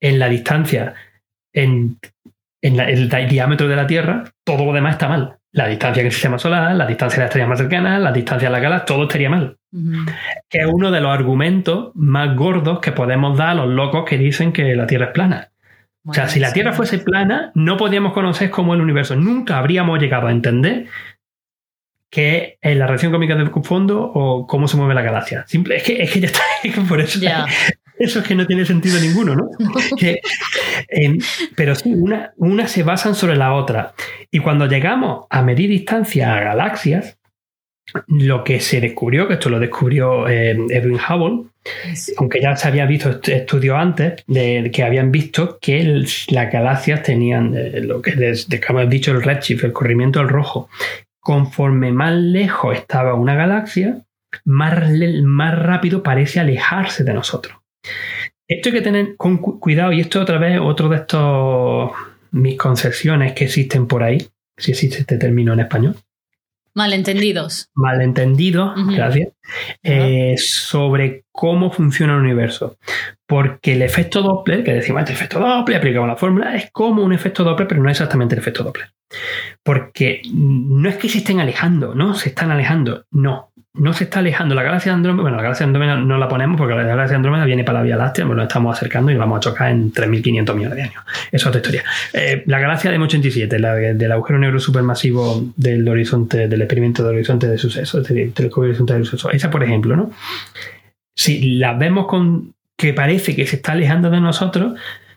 en 0.00 0.18
la 0.18 0.28
distancia, 0.28 0.94
en, 1.52 1.98
el 2.60 3.28
diámetro 3.28 3.68
de 3.68 3.76
la 3.76 3.86
Tierra, 3.86 4.24
todo 4.44 4.64
lo 4.64 4.72
demás 4.72 4.94
está 4.94 5.08
mal 5.08 5.38
la 5.54 5.68
distancia 5.68 6.00
en 6.00 6.06
el 6.06 6.12
sistema 6.12 6.36
solar, 6.36 6.74
la 6.74 6.84
distancia 6.84 7.16
de 7.16 7.22
las 7.22 7.28
estrellas 7.28 7.48
más 7.48 7.58
cercanas, 7.58 8.02
la 8.02 8.10
distancia 8.10 8.48
de 8.48 8.52
la 8.52 8.58
galaxia, 8.58 8.86
todo 8.86 9.04
estaría 9.04 9.30
mal. 9.30 9.56
Que 10.48 10.58
es 10.58 10.66
uno 10.66 10.90
de 10.90 11.00
los 11.00 11.12
argumentos 11.12 11.92
más 11.94 12.34
gordos 12.34 12.80
que 12.80 12.90
podemos 12.90 13.38
dar 13.38 13.50
a 13.50 13.54
los 13.54 13.68
locos 13.68 14.04
que 14.04 14.18
dicen 14.18 14.52
que 14.52 14.74
la 14.74 14.86
Tierra 14.86 15.06
es 15.06 15.12
plana. 15.12 15.50
o 16.04 16.12
sea, 16.12 16.28
si 16.28 16.40
la 16.40 16.52
Tierra 16.52 16.72
fuese 16.72 16.98
plana, 16.98 17.52
no 17.54 17.76
podríamos 17.76 18.12
conocer 18.12 18.50
cómo 18.50 18.74
el 18.74 18.80
universo. 18.80 19.14
Nunca 19.14 19.58
habríamos 19.58 20.00
llegado 20.00 20.26
a 20.26 20.32
entender 20.32 20.86
qué 22.10 22.58
es 22.60 22.76
la 22.76 22.88
reacción 22.88 23.12
cómica 23.12 23.36
del 23.36 23.50
fondo 23.62 24.02
o 24.02 24.48
cómo 24.48 24.66
se 24.66 24.76
mueve 24.76 24.94
la 24.94 25.02
galaxia. 25.02 25.44
Simple, 25.46 25.76
es 25.76 25.84
que, 25.84 26.02
es 26.02 26.10
que 26.12 26.20
ya 26.20 26.26
está, 26.26 26.42
por 26.88 27.00
eso 27.00 27.20
eso 27.98 28.20
es 28.20 28.26
que 28.26 28.34
no 28.34 28.46
tiene 28.46 28.64
sentido 28.64 28.98
ninguno, 29.00 29.34
¿no? 29.34 29.50
Em, 30.88 31.18
pero 31.56 31.74
sí, 31.74 31.92
una, 31.94 32.32
una 32.36 32.68
se 32.68 32.82
basan 32.82 33.14
sobre 33.14 33.36
la 33.36 33.54
otra. 33.54 33.94
Y 34.30 34.40
cuando 34.40 34.66
llegamos 34.66 35.26
a 35.30 35.42
medir 35.42 35.70
distancia 35.70 36.34
a 36.34 36.40
galaxias, 36.40 37.18
lo 38.08 38.44
que 38.44 38.60
se 38.60 38.80
descubrió, 38.80 39.28
que 39.28 39.34
esto 39.34 39.50
lo 39.50 39.60
descubrió 39.60 40.28
em, 40.28 40.66
Edwin 40.70 40.98
Hubble, 40.98 41.50
aunque 42.16 42.40
ya 42.40 42.56
se 42.56 42.68
había 42.68 42.86
visto 42.86 43.20
estudios 43.22 43.76
antes, 43.76 44.24
de, 44.26 44.70
que 44.72 44.82
habían 44.82 45.12
visto 45.12 45.58
que 45.60 46.04
las 46.28 46.52
galaxias 46.52 47.02
tenían 47.02 47.54
eh, 47.54 47.80
lo 47.80 48.02
que 48.02 48.12
les, 48.12 48.48
hemos 48.50 48.90
dicho 48.90 49.12
el 49.12 49.22
redshift, 49.22 49.64
el 49.64 49.72
corrimiento 49.72 50.18
del 50.18 50.28
rojo. 50.28 50.68
Conforme 51.20 51.92
más 51.92 52.14
lejos 52.14 52.76
estaba 52.76 53.14
una 53.14 53.34
galaxia, 53.34 54.02
más, 54.44 54.90
más 55.22 55.58
rápido 55.58 56.02
parece 56.02 56.40
alejarse 56.40 57.04
de 57.04 57.14
nosotros. 57.14 57.63
Esto 58.46 58.68
hay 58.68 58.74
que 58.74 58.82
tener 58.82 59.16
con 59.16 59.38
cuidado, 59.38 59.92
y 59.92 60.00
esto 60.00 60.20
otra 60.20 60.38
vez, 60.38 60.60
otro 60.60 60.88
de 60.88 60.96
estos 60.96 61.92
mis 62.30 62.58
concepciones 62.58 63.32
que 63.32 63.44
existen 63.44 63.86
por 63.86 64.02
ahí, 64.02 64.26
si 64.56 64.72
existe 64.72 64.98
este 64.98 65.18
término 65.18 65.52
en 65.52 65.60
español. 65.60 65.96
Malentendidos. 66.74 67.70
Malentendidos, 67.74 68.74
gracias, 68.88 69.28
eh, 69.84 70.34
sobre 70.36 71.24
cómo 71.30 71.70
funciona 71.70 72.14
el 72.14 72.20
universo. 72.20 72.76
Porque 73.26 73.74
el 73.74 73.82
efecto 73.82 74.22
Doppler, 74.22 74.64
que 74.64 74.74
decimos, 74.74 75.00
este 75.02 75.12
efecto 75.12 75.38
Doppler, 75.38 75.78
aplicamos 75.78 76.08
la 76.08 76.16
fórmula, 76.16 76.56
es 76.56 76.70
como 76.72 77.04
un 77.04 77.12
efecto 77.12 77.44
Doppler, 77.44 77.68
pero 77.68 77.80
no 77.80 77.88
es 77.88 77.94
exactamente 77.94 78.34
el 78.34 78.40
efecto 78.40 78.64
Doppler. 78.64 78.92
Porque 79.62 80.22
no 80.32 80.88
es 80.88 80.96
que 80.96 81.08
se 81.08 81.18
estén 81.18 81.38
alejando, 81.38 81.94
¿no? 81.94 82.14
Se 82.14 82.30
están 82.30 82.50
alejando, 82.50 83.04
no 83.12 83.52
no 83.74 83.92
se 83.92 84.04
está 84.04 84.20
alejando 84.20 84.54
la 84.54 84.62
galaxia 84.62 84.92
de 84.92 84.96
Andrómeda. 84.96 85.22
Bueno, 85.22 85.36
la 85.36 85.42
galaxia 85.42 85.66
de 85.66 85.68
Andrómeda 85.68 85.96
no 85.96 86.16
la 86.16 86.28
ponemos 86.28 86.56
porque 86.56 86.74
la 86.74 86.84
galaxia 86.84 87.14
de 87.14 87.16
Andrómeda 87.16 87.44
viene 87.44 87.64
para 87.64 87.80
la 87.80 87.84
Vía 87.84 87.96
Láctea, 87.96 88.24
nos 88.24 88.40
estamos 88.40 88.76
acercando 88.76 89.10
y 89.10 89.16
vamos 89.16 89.38
a 89.38 89.40
chocar 89.40 89.70
en 89.70 89.92
3.500 89.92 90.54
millones 90.54 90.76
de 90.76 90.82
años. 90.82 91.02
Esa 91.32 91.36
es 91.36 91.46
otra 91.46 91.58
historia. 91.58 91.84
Eh, 92.12 92.44
la 92.46 92.60
galaxia 92.60 92.90
de 92.92 92.98
M87, 92.98 93.58
la 93.58 93.74
del 93.74 94.12
agujero 94.12 94.38
negro 94.38 94.60
supermasivo 94.60 95.44
del 95.56 95.88
horizonte, 95.88 96.46
del 96.46 96.62
experimento 96.62 97.02
del 97.02 97.16
horizonte 97.16 97.48
de 97.48 97.58
suceso, 97.58 98.00
del 98.00 98.32
telescopio 98.32 98.68
horizonte 98.68 98.94
de 98.94 99.04
suceso. 99.04 99.30
Esa, 99.30 99.50
por 99.50 99.64
ejemplo, 99.64 99.96
¿no? 99.96 100.12
Si 101.16 101.56
la 101.56 101.74
vemos 101.74 102.06
con 102.06 102.54
que 102.76 102.94
parece 102.94 103.34
que 103.34 103.46
se 103.46 103.56
está 103.56 103.72
alejando 103.72 104.08
de 104.10 104.20
nosotros, 104.20 104.74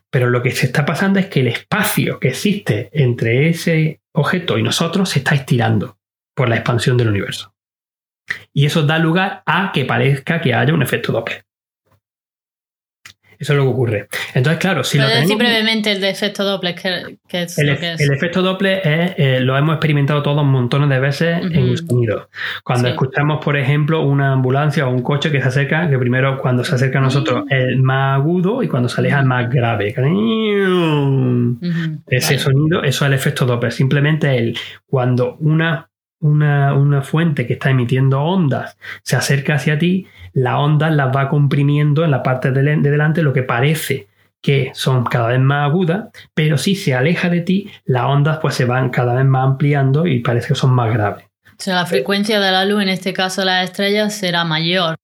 pero 0.09 0.29
lo 0.29 0.41
que 0.41 0.51
se 0.51 0.65
está 0.65 0.85
pasando 0.85 1.19
es 1.19 1.27
que 1.27 1.41
el 1.41 1.47
espacio 1.47 2.19
que 2.19 2.29
existe 2.29 2.89
entre 2.91 3.49
ese 3.49 3.99
objeto 4.13 4.57
y 4.57 4.63
nosotros 4.63 5.09
se 5.09 5.19
está 5.19 5.35
estirando 5.35 5.97
por 6.35 6.49
la 6.49 6.55
expansión 6.55 6.97
del 6.97 7.09
universo. 7.09 7.53
Y 8.53 8.65
eso 8.65 8.83
da 8.83 8.97
lugar 8.97 9.43
a 9.45 9.71
que 9.71 9.85
parezca 9.85 10.41
que 10.41 10.53
haya 10.53 10.73
un 10.73 10.81
efecto 10.81 11.11
Doppler. 11.11 11.47
Eso 13.39 13.53
es 13.53 13.57
lo 13.57 13.65
que 13.65 13.69
ocurre. 13.69 14.07
Entonces, 14.33 14.59
claro, 14.59 14.83
si 14.83 14.97
lo 14.97 15.07
decir 15.07 15.37
brevemente 15.37 15.91
el 15.91 16.01
de 16.01 16.09
efecto 16.09 16.43
Doppler? 16.43 16.73
¿Qué, 16.73 17.43
es 17.43 17.57
el, 17.59 17.67
lo 17.67 17.77
que 17.77 17.93
es? 17.93 18.01
el, 18.01 18.11
efecto 18.11 18.41
Doppler 18.41 18.81
es, 18.83 19.13
eh, 19.17 19.39
lo 19.41 19.55
hemos 19.55 19.75
experimentado 19.75 20.23
todos 20.23 20.43
montones 20.43 20.89
de 20.89 20.99
veces 20.99 21.37
en 21.43 21.53
el 21.53 21.77
sonido. 21.77 22.29
Cuando 22.63 22.87
escuchamos, 22.87 23.43
por 23.43 23.55
ejemplo, 23.55 24.01
una 24.01 24.33
ambulancia 24.33 24.87
o 24.87 24.89
un 24.89 25.03
coche 25.03 25.31
que 25.31 25.39
se 25.39 25.49
acerca, 25.49 25.87
que 25.87 25.99
primero 25.99 26.39
cuando 26.39 26.63
se 26.63 26.73
acerca 26.73 26.97
a 26.97 27.01
nosotros 27.01 27.45
es 27.49 27.77
más 27.77 28.19
agudo 28.19 28.63
y 28.63 28.67
cuando 28.67 28.89
se 28.89 29.01
aleja 29.01 29.19
es 29.19 29.25
más 29.25 29.49
grave. 29.51 29.93
Ese 32.07 32.39
sonido, 32.39 32.81
eso 32.81 33.05
es 33.05 33.07
el 33.07 33.13
efecto 33.13 33.45
Doppler. 33.45 33.71
Simplemente 33.71 34.35
el, 34.35 34.57
cuando 34.87 35.35
una 35.41 35.89
una, 36.19 37.01
fuente 37.03 37.45
que 37.45 37.53
está 37.53 37.69
emitiendo 37.69 38.21
ondas 38.21 38.77
se 39.03 39.15
acerca 39.15 39.55
hacia 39.55 39.77
ti, 39.77 40.07
la 40.33 40.59
onda 40.59 40.89
las 40.89 41.15
va 41.15 41.29
comprimiendo 41.29 42.03
en 42.03 42.11
la 42.11 42.23
parte 42.23 42.51
de, 42.51 42.61
delante, 42.77 43.21
lo 43.21 43.33
que 43.33 43.43
parece 43.43 44.07
que 44.41 44.71
son 44.73 45.03
cada 45.03 45.29
vez 45.29 45.39
más 45.39 45.69
agudas, 45.69 46.09
pero 46.33 46.57
si 46.57 46.75
se 46.75 46.93
aleja 46.93 47.29
de 47.29 47.41
ti, 47.41 47.69
las 47.85 48.05
ondas 48.05 48.39
pues 48.39 48.55
se 48.55 48.65
van 48.65 48.89
cada 48.89 49.15
vez 49.15 49.25
más 49.25 49.45
ampliando 49.45 50.05
y 50.07 50.19
parece 50.19 50.49
que 50.49 50.55
son 50.55 50.73
más 50.73 50.93
graves. 50.93 51.26
O 51.59 51.63
sea, 51.63 51.75
la 51.75 51.85
frecuencia 51.85 52.39
de 52.39 52.51
la 52.51 52.65
luz, 52.65 52.83
en 52.83 52.89
este 52.89 53.13
caso 53.13 53.43
las 53.43 53.65
estrellas, 53.65 54.13
será 54.13 54.43
mayor. 54.43 54.97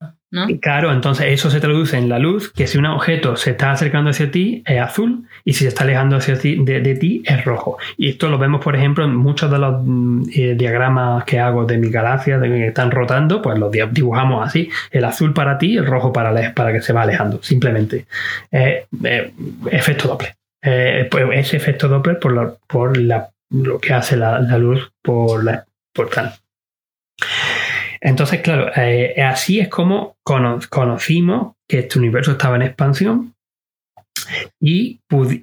Claro, 0.61 0.91
entonces 0.91 1.27
eso 1.27 1.51
se 1.51 1.59
traduce 1.59 1.95
en 1.95 2.09
la 2.09 2.17
luz, 2.17 2.51
que 2.51 2.65
si 2.65 2.79
un 2.79 2.87
objeto 2.87 3.35
se 3.35 3.51
está 3.51 3.71
acercando 3.71 4.09
hacia 4.09 4.31
ti 4.31 4.63
es 4.65 4.81
azul 4.81 5.27
y 5.45 5.53
si 5.53 5.59
se 5.59 5.67
está 5.67 5.83
alejando 5.83 6.15
hacia 6.15 6.39
ti, 6.39 6.57
de, 6.59 6.95
ti 6.95 7.21
es 7.23 7.45
rojo. 7.45 7.77
Y 7.97 8.09
esto 8.09 8.29
lo 8.29 8.39
vemos, 8.39 8.63
por 8.63 8.75
ejemplo, 8.75 9.05
en 9.05 9.15
muchos 9.15 9.51
de 9.51 9.59
los 9.59 9.83
mm, 9.83 10.23
eh, 10.33 10.55
diagramas 10.57 11.23
que 11.25 11.39
hago 11.39 11.65
de 11.65 11.77
mi 11.77 11.91
galaxia, 11.91 12.39
de 12.39 12.49
que 12.49 12.67
están 12.67 12.89
rotando, 12.89 13.43
pues 13.43 13.59
los 13.59 13.71
dibujamos 13.71 14.47
así, 14.47 14.69
el 14.89 15.05
azul 15.05 15.33
para 15.33 15.59
ti, 15.59 15.77
el 15.77 15.85
rojo 15.85 16.11
para, 16.11 16.53
para 16.55 16.73
que 16.73 16.81
se 16.81 16.93
va 16.93 17.03
alejando, 17.03 17.41
simplemente. 17.43 18.07
efecto 19.71 20.07
Doppler. 20.07 20.35
pues 21.11 21.25
ese 21.33 21.57
efecto 21.57 21.87
Doppler 21.87 22.17
por, 22.17 22.57
por 22.67 22.97
lo 22.97 23.79
que 23.79 23.93
hace 23.93 24.17
la, 24.17 24.39
luz 24.57 24.91
por, 25.03 25.43
la, 25.43 25.65
por 25.93 26.09
tal. 26.09 26.33
Entonces, 28.01 28.41
claro, 28.41 28.69
eh, 28.75 29.21
así 29.23 29.59
es 29.59 29.69
como 29.69 30.17
conocimos 30.23 31.55
que 31.67 31.79
este 31.79 31.99
universo 31.99 32.31
estaba 32.33 32.55
en 32.57 32.63
expansión 32.63 33.33
y 34.59 34.99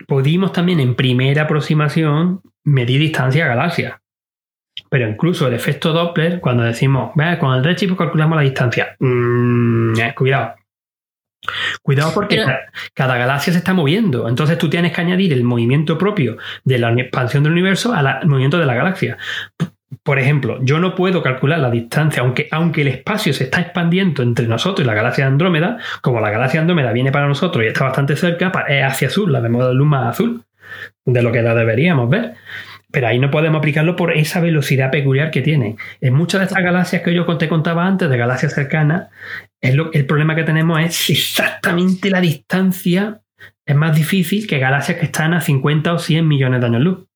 pudimos 0.06 0.52
también 0.52 0.80
en 0.80 0.94
primera 0.94 1.42
aproximación 1.42 2.42
medir 2.64 3.00
distancia 3.00 3.44
a 3.44 3.48
galaxias. 3.48 3.94
Pero 4.88 5.08
incluso 5.08 5.46
el 5.46 5.54
efecto 5.54 5.92
Doppler, 5.92 6.40
cuando 6.40 6.62
decimos, 6.62 7.12
"Ve, 7.14 7.38
con 7.38 7.54
el 7.54 7.64
redshift 7.64 7.96
calculamos 7.96 8.36
la 8.36 8.42
distancia. 8.42 8.96
Mm, 8.98 9.98
eh, 9.98 10.14
cuidado. 10.14 10.54
Cuidado 11.82 12.12
porque 12.12 12.36
Pero- 12.36 12.52
cada 12.94 13.16
galaxia 13.16 13.52
se 13.52 13.58
está 13.60 13.72
moviendo. 13.72 14.28
Entonces 14.28 14.58
tú 14.58 14.68
tienes 14.68 14.92
que 14.92 15.00
añadir 15.00 15.32
el 15.32 15.44
movimiento 15.44 15.96
propio 15.96 16.36
de 16.64 16.78
la 16.78 16.92
expansión 16.92 17.42
del 17.42 17.52
universo 17.52 17.94
al 17.94 18.26
movimiento 18.26 18.58
de 18.58 18.66
la 18.66 18.74
galaxia. 18.74 19.16
Por 20.02 20.18
ejemplo, 20.18 20.58
yo 20.62 20.78
no 20.78 20.94
puedo 20.94 21.22
calcular 21.22 21.58
la 21.58 21.70
distancia, 21.70 22.22
aunque, 22.22 22.48
aunque 22.52 22.82
el 22.82 22.88
espacio 22.88 23.32
se 23.32 23.44
está 23.44 23.60
expandiendo 23.60 24.22
entre 24.22 24.46
nosotros 24.46 24.84
y 24.84 24.86
la 24.86 24.94
galaxia 24.94 25.24
de 25.24 25.32
Andrómeda, 25.32 25.78
como 26.00 26.20
la 26.20 26.30
galaxia 26.30 26.60
Andrómeda 26.60 26.92
viene 26.92 27.10
para 27.10 27.26
nosotros 27.26 27.64
y 27.64 27.68
está 27.68 27.84
bastante 27.84 28.14
cerca, 28.16 28.52
es 28.68 28.84
hacia 28.84 29.08
azul, 29.08 29.32
la 29.32 29.40
vemos 29.40 29.66
de 29.66 29.74
luz 29.74 29.88
más 29.88 30.14
azul 30.14 30.44
de 31.04 31.22
lo 31.22 31.32
que 31.32 31.42
la 31.42 31.54
deberíamos 31.54 32.08
ver. 32.08 32.34
Pero 32.92 33.08
ahí 33.08 33.18
no 33.18 33.30
podemos 33.30 33.58
aplicarlo 33.58 33.94
por 33.96 34.12
esa 34.12 34.40
velocidad 34.40 34.90
peculiar 34.90 35.30
que 35.30 35.42
tiene. 35.42 35.76
En 36.00 36.14
muchas 36.14 36.40
de 36.40 36.46
estas 36.46 36.62
galaxias 36.62 37.02
que 37.02 37.14
yo 37.14 37.24
te 37.36 37.48
contaba 37.48 37.86
antes, 37.86 38.10
de 38.10 38.16
galaxias 38.16 38.52
cercanas, 38.52 39.08
el 39.60 40.06
problema 40.06 40.34
que 40.34 40.42
tenemos 40.42 40.80
es 40.80 41.10
exactamente 41.10 42.10
la 42.10 42.20
distancia 42.20 43.20
es 43.64 43.76
más 43.76 43.94
difícil 43.94 44.46
que 44.46 44.58
galaxias 44.58 44.98
que 44.98 45.06
están 45.06 45.34
a 45.34 45.40
50 45.40 45.92
o 45.92 45.98
100 45.98 46.26
millones 46.26 46.60
de 46.60 46.66
años 46.66 46.82
luz. 46.82 47.09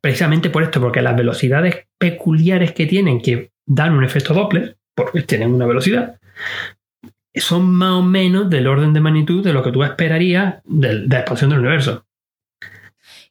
Precisamente 0.00 0.50
por 0.50 0.62
esto, 0.62 0.80
porque 0.80 1.02
las 1.02 1.16
velocidades 1.16 1.86
peculiares 1.98 2.72
que 2.72 2.86
tienen, 2.86 3.20
que 3.20 3.50
dan 3.66 3.92
un 3.94 4.04
efecto 4.04 4.34
Doppler, 4.34 4.76
porque 4.94 5.22
tienen 5.22 5.52
una 5.52 5.66
velocidad, 5.66 6.18
son 7.34 7.70
más 7.72 7.90
o 7.92 8.02
menos 8.02 8.50
del 8.50 8.66
orden 8.66 8.92
de 8.92 9.00
magnitud 9.00 9.42
de 9.44 9.52
lo 9.52 9.62
que 9.62 9.72
tú 9.72 9.82
esperarías 9.84 10.56
de, 10.64 11.06
la 11.06 11.18
expansión 11.20 11.50
del 11.50 11.60
universo. 11.60 12.04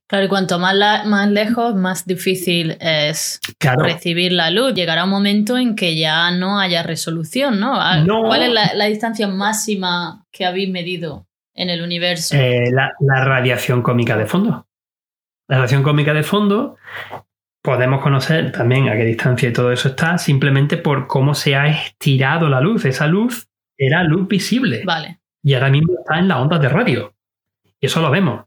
Claro, 0.08 0.26
y 0.26 0.28
cuanto 0.28 0.58
más, 0.58 0.74
la- 0.74 1.04
más 1.04 1.30
lejos, 1.30 1.76
más 1.76 2.06
difícil 2.08 2.76
es 2.80 3.40
Claro, 3.60 3.84
recibir 3.84 4.32
la 4.32 4.50
luz. 4.50 4.74
Llegará 4.74 5.04
un 5.04 5.12
momento 5.12 5.56
en 5.58 5.76
que 5.76 5.96
ya 5.96 6.32
no 6.32 6.60
haya 6.60 6.82
resolución, 6.82 7.60
¿no? 7.60 7.80
Ah, 7.80 8.00
No. 8.04 8.24
¿Cuál 8.24 8.42
es 8.44 8.50
la, 8.52 8.74
la 8.74 8.86
distancia 8.86 9.28
máxima 9.28 10.26
que 10.32 10.46
habéis 10.46 10.70
medido 10.72 11.28
en 11.54 11.70
el 11.70 11.84
universo? 11.84 12.36
eh, 12.36 12.72
la, 12.72 12.92
la 13.02 13.24
radiación 13.24 13.84
cósmica 13.84 14.18
de 14.18 14.26
fondo. 14.26 14.66
La 15.50 15.56
radiación 15.56 15.82
cósmica 15.82 16.14
de 16.14 16.22
fondo 16.22 16.78
podemos 17.64 18.02
conocer 18.02 18.52
también 18.52 18.88
a 18.88 18.96
qué 18.96 19.04
distancia 19.04 19.50
y 19.50 19.54
todo 19.54 19.72
eso 19.72 19.90
está 19.90 20.20
simplemente 20.20 20.78
por 20.78 21.08
cómo 21.08 21.34
se 21.34 21.56
ha 21.56 21.68
estirado 21.68 22.50
la 22.50 22.62
luz. 22.62 22.86
Esa 22.86 23.08
luz 23.08 23.50
era 23.76 24.04
luz 24.04 24.28
visible. 24.28 24.84
Vale. 24.86 25.20
y 25.42 25.56
ahora 25.56 25.72
mismo 25.72 25.94
está 26.00 26.20
en 26.20 26.28
las 26.28 26.38
ondas 26.38 26.62
de 26.62 26.70
radio. 26.70 27.16
Y 27.80 27.88
eso 27.88 28.00
lo 28.00 28.12
vemos. 28.12 28.46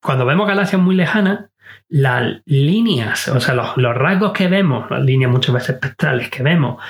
Cuando 0.00 0.24
vemos 0.24 0.46
galaxias 0.46 0.80
muy 0.80 0.94
lejanas, 0.94 1.46
las 1.88 2.40
líneas, 2.44 3.26
o 3.28 3.40
sea, 3.40 3.54
los, 3.54 3.76
los 3.76 3.96
rasgos 3.96 4.32
que 4.32 4.46
vemos, 4.46 4.88
las 4.90 5.02
líneas 5.02 5.32
muchas 5.32 5.54
veces 5.54 5.70
espectrales 5.70 6.30
que 6.30 6.44
vemos, 6.44 6.80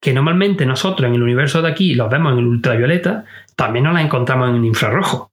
que 0.00 0.12
normalmente 0.12 0.66
nosotros 0.66 1.08
en 1.08 1.14
el 1.14 1.22
universo 1.22 1.62
de 1.62 1.70
aquí 1.70 1.94
los 1.94 2.10
vemos 2.10 2.32
en 2.34 2.40
el 2.40 2.46
ultravioleta, 2.46 3.24
también 3.56 3.84
nos 3.84 3.94
las 3.94 4.04
encontramos 4.04 4.50
en 4.50 4.56
el 4.56 4.64
infrarrojo. 4.66 5.27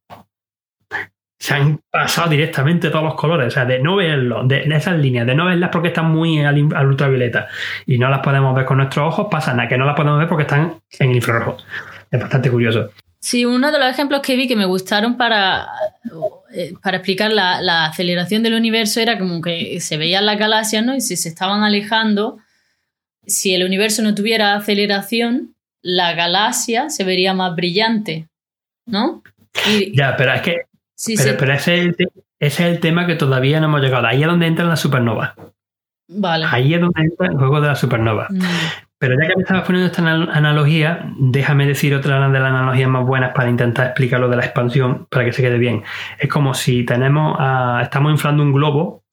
Se 1.45 1.53
han 1.53 1.79
pasado 1.91 2.31
directamente 2.31 2.89
todos 2.89 3.03
los 3.03 3.13
colores, 3.13 3.49
o 3.49 3.51
sea, 3.51 3.65
de 3.65 3.77
no 3.77 3.97
verlos, 3.97 4.47
de, 4.47 4.61
de 4.61 4.75
esas 4.75 4.97
líneas, 4.97 5.27
de 5.27 5.35
no 5.35 5.45
verlas 5.45 5.69
porque 5.71 5.89
están 5.89 6.09
muy 6.09 6.39
al 6.39 6.87
ultravioleta 6.87 7.47
y 7.85 7.99
no 7.99 8.09
las 8.09 8.21
podemos 8.21 8.55
ver 8.55 8.65
con 8.65 8.77
nuestros 8.77 9.07
ojos, 9.07 9.27
pasan 9.29 9.59
a 9.59 9.67
que 9.67 9.77
no 9.77 9.85
las 9.85 9.95
podemos 9.95 10.17
ver 10.17 10.27
porque 10.27 10.41
están 10.41 10.81
en 10.97 11.09
el 11.11 11.17
infrarrojo. 11.17 11.57
Es 12.09 12.19
bastante 12.19 12.49
curioso. 12.49 12.89
Sí, 13.19 13.45
uno 13.45 13.71
de 13.71 13.77
los 13.77 13.87
ejemplos 13.87 14.21
que 14.21 14.35
vi 14.35 14.47
que 14.47 14.55
me 14.55 14.65
gustaron 14.65 15.17
para, 15.17 15.67
eh, 16.51 16.73
para 16.81 16.97
explicar 16.97 17.31
la, 17.31 17.61
la 17.61 17.85
aceleración 17.85 18.41
del 18.41 18.55
universo 18.55 18.99
era 18.99 19.19
como 19.19 19.39
que 19.39 19.79
se 19.81 19.97
veían 19.97 20.25
las 20.25 20.39
galaxias, 20.39 20.83
¿no? 20.83 20.95
Y 20.95 21.01
si 21.01 21.15
se 21.15 21.29
estaban 21.29 21.61
alejando, 21.61 22.39
si 23.27 23.53
el 23.53 23.63
universo 23.63 24.01
no 24.01 24.15
tuviera 24.15 24.55
aceleración, 24.55 25.53
la 25.83 26.13
galaxia 26.15 26.89
se 26.89 27.03
vería 27.03 27.35
más 27.35 27.55
brillante, 27.55 28.29
¿no? 28.87 29.21
Y 29.69 29.95
Ya, 29.95 30.15
pero 30.17 30.33
es 30.33 30.41
que 30.41 30.61
Pero, 31.05 31.21
se- 31.21 31.33
pero 31.33 31.53
ese, 31.53 31.75
es 31.79 31.85
el 31.85 31.95
te- 31.95 32.07
ese 32.39 32.67
es 32.67 32.73
el 32.75 32.79
tema 32.79 33.05
que 33.05 33.15
todavía 33.15 33.59
no 33.59 33.67
hemos 33.67 33.81
llegado. 33.81 34.07
Ahí 34.07 34.21
es 34.21 34.27
donde 34.27 34.47
entran 34.47 34.69
las 34.69 34.79
supernovas. 34.79 35.33
Vale. 36.07 36.45
Ahí 36.49 36.73
es 36.73 36.81
donde 36.81 37.01
entra 37.01 37.27
el 37.27 37.37
juego 37.37 37.61
de 37.61 37.67
las 37.67 37.79
supernovas. 37.79 38.29
Mm, 38.29 38.39
Pero 38.97 39.15
ya 39.21 39.27
que 39.27 39.35
me 39.35 39.41
estabas 39.43 39.63
poniendo 39.65 39.87
esta 39.87 40.01
anal- 40.01 40.29
analogía, 40.31 41.11
déjame 41.19 41.65
decir 41.67 41.93
otra 41.95 42.15
de 42.29 42.39
las 42.39 42.49
analogías 42.49 42.89
más 42.89 43.05
buenas 43.05 43.33
para 43.33 43.49
intentar 43.49 43.87
explicar 43.87 44.19
lo 44.19 44.29
de 44.29 44.37
la 44.37 44.45
expansión 44.45 45.07
para 45.09 45.25
que 45.25 45.33
se 45.33 45.41
quede 45.41 45.57
bien. 45.57 45.83
Es 46.19 46.29
como 46.29 46.53
si 46.53 46.85
tenemos 46.85 47.35
a- 47.39 47.79
estamos 47.83 48.11
inflando 48.11 48.43
un 48.43 48.53
globo 48.53 49.03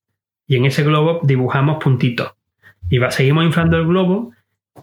y 0.47 0.57
en 0.57 0.67
ese 0.67 0.83
globo 0.85 1.21
dibujamos 1.25 1.83
puntitos. 1.83 2.33
Y 2.91 2.99
va- 2.99 3.11
seguimos 3.11 3.45
inflando 3.45 3.77
el 3.79 3.87
globo 3.87 4.33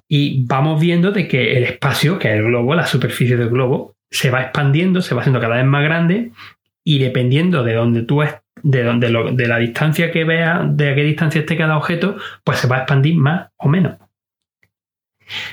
y 0.07 0.45
vamos 0.47 0.81
viendo 0.81 1.11
de 1.11 1.27
que 1.27 1.57
el 1.57 1.63
espacio, 1.63 2.17
que 2.19 2.29
es 2.29 2.35
el 2.35 2.43
globo, 2.43 2.75
la 2.75 2.85
superficie 2.85 3.37
del 3.37 3.49
globo, 3.49 3.95
se 4.11 4.31
va 4.31 4.41
expandiendo, 4.41 5.01
se 5.01 5.13
va 5.15 5.21
haciendo 5.21 5.39
cada 5.39 5.55
vez 5.57 5.65
más 5.65 5.83
grande 5.83 6.31
y 6.83 6.99
dependiendo 6.99 7.63
de 7.63 7.73
donde 7.73 8.03
tú 8.03 8.23
es, 8.23 8.35
de, 8.61 8.83
donde 8.83 9.09
lo- 9.09 9.31
de 9.31 9.47
la 9.47 9.57
distancia 9.57 10.11
que 10.11 10.23
veas, 10.23 10.75
de 10.75 10.89
a 10.91 10.95
qué 10.95 11.03
distancia 11.03 11.39
esté 11.41 11.55
cada 11.57 11.77
objeto, 11.77 12.17
pues 12.43 12.59
se 12.59 12.67
va 12.67 12.77
a 12.77 12.79
expandir 12.79 13.15
más 13.15 13.49
o 13.57 13.69
menos. 13.69 13.97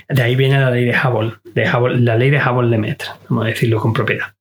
De 0.08 0.22
ahí 0.22 0.34
viene 0.36 0.58
la 0.58 0.70
ley 0.70 0.84
de 0.86 0.96
Hubble, 0.96 1.34
de 1.44 1.66
Hubble- 1.68 1.98
la 2.00 2.16
ley 2.16 2.30
de 2.30 2.38
Hubble-Lemaitre, 2.40 3.08
vamos 3.28 3.44
a 3.44 3.48
decirlo 3.48 3.78
con 3.78 3.92
propiedad. 3.92 4.34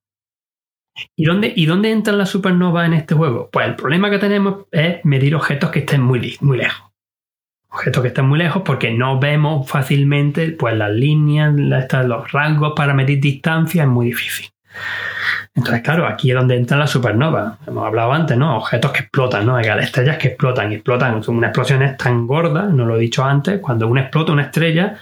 ¿Y 1.15 1.25
dónde, 1.25 1.51
¿Y 1.53 1.65
dónde 1.65 1.91
entran 1.91 2.17
las 2.17 2.29
supernovas 2.29 2.85
en 2.87 2.93
este 2.93 3.15
juego? 3.15 3.49
Pues 3.51 3.67
el 3.67 3.75
problema 3.75 4.09
que 4.09 4.17
tenemos 4.19 4.65
es 4.71 5.03
medir 5.03 5.35
objetos 5.35 5.69
que 5.71 5.79
estén 5.79 6.01
muy, 6.01 6.37
muy 6.39 6.57
lejos. 6.57 6.89
Objetos 7.69 8.01
que 8.01 8.07
estén 8.07 8.25
muy 8.25 8.39
lejos 8.39 8.61
porque 8.63 8.91
no 8.91 9.19
vemos 9.19 9.69
fácilmente 9.69 10.51
pues, 10.51 10.77
las 10.77 10.91
líneas, 10.91 11.53
los 11.53 12.31
rangos 12.31 12.71
para 12.77 12.93
medir 12.93 13.19
distancia, 13.19 13.83
es 13.83 13.89
muy 13.89 14.05
difícil. 14.05 14.47
Entonces, 15.57 15.81
claro, 15.83 16.05
aquí 16.05 16.31
es 16.31 16.35
donde 16.35 16.57
entran 16.57 16.79
las 16.81 16.91
supernovas. 16.91 17.57
Hemos 17.65 17.87
hablado 17.87 18.11
antes, 18.11 18.37
¿no? 18.37 18.57
Objetos 18.57 18.91
que 18.91 18.99
explotan, 19.03 19.45
¿no? 19.45 19.57
Estrellas 19.57 20.17
que 20.17 20.27
explotan 20.29 20.71
y 20.71 20.75
explotan. 20.75 21.23
Son 21.23 21.37
unas 21.37 21.49
explosiones 21.49 21.95
tan 21.95 22.27
gordas, 22.27 22.69
no 22.69 22.85
lo 22.85 22.97
he 22.97 22.99
dicho 22.99 23.23
antes, 23.23 23.61
cuando 23.61 23.87
una 23.87 24.01
explota 24.01 24.33
una 24.33 24.43
estrella, 24.43 24.97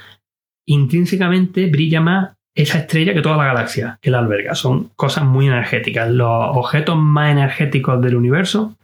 intrínsecamente 0.68 1.66
brilla 1.70 2.02
más 2.02 2.30
esa 2.56 2.78
estrella 2.78 3.14
que 3.16 3.22
toda 3.22 3.36
la 3.38 3.46
galaxia 3.46 3.98
que 4.00 4.12
la 4.12 4.20
alberga. 4.20 4.54
Son 4.54 4.90
cosas 4.96 5.24
muy 5.24 5.48
energéticas. 5.48 6.10
Los 6.12 6.30
objetos 6.56 6.96
más 6.98 7.32
energéticos 7.32 8.00
del 8.02 8.16
universo, 8.16 8.76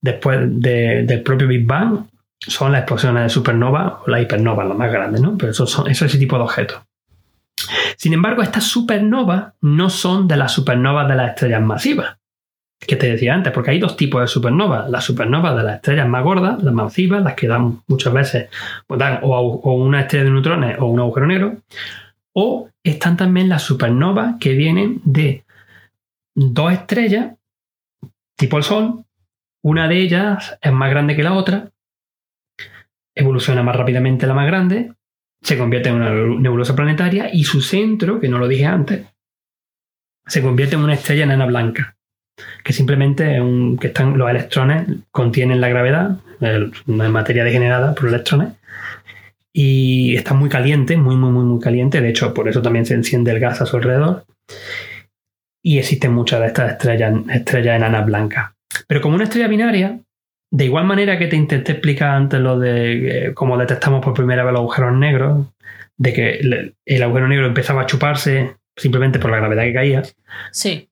después 0.00 0.38
de- 0.60 1.02
del 1.02 1.22
propio 1.22 1.48
Big 1.48 1.66
Bang, 1.66 2.04
son 2.38 2.70
las 2.70 2.82
explosiones 2.82 3.24
de 3.24 3.28
supernova 3.30 4.02
o 4.06 4.10
las 4.10 4.22
hipernovas, 4.22 4.68
las 4.68 4.76
más 4.76 4.92
grandes, 4.92 5.20
¿no? 5.20 5.36
Pero 5.36 5.50
eso 5.50 5.66
son 5.66 5.90
eso 5.90 6.04
es 6.04 6.12
ese 6.12 6.18
tipo 6.20 6.36
de 6.36 6.42
objetos. 6.44 6.80
Sin 7.96 8.12
embargo, 8.12 8.42
estas 8.42 8.64
supernovas 8.64 9.54
no 9.60 9.90
son 9.90 10.28
de 10.28 10.36
las 10.36 10.52
supernovas 10.52 11.08
de 11.08 11.14
las 11.14 11.30
estrellas 11.30 11.62
masivas, 11.62 12.18
que 12.78 12.96
te 12.96 13.10
decía 13.10 13.34
antes, 13.34 13.52
porque 13.52 13.70
hay 13.70 13.78
dos 13.78 13.96
tipos 13.96 14.20
de 14.20 14.28
supernovas. 14.28 14.88
Las 14.90 15.04
supernovas 15.04 15.56
de 15.56 15.62
las 15.62 15.76
estrellas 15.76 16.08
más 16.08 16.22
gordas, 16.22 16.62
las 16.62 16.74
masivas, 16.74 17.22
las 17.22 17.34
que 17.34 17.48
dan 17.48 17.82
muchas 17.86 18.12
veces, 18.12 18.50
pues 18.86 19.00
dan 19.00 19.20
o, 19.22 19.74
una 19.74 20.02
estrella 20.02 20.24
de 20.24 20.30
neutrones 20.30 20.78
o 20.78 20.86
un 20.86 21.00
agujero 21.00 21.26
negro, 21.26 21.56
o 22.32 22.68
están 22.82 23.16
también 23.16 23.48
las 23.48 23.62
supernovas 23.62 24.36
que 24.38 24.52
vienen 24.54 25.00
de 25.04 25.44
dos 26.34 26.72
estrellas, 26.72 27.34
tipo 28.36 28.58
el 28.58 28.62
Sol, 28.62 29.04
una 29.62 29.88
de 29.88 29.98
ellas 29.98 30.58
es 30.60 30.72
más 30.72 30.90
grande 30.90 31.16
que 31.16 31.22
la 31.22 31.32
otra, 31.32 31.70
evoluciona 33.14 33.62
más 33.62 33.74
rápidamente 33.74 34.26
la 34.26 34.34
más 34.34 34.46
grande, 34.46 34.92
se 35.46 35.56
convierte 35.56 35.90
en 35.90 35.94
una 35.94 36.10
nebulosa 36.10 36.74
planetaria 36.74 37.32
y 37.32 37.44
su 37.44 37.60
centro, 37.60 38.18
que 38.18 38.28
no 38.28 38.38
lo 38.40 38.48
dije 38.48 38.66
antes, 38.66 39.06
se 40.26 40.42
convierte 40.42 40.74
en 40.74 40.82
una 40.82 40.94
estrella 40.94 41.22
enana 41.22 41.46
blanca, 41.46 41.96
que 42.64 42.72
simplemente 42.72 43.36
es 43.36 43.40
un, 43.40 43.78
que 43.78 43.86
están 43.86 44.18
los 44.18 44.28
electrones 44.28 44.88
contienen 45.12 45.60
la 45.60 45.68
gravedad, 45.68 46.18
una 46.88 47.08
materia 47.10 47.44
degenerada 47.44 47.94
por 47.94 48.08
electrones, 48.08 48.54
y 49.52 50.16
está 50.16 50.34
muy 50.34 50.50
caliente, 50.50 50.96
muy, 50.96 51.14
muy, 51.14 51.30
muy, 51.30 51.44
muy 51.44 51.60
caliente. 51.60 52.00
De 52.00 52.08
hecho, 52.08 52.34
por 52.34 52.48
eso 52.48 52.60
también 52.60 52.84
se 52.84 52.94
enciende 52.94 53.30
el 53.30 53.38
gas 53.38 53.60
a 53.60 53.66
su 53.66 53.76
alrededor. 53.76 54.24
Y 55.62 55.78
existen 55.78 56.12
muchas 56.12 56.40
de 56.40 56.48
estas 56.48 56.72
estrellas, 56.72 57.14
estrellas 57.32 57.76
enanas 57.76 58.04
blancas. 58.04 58.50
Pero 58.88 59.00
como 59.00 59.14
una 59.14 59.24
estrella 59.24 59.46
binaria, 59.46 60.00
de 60.50 60.64
igual 60.64 60.84
manera 60.84 61.18
que 61.18 61.26
te 61.26 61.36
intenté 61.36 61.72
explicar 61.72 62.10
antes 62.10 62.40
lo 62.40 62.58
de 62.58 63.28
eh, 63.28 63.34
cómo 63.34 63.58
detectamos 63.58 64.02
por 64.04 64.14
primera 64.14 64.44
vez 64.44 64.52
los 64.52 64.60
agujeros 64.60 64.94
negros, 64.96 65.46
de 65.96 66.12
que 66.12 66.74
el 66.84 67.02
agujero 67.02 67.28
negro 67.28 67.46
empezaba 67.46 67.82
a 67.82 67.86
chuparse 67.86 68.56
simplemente 68.76 69.18
por 69.18 69.30
la 69.30 69.38
gravedad 69.38 69.64
que 69.64 69.72
caía, 69.74 70.02
Sí. 70.52 70.88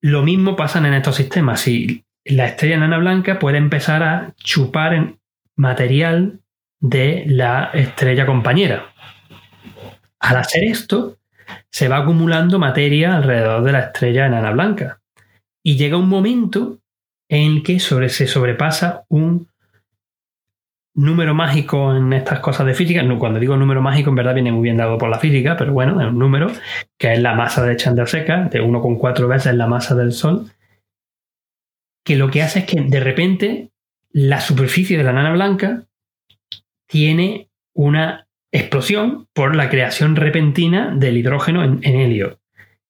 lo 0.00 0.22
mismo 0.22 0.54
pasa 0.56 0.78
en 0.78 0.94
estos 0.94 1.16
sistemas. 1.16 1.60
Si 1.60 2.04
la 2.24 2.46
estrella 2.46 2.76
enana 2.76 2.98
blanca 2.98 3.38
puede 3.38 3.58
empezar 3.58 4.02
a 4.02 4.32
chupar 4.36 4.94
en 4.94 5.18
material 5.56 6.40
de 6.80 7.24
la 7.26 7.70
estrella 7.74 8.26
compañera. 8.26 8.92
Al 10.20 10.36
hacer 10.36 10.64
esto, 10.64 11.18
se 11.70 11.88
va 11.88 11.98
acumulando 11.98 12.58
materia 12.58 13.16
alrededor 13.16 13.62
de 13.64 13.72
la 13.72 13.80
estrella 13.80 14.26
enana 14.26 14.52
blanca. 14.52 15.00
Y 15.62 15.76
llega 15.76 15.96
un 15.96 16.08
momento 16.08 16.78
en 17.34 17.62
que 17.62 17.80
sobre, 17.80 18.08
se 18.08 18.26
sobrepasa 18.26 19.04
un 19.08 19.48
número 20.94 21.34
mágico 21.34 21.94
en 21.94 22.12
estas 22.12 22.38
cosas 22.40 22.66
de 22.66 22.74
física. 22.74 23.02
Cuando 23.18 23.40
digo 23.40 23.56
número 23.56 23.82
mágico, 23.82 24.10
en 24.10 24.16
verdad 24.16 24.34
viene 24.34 24.52
muy 24.52 24.62
bien 24.62 24.76
dado 24.76 24.96
por 24.96 25.10
la 25.10 25.18
física, 25.18 25.56
pero 25.56 25.72
bueno, 25.72 26.00
es 26.00 26.06
un 26.06 26.18
número 26.18 26.50
que 26.98 27.12
es 27.12 27.20
la 27.20 27.34
masa 27.34 27.64
de 27.64 27.76
Chandrasekhar, 27.76 28.50
de 28.50 28.62
1,4 28.62 29.28
veces 29.28 29.54
la 29.54 29.66
masa 29.66 29.94
del 29.94 30.12
Sol, 30.12 30.50
que 32.04 32.16
lo 32.16 32.30
que 32.30 32.42
hace 32.42 32.60
es 32.60 32.64
que 32.66 32.80
de 32.80 33.00
repente 33.00 33.70
la 34.12 34.40
superficie 34.40 34.96
de 34.96 35.04
la 35.04 35.12
nana 35.12 35.32
blanca 35.32 35.86
tiene 36.86 37.48
una 37.72 38.28
explosión 38.52 39.26
por 39.32 39.56
la 39.56 39.68
creación 39.68 40.14
repentina 40.14 40.94
del 40.94 41.16
hidrógeno 41.16 41.64
en, 41.64 41.82
helio. 41.82 42.38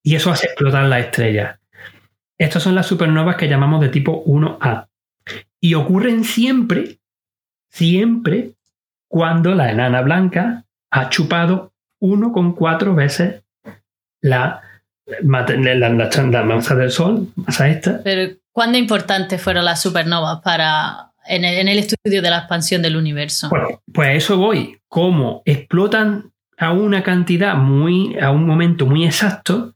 Y 0.03 0.17
eso 0.17 0.31
hace 0.31 0.49
explotar 0.49 0.85
la 0.85 1.01
estrella. 1.01 1.61
Estas 2.39 2.63
son 2.63 2.75
las 2.75 2.87
supernovas 2.87 3.37
que 3.37 3.49
llamamos 3.49 3.81
de 3.81 3.89
tipo 3.89 4.25
1A. 4.25 4.89
Y 5.61 5.75
ocurren 5.75 6.25
siempre, 6.25 6.99
siempre, 7.71 8.53
cuando 9.09 9.55
la 9.55 9.71
enana 9.71 10.03
blanca 10.03 10.65
ha 10.91 11.09
chupado 11.09 11.73
1,4 12.01 12.95
veces 12.95 13.43
la, 14.21 14.63
la, 15.23 16.45
masa 16.45 16.75
del 16.75 16.91
Sol, 16.91 17.29
masa 17.37 17.69
esta. 17.69 18.03
Pero, 18.03 18.35
¿cuándo 18.53 18.79
importantes 18.79 19.41
fueron 19.41 19.65
las 19.65 19.81
supernovas 19.83 20.41
para 20.43 21.13
en 21.27 21.45
el, 21.45 21.79
estudio 21.79 22.23
de 22.23 22.31
la 22.31 22.39
expansión 22.39 22.83
del 22.83 22.97
universo? 22.97 23.49
Pues, 23.49 23.63
pues, 23.93 24.09
a 24.09 24.13
eso 24.13 24.37
voy. 24.37 24.79
Cómo 24.89 25.43
explotan 25.45 26.33
a 26.57 26.73
una 26.73 27.03
cantidad 27.03 27.57
muy, 27.57 28.19
a 28.19 28.31
un 28.31 28.47
momento 28.47 28.87
muy 28.87 29.05
exacto, 29.05 29.75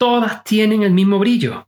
todas 0.00 0.42
tienen 0.44 0.82
el 0.82 0.92
mismo 0.92 1.18
brillo. 1.18 1.66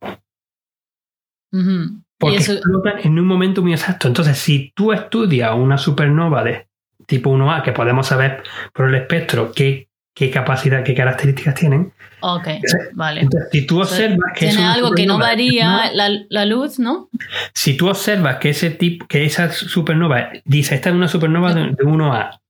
Porque 2.18 2.36
explotan 2.36 3.00
en 3.04 3.18
un 3.18 3.26
momento 3.26 3.60
muy 3.60 3.72
exacto. 3.72 4.08
Entonces, 4.08 4.38
si 4.38 4.72
tú 4.74 4.92
estudias 4.92 5.54
una 5.54 5.76
supernova 5.76 6.42
de 6.42 6.66
tipo 7.06 7.30
1A, 7.30 7.62
que 7.62 7.72
podemos 7.72 8.06
saber 8.06 8.42
por 8.72 8.88
el 8.88 8.94
espectro 8.94 9.52
qué, 9.52 9.88
qué 10.14 10.30
capacidad, 10.30 10.82
qué 10.82 10.94
características 10.94 11.56
tienen. 11.56 11.92
Ok, 12.20 12.48
vale. 12.94 13.20
Entonces, 13.20 13.50
si 13.52 13.66
tú 13.66 13.82
observas 13.82 14.32
que 14.34 14.46
tiene 14.46 14.64
algo 14.64 14.92
que 14.92 15.04
no 15.04 15.18
varía 15.18 15.90
la, 15.92 16.46
luz, 16.46 16.78
¿no? 16.78 17.10
Si 17.52 17.76
tú 17.76 17.90
observas 17.90 18.36
que 18.36 18.50
ese 18.50 18.70
tipo, 18.70 19.06
que 19.08 19.26
esa 19.26 19.52
supernova 19.52 20.30
dice 20.46 20.74
esta 20.74 20.88
es 20.88 20.94
una 20.94 21.08
supernova 21.08 21.52
de, 21.52 21.76
1A, 21.76 22.40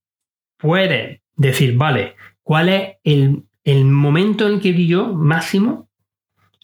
puede 0.58 1.22
decir, 1.34 1.76
vale, 1.76 2.14
¿cuál 2.44 2.68
es 2.68 2.96
el, 3.02 3.42
el 3.64 3.84
momento 3.84 4.46
en 4.46 4.54
el 4.54 4.60
que 4.60 4.72
brilló 4.72 5.08
máximo 5.08 5.88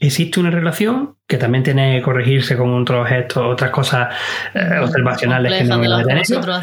existe 0.00 0.40
una 0.40 0.50
relación 0.50 1.16
que 1.26 1.36
también 1.36 1.62
tiene 1.62 1.96
que 1.96 2.02
corregirse 2.02 2.56
con 2.56 2.72
otros 2.72 3.06
gestos, 3.08 3.44
otras 3.44 3.70
cosas 3.70 4.14
eh, 4.54 4.78
observacionales 4.80 5.52
que 5.52 5.64
no 5.64 5.78
me 5.78 5.88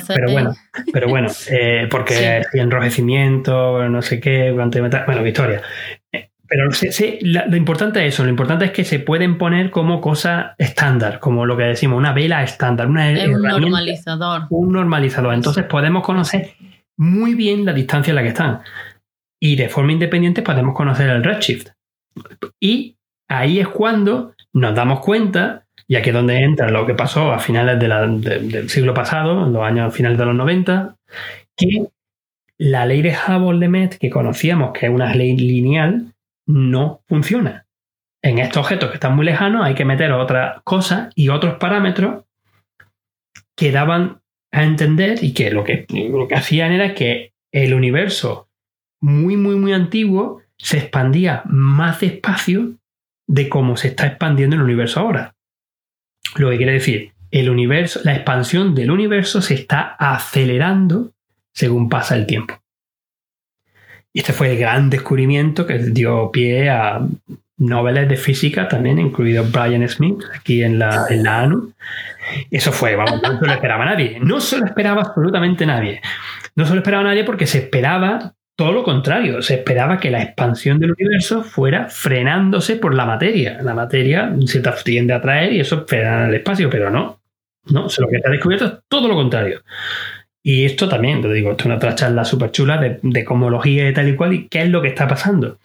pero 0.08 0.32
bueno, 0.32 0.56
pero 0.92 1.08
bueno, 1.08 1.30
eh, 1.50 1.88
porque 1.90 2.42
sí. 2.52 2.60
enrojecimiento, 2.60 3.88
no 3.88 4.02
sé 4.02 4.20
qué, 4.20 4.52
bueno, 4.52 5.22
victoria. 5.22 5.62
Eh, 6.12 6.30
pero 6.48 6.70
lo 7.22 7.58
importante 7.58 8.06
es 8.06 8.14
eso, 8.14 8.24
lo 8.24 8.30
importante 8.30 8.66
es 8.66 8.72
que 8.72 8.84
se 8.84 9.00
pueden 9.00 9.38
poner 9.38 9.70
como 9.72 10.00
cosa 10.02 10.56
estándar, 10.58 11.20
como 11.20 11.46
lo 11.46 11.58
que 11.58 11.64
decimos, 11.64 11.98
una 11.98 12.14
vela 12.14 12.44
estándar, 12.44 12.88
una 12.88 13.10
un 13.10 13.42
normalizador. 13.42 14.44
Un 14.50 14.72
normalizador. 14.72 15.34
Entonces 15.34 15.64
podemos 15.66 16.04
conocer 16.04 16.54
muy 16.98 17.36
bien 17.36 17.66
la 17.66 17.74
distancia 17.74 18.12
en 18.12 18.16
la 18.16 18.22
que 18.22 18.30
están. 18.30 18.62
Y 19.46 19.56
de 19.56 19.70
forma 19.70 19.92
independiente 19.92 20.42
podemos 20.42 20.74
conocer 20.74 21.08
el 21.08 21.24
redshift. 21.24 21.68
Y 22.60 22.98
ahí 23.28 23.60
es 23.60 23.68
cuando 23.68 24.34
nos 24.54 24.74
damos 24.74 25.02
cuenta, 25.02 25.68
y 25.88 25.98
aquí 25.98 26.10
es 26.10 26.16
donde 26.16 26.40
entra 26.40 26.72
lo 26.72 26.88
que 26.88 26.96
pasó 26.96 27.32
a 27.32 27.38
finales 27.38 27.80
del 27.80 28.70
siglo 28.72 28.96
pasado, 28.96 29.46
en 29.46 29.54
los 29.54 29.62
años 29.62 29.94
finales 29.94 30.18
de 30.18 30.26
los 30.26 30.34
90, 30.34 30.96
que 31.56 31.86
la 32.58 32.88
ley 32.88 33.04
de 33.04 33.16
Hubble 33.16 33.60
de 33.60 33.70
Met, 33.70 34.00
que 34.00 34.10
conocíamos 34.10 34.72
que 34.74 34.88
es 34.88 34.92
una 34.92 35.14
ley 35.14 35.38
lineal, 35.38 36.16
no 36.48 37.04
funciona. 37.08 37.68
En 38.24 38.40
estos 38.40 38.64
objetos 38.64 38.90
que 38.90 38.96
están 38.96 39.16
muy 39.16 39.26
lejanos 39.26 39.64
hay 39.64 39.76
que 39.76 39.86
meter 39.86 40.12
otras 40.12 40.64
cosas 40.64 41.14
y 41.14 41.30
otros 41.30 41.60
parámetros 41.60 42.24
que 43.56 43.72
daban 43.72 44.22
a 44.52 44.64
entender 44.64 45.24
y 45.24 45.36
que 45.36 45.52
lo 45.52 45.64
que, 45.64 45.86
lo 45.90 46.28
que 46.28 46.34
hacían 46.34 46.72
era 46.72 46.96
que 46.96 47.34
el 47.52 47.76
universo 47.76 48.45
muy, 49.06 49.38
muy, 49.38 49.56
muy 49.56 49.72
antiguo 49.72 50.42
se 50.58 50.80
expandía 50.80 51.44
más 51.46 52.00
despacio 52.00 52.74
de 53.28 53.50
cómo 53.50 53.78
se 53.78 53.90
está 53.90 54.08
expandiendo 54.08 54.56
el 54.56 54.64
universo 54.64 55.00
ahora. 55.00 55.36
Lo 56.38 56.50
que 56.50 56.58
quiere 56.58 56.72
decir, 56.72 57.12
el 57.30 57.52
universo, 57.52 58.00
la 58.04 58.16
expansión 58.16 58.74
del 58.74 58.90
universo 58.90 59.44
se 59.44 59.54
está 59.54 59.96
acelerando 60.00 61.12
según 61.54 61.88
pasa 61.88 62.16
el 62.16 62.26
tiempo. 62.26 62.60
Y 64.12 64.22
este 64.22 64.34
fue 64.34 64.54
el 64.54 64.58
gran 64.58 64.90
descubrimiento 64.90 65.68
que 65.68 65.78
dio 65.78 66.32
pie 66.32 66.72
a 66.72 67.06
novelas 67.58 68.10
de 68.10 68.18
física 68.18 68.68
también, 68.68 68.98
incluido 68.98 69.46
Brian 69.46 69.88
Smith, 69.88 70.24
aquí 70.36 70.64
en 70.64 70.80
la, 70.80 71.06
en 71.12 71.22
la 71.22 71.42
ANU. 71.42 71.74
Eso 72.50 72.72
fue, 72.72 72.96
vamos, 72.96 73.22
no 73.22 73.40
se 73.40 73.46
lo 73.46 73.54
esperaba 73.54 73.86
nadie. 73.86 74.18
No 74.20 74.42
se 74.42 74.58
lo 74.58 74.66
esperaba 74.66 75.04
absolutamente 75.04 75.64
nadie. 75.68 76.02
No 76.56 76.66
se 76.66 76.74
lo 76.74 76.80
esperaba 76.80 77.04
nadie 77.04 77.24
porque 77.24 77.46
se 77.46 77.60
esperaba 77.60 78.34
todo 78.56 78.72
lo 78.72 78.84
contrario, 78.84 79.42
se 79.42 79.56
esperaba 79.56 80.00
que 80.00 80.10
la 80.10 80.22
expansión 80.22 80.80
del 80.80 80.94
universo 80.94 81.44
fuera 81.44 81.90
frenándose 81.90 82.78
por 82.78 82.94
la 82.94 83.06
materia. 83.06 83.62
La 83.62 83.74
materia 83.74 84.34
se 84.46 84.64
tiende 84.84 85.14
a 85.14 85.18
atraer 85.18 85.54
y 85.54 85.60
eso 85.60 85.86
frena 85.86 86.28
el 86.28 86.36
espacio, 86.36 86.70
pero 86.70 86.90
no. 86.90 87.20
No, 87.66 87.82
lo 87.82 88.08
que 88.08 88.20
se 88.20 88.28
ha 88.28 88.32
descubierto 88.32 88.66
es 88.66 88.74
todo 88.88 89.08
lo 89.08 89.16
contrario. 89.16 89.62
Y 90.42 90.64
esto 90.66 90.88
también, 90.88 91.22
te 91.22 91.34
digo, 91.34 91.52
esto 91.52 91.64
es 91.64 91.66
una 91.66 91.76
otra 91.76 91.96
charla 91.96 92.24
súper 92.24 92.52
chula 92.52 92.78
de, 92.78 93.00
de 93.02 93.26
cosmología 93.26 93.90
y 93.90 93.94
tal 93.94 94.08
y 94.08 94.16
cual, 94.16 94.34
y 94.34 94.48
qué 94.48 94.62
es 94.62 94.70
lo 94.70 94.82
que 94.82 94.90
está 94.90 95.08
pasando. 95.08 95.58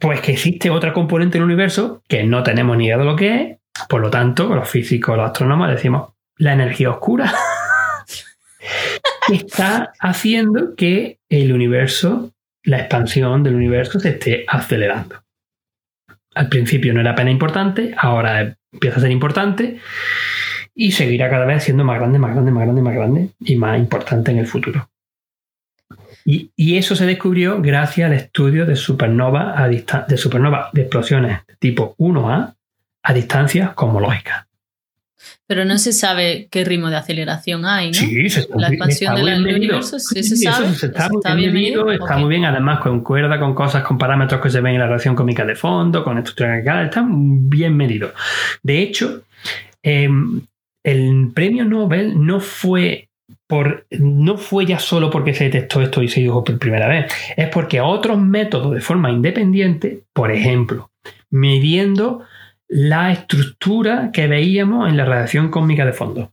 Pues 0.00 0.20
que 0.20 0.32
existe 0.32 0.70
otra 0.70 0.92
componente 0.92 1.38
del 1.38 1.44
universo 1.44 2.02
que 2.08 2.24
no 2.24 2.42
tenemos 2.42 2.76
ni 2.76 2.86
idea 2.86 2.96
de 2.96 3.04
lo 3.04 3.14
que 3.14 3.34
es, 3.34 3.58
por 3.88 4.00
lo 4.00 4.10
tanto, 4.10 4.54
los 4.54 4.68
físicos, 4.68 5.16
los 5.16 5.26
astrónomos 5.26 5.68
decimos 5.68 6.12
la 6.38 6.54
energía 6.54 6.90
oscura. 6.90 7.32
está 9.30 9.92
haciendo 10.00 10.74
que 10.74 11.18
el 11.28 11.52
universo, 11.52 12.32
la 12.64 12.78
expansión 12.78 13.42
del 13.42 13.54
universo 13.54 14.00
se 14.00 14.10
esté 14.10 14.44
acelerando. 14.48 15.22
Al 16.34 16.48
principio 16.48 16.94
no 16.94 17.00
era 17.00 17.12
apenas 17.12 17.32
importante, 17.32 17.94
ahora 17.96 18.56
empieza 18.72 18.98
a 18.98 19.02
ser 19.02 19.10
importante 19.10 19.78
y 20.74 20.92
seguirá 20.92 21.28
cada 21.28 21.44
vez 21.44 21.64
siendo 21.64 21.84
más 21.84 21.98
grande, 21.98 22.18
más 22.18 22.32
grande, 22.32 22.50
más 22.50 22.64
grande, 22.64 22.82
más 22.82 22.94
grande 22.94 23.28
y 23.40 23.56
más 23.56 23.78
importante 23.78 24.30
en 24.30 24.38
el 24.38 24.46
futuro. 24.46 24.88
Y, 26.24 26.76
eso 26.76 26.94
se 26.94 27.04
descubrió 27.04 27.60
gracias 27.60 28.06
al 28.06 28.16
estudio 28.16 28.64
de 28.64 28.76
supernova, 28.76 29.60
a 29.60 29.68
de 29.68 30.16
supernova 30.16 30.70
de 30.72 30.82
explosiones 30.82 31.40
tipo 31.58 31.96
1A 31.98 32.54
a 33.02 33.12
distancias 33.12 33.72
cosmológicas. 33.74 34.46
Pero 35.46 35.64
no 35.64 35.78
se 35.78 35.92
sabe 35.92 36.48
qué 36.50 36.64
ritmo 36.64 36.90
de 36.90 36.96
aceleración 36.96 37.64
hay, 37.64 37.88
¿no? 37.88 37.94
Sí, 37.94 38.30
se 38.30 38.46
La 38.56 38.68
expansión 38.68 39.14
del 39.16 39.54
universo, 39.54 39.98
sí, 39.98 40.22
se 40.22 40.36
sabe. 40.36 40.68
Eso 40.68 40.86
está, 40.86 41.08
muy 41.08 41.36
bien, 41.36 41.52
medido, 41.52 41.90
está 41.90 42.16
muy 42.16 42.28
bien, 42.28 42.44
además 42.44 42.80
concuerda 42.80 43.38
con 43.38 43.54
cosas, 43.54 43.82
con 43.82 43.98
parámetros 43.98 44.40
que 44.40 44.50
se 44.50 44.60
ven 44.60 44.74
en 44.74 44.80
la 44.80 44.86
relación 44.86 45.14
cómica 45.14 45.44
de 45.44 45.54
fondo, 45.54 46.04
con 46.04 46.18
estructura 46.18 46.52
de 46.56 46.84
está 46.84 47.04
bien 47.08 47.76
medido. 47.76 48.12
De 48.62 48.80
hecho, 48.80 49.22
em, 49.82 50.42
el 50.84 51.30
premio 51.34 51.64
Nobel 51.64 52.24
no 52.24 52.40
fue 52.40 53.08
por, 53.46 53.86
no 53.90 54.38
fue 54.38 54.66
ya 54.66 54.78
solo 54.78 55.10
porque 55.10 55.34
se 55.34 55.44
detectó 55.44 55.82
esto 55.82 56.02
y 56.02 56.08
se 56.08 56.20
dijo 56.20 56.42
por 56.42 56.58
primera 56.58 56.88
vez, 56.88 57.12
es 57.36 57.48
porque 57.48 57.80
otros 57.80 58.18
métodos 58.18 58.74
de 58.74 58.80
forma 58.80 59.10
independiente, 59.10 60.04
por 60.12 60.32
ejemplo, 60.32 60.90
midiendo 61.30 62.24
la 62.74 63.12
estructura 63.12 64.10
que 64.14 64.26
veíamos 64.26 64.88
en 64.88 64.96
la 64.96 65.04
radiación 65.04 65.50
cósmica 65.50 65.84
de 65.84 65.92
fondo. 65.92 66.32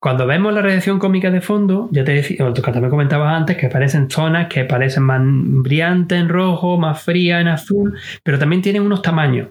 Cuando 0.00 0.26
vemos 0.26 0.54
la 0.54 0.62
radiación 0.62 0.98
cósmica 0.98 1.30
de 1.30 1.42
fondo, 1.42 1.90
ya 1.92 2.04
te 2.04 2.12
decía, 2.12 2.38
también 2.54 2.88
comentabas 2.88 3.36
antes, 3.36 3.58
que 3.58 3.66
aparecen 3.66 4.08
zonas 4.08 4.48
que 4.48 4.64
parecen 4.64 5.02
más 5.02 5.20
brillantes 5.22 6.18
en 6.18 6.30
rojo, 6.30 6.78
más 6.78 7.02
frías 7.02 7.42
en 7.42 7.48
azul, 7.48 7.98
pero 8.22 8.38
también 8.38 8.62
tienen 8.62 8.80
unos 8.80 9.02
tamaños. 9.02 9.48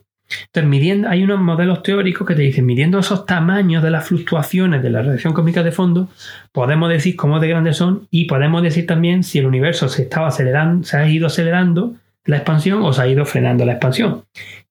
Entonces, 0.48 0.68
midiendo, 0.68 1.08
hay 1.08 1.22
unos 1.22 1.40
modelos 1.40 1.84
teóricos 1.84 2.28
que 2.28 2.34
te 2.34 2.42
dicen, 2.42 2.66
midiendo 2.66 2.98
esos 2.98 3.28
tamaños 3.28 3.84
de 3.84 3.92
las 3.92 4.08
fluctuaciones 4.08 4.82
de 4.82 4.90
la 4.90 5.04
radiación 5.04 5.34
cósmica 5.34 5.62
de 5.62 5.72
fondo, 5.72 6.10
podemos 6.52 6.90
decir 6.90 7.16
cómo 7.16 7.40
de 7.40 7.48
grandes 7.48 7.78
son 7.78 8.08
y 8.10 8.26
podemos 8.26 8.64
decir 8.64 8.88
también 8.88 9.24
si 9.24 9.38
el 9.38 9.46
universo 9.46 9.88
se 9.88 10.02
estaba 10.02 10.30
acelerando, 10.30 10.84
se 10.84 10.98
ha 10.98 11.08
ido 11.08 11.28
acelerando 11.28 11.94
la 12.26 12.38
expansión 12.38 12.82
o 12.82 12.92
se 12.92 13.04
ha 13.04 13.08
ido 13.08 13.24
frenando 13.26 13.66
la 13.66 13.74
expansión. 13.74 14.24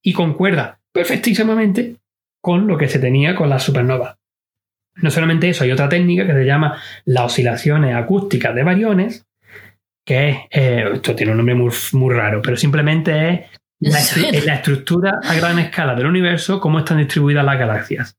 Y 0.02 0.12
concuerda 0.12 0.77
perfectísimamente 0.98 1.94
con 2.42 2.66
lo 2.66 2.76
que 2.76 2.88
se 2.88 2.98
tenía 2.98 3.36
con 3.36 3.48
las 3.48 3.62
supernovas. 3.62 4.16
No 4.96 5.12
solamente 5.12 5.48
eso, 5.48 5.62
hay 5.62 5.70
otra 5.70 5.88
técnica 5.88 6.26
que 6.26 6.32
se 6.32 6.44
llama 6.44 6.82
las 7.04 7.26
oscilaciones 7.26 7.94
acústicas 7.94 8.52
de 8.52 8.64
variones, 8.64 9.24
que 10.04 10.28
es, 10.28 10.36
eh, 10.50 10.90
esto 10.94 11.14
tiene 11.14 11.30
un 11.30 11.38
nombre 11.38 11.54
muy, 11.54 12.14
raro, 12.14 12.42
pero 12.42 12.56
simplemente 12.56 13.48
es 13.80 14.44
la, 14.44 14.54
estructura 14.54 15.20
a 15.22 15.34
gran 15.34 15.60
escala 15.60 15.94
del 15.94 16.06
universo, 16.06 16.58
cómo 16.58 16.80
están 16.80 16.98
distribuidas 16.98 17.44
las 17.44 17.60
galaxias. 17.60 18.16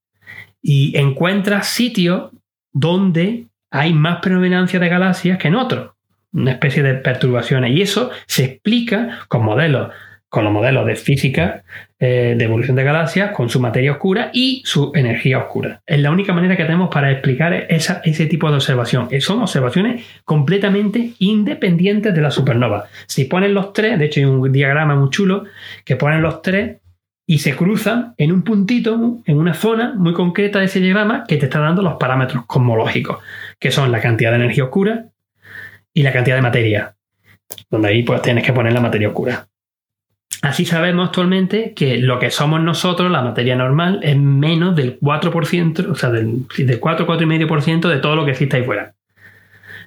Y 0.61 0.97
encuentras 0.97 1.67
sitios 1.67 2.31
donde 2.71 3.47
hay 3.71 3.91
más 3.91 4.21
predominancia 4.21 4.79
de 4.79 4.87
galaxias 4.87 5.37
que 5.37 5.49
en 5.49 5.55
otros, 5.55 5.91
una 6.31 6.51
especie 6.51 6.81
de 6.81 6.93
perturbaciones. 6.93 7.75
Y 7.75 7.81
eso 7.81 8.09
se 8.25 8.45
explica 8.45 9.19
con 9.27 9.43
modelos 9.43 9.91
con 10.29 10.43
los 10.43 10.53
modelos 10.53 10.85
de 10.85 10.95
física 10.95 11.63
eh, 11.99 12.35
de 12.37 12.45
evolución 12.45 12.75
de 12.75 12.83
galaxias, 12.83 13.31
con 13.31 13.49
su 13.49 13.59
materia 13.59 13.91
oscura 13.93 14.29
y 14.31 14.61
su 14.63 14.91
energía 14.95 15.39
oscura. 15.39 15.81
Es 15.85 15.99
la 15.99 16.11
única 16.11 16.33
manera 16.33 16.55
que 16.55 16.63
tenemos 16.63 16.89
para 16.89 17.11
explicar 17.11 17.53
ese 17.53 18.25
tipo 18.27 18.49
de 18.49 18.55
observación. 18.55 19.07
Eh, 19.11 19.21
son 19.21 19.41
observaciones 19.41 20.05
completamente 20.23 21.13
independientes 21.19 22.13
de 22.13 22.21
la 22.21 22.31
supernova. 22.31 22.85
Si 23.07 23.25
ponen 23.25 23.53
los 23.53 23.73
tres, 23.73 23.97
de 23.97 24.05
hecho 24.05 24.19
hay 24.19 24.25
un 24.27 24.51
diagrama 24.51 24.95
muy 24.95 25.09
chulo 25.09 25.45
que 25.83 25.95
ponen 25.95 26.21
los 26.21 26.41
tres 26.41 26.77
y 27.25 27.39
se 27.39 27.55
cruzan 27.55 28.13
en 28.17 28.31
un 28.31 28.43
puntito, 28.43 29.19
en 29.25 29.37
una 29.37 29.53
zona 29.53 29.93
muy 29.95 30.13
concreta 30.13 30.59
de 30.59 30.65
ese 30.65 30.79
diagrama 30.79 31.25
que 31.27 31.37
te 31.37 31.45
está 31.45 31.59
dando 31.59 31.81
los 31.81 31.95
parámetros 31.95 32.45
cosmológicos, 32.45 33.17
que 33.59 33.71
son 33.71 33.91
la 33.91 33.99
cantidad 33.99 34.31
de 34.31 34.37
energía 34.37 34.63
oscura 34.63 35.05
y 35.93 36.03
la 36.03 36.13
cantidad 36.13 36.35
de 36.35 36.41
materia, 36.41 36.95
donde 37.69 37.89
ahí 37.89 38.03
pues 38.03 38.21
tienes 38.21 38.43
que 38.43 38.53
poner 38.53 38.73
la 38.73 38.79
materia 38.79 39.09
oscura. 39.09 39.47
Así 40.41 40.65
sabemos 40.65 41.07
actualmente 41.07 41.73
que 41.73 41.97
lo 41.97 42.17
que 42.19 42.29
somos 42.29 42.61
nosotros, 42.61 43.11
la 43.11 43.21
materia 43.21 43.55
normal, 43.55 43.99
es 44.03 44.17
menos 44.17 44.75
del 44.75 44.99
4%, 44.99 45.89
o 45.89 45.95
sea, 45.95 46.11
del, 46.11 46.47
del 46.57 46.79
4, 46.79 47.05
4,5% 47.05 47.89
de 47.89 47.97
todo 47.97 48.15
lo 48.15 48.25
que 48.25 48.31
existe 48.31 48.57
ahí 48.57 48.63
fuera. 48.63 48.93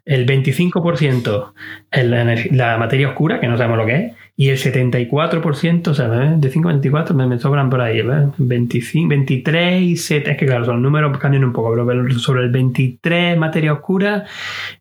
El 0.05 0.27
25% 0.27 1.52
es 1.90 2.52
la, 2.52 2.77
materia 2.77 3.09
oscura, 3.09 3.40
que 3.40 3.47
no 3.47 3.56
sabemos 3.56 3.78
lo 3.78 3.86
que 3.86 3.94
es, 3.94 4.12
y 4.43 4.48
el 4.48 4.59
74%, 4.59 5.86
o 5.86 5.94
sea, 5.94 6.09
de 6.09 6.51
5 6.51 6.69
a 6.69 6.73
24 6.73 7.14
me, 7.14 7.39
sobran 7.39 7.70
por 7.70 7.81
ahí, 7.81 8.02
25, 8.39 9.09
23 9.09 9.82
y 9.82 9.97
7, 9.97 10.32
es 10.32 10.36
que 10.36 10.47
claro, 10.47 10.64
son 10.64 10.82
números 10.82 11.16
cambian 11.19 11.44
un 11.44 11.52
poco, 11.52 11.73
pero 11.86 12.10
sobre 12.19 12.43
el 12.43 12.51
23 12.51 13.39
materia 13.39 13.73
oscura 13.73 14.24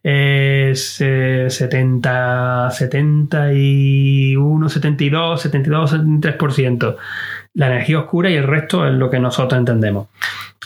es 0.01 0.95
70, 0.95 2.71
71, 2.71 4.69
72, 4.69 5.41
72, 5.43 5.93
73% 5.93 6.95
la 7.53 7.67
energía 7.67 7.99
oscura 7.99 8.31
y 8.31 8.35
el 8.35 8.47
resto 8.47 8.87
es 8.87 8.93
lo 8.93 9.11
que 9.11 9.19
nosotros 9.19 9.59
entendemos. 9.59 10.07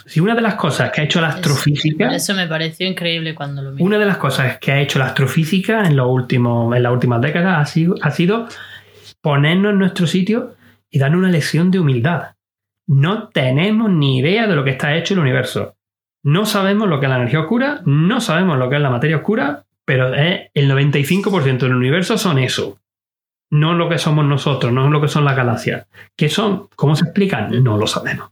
Si 0.06 0.20
una 0.20 0.36
de 0.36 0.42
las 0.42 0.56
cosas 0.56 0.92
que 0.92 1.02
ha 1.02 1.04
hecho 1.04 1.20
la 1.20 1.30
astrofísica. 1.30 2.14
Eso, 2.16 2.36
me 2.36 2.48
pareció 2.48 2.88
increíble 2.88 3.34
cuando 3.34 3.62
lo 3.62 3.74
vi. 3.74 3.82
Una 3.82 3.98
de 3.98 4.06
las 4.06 4.18
cosas 4.18 4.60
que 4.60 4.72
ha 4.72 4.80
hecho 4.80 5.00
la 5.00 5.08
astrofísica 5.08 5.86
en, 5.86 5.96
los 5.96 6.08
últimos, 6.08 6.76
en 6.76 6.84
las 6.84 6.94
últimas 6.94 7.22
décadas 7.22 7.58
ha 7.60 7.66
sido, 7.66 7.96
ha 8.02 8.12
sido 8.12 8.48
ponernos 9.26 9.72
en 9.72 9.80
nuestro 9.80 10.06
sitio 10.06 10.54
y 10.88 11.00
darnos 11.00 11.18
una 11.18 11.32
lección 11.32 11.72
de 11.72 11.80
humildad. 11.80 12.36
No 12.86 13.30
tenemos 13.30 13.90
ni 13.90 14.20
idea 14.20 14.46
de 14.46 14.56
lo 14.56 14.64
que 14.64 14.70
está 14.70 14.96
hecho 14.96 15.16
el 15.16 15.20
universo. 15.20 15.76
No 16.22 16.46
sabemos 16.46 16.88
lo 16.88 17.00
que 17.00 17.08
es 17.08 17.10
la 17.10 17.16
energía 17.16 17.40
oscura, 17.40 17.82
no 17.86 18.22
sabemos 18.22 18.60
lo 18.60 18.70
que 18.70 18.76
es 18.76 18.84
la 18.84 18.92
materia 18.92 19.18
oscura, 19.18 19.66
pero 19.84 20.14
el 20.14 20.70
95% 20.70 21.58
del 21.58 21.74
universo 21.74 22.20
son 22.20 22.38
eso. 22.38 22.78
No 23.50 23.74
lo 23.74 23.90
que 23.90 23.98
somos 23.98 24.26
nosotros, 24.26 24.72
no 24.72 24.92
lo 24.92 25.02
que 25.02 25.08
son 25.08 25.26
las 25.26 25.36
galaxias. 25.36 25.88
¿Qué 26.16 26.30
son? 26.30 26.68
¿Cómo 26.76 26.96
se 26.96 27.06
explican? 27.06 27.64
No 27.64 27.80
lo 27.80 27.88
sabemos. 27.88 28.30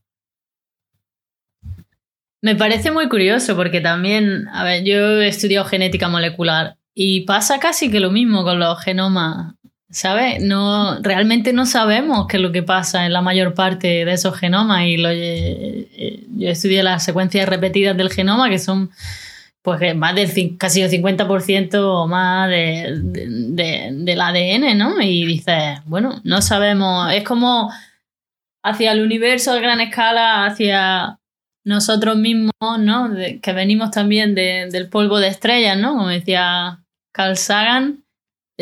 Me 2.40 2.56
parece 2.56 2.92
muy 2.92 3.10
curioso 3.10 3.56
porque 3.56 3.82
también, 3.82 4.48
a 4.50 4.64
ver, 4.64 4.84
yo 4.84 5.22
he 5.24 5.28
estudiado 5.28 5.66
genética 5.66 6.08
molecular 6.08 6.78
y 6.94 7.22
pasa 7.22 7.60
casi 7.60 7.90
que 7.90 8.00
lo 8.00 8.12
mismo 8.12 8.44
con 8.44 8.60
los 8.60 8.80
genomas, 8.80 9.56
¿sabes? 9.94 10.42
No, 10.42 11.00
realmente 11.02 11.54
no 11.54 11.66
sabemos 11.66 12.26
qué 12.28 12.38
es 12.38 12.44
lo 12.44 12.52
que 12.52 12.64
pasa 12.64 13.06
en 13.06 13.14
la 13.14 13.22
mayor 13.22 13.54
parte 13.54 14.06
de 14.06 14.12
esos 14.12 14.36
genomas 14.36 14.86
y 14.88 14.98
lo, 14.98 15.10
eh, 15.10 15.88
eh, 15.96 16.26
yo 16.36 16.50
estudié 16.50 16.82
las 16.84 17.06
secuencias 17.06 17.48
repetidas 17.48 17.96
del 17.96 18.12
genoma 18.12 18.50
que 18.50 18.60
son 18.60 18.90
pues 19.62 19.96
más 19.96 20.16
del 20.16 20.58
casi 20.58 20.82
el 20.82 20.90
50% 20.90 21.76
o 21.76 22.08
más 22.08 22.50
del 22.50 24.22
ADN, 24.22 24.78
¿no? 24.78 25.00
Y 25.02 25.26
dices, 25.26 25.80
bueno, 25.86 26.20
no 26.26 26.42
sabemos, 26.42 27.14
es 27.14 27.24
como 27.24 27.72
hacia 28.62 28.92
el 28.92 29.02
universo 29.02 29.54
a 29.54 29.60
gran 29.60 29.80
escala, 29.80 30.46
hacia 30.46 31.20
nosotros 31.64 32.18
mismos, 32.18 32.52
¿no? 32.80 33.10
que 33.42 33.54
venimos 33.54 33.92
también 33.92 34.36
del 34.36 34.90
polvo 34.90 35.20
de 35.20 35.28
estrellas, 35.30 35.78
¿no? 35.78 35.94
Como 35.94 36.10
decía 36.10 36.84
Carl 37.14 37.38
Sagan, 37.38 38.00
eh, 38.00 38.03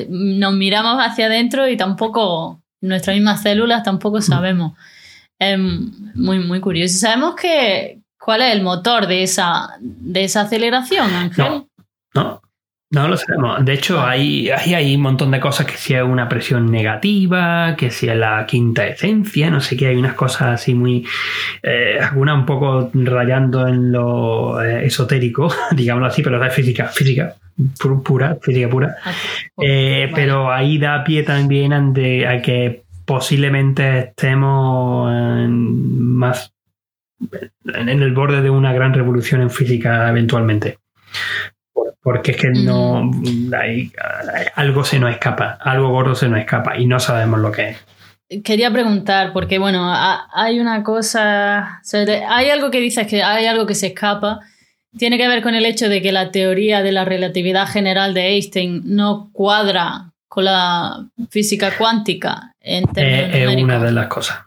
nos 0.09 0.53
miramos 0.53 0.97
hacia 0.99 1.27
adentro 1.27 1.67
y 1.67 1.77
tampoco, 1.77 2.61
nuestras 2.81 3.15
mismas 3.15 3.41
células 3.41 3.83
tampoco 3.83 4.17
mm. 4.17 4.21
sabemos. 4.21 4.73
Es 5.39 5.57
muy, 5.57 6.39
muy 6.39 6.59
curioso. 6.59 6.97
Sabemos 6.97 7.35
que, 7.35 7.99
cuál 8.19 8.41
es 8.41 8.53
el 8.53 8.61
motor 8.61 9.07
de 9.07 9.23
esa, 9.23 9.77
de 9.79 10.23
esa 10.23 10.41
aceleración, 10.41 11.11
Ángel. 11.13 11.45
no, 11.45 11.67
no 12.13 12.41
lo 13.07 13.15
sabemos. 13.15 13.63
De 13.63 13.73
hecho, 13.73 14.01
hay, 14.01 14.49
hay, 14.49 14.95
un 14.95 15.01
montón 15.01 15.31
de 15.31 15.39
cosas 15.39 15.65
que 15.65 15.77
si 15.77 15.93
es 15.93 16.03
una 16.03 16.27
presión 16.27 16.69
negativa, 16.69 17.75
que 17.77 17.89
si 17.89 18.09
es 18.09 18.17
la 18.17 18.45
quinta 18.45 18.85
esencia, 18.85 19.49
no 19.49 19.61
sé 19.61 19.77
qué, 19.77 19.87
hay 19.87 19.95
unas 19.95 20.13
cosas 20.13 20.59
así 20.59 20.73
muy. 20.73 21.07
Eh, 21.63 21.97
algunas 22.01 22.35
un 22.35 22.45
poco 22.45 22.91
rayando 22.93 23.65
en 23.65 23.93
lo 23.93 24.61
eh, 24.61 24.85
esotérico, 24.85 25.49
digámoslo 25.71 26.07
así, 26.07 26.21
pero 26.21 26.43
es 26.43 26.53
física, 26.53 26.87
física 26.87 27.35
pura, 28.03 28.37
física 28.41 28.69
pura. 28.69 28.97
Ah, 29.05 29.13
eh, 29.61 30.11
pero 30.13 30.51
ahí 30.51 30.77
da 30.77 31.03
pie 31.05 31.23
también 31.23 31.71
a 31.73 32.41
que 32.41 32.83
posiblemente 33.05 33.99
estemos 33.99 35.09
más 35.49 36.53
en 37.73 37.89
el 37.89 38.13
borde 38.13 38.41
de 38.41 38.49
una 38.49 38.73
gran 38.73 38.93
revolución 38.93 39.41
en 39.41 39.49
física 39.49 40.09
eventualmente 40.09 40.77
porque 42.01 42.31
es 42.31 42.37
que 42.37 42.49
no 42.49 43.03
mm. 43.03 43.53
hay, 43.53 43.91
algo 44.55 44.83
se 44.83 44.99
nos 44.99 45.11
escapa, 45.11 45.57
algo 45.61 45.89
gordo 45.89 46.15
se 46.15 46.27
nos 46.27 46.39
escapa 46.39 46.77
y 46.77 46.85
no 46.85 46.99
sabemos 46.99 47.39
lo 47.39 47.51
que 47.51 47.69
es. 47.69 48.43
Quería 48.43 48.71
preguntar, 48.71 49.33
porque 49.33 49.59
bueno, 49.59 49.93
hay 50.33 50.59
una 50.59 50.83
cosa, 50.83 51.81
hay 52.29 52.49
algo 52.49 52.71
que 52.71 52.79
dices 52.79 53.05
que 53.05 53.21
hay 53.21 53.45
algo 53.45 53.65
que 53.65 53.75
se 53.75 53.87
escapa, 53.87 54.39
tiene 54.97 55.17
que 55.17 55.27
ver 55.27 55.41
con 55.41 55.53
el 55.53 55.65
hecho 55.65 55.89
de 55.89 56.01
que 56.01 56.13
la 56.13 56.31
teoría 56.31 56.81
de 56.81 56.93
la 56.93 57.03
relatividad 57.03 57.67
general 57.67 58.13
de 58.13 58.29
Einstein 58.29 58.83
no 58.85 59.29
cuadra 59.33 60.11
con 60.29 60.45
la 60.45 61.07
física 61.29 61.75
cuántica 61.77 62.53
en 62.61 62.85
términos 62.85 63.35
Es 63.35 63.63
una 63.63 63.79
de 63.79 63.91
las 63.91 64.07
cosas. 64.07 64.39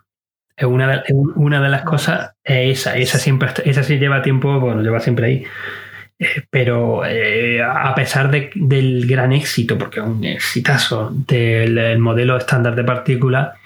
Es 0.56 0.64
una 0.64 0.88
de, 0.88 1.02
una 1.36 1.60
de 1.60 1.68
las 1.68 1.82
cosas 1.82 2.32
es 2.42 2.80
esa, 2.80 2.96
esa 2.96 3.18
siempre, 3.18 3.50
esa 3.66 3.82
sí 3.82 3.98
lleva 3.98 4.22
tiempo, 4.22 4.60
bueno, 4.60 4.80
lleva 4.80 5.00
siempre 5.00 5.26
ahí 5.26 5.44
pero 6.50 7.04
eh, 7.04 7.62
a 7.62 7.94
pesar 7.94 8.30
del 8.30 9.06
gran 9.06 9.32
éxito, 9.32 9.76
porque 9.76 10.00
es 10.00 10.06
un 10.06 10.24
exitazo 10.24 11.10
del 11.12 11.98
modelo 11.98 12.36
estándar 12.36 12.74
de 12.74 12.84
partículas, 12.84 13.56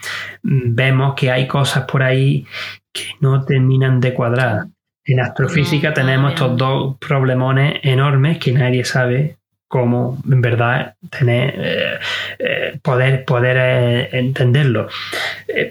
mm, 0.43 0.75
vemos 0.75 1.15
que 1.15 1.31
hay 1.31 1.47
cosas 1.47 1.85
por 1.85 2.03
ahí 2.03 2.47
que 2.93 3.05
no 3.21 3.45
terminan 3.45 4.01
de 4.01 4.15
cuadrar. 4.15 4.67
En 5.05 5.21
astrofísica 5.21 5.95
tenemos 5.95 6.35
estos 6.35 6.57
dos 6.57 6.97
problemones 6.99 7.81
enormes 7.83 8.39
que 8.39 8.53
nadie 8.53 8.85
sabe 8.85 9.38
cómo 9.69 10.19
en 10.29 10.41
verdad 10.41 10.95
tener, 11.11 11.55
eh, 11.57 11.99
eh, 12.39 12.81
poder, 12.83 13.25
poder 13.25 13.57
eh, 13.61 14.19
entenderlo. 14.19 14.89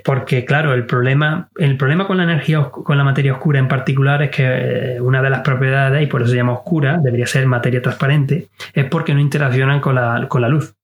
porque 0.03 0.45
claro, 0.45 0.73
el 0.73 0.85
problema, 0.85 1.49
el 1.57 1.77
problema 1.77 2.07
con 2.07 2.17
la 2.17 2.23
energía, 2.23 2.63
con 2.69 2.97
la 2.97 3.03
materia 3.03 3.33
oscura 3.33 3.59
en 3.59 3.67
particular 3.67 4.21
es 4.21 4.29
que 4.29 4.97
una 5.01 5.21
de 5.21 5.29
las 5.29 5.41
propiedades, 5.41 6.03
y 6.03 6.07
por 6.07 6.21
eso 6.21 6.31
se 6.31 6.37
llama 6.37 6.53
oscura, 6.53 6.99
debería 6.99 7.25
ser 7.25 7.45
materia 7.47 7.81
transparente, 7.81 8.47
es 8.73 8.85
porque 8.85 9.13
no 9.13 9.19
interaccionan 9.19 9.81
con 9.81 9.95
la, 9.95 10.27
con 10.29 10.41
la 10.41 10.49
luz. 10.49 10.75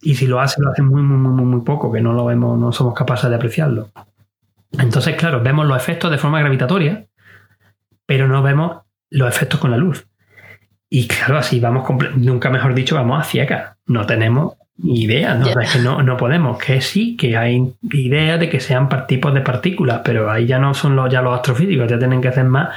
Y 0.00 0.16
si 0.16 0.26
lo 0.26 0.40
hace, 0.40 0.60
lo 0.60 0.70
hace 0.70 0.82
muy, 0.82 1.02
muy, 1.02 1.16
muy, 1.16 1.44
muy 1.44 1.60
poco, 1.60 1.92
que 1.92 2.00
no 2.00 2.12
lo 2.12 2.24
vemos, 2.24 2.58
no 2.58 2.72
somos 2.72 2.94
capaces 2.94 3.30
de 3.30 3.36
apreciarlo. 3.36 3.90
Entonces, 4.72 5.14
claro, 5.14 5.40
vemos 5.42 5.66
los 5.66 5.76
efectos 5.76 6.10
de 6.10 6.18
forma 6.18 6.40
gravitatoria, 6.40 7.06
pero 8.04 8.26
no 8.26 8.42
vemos 8.42 8.78
los 9.10 9.28
efectos 9.28 9.60
con 9.60 9.70
la 9.70 9.76
luz. 9.76 10.06
Y 10.94 11.08
claro, 11.08 11.38
así 11.38 11.58
vamos, 11.58 11.88
nunca 12.16 12.50
mejor 12.50 12.74
dicho, 12.74 12.96
vamos 12.96 13.18
a 13.18 13.24
ciegas. 13.24 13.78
No 13.86 14.04
tenemos 14.04 14.58
idea, 14.84 15.34
¿no? 15.34 15.46
que 15.46 15.78
no, 15.78 16.02
no 16.02 16.18
podemos. 16.18 16.58
Que 16.58 16.82
sí, 16.82 17.16
que 17.16 17.34
hay 17.34 17.72
idea 17.92 18.36
de 18.36 18.50
que 18.50 18.60
sean 18.60 18.90
tipos 19.08 19.32
de 19.32 19.40
partículas, 19.40 20.02
pero 20.04 20.30
ahí 20.30 20.44
ya 20.44 20.58
no 20.58 20.74
son 20.74 20.94
los, 20.94 21.10
ya 21.10 21.22
los 21.22 21.34
astrofísicos, 21.34 21.88
ya 21.88 21.98
tienen 21.98 22.20
que 22.20 22.28
hacer 22.28 22.44
más 22.44 22.76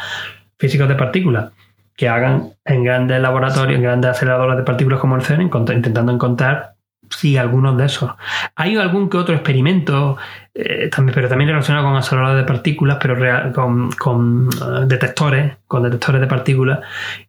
físicos 0.57 0.87
de 0.87 0.95
partículas 0.95 1.51
que 1.93 2.07
hagan 2.07 2.53
en 2.63 2.85
grandes 2.85 3.19
laboratorios, 3.19 3.75
en 3.75 3.83
grandes 3.83 4.11
aceleradores 4.11 4.55
de 4.55 4.63
partículas 4.63 5.01
como 5.01 5.17
el 5.17 5.21
CERN, 5.21 5.51
intentando 5.73 6.13
encontrar 6.13 6.74
Sí, 7.15 7.37
algunos 7.37 7.77
de 7.77 7.85
esos. 7.85 8.11
Hay 8.55 8.75
algún 8.75 9.09
que 9.09 9.15
otro 9.15 9.35
experimento, 9.35 10.17
eh, 10.53 10.89
también, 10.89 11.15
pero 11.15 11.29
también 11.29 11.49
relacionado 11.49 11.85
con 11.85 11.95
aceleradores 11.95 12.43
de 12.43 12.47
partículas, 12.47 12.97
pero 13.01 13.53
con, 13.53 14.49
eh, 14.49 14.85
detectores, 14.85 15.53
con 15.65 15.83
detectores 15.83 16.19
de 16.19 16.27
partículas, 16.27 16.79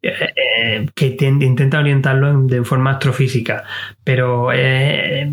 eh, 0.03 0.87
que 0.93 1.17
intentan 1.21 1.81
orientarlo 1.81 2.43
de 2.43 2.65
forma 2.65 2.91
astrofísica. 2.93 3.63
Pero 4.03 4.51
es 4.51 5.29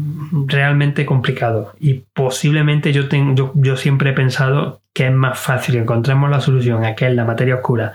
realmente 0.45 1.03
complicado. 1.03 1.73
Y 1.79 2.03
posiblemente 2.13 2.93
yo, 2.93 3.09
tengo, 3.09 3.53
yo, 3.55 3.75
siempre 3.75 4.11
he 4.11 4.13
pensado 4.13 4.81
que 4.93 5.07
es 5.07 5.13
más 5.13 5.39
fácil 5.39 5.75
que 5.75 5.81
encontremos 5.81 6.29
la 6.29 6.41
solución 6.41 6.85
a 6.85 6.93
que 6.93 7.07
es 7.07 7.15
la 7.15 7.25
materia 7.25 7.55
oscura 7.55 7.93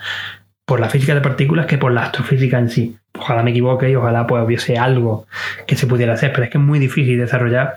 por 0.68 0.80
la 0.80 0.90
física 0.90 1.14
de 1.14 1.22
partículas 1.22 1.64
que 1.64 1.78
por 1.78 1.92
la 1.92 2.02
astrofísica 2.02 2.58
en 2.58 2.68
sí. 2.68 2.94
Ojalá 3.18 3.42
me 3.42 3.52
equivoque 3.52 3.88
y 3.88 3.96
ojalá 3.96 4.26
pues 4.26 4.44
hubiese 4.44 4.76
algo 4.76 5.26
que 5.66 5.76
se 5.76 5.86
pudiera 5.86 6.12
hacer, 6.12 6.30
pero 6.30 6.44
es 6.44 6.50
que 6.50 6.58
es 6.58 6.64
muy 6.64 6.78
difícil 6.78 7.16
desarrollar 7.16 7.76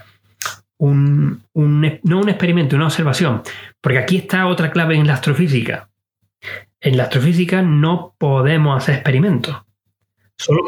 un, 0.77 1.41
no 1.53 2.19
un 2.19 2.29
experimento, 2.29 2.75
una 2.75 2.87
observación, 2.87 3.43
porque 3.79 3.97
aquí 3.97 4.17
está 4.17 4.45
otra 4.45 4.71
clave 4.71 4.95
en 4.95 5.07
la 5.07 5.13
astrofísica. 5.13 5.87
En 6.81 6.97
la 6.97 7.03
astrofísica 7.03 7.61
no 7.61 8.13
podemos 8.17 8.83
hacer 8.83 8.95
experimentos. 8.95 9.55
Solo 10.37 10.61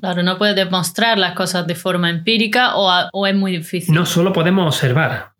Claro, 0.00 0.22
no 0.22 0.38
puedes 0.38 0.56
demostrar 0.56 1.18
las 1.18 1.34
cosas 1.34 1.66
de 1.66 1.74
forma 1.74 2.08
empírica 2.08 2.76
o, 2.76 2.90
o 3.12 3.26
es 3.26 3.34
muy 3.34 3.52
difícil. 3.58 3.94
No 3.94 4.06
solo 4.06 4.32
podemos 4.32 4.74
observar. 4.74 5.35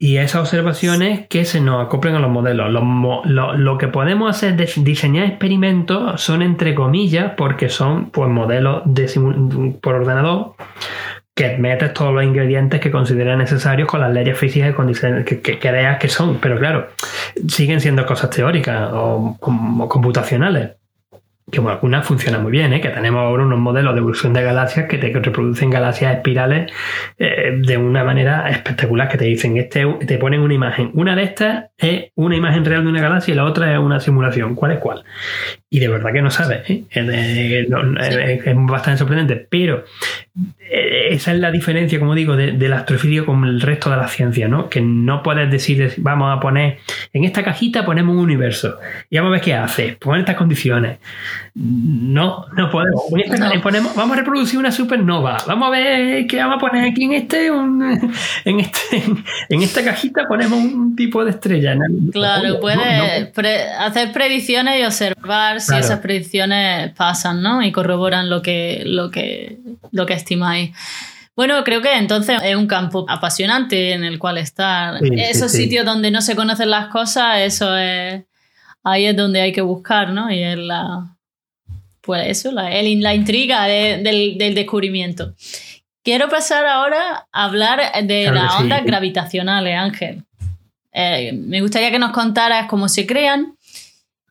Y 0.00 0.18
esas 0.18 0.42
observaciones 0.42 1.26
que 1.26 1.44
se 1.44 1.60
nos 1.60 1.84
acoplen 1.84 2.14
a 2.14 2.20
los 2.20 2.30
modelos. 2.30 2.70
Lo, 2.70 3.78
que 3.78 3.88
podemos 3.88 4.30
hacer 4.30 4.60
es 4.60 4.82
diseñar 4.84 5.26
experimentos 5.26 6.20
son 6.20 6.42
entre 6.42 6.76
comillas 6.76 7.32
porque 7.36 7.68
son 7.68 8.10
pues, 8.10 8.30
modelos 8.30 8.82
de 8.84 9.08
por 9.80 9.96
ordenador 9.96 10.54
que 11.34 11.56
metes 11.56 11.94
todos 11.94 12.12
los 12.12 12.24
ingredientes 12.24 12.80
que 12.80 12.90
consideras 12.90 13.38
necesarios 13.38 13.88
con 13.88 14.00
las 14.00 14.12
leyes 14.12 14.36
físicas 14.36 14.74
que, 15.24 15.40
que, 15.40 15.58
creas 15.58 15.98
que 15.98 16.08
son. 16.08 16.38
Pero 16.40 16.58
claro, 16.58 16.88
siguen 17.48 17.80
siendo 17.80 18.06
cosas 18.06 18.30
teóricas 18.30 18.90
o 18.92 19.36
computacionales 19.40 20.77
que 21.50 21.60
bueno, 21.60 21.76
algunas 21.76 22.06
funcionan 22.06 22.42
muy 22.42 22.52
bien, 22.52 22.72
¿eh? 22.72 22.80
que 22.80 22.90
tenemos 22.90 23.20
ahora 23.20 23.44
unos 23.44 23.58
modelos 23.58 23.94
de 23.94 24.00
evolución 24.00 24.32
de 24.34 24.42
galaxias 24.42 24.86
que 24.86 24.98
te 24.98 25.10
reproducen 25.12 25.70
galaxias 25.70 26.14
espirales 26.14 26.70
eh, 27.18 27.58
de 27.58 27.76
una 27.78 28.04
manera 28.04 28.50
espectacular, 28.50 29.08
que 29.08 29.16
te 29.16 29.24
dicen, 29.24 29.56
este, 29.56 29.86
te 30.06 30.18
ponen 30.18 30.40
una 30.40 30.54
imagen. 30.54 30.90
Una 30.94 31.16
de 31.16 31.22
estas 31.22 31.66
es 31.78 32.10
una 32.16 32.36
imagen 32.36 32.64
real 32.64 32.84
de 32.84 32.90
una 32.90 33.00
galaxia 33.00 33.32
y 33.32 33.36
la 33.36 33.44
otra 33.44 33.72
es 33.72 33.78
una 33.78 33.98
simulación. 34.00 34.54
¿Cuál 34.54 34.72
es 34.72 34.78
cuál? 34.78 35.04
Y 35.70 35.80
de 35.80 35.88
verdad 35.88 36.12
que 36.12 36.22
no 36.22 36.30
sabes, 36.30 36.68
¿eh? 36.68 36.84
es, 36.90 38.54
bastante 38.54 38.98
sorprendente, 38.98 39.46
pero 39.48 39.84
esa 40.70 41.32
es 41.32 41.40
la 41.40 41.50
diferencia, 41.50 41.98
como 41.98 42.14
digo, 42.14 42.36
de, 42.36 42.52
del 42.52 42.72
astrofísica 42.74 43.24
con 43.24 43.44
el 43.44 43.60
resto 43.60 43.90
de 43.90 43.96
la 43.96 44.08
ciencia, 44.08 44.48
¿no? 44.48 44.68
Que 44.68 44.80
no 44.80 45.22
puedes 45.22 45.50
decir, 45.50 45.94
vamos 45.98 46.36
a 46.36 46.40
poner, 46.40 46.78
en 47.12 47.24
esta 47.24 47.42
cajita 47.42 47.86
ponemos 47.86 48.14
un 48.14 48.22
universo 48.22 48.78
y 49.08 49.16
vamos 49.16 49.30
a 49.30 49.32
ver 49.32 49.40
qué 49.40 49.54
hace, 49.54 49.96
poner 49.98 50.20
estas 50.20 50.36
condiciones. 50.36 50.98
No, 51.60 52.46
no 52.56 52.70
podemos. 52.70 53.02
Ponemos, 53.64 53.92
vamos 53.96 54.16
a 54.16 54.20
reproducir 54.20 54.60
una 54.60 54.70
supernova. 54.70 55.38
Vamos 55.44 55.66
a 55.66 55.70
ver 55.70 56.26
qué 56.28 56.36
vamos 56.36 56.56
a 56.56 56.60
poner 56.60 56.88
aquí 56.88 57.02
en 57.02 57.14
este, 57.14 57.48
en 57.48 58.60
este, 58.60 59.04
en 59.48 59.62
esta 59.62 59.82
cajita 59.82 60.28
ponemos 60.28 60.56
un 60.56 60.94
tipo 60.94 61.24
de 61.24 61.32
estrella. 61.32 61.76
Claro, 62.12 62.60
puedes 62.60 62.80
hacer 63.76 64.12
predicciones 64.12 64.80
y 64.80 64.84
observar 64.84 65.60
si 65.60 65.74
esas 65.74 65.98
predicciones 65.98 66.92
pasan, 66.92 67.42
¿no? 67.42 67.60
Y 67.60 67.72
corroboran 67.72 68.30
lo 68.30 68.40
que, 68.40 68.82
lo 68.86 69.10
que, 69.10 69.58
lo 69.90 70.06
que 70.06 70.14
estimáis. 70.14 70.70
Bueno, 71.34 71.64
creo 71.64 71.82
que 71.82 71.96
entonces 71.96 72.40
es 72.44 72.54
un 72.54 72.68
campo 72.68 73.04
apasionante 73.08 73.94
en 73.94 74.04
el 74.04 74.20
cual 74.20 74.38
estar. 74.38 75.02
Esos 75.02 75.50
sitios 75.50 75.84
donde 75.84 76.12
no 76.12 76.20
se 76.20 76.36
conocen 76.36 76.70
las 76.70 76.86
cosas, 76.86 77.40
eso 77.40 77.76
es. 77.76 78.22
Ahí 78.84 79.06
es 79.06 79.16
donde 79.16 79.40
hay 79.40 79.50
que 79.50 79.60
buscar, 79.60 80.10
¿no? 80.10 80.30
Y 80.30 80.40
es 80.40 80.56
la. 80.56 81.17
Pues 82.08 82.26
eso, 82.28 82.52
la, 82.52 82.70
la 82.70 83.14
intriga 83.14 83.66
del, 83.66 84.54
descubrimiento. 84.54 85.34
Quiero 86.02 86.30
pasar 86.30 86.64
ahora 86.64 87.28
a 87.30 87.44
hablar 87.44 87.80
de 88.02 88.30
las 88.30 88.58
ondas 88.58 88.82
gravitacionales, 88.82 89.76
Ángel. 89.76 90.24
Eh, 90.90 91.34
me 91.34 91.60
gustaría 91.60 91.90
que 91.90 91.98
nos 91.98 92.12
contaras 92.12 92.66
cómo 92.66 92.88
se 92.88 93.06
crean 93.06 93.58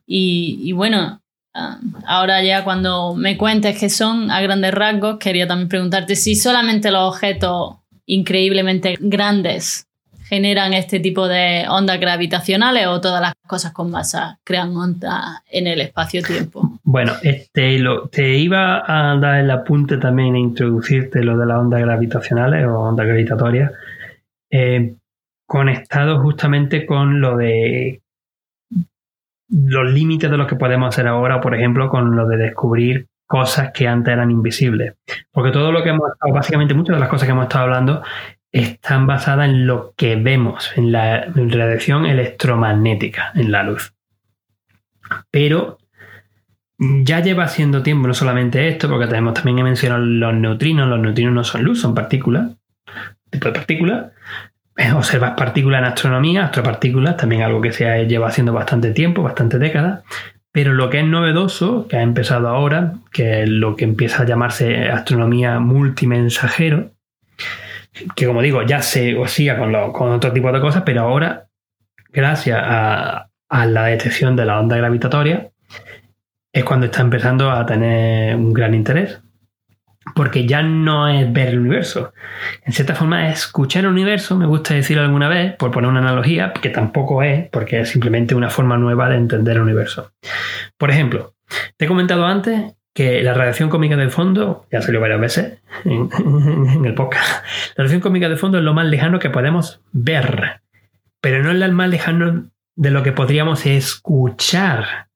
y, 0.08 0.58
y 0.64 0.72
bueno, 0.72 1.20
Ah, 1.60 1.80
ahora 2.06 2.40
ya 2.40 2.62
cuando 2.62 3.16
me 3.16 3.36
cuentes 3.36 3.76
qué 3.80 3.90
son 3.90 4.30
a 4.30 4.40
grandes 4.40 4.72
rasgos, 4.72 5.18
quería 5.18 5.48
también 5.48 5.68
preguntarte 5.68 6.14
si 6.14 6.36
solamente 6.36 6.92
los 6.92 7.14
objetos 7.14 7.76
increíblemente 8.06 8.96
grandes 9.00 9.87
generan 10.28 10.74
este 10.74 11.00
tipo 11.00 11.26
de 11.26 11.64
ondas 11.68 11.98
gravitacionales 11.98 12.86
o 12.86 13.00
todas 13.00 13.20
las 13.20 13.32
cosas 13.46 13.72
con 13.72 13.90
masa 13.90 14.38
crean 14.44 14.76
ondas 14.76 15.42
en 15.50 15.66
el 15.66 15.80
espacio-tiempo. 15.80 16.78
Bueno, 16.82 17.12
este, 17.22 17.82
te 18.12 18.36
iba 18.36 18.82
a 18.86 19.16
dar 19.16 19.40
el 19.40 19.50
apunte 19.50 19.96
también 19.96 20.36
e 20.36 20.40
introducirte 20.40 21.22
lo 21.22 21.36
de 21.38 21.46
las 21.46 21.58
ondas 21.58 21.80
gravitacionales 21.80 22.66
o 22.66 22.78
ondas 22.78 23.06
gravitatorias, 23.06 23.72
eh, 24.50 24.94
conectado 25.46 26.20
justamente 26.20 26.84
con 26.84 27.20
lo 27.20 27.36
de 27.36 28.02
los 29.50 29.90
límites 29.90 30.30
de 30.30 30.36
lo 30.36 30.46
que 30.46 30.56
podemos 30.56 30.88
hacer 30.88 31.06
ahora, 31.06 31.40
por 31.40 31.54
ejemplo, 31.54 31.88
con 31.88 32.14
lo 32.14 32.26
de 32.26 32.36
descubrir 32.36 33.06
cosas 33.26 33.70
que 33.72 33.88
antes 33.88 34.12
eran 34.12 34.30
invisibles. 34.30 34.94
Porque 35.32 35.52
todo 35.52 35.72
lo 35.72 35.82
que 35.82 35.90
hemos 35.90 36.10
estado, 36.10 36.32
básicamente 36.32 36.74
muchas 36.74 36.96
de 36.96 37.00
las 37.00 37.08
cosas 37.08 37.26
que 37.26 37.32
hemos 37.32 37.44
estado 37.44 37.64
hablando, 37.64 38.02
están 38.52 39.06
basadas 39.06 39.48
en 39.48 39.66
lo 39.66 39.94
que 39.96 40.16
vemos, 40.16 40.72
en 40.76 40.92
la 40.92 41.26
radiación 41.34 42.06
electromagnética, 42.06 43.32
en 43.34 43.52
la 43.52 43.62
luz. 43.62 43.94
Pero 45.30 45.78
ya 46.78 47.20
lleva 47.20 47.48
siendo 47.48 47.82
tiempo 47.82 48.06
no 48.06 48.14
solamente 48.14 48.68
esto, 48.68 48.88
porque 48.88 49.06
tenemos 49.06 49.34
también 49.34 49.58
he 49.58 49.64
mencionado 49.64 50.04
los 50.04 50.34
neutrinos, 50.34 50.88
los 50.88 51.00
neutrinos 51.00 51.34
no 51.34 51.44
son 51.44 51.64
luz, 51.64 51.80
son 51.80 51.94
partículas, 51.94 52.52
tipo 53.30 53.48
de 53.48 53.52
partículas, 53.52 54.12
observar 54.94 55.34
partículas 55.34 55.80
en 55.80 55.86
astronomía, 55.86 56.44
astropartículas, 56.44 57.16
también 57.16 57.42
algo 57.42 57.60
que 57.60 57.72
se 57.72 58.06
lleva 58.06 58.28
haciendo 58.28 58.52
bastante 58.52 58.92
tiempo, 58.92 59.22
bastante 59.22 59.58
décadas. 59.58 60.04
Pero 60.52 60.72
lo 60.72 60.88
que 60.88 61.00
es 61.00 61.06
novedoso, 61.06 61.86
que 61.88 61.96
ha 61.96 62.02
empezado 62.02 62.48
ahora, 62.48 62.94
que 63.12 63.42
es 63.42 63.48
lo 63.48 63.76
que 63.76 63.84
empieza 63.84 64.22
a 64.22 64.26
llamarse 64.26 64.88
astronomía 64.88 65.58
multimensajero, 65.58 66.92
que 68.14 68.26
como 68.26 68.42
digo, 68.42 68.62
ya 68.62 68.82
se 68.82 69.16
oscila 69.16 69.58
con, 69.58 69.92
con 69.92 70.12
otro 70.12 70.32
tipo 70.32 70.50
de 70.52 70.60
cosas, 70.60 70.82
pero 70.84 71.02
ahora, 71.02 71.48
gracias 72.10 72.58
a, 72.62 73.28
a 73.48 73.66
la 73.66 73.84
detección 73.84 74.36
de 74.36 74.44
la 74.44 74.60
onda 74.60 74.76
gravitatoria, 74.76 75.50
es 76.52 76.64
cuando 76.64 76.86
está 76.86 77.02
empezando 77.02 77.50
a 77.50 77.64
tener 77.66 78.36
un 78.36 78.52
gran 78.52 78.74
interés 78.74 79.20
porque 80.14 80.46
ya 80.46 80.62
no 80.62 81.08
es 81.08 81.32
ver 81.32 81.48
el 81.48 81.60
universo. 81.60 82.12
En 82.64 82.72
cierta 82.72 82.94
forma 82.94 83.28
es 83.28 83.40
escuchar 83.40 83.84
el 83.84 83.90
universo, 83.90 84.36
me 84.36 84.46
gusta 84.46 84.74
decirlo 84.74 85.02
alguna 85.02 85.28
vez, 85.28 85.54
por 85.56 85.70
poner 85.70 85.90
una 85.90 86.00
analogía, 86.00 86.52
que 86.52 86.70
tampoco 86.70 87.22
es, 87.22 87.48
porque 87.50 87.80
es 87.80 87.90
simplemente 87.90 88.34
una 88.34 88.50
forma 88.50 88.76
nueva 88.76 89.08
de 89.08 89.16
entender 89.16 89.56
el 89.56 89.62
universo. 89.62 90.12
Por 90.76 90.90
ejemplo, 90.90 91.34
te 91.76 91.84
he 91.84 91.88
comentado 91.88 92.26
antes 92.26 92.74
que 92.98 93.22
la 93.22 93.32
radiación 93.32 93.70
cósmica 93.70 93.96
de 93.96 94.10
fondo, 94.10 94.66
ya 94.72 94.82
salió 94.82 95.00
varias 95.00 95.20
veces 95.20 95.62
en, 95.84 96.10
en 96.18 96.84
el 96.84 96.94
podcast, 96.94 97.44
la 97.76 97.84
radiación 97.84 98.00
cósmica 98.00 98.28
de 98.28 98.36
fondo 98.36 98.58
es 98.58 98.64
lo 98.64 98.74
más 98.74 98.86
lejano 98.86 99.20
que 99.20 99.30
podemos 99.30 99.80
ver, 99.92 100.62
pero 101.20 101.40
no 101.44 101.52
es 101.52 101.58
lo 101.58 101.72
más 101.72 101.88
lejano 101.90 102.50
de 102.74 102.90
lo 102.90 103.04
que 103.04 103.12
podríamos 103.12 103.66
escuchar 103.66 105.06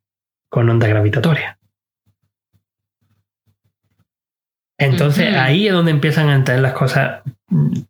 con 0.49 0.71
onda 0.71 0.87
gravitatoria. 0.87 1.59
Entonces 4.79 5.35
ahí 5.35 5.67
es 5.67 5.73
donde 5.73 5.91
empiezan 5.91 6.29
a 6.29 6.37
entrar 6.37 6.61
las 6.61 6.75
cosas 6.75 7.23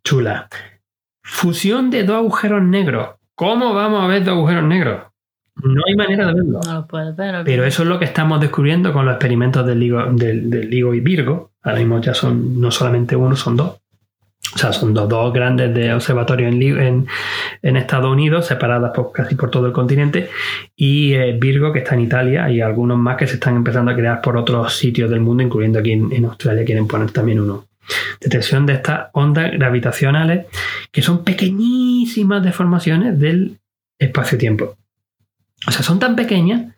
chulas. 0.03 0.45
Fusión 1.21 1.91
de 1.91 2.03
dos 2.03 2.17
agujeros 2.17 2.63
negros. 2.63 3.09
¿Cómo 3.35 3.75
vamos 3.75 4.03
a 4.03 4.07
ver 4.07 4.23
dos 4.23 4.37
agujeros 4.37 4.63
negros? 4.63 5.12
No 5.55 5.81
hay 5.87 5.95
manera 5.95 6.27
de 6.27 6.33
verlo. 6.33 6.59
No 6.65 6.73
lo 6.73 6.87
puedes 6.87 7.15
ver. 7.15 7.43
Pero 7.45 7.63
eso 7.65 7.83
es 7.83 7.89
lo 7.89 7.99
que 7.99 8.05
estamos 8.05 8.41
descubriendo 8.41 8.91
con 8.91 9.05
los 9.05 9.13
experimentos 9.13 9.65
del 9.65 9.79
LIGO, 9.79 10.05
del, 10.13 10.49
del 10.49 10.69
LIGO 10.69 10.93
y 10.93 10.99
Virgo. 10.99 11.51
Ahora 11.61 11.79
mismo 11.79 12.01
ya 12.01 12.13
son 12.13 12.59
no 12.59 12.71
solamente 12.71 13.15
uno, 13.15 13.35
son 13.35 13.55
dos. 13.55 13.83
O 14.53 14.57
sea, 14.57 14.71
son 14.71 14.93
dos, 14.93 15.09
dos 15.09 15.33
grandes 15.33 15.73
de 15.73 15.93
observatorios 15.93 16.53
en, 16.53 17.07
en, 17.61 17.77
Estados 17.77 18.11
Unidos, 18.11 18.45
separadas 18.45 18.91
por, 18.93 19.11
casi 19.11 19.35
por 19.35 19.49
todo 19.49 19.65
el 19.65 19.73
continente, 19.73 20.29
y 20.75 21.13
eh, 21.13 21.35
Virgo, 21.39 21.73
que 21.73 21.79
está 21.79 21.95
en 21.95 22.01
Italia, 22.01 22.49
y 22.51 22.61
algunos 22.61 22.97
más 22.97 23.17
que 23.17 23.25
se 23.25 23.35
están 23.35 23.55
empezando 23.55 23.91
a 23.91 23.95
crear 23.95 24.21
por 24.21 24.37
otros 24.37 24.75
sitios 24.75 25.09
del 25.09 25.21
mundo, 25.21 25.41
incluyendo 25.41 25.79
aquí 25.79 25.93
en, 25.93 26.25
Australia, 26.25 26.65
quieren 26.65 26.87
poner 26.87 27.09
también 27.11 27.39
uno. 27.39 27.65
Detección 28.21 28.65
de 28.65 28.73
estas 28.73 29.07
ondas 29.13 29.51
gravitacionales, 29.53 30.45
que 30.91 31.01
son 31.01 31.23
pequeñísimas 31.23 32.43
deformaciones 32.43 33.19
del 33.19 33.57
espacio-tiempo. 33.97 34.75
O 35.67 35.71
sea, 35.71 35.83
son 35.83 35.99
tan 35.99 36.15
pequeñas 36.15 36.73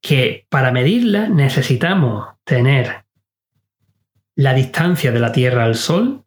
que 0.00 0.46
para 0.48 0.70
medirlas 0.70 1.30
necesitamos 1.30 2.28
tener 2.44 3.04
la 4.36 4.54
distancia 4.54 5.10
de 5.10 5.20
la 5.20 5.32
Tierra 5.32 5.64
al 5.64 5.74
Sol 5.74 6.24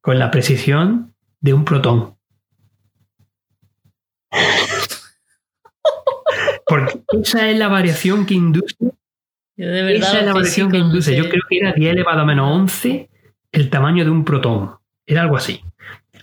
con 0.00 0.18
la 0.18 0.30
precisión 0.30 1.14
de 1.40 1.54
un 1.54 1.64
protón. 1.64 2.16
Porque 6.66 7.02
esa 7.20 7.50
es 7.50 7.58
la 7.58 7.68
variación 7.68 8.26
que 8.26 8.34
induce. 8.34 8.76
esa 9.56 10.20
es 10.20 10.24
la 10.26 10.32
variación 10.32 10.70
que 10.70 10.78
induce. 10.78 11.16
Yo 11.16 11.28
creo 11.28 11.42
que 11.48 11.58
era 11.58 11.72
10 11.72 11.92
elevado 11.92 12.20
a 12.20 12.24
menos 12.24 12.48
11 12.48 13.10
el 13.52 13.70
tamaño 13.70 14.04
de 14.04 14.10
un 14.10 14.24
protón. 14.24 14.76
Era 15.04 15.22
algo 15.22 15.36
así. 15.36 15.60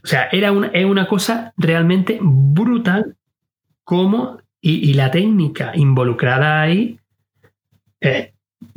O 0.04 0.08
sea, 0.08 0.30
era 0.32 0.54
una, 0.54 0.68
es 0.68 0.86
una 0.86 1.08
cosa 1.08 1.54
realmente 1.58 2.18
brutal 2.22 3.18
cómo 3.88 4.42
Y, 4.60 4.94
la 4.96 5.10
técnica 5.12 5.72
involucrada 5.76 6.62
ahí, 6.62 7.00
eh, 8.02 8.34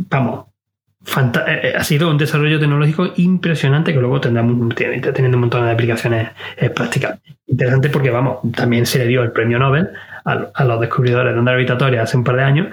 vamos, 0.08 0.46
eh, 1.16 1.60
eh, 1.64 1.72
ha 1.76 1.82
sido 1.82 2.08
un 2.08 2.16
desarrollo 2.16 2.60
tecnológico 2.60 3.08
impresionante 3.16 3.92
que 3.92 3.98
luego 3.98 4.20
tendrá 4.20 4.44
teniendo 5.12 5.36
un 5.36 5.40
montón 5.40 5.64
de 5.64 5.72
aplicaciones 5.72 6.28
prácticas. 6.76 7.18
Interesante 7.48 7.88
porque, 7.88 8.10
vamos, 8.10 8.38
también 8.54 8.86
se 8.86 8.98
le 8.98 9.06
dio 9.08 9.24
el 9.24 9.32
premio 9.32 9.58
Nobel 9.58 9.88
a, 10.24 10.64
los 10.64 10.80
descubridores 10.80 11.32
de 11.32 11.38
onda 11.40 11.52
gravitatoria 11.52 12.02
hace 12.02 12.16
un 12.16 12.22
par 12.22 12.36
de 12.36 12.44
años 12.44 12.68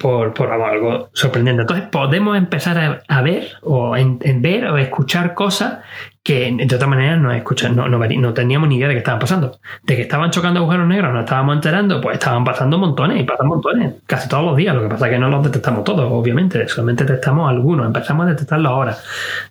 por, 0.00 0.34
por 0.34 0.50
algo 0.50 1.10
sorprendente. 1.12 1.62
Entonces 1.62 1.86
podemos 1.88 2.36
empezar 2.36 3.04
a, 3.06 3.22
ver 3.22 3.58
o 3.62 3.96
en, 3.96 4.18
ver 4.42 4.64
o 4.64 4.76
escuchar 4.76 5.34
cosas 5.34 5.84
que 6.24 6.56
de 6.56 6.76
otra 6.76 6.86
manera 6.86 7.16
no, 7.16 7.32
escuchan, 7.32 7.74
no, 7.74 7.88
no, 7.88 8.34
teníamos 8.34 8.68
ni 8.68 8.76
idea 8.76 8.86
de 8.86 8.94
qué 8.94 8.98
estaban 8.98 9.18
pasando. 9.18 9.58
De 9.82 9.96
que 9.96 10.02
estaban 10.02 10.30
chocando 10.30 10.60
agujeros 10.60 10.86
negros, 10.86 11.12
nos 11.12 11.24
estábamos 11.24 11.56
enterando, 11.56 12.00
pues 12.00 12.14
estaban 12.14 12.44
pasando 12.44 12.78
montones 12.78 13.20
y 13.20 13.24
pasan 13.24 13.48
montones, 13.48 13.94
casi 14.06 14.28
todos 14.28 14.44
los 14.44 14.56
días. 14.56 14.74
Lo 14.74 14.82
que 14.82 14.88
pasa 14.88 15.06
es 15.06 15.12
que 15.12 15.18
no 15.18 15.28
los 15.28 15.42
detectamos 15.42 15.82
todos, 15.82 16.06
obviamente, 16.12 16.68
solamente 16.68 17.04
detectamos 17.04 17.50
algunos, 17.50 17.86
empezamos 17.86 18.26
a 18.26 18.30
detectarlos 18.30 18.70
ahora. 18.70 18.96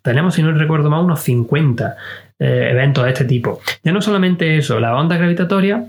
Tenemos, 0.01 0.33
si 0.33 0.43
no 0.43 0.51
recuerdo 0.53 0.89
mal, 0.89 1.03
unos 1.03 1.19
50 1.19 1.97
eh, 2.39 2.69
eventos 2.71 3.03
de 3.03 3.09
este 3.09 3.25
tipo. 3.25 3.59
Ya 3.83 3.91
no 3.91 4.01
solamente 4.01 4.57
eso, 4.57 4.79
la 4.79 4.95
onda 4.95 5.17
gravitatoria 5.17 5.87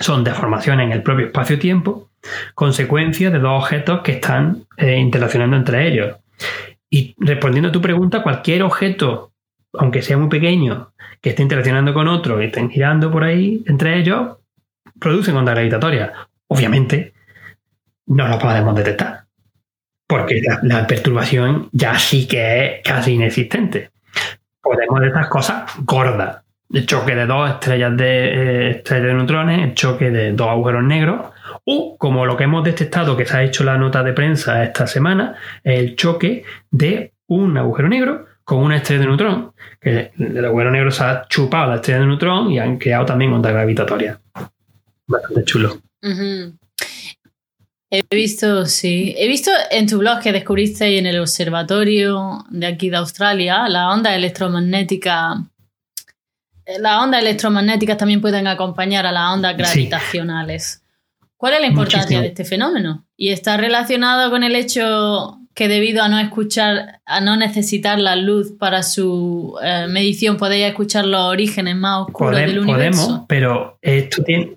son 0.00 0.24
deformaciones 0.24 0.86
en 0.86 0.92
el 0.92 1.02
propio 1.02 1.26
espacio-tiempo, 1.26 2.08
consecuencia 2.54 3.30
de 3.30 3.38
dos 3.38 3.62
objetos 3.62 4.00
que 4.00 4.12
están 4.12 4.64
eh, 4.78 4.96
interaccionando 4.96 5.56
entre 5.56 5.86
ellos. 5.88 6.16
Y 6.88 7.14
respondiendo 7.18 7.68
a 7.68 7.72
tu 7.72 7.80
pregunta, 7.80 8.22
cualquier 8.22 8.62
objeto, 8.62 9.29
aunque 9.74 10.02
sea 10.02 10.18
muy 10.18 10.28
pequeño, 10.28 10.92
que 11.20 11.30
esté 11.30 11.42
interaccionando 11.42 11.94
con 11.94 12.08
otro 12.08 12.40
y 12.42 12.46
estén 12.46 12.70
girando 12.70 13.10
por 13.10 13.24
ahí 13.24 13.62
entre 13.66 13.98
ellos, 13.98 14.38
producen 14.98 15.36
ondas 15.36 15.54
gravitatorias. 15.54 16.10
Obviamente, 16.48 17.12
no 18.06 18.26
lo 18.26 18.38
podemos 18.38 18.74
detectar, 18.74 19.24
porque 20.06 20.42
la, 20.62 20.86
perturbación 20.86 21.68
ya 21.72 21.98
sí 21.98 22.26
que 22.26 22.66
es 22.66 22.82
casi 22.82 23.12
inexistente. 23.12 23.90
Podemos 24.60 25.00
detectar 25.00 25.28
cosas 25.28 25.72
gordas, 25.84 26.42
el 26.72 26.86
choque 26.86 27.14
de 27.14 27.26
dos 27.26 27.50
estrellas 27.50 27.96
de, 27.96 28.06
eh, 28.06 28.70
estrellas 28.70 29.06
de 29.06 29.14
neutrones, 29.14 29.62
el 29.62 29.74
choque 29.74 30.10
de 30.10 30.32
dos 30.32 30.48
agujeros 30.48 30.82
negros, 30.82 31.26
o 31.64 31.96
como 31.96 32.26
lo 32.26 32.36
que 32.36 32.44
hemos 32.44 32.64
detectado 32.64 33.16
que 33.16 33.26
se 33.26 33.36
ha 33.36 33.42
hecho 33.44 33.62
la 33.62 33.78
nota 33.78 34.02
de 34.02 34.12
prensa 34.12 34.64
esta 34.64 34.86
semana, 34.86 35.36
el 35.62 35.94
choque 35.94 36.44
de 36.70 37.12
un 37.28 37.56
agujero 37.56 37.88
negro 37.88 38.26
con 38.50 38.64
una 38.64 38.78
estrella 38.78 39.02
de 39.02 39.06
neutrón, 39.06 39.52
que 39.80 40.10
el 40.18 40.44
agujero 40.44 40.72
negro 40.72 40.90
se 40.90 41.04
ha 41.04 41.24
chupado 41.28 41.70
la 41.70 41.76
estrella 41.76 42.00
de 42.00 42.06
neutrón 42.06 42.50
y 42.50 42.58
han 42.58 42.78
creado 42.78 43.06
también 43.06 43.32
ondas 43.32 43.52
gravitatorias. 43.52 44.18
Bastante 45.06 45.44
chulo. 45.44 45.80
He 47.92 48.02
visto, 48.10 48.66
sí. 48.66 49.14
He 49.16 49.28
visto 49.28 49.52
en 49.70 49.86
tu 49.86 49.98
blog 49.98 50.18
que 50.18 50.32
descubriste 50.32 50.98
en 50.98 51.06
el 51.06 51.20
observatorio 51.20 52.44
de 52.50 52.66
aquí 52.66 52.90
de 52.90 52.96
Australia 52.96 53.68
la 53.68 53.92
onda 53.92 54.16
electromagnética 54.16 55.44
las 56.80 57.02
ondas 57.04 57.22
electromagnéticas 57.22 57.98
también 57.98 58.20
pueden 58.20 58.48
acompañar 58.48 59.06
a 59.06 59.12
las 59.12 59.32
ondas 59.32 59.56
gravitacionales. 59.56 60.82
¿Cuál 61.36 61.54
es 61.54 61.60
la 61.60 61.66
importancia 61.68 62.20
de 62.20 62.26
este 62.26 62.44
fenómeno? 62.44 63.06
Y 63.16 63.28
está 63.28 63.56
relacionado 63.56 64.28
con 64.28 64.42
el 64.42 64.56
hecho 64.56 65.39
que 65.60 65.68
debido 65.68 66.02
a 66.02 66.08
no 66.08 66.18
escuchar, 66.18 67.02
a 67.04 67.20
no 67.20 67.36
necesitar 67.36 67.98
la 67.98 68.16
luz 68.16 68.50
para 68.58 68.82
su 68.82 69.58
eh, 69.62 69.88
medición, 69.90 70.38
podéis 70.38 70.64
escuchar 70.64 71.04
los 71.04 71.20
orígenes 71.20 71.76
más 71.76 72.06
oscuros 72.06 72.34
del 72.34 72.60
universo. 72.60 73.06
Podemos, 73.06 73.26
pero 73.28 73.78
esto 73.82 74.24
tiene, 74.24 74.56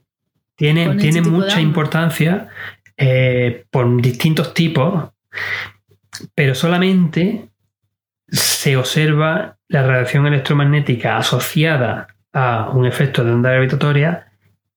tiene, 0.55 0.84
este 0.85 0.97
tiene 0.99 1.21
mucha 1.23 1.59
importancia 1.59 2.47
eh, 2.95 3.65
por 3.69 4.01
distintos 4.01 4.53
tipos, 4.53 5.09
pero 6.34 6.55
solamente 6.55 7.49
se 8.30 8.77
observa 8.77 9.57
la 9.67 9.85
radiación 9.85 10.25
electromagnética 10.25 11.17
asociada 11.17 12.07
a 12.31 12.69
un 12.73 12.85
efecto 12.85 13.25
de 13.25 13.31
onda 13.34 13.51
gravitatoria 13.51 14.31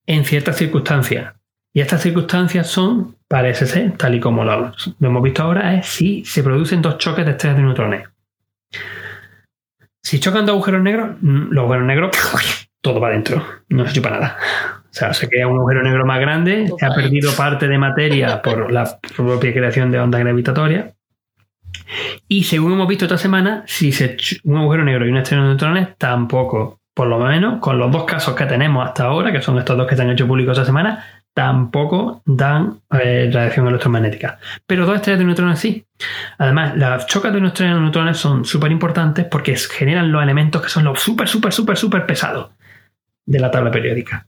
en 0.07 0.25
ciertas 0.25 0.57
circunstancias. 0.57 1.35
Y 1.73 1.83
estas 1.83 2.03
circunstancias 2.03 2.67
son, 2.67 3.16
parece 3.29 3.67
ser, 3.67 3.97
tal 3.97 4.15
y 4.15 4.21
como 4.21 4.45
lo, 4.45 4.73
hemos 5.01 5.23
visto 5.23 5.43
ahora, 5.43 5.75
es 5.75 5.87
si 5.87 6.25
se 6.25 6.43
producen 6.43 6.83
dos 6.83 6.99
choques 6.99 7.25
de 7.25 7.33
estrellas 7.33 7.57
de 7.57 7.63
neutrones. 7.63 8.09
Si 10.03 10.21
chocan 10.21 10.47
dos 10.47 10.55
agujeros 10.55 10.83
negros, 10.83 11.17
mm, 11.21 11.51
los 11.51 11.63
agujeros 11.65 11.87
negros, 11.87 12.11
todo 12.81 13.01
va 13.01 13.09
adentro, 13.09 13.45
no 13.69 13.87
se 13.87 13.95
chupa 13.95 14.11
nada. 14.11 14.37
O 14.85 14.99
sea, 14.99 15.13
se 15.13 15.29
crea 15.29 15.49
un 15.49 15.59
agujero 15.59 15.83
negro 15.83 16.07
más 16.07 16.21
grande, 16.21 16.73
que 16.79 16.87
ha 16.87 16.95
perdido 16.95 17.33
parte 17.33 17.69
de 17.69 17.77
materia 17.77 18.41
por 18.43 18.73
la 18.73 18.99
propia 19.17 19.53
creación 19.53 19.91
de 19.91 19.99
onda 19.99 20.19
gravitatoria 20.19 20.97
y 22.29 22.45
según 22.45 22.73
hemos 22.73 22.89
visto 22.89 23.05
esta 23.05 23.19
semana, 23.19 23.63
si 23.67 23.93
se 23.93 24.17
un 24.45 24.57
agujero 24.57 24.85
negro 24.85 25.07
y 25.07 25.11
una 25.11 25.23
estrella 25.23 25.43
de 25.43 25.49
neutrones, 25.51 25.97
tampoco, 25.97 26.81
por 26.95 27.07
lo 27.07 27.19
menos 27.19 27.61
con 27.61 27.79
los 27.79 27.91
dos 27.91 28.05
casos 28.05 28.35
que 28.35 28.47
tenemos 28.47 28.87
hasta 28.87 29.05
ahora, 29.05 29.33
que 29.33 29.43
son 29.43 29.59
estos 29.59 29.77
dos 29.77 29.87
que 29.87 29.97
se 29.97 30.03
han 30.03 30.11
hecho 30.11 30.27
públicos 30.27 30.57
esta 30.57 30.67
semana, 30.67 31.16
tampoco 31.37 32.23
dan 32.25 32.81
eh, 32.91 33.31
radiación 33.31 33.69
electromagnética. 33.69 34.39
Pero 34.67 34.87
dos 34.87 34.97
estrellas 34.97 35.19
de 35.19 35.27
neutrones 35.27 35.59
sí. 35.59 35.85
Además, 36.39 36.77
las 36.77 37.07
chocas 37.07 37.33
de 37.33 37.47
estrellas 37.47 37.75
de 37.75 37.83
neutrones 37.83 38.17
son 38.17 38.47
súper 38.47 38.73
importantes 38.73 39.27
porque 39.31 39.55
generan 39.57 40.11
los 40.11 40.23
elementos 40.23 40.63
que 40.63 40.71
son 40.71 40.85
los 40.85 40.99
súper, 40.99 41.29
súper, 41.29 41.53
súper, 41.53 41.77
súper 41.77 42.07
pesados 42.07 42.51
de 43.27 43.39
la 43.39 43.51
tabla 43.51 43.71
periódica 43.71 44.27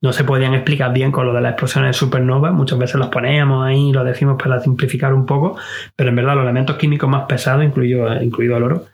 no 0.00 0.12
se 0.12 0.22
podían 0.22 0.54
explicar 0.54 0.92
bien 0.92 1.10
con 1.10 1.26
lo 1.26 1.34
de 1.34 1.40
las 1.40 1.52
explosiones 1.52 1.90
de 1.90 1.98
supernova. 1.98 2.52
Muchas 2.52 2.78
veces 2.78 2.96
los 2.96 3.08
poníamos 3.08 3.66
ahí 3.66 3.88
y 3.88 3.92
lo 3.92 4.04
decimos 4.04 4.40
para 4.40 4.60
simplificar 4.60 5.12
un 5.12 5.26
poco, 5.26 5.56
pero 5.96 6.10
en 6.10 6.16
verdad 6.16 6.36
los 6.36 6.44
elementos 6.44 6.76
químicos 6.76 7.10
más 7.10 7.24
pesados, 7.26 7.64
incluido, 7.64 8.22
incluido 8.22 8.56
el 8.56 8.62
oro, 8.62 8.86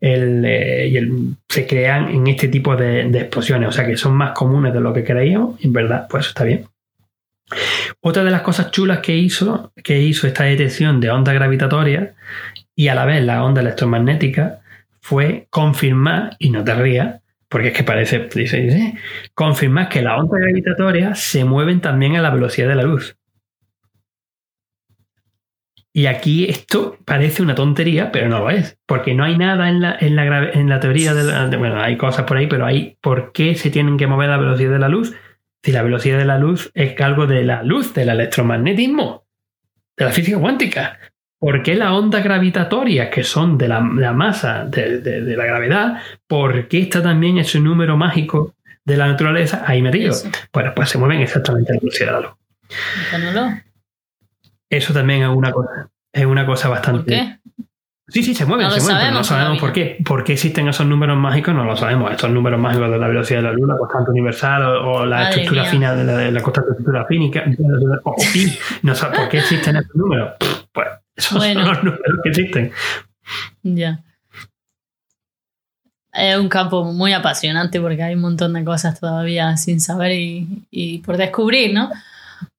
eh, 0.00 1.10
se 1.48 1.66
crean 1.66 2.10
en 2.10 2.26
este 2.26 2.48
tipo 2.48 2.76
de, 2.76 3.08
explosiones, 3.08 3.70
o 3.70 3.72
sea 3.72 3.86
que 3.86 3.96
son 3.96 4.14
más 4.14 4.32
comunes 4.32 4.74
de 4.74 4.80
lo 4.80 4.92
que 4.92 5.02
creíamos, 5.02 5.58
y 5.60 5.68
en 5.68 5.72
verdad, 5.72 6.06
pues 6.10 6.26
está 6.28 6.44
bien. 6.44 6.66
Otra 8.00 8.24
de 8.24 8.30
las 8.30 8.42
cosas 8.42 8.70
chulas 8.70 9.00
que 9.00 9.16
hizo, 9.16 9.72
que 9.82 10.00
hizo 10.00 10.26
esta 10.26 10.44
detección 10.44 11.00
de 11.00 11.10
ondas 11.10 11.34
gravitatorias 11.34 12.10
y 12.74 12.88
a 12.88 12.94
la 12.94 13.04
vez 13.04 13.24
la 13.24 13.44
onda 13.44 13.60
electromagnética 13.60 14.60
fue 15.00 15.46
confirmar, 15.50 16.36
y 16.38 16.50
no 16.50 16.62
te 16.62 16.74
rías, 16.74 17.20
porque 17.48 17.68
es 17.68 17.74
que 17.74 17.84
parece, 17.84 18.28
dice, 18.34 18.58
dice, 18.58 18.94
confirmar 19.34 19.88
que 19.88 20.02
las 20.02 20.18
ondas 20.18 20.40
gravitatorias 20.40 21.18
se 21.18 21.44
mueven 21.44 21.80
también 21.80 22.16
a 22.16 22.22
la 22.22 22.30
velocidad 22.30 22.68
de 22.68 22.76
la 22.76 22.84
luz. 22.84 23.16
Y 25.92 26.06
aquí 26.06 26.44
esto 26.48 26.98
parece 27.04 27.42
una 27.42 27.56
tontería, 27.56 28.12
pero 28.12 28.28
no 28.28 28.38
lo 28.38 28.50
es, 28.50 28.78
porque 28.86 29.14
no 29.14 29.24
hay 29.24 29.36
nada 29.36 29.68
en 29.68 29.80
la, 29.80 29.96
en 29.98 30.14
la, 30.68 30.78
teoría 30.78 31.14
de, 31.14 31.24
la, 31.24 31.46
Bueno, 31.56 31.80
hay 31.80 31.96
cosas 31.96 32.26
por 32.26 32.36
ahí, 32.36 32.46
pero 32.46 32.64
hay 32.64 32.96
por 33.00 33.32
qué 33.32 33.56
se 33.56 33.70
tienen 33.70 33.96
que 33.96 34.06
mover 34.06 34.28
a 34.28 34.36
la 34.36 34.38
velocidad 34.38 34.70
de 34.70 34.78
la 34.78 34.88
luz. 34.88 35.12
Si 35.62 35.72
la 35.72 35.82
velocidad 35.82 36.18
de 36.18 36.24
la 36.24 36.38
luz 36.38 36.70
es 36.74 36.98
algo 37.00 37.26
de 37.26 37.44
la 37.44 37.62
luz, 37.62 37.92
del 37.92 38.08
electromagnetismo, 38.08 39.26
de 39.96 40.04
la 40.04 40.12
física 40.12 40.38
cuántica. 40.38 40.98
¿Por 41.38 41.62
qué 41.62 41.74
las 41.74 41.90
ondas 41.92 42.22
gravitatorias, 42.22 43.08
que 43.08 43.24
son 43.24 43.56
de 43.56 43.68
la, 43.68 43.80
masa, 43.80 44.64
de, 44.64 45.34
la 45.36 45.44
gravedad, 45.44 46.02
por 46.26 46.68
qué 46.68 46.80
está 46.80 47.02
también 47.02 47.38
ese 47.38 47.60
número 47.60 47.96
mágico 47.96 48.54
de 48.84 48.96
la 48.96 49.06
naturaleza 49.06 49.64
ahí 49.66 49.80
metido? 49.80 50.14
Bueno, 50.52 50.72
pues 50.74 50.90
se 50.90 50.98
mueven 50.98 51.20
exactamente 51.20 51.72
a 51.72 51.74
la 51.74 51.80
velocidad 51.80 52.06
de 52.06 52.12
la 52.12 52.20
luz. 52.20 52.32
Eso 54.68 54.92
también 54.92 55.22
es 55.22 55.28
una 55.28 55.50
cosa, 55.50 55.90
es 56.12 56.26
una 56.26 56.44
cosa 56.44 56.68
bastante. 56.68 57.00
¿Por 57.00 57.06
qué? 57.06 57.39
Sí, 58.10 58.22
sí, 58.22 58.34
se 58.34 58.44
mueven, 58.44 58.70
se 58.70 58.80
mueven, 58.80 58.98
pero 59.00 59.12
no 59.14 59.24
sabemos 59.24 59.58
por 59.58 59.72
qué. 59.72 59.98
¿Por 60.04 60.24
qué 60.24 60.32
existen 60.32 60.68
esos 60.68 60.86
números 60.86 61.16
mágicos? 61.16 61.54
No 61.54 61.64
lo 61.64 61.76
sabemos. 61.76 62.10
Estos 62.10 62.30
números 62.30 62.60
mágicos 62.60 62.90
de 62.90 62.98
la 62.98 63.08
velocidad 63.08 63.38
de 63.38 63.44
la 63.44 63.52
luz, 63.52 63.68
la 63.68 63.76
constante 63.76 64.10
universal 64.10 64.62
o, 64.62 65.06
la 65.06 65.30
estructura 65.30 65.64
fina 65.64 65.94
de 65.94 66.32
la, 66.32 66.42
constante 66.42 66.70
estructura 66.70 67.06
fínica, 67.06 67.44
o 68.04 68.16
pi. 68.32 68.58
No 68.82 68.94
sabemos 68.94 69.20
por 69.20 69.28
qué 69.28 69.38
existen 69.38 69.76
esos 69.76 69.94
números. 69.94 70.32
Pues 70.72 70.88
esos 71.16 71.42
son 71.42 71.64
los 71.64 71.84
números 71.84 72.18
que 72.22 72.28
existen. 72.28 72.72
Ya. 73.62 74.00
Es 76.12 76.36
un 76.36 76.48
campo 76.48 76.84
muy 76.84 77.12
apasionante 77.12 77.80
porque 77.80 78.02
hay 78.02 78.14
un 78.14 78.20
montón 78.20 78.52
de 78.54 78.64
cosas 78.64 78.98
todavía 78.98 79.56
sin 79.56 79.80
saber 79.80 80.12
y, 80.12 81.02
por 81.04 81.16
descubrir, 81.16 81.72
¿no? 81.72 81.90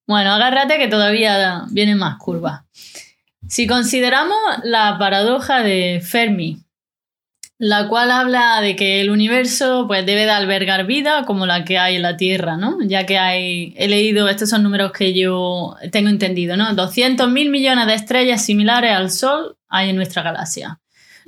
Bueno, 0.07 0.31
agárrate 0.31 0.77
que 0.77 0.87
todavía 0.87 1.65
vienen 1.69 1.97
más 1.97 2.17
curvas. 2.17 2.61
Si 3.51 3.67
consideramos 3.67 4.37
la 4.63 4.97
paradoja 4.97 5.61
de 5.61 6.01
Fermi, 6.01 6.63
la 7.57 7.89
cual 7.89 8.09
habla 8.09 8.61
de 8.61 8.77
que 8.77 9.01
el 9.01 9.09
universo 9.09 9.87
pues, 9.89 10.05
debe 10.05 10.23
de 10.23 10.31
albergar 10.31 10.85
vida 10.85 11.25
como 11.25 11.45
la 11.45 11.65
que 11.65 11.77
hay 11.77 11.97
en 11.97 12.01
la 12.01 12.15
Tierra, 12.15 12.55
¿no? 12.55 12.77
Ya 12.81 13.05
que 13.05 13.19
hay, 13.19 13.73
he 13.75 13.89
leído, 13.89 14.29
estos 14.29 14.49
son 14.49 14.63
números 14.63 14.93
que 14.93 15.13
yo 15.13 15.75
tengo 15.91 16.07
entendido, 16.07 16.55
¿no? 16.55 16.73
200 16.73 17.29
mil 17.29 17.49
millones 17.49 17.87
de 17.87 17.95
estrellas 17.95 18.45
similares 18.45 18.93
al 18.93 19.11
Sol 19.11 19.57
hay 19.67 19.89
en 19.89 19.97
nuestra 19.97 20.21
galaxia. 20.21 20.79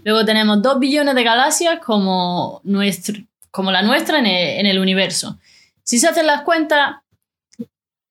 Luego 0.05 0.23
tenemos 0.23 0.61
2 0.61 0.79
billones 0.79 1.15
de 1.15 1.23
galaxias 1.25 1.79
como, 1.85 2.61
nuestro, 2.63 3.21
como 3.51 3.69
la 3.69 3.81
nuestra 3.81 4.19
en 4.19 4.27
el, 4.27 4.59
en 4.61 4.65
el 4.65 4.79
universo. 4.79 5.39
Si 5.83 5.99
se 5.99 6.07
hacen 6.07 6.27
las 6.27 6.43
cuentas, 6.43 7.02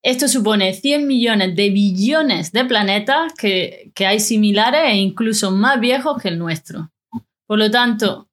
Esto 0.03 0.27
supone 0.27 0.75
100 0.75 1.07
millones 1.07 1.55
de 1.55 1.71
billones 1.71 2.51
de 2.51 2.65
planetas 2.65 3.33
que, 3.35 3.93
que 3.95 4.07
hay 4.07 4.19
similares 4.19 4.83
e 4.85 4.97
incluso 4.97 5.53
más 5.53 5.79
viejos 5.79 6.21
que 6.21 6.29
el 6.29 6.39
nuestro. 6.39 6.91
Por 7.47 7.59
lo 7.59 7.71
tanto, 7.71 8.29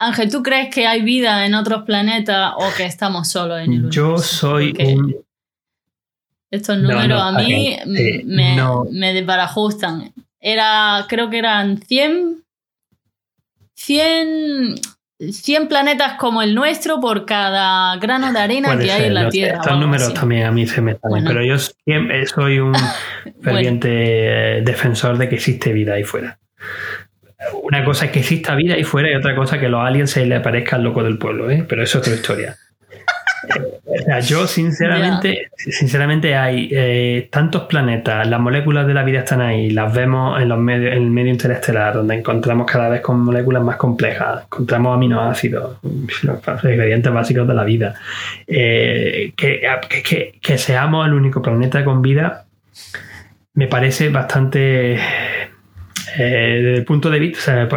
Ángel, 0.00 0.30
¿tú 0.32 0.42
crees 0.42 0.74
que 0.74 0.86
hay 0.86 1.02
vida 1.02 1.46
en 1.46 1.54
otros 1.54 1.84
planetas 1.84 2.54
o 2.56 2.64
que 2.76 2.84
estamos 2.84 3.28
solos 3.28 3.58
en 3.58 3.72
el 3.72 3.84
universo? 3.84 3.94
Yo 3.94 4.18
soy 4.18 4.74
un... 4.80 5.16
Estos 6.50 6.78
números 6.78 7.22
a 7.22 7.32
mí 7.32 7.76
me, 7.86 8.56
me 8.90 9.14
desbarajustan. 9.14 10.12
Era, 10.40 11.06
creo 11.08 11.30
que 11.30 11.38
eran 11.38 11.80
100, 11.80 12.44
100, 13.74 14.74
100 15.30 15.68
planetas 15.68 16.14
como 16.14 16.42
el 16.42 16.54
nuestro 16.54 17.00
por 17.00 17.24
cada 17.26 17.96
grano 17.96 18.32
de 18.32 18.38
arena 18.38 18.78
que 18.78 18.90
hay 18.90 19.06
en 19.06 19.14
la 19.14 19.28
Tierra. 19.28 19.60
Estos 19.60 19.78
números 19.78 20.14
también 20.14 20.44
a 20.44 20.52
mí 20.52 20.66
se 20.66 20.80
me 20.80 20.92
están, 20.92 21.12
pero 21.24 21.44
yo 21.44 21.56
soy 21.58 22.58
un 22.58 22.74
ferviente 23.42 24.58
eh, 24.58 24.62
defensor 24.62 25.18
de 25.18 25.28
que 25.28 25.36
existe 25.36 25.72
vida 25.72 25.94
ahí 25.94 26.04
fuera. 26.04 26.38
Una 27.62 27.84
cosa 27.84 28.06
es 28.06 28.12
que 28.12 28.20
exista 28.20 28.54
vida 28.54 28.74
ahí 28.74 28.84
fuera 28.84 29.10
y 29.10 29.14
otra 29.14 29.34
cosa 29.34 29.58
que 29.58 29.68
los 29.68 29.84
aliens 29.84 30.10
se 30.10 30.24
le 30.26 30.36
aparezcan 30.36 30.82
loco 30.82 31.02
del 31.02 31.18
pueblo, 31.18 31.50
¿eh? 31.50 31.64
pero 31.68 31.82
eso 31.82 31.98
es 31.98 32.06
otra 32.06 32.14
historia. 32.14 32.56
Yo 34.22 34.46
sinceramente, 34.46 35.50
sinceramente 35.56 36.36
hay 36.36 36.68
eh, 36.72 37.28
tantos 37.30 37.62
planetas, 37.62 38.26
las 38.26 38.40
moléculas 38.40 38.86
de 38.86 38.94
la 38.94 39.02
vida 39.02 39.20
están 39.20 39.40
ahí, 39.40 39.70
las 39.70 39.92
vemos 39.92 40.40
en 40.40 40.48
los 40.48 40.58
medios, 40.58 40.92
en 40.92 41.02
el 41.02 41.10
medio 41.10 41.32
interestelar, 41.32 41.94
donde 41.94 42.16
encontramos 42.16 42.66
cada 42.70 42.88
vez 42.88 43.00
con 43.00 43.20
moléculas 43.20 43.62
más 43.62 43.76
complejas, 43.76 44.44
encontramos 44.44 44.94
aminoácidos, 44.94 45.78
los 45.82 46.64
ingredientes 46.64 47.12
básicos 47.12 47.46
de 47.48 47.54
la 47.54 47.64
vida. 47.64 47.94
Eh, 48.46 49.32
que, 49.36 49.60
que, 50.40 50.58
seamos 50.58 51.06
el 51.06 51.14
único 51.14 51.42
planeta 51.42 51.84
con 51.84 52.02
vida 52.02 52.44
me 53.54 53.66
parece 53.66 54.08
bastante 54.08 54.94
eh, 54.94 54.98
desde 56.16 56.74
el 56.76 56.84
punto 56.84 57.10
de 57.10 57.18
vista 57.18 57.68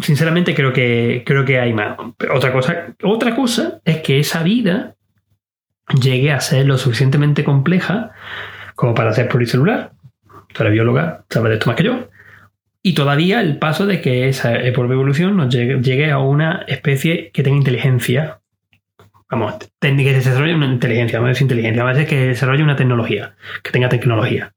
sinceramente 0.00 0.54
creo 0.54 0.72
que, 0.72 1.22
creo 1.26 1.44
que 1.44 1.58
hay 1.58 1.72
más. 1.72 1.96
Otra 2.32 2.52
cosa, 2.52 2.94
otra 3.02 3.34
cosa 3.34 3.80
es 3.84 3.98
que 3.98 4.20
esa 4.20 4.42
vida 4.42 4.94
llegue 6.00 6.32
a 6.32 6.40
ser 6.40 6.66
lo 6.66 6.76
suficientemente 6.78 7.44
compleja 7.44 8.12
como 8.74 8.94
para 8.94 9.12
ser 9.12 9.28
pluricelular. 9.28 9.92
Tú 10.52 10.64
bióloga, 10.64 11.24
sabes 11.28 11.50
de 11.50 11.54
esto 11.54 11.66
más 11.66 11.76
que 11.76 11.84
yo. 11.84 12.08
Y 12.82 12.94
todavía 12.94 13.40
el 13.40 13.58
paso 13.58 13.86
de 13.86 14.00
que 14.00 14.28
esa 14.28 14.54
evolución 14.54 15.36
nos 15.36 15.52
llegue, 15.52 16.10
a 16.10 16.18
una 16.18 16.64
especie 16.68 17.30
que 17.32 17.42
tenga 17.42 17.58
inteligencia. 17.58 18.40
Vamos, 19.30 19.56
que 19.80 20.20
se 20.22 20.30
desarrolle 20.30 20.54
una 20.54 20.66
inteligencia, 20.66 21.18
vamos 21.18 21.28
a 21.28 21.32
decir 21.32 21.44
inteligencia, 21.44 21.82
vamos 21.82 21.96
a 21.96 22.00
decir 22.00 22.18
que 22.18 22.26
desarrolle 22.28 22.62
una 22.62 22.76
tecnología, 22.76 23.34
que 23.62 23.72
tenga 23.72 23.88
tecnología. 23.88 24.54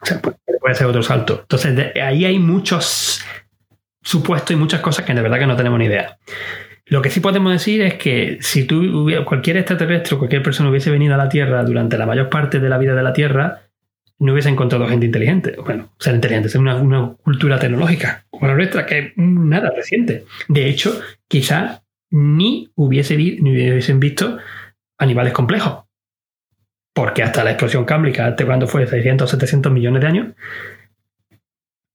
O 0.00 0.06
sea, 0.06 0.20
puede 0.20 0.74
ser 0.74 0.86
otro 0.86 1.02
salto. 1.02 1.40
Entonces, 1.40 1.96
ahí 1.96 2.24
hay 2.24 2.38
muchos 2.38 3.24
supuesto 4.08 4.54
y 4.54 4.56
muchas 4.56 4.80
cosas 4.80 5.04
que 5.04 5.12
de 5.12 5.20
verdad 5.20 5.38
que 5.38 5.46
no 5.46 5.54
tenemos 5.54 5.78
ni 5.78 5.84
idea. 5.84 6.18
Lo 6.86 7.02
que 7.02 7.10
sí 7.10 7.20
podemos 7.20 7.52
decir 7.52 7.82
es 7.82 7.94
que 7.94 8.38
si 8.40 8.64
tú, 8.64 9.06
cualquier 9.26 9.58
extraterrestre 9.58 10.16
o 10.16 10.18
cualquier 10.18 10.42
persona 10.42 10.70
hubiese 10.70 10.90
venido 10.90 11.14
a 11.14 11.18
la 11.18 11.28
Tierra 11.28 11.62
durante 11.62 11.98
la 11.98 12.06
mayor 12.06 12.30
parte 12.30 12.58
de 12.58 12.70
la 12.70 12.78
vida 12.78 12.94
de 12.94 13.02
la 13.02 13.12
Tierra, 13.12 13.64
no 14.18 14.32
hubiese 14.32 14.48
encontrado 14.48 14.88
gente 14.88 15.04
inteligente. 15.04 15.56
Bueno, 15.62 15.92
ser 15.98 16.14
inteligente, 16.14 16.48
ser 16.48 16.62
una, 16.62 17.16
cultura 17.22 17.58
tecnológica 17.58 18.24
como 18.30 18.46
la 18.46 18.54
nuestra, 18.54 18.86
que 18.86 18.98
es 18.98 19.12
nada 19.16 19.70
reciente. 19.76 20.24
De 20.48 20.66
hecho, 20.70 20.98
quizás 21.28 21.82
ni, 22.10 22.72
hubiese, 22.76 23.14
ni 23.14 23.50
hubiesen 23.50 24.00
visto 24.00 24.38
animales 24.96 25.34
complejos. 25.34 25.84
Porque 26.94 27.22
hasta 27.22 27.44
la 27.44 27.50
explosión 27.50 27.84
cámbrica, 27.84 28.34
cuando 28.46 28.66
fue 28.66 28.86
600 28.86 29.28
o 29.28 29.30
700 29.30 29.70
millones 29.70 30.00
de 30.00 30.08
años, 30.08 30.26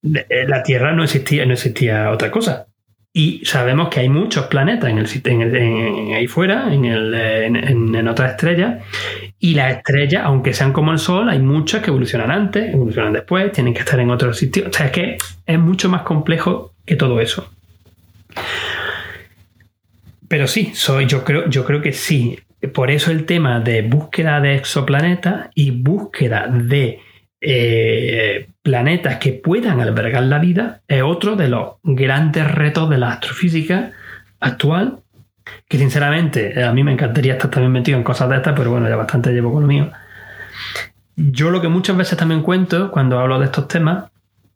la 0.03 0.63
Tierra 0.63 0.93
no 0.93 1.03
existía, 1.03 1.45
no 1.45 1.53
existía 1.53 2.11
otra 2.11 2.30
cosa. 2.30 2.67
Y 3.15 3.45
sabemos 3.45 3.89
que 3.89 3.99
hay 3.99 4.09
muchos 4.09 4.47
planetas 4.47 4.89
en 4.89 4.97
el, 4.97 6.13
ahí 6.15 6.25
fuera, 6.25 6.73
en, 6.73 6.84
el, 6.84 7.13
en, 7.13 8.07
otras 8.07 8.31
estrellas. 8.31 8.84
Y 9.38 9.53
las 9.53 9.77
estrellas, 9.77 10.23
aunque 10.25 10.53
sean 10.53 10.73
como 10.73 10.91
el 10.91 10.97
Sol, 10.97 11.30
hay 11.30 11.38
muchas 11.38 11.84
que 11.84 11.91
evolucionan 11.91 12.31
antes, 12.31 12.73
evolucionan 12.73 13.13
después, 13.13 13.51
tienen 13.51 13.75
que 13.75 13.81
estar 13.81 13.99
en 13.99 14.09
otros 14.09 14.38
sitios. 14.38 14.67
O 14.67 14.73
sea, 14.73 14.88
es 14.88 14.91
que 14.91 15.17
es 15.45 15.59
mucho 15.59 15.89
más 15.89 16.01
complejo 16.01 16.73
que 16.88 16.95
todo 16.95 17.21
eso. 17.21 17.47
Pero 20.27 20.47
sí, 20.47 20.71
soy, 20.73 21.05
yo, 21.05 21.23
creo, 21.23 21.47
yo 21.47 21.65
creo 21.65 21.81
que 21.84 21.93
sí. 21.93 22.39
Por 22.73 22.89
eso 22.89 23.11
el 23.11 23.25
tema 23.25 23.59
de 23.59 23.84
búsqueda 23.84 24.41
de 24.41 24.55
exoplanetas 24.55 25.49
y 25.53 25.69
búsqueda 25.69 26.47
de 26.47 26.99
eh, 27.39 28.47
planetas 28.64 29.18
que 29.18 29.34
puedan 29.34 29.81
albergar 29.81 30.23
la 30.23 30.40
vida 30.40 30.81
es 30.88 31.03
otro 31.03 31.35
de 31.35 31.49
los 31.49 31.73
grandes 31.84 32.49
retos 32.49 32.90
de 32.90 32.98
la 32.98 33.11
astrofísica 33.11 33.91
actual, 34.40 34.99
que 35.68 35.77
sinceramente 35.77 36.64
a 36.64 36.72
mí 36.72 36.84
me 36.84 36.94
encantaría 36.94 37.34
estar 37.34 37.52
también 37.52 37.73
metido 37.73 37.98
en 37.98 38.03
cosas 38.03 38.30
de 38.30 38.38
estas, 38.38 38.53
pero 38.57 38.72
bueno, 38.72 38.88
ya 38.88 38.95
bastante 38.95 39.34
llevo 39.34 39.52
con 39.52 39.64
lo 39.64 39.68
mío. 39.68 39.91
Yo 41.15 41.52
lo 41.52 41.61
que 41.61 41.68
muchas 41.68 41.98
veces 41.98 42.18
también 42.18 42.41
cuento 42.41 42.90
cuando 42.90 43.19
hablo 43.19 43.38
de 43.38 43.45
estos 43.45 43.68
temas 43.68 44.06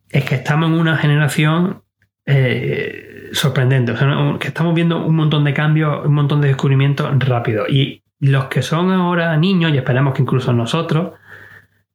es 0.09 0.23
que 0.23 0.35
estamos 0.35 0.69
en 0.69 0.79
una 0.79 0.97
generación 0.97 1.83
eh, 2.25 3.29
sorprendente, 3.33 3.93
que 4.39 4.47
estamos 4.47 4.73
viendo 4.73 5.05
un 5.05 5.15
montón 5.15 5.43
de 5.43 5.53
cambios, 5.53 6.05
un 6.05 6.13
montón 6.13 6.39
de 6.39 6.47
descubrimientos 6.47 7.11
rápidos. 7.19 7.69
Y 7.69 8.03
los 8.19 8.45
que 8.45 8.61
son 8.61 8.91
ahora 8.91 9.35
niños, 9.35 9.73
y 9.73 9.77
esperemos 9.77 10.13
que 10.13 10.21
incluso 10.21 10.53
nosotros, 10.53 11.13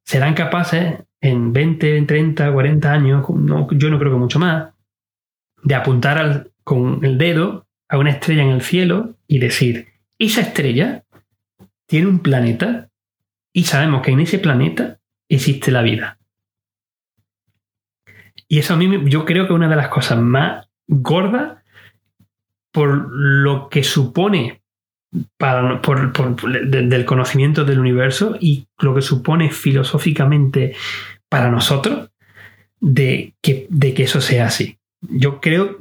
serán 0.04 0.34
capaces 0.34 1.00
en 1.20 1.52
20, 1.52 2.02
30, 2.02 2.52
40 2.52 2.92
años, 2.92 3.26
yo 3.28 3.90
no 3.90 3.98
creo 3.98 4.12
que 4.12 4.18
mucho 4.18 4.38
más, 4.38 4.72
de 5.62 5.74
apuntar 5.74 6.50
con 6.64 7.04
el 7.04 7.18
dedo 7.18 7.66
a 7.88 7.98
una 7.98 8.10
estrella 8.10 8.42
en 8.42 8.50
el 8.50 8.62
cielo 8.62 9.16
y 9.26 9.38
decir, 9.38 9.88
esa 10.18 10.40
estrella 10.40 11.04
tiene 11.86 12.08
un 12.08 12.20
planeta 12.20 12.90
y 13.52 13.64
sabemos 13.64 14.02
que 14.02 14.12
en 14.12 14.20
ese 14.20 14.38
planeta 14.38 14.98
existe 15.28 15.70
la 15.70 15.82
vida. 15.82 16.18
Y 18.48 18.58
eso 18.58 18.74
a 18.74 18.76
mí 18.76 19.10
yo 19.10 19.24
creo 19.24 19.44
que 19.44 19.52
es 19.52 19.56
una 19.56 19.68
de 19.68 19.76
las 19.76 19.88
cosas 19.88 20.18
más 20.18 20.68
gordas 20.86 21.62
por 22.72 23.08
lo 23.10 23.68
que 23.68 23.84
supone 23.84 24.61
para, 25.36 25.80
por, 25.82 26.12
del 26.66 27.05
conocimiento 27.05 27.64
del 27.64 27.80
universo 27.80 28.36
y 28.40 28.66
lo 28.78 28.94
que 28.94 29.02
supone 29.02 29.51
filosóficamente 29.51 30.74
para 31.28 31.51
nosotros 31.51 32.10
de 32.80 33.34
que, 33.40 33.66
de 33.68 33.94
que 33.94 34.05
eso 34.05 34.20
sea 34.20 34.47
así. 34.47 34.78
Yo 35.02 35.40
creo, 35.40 35.76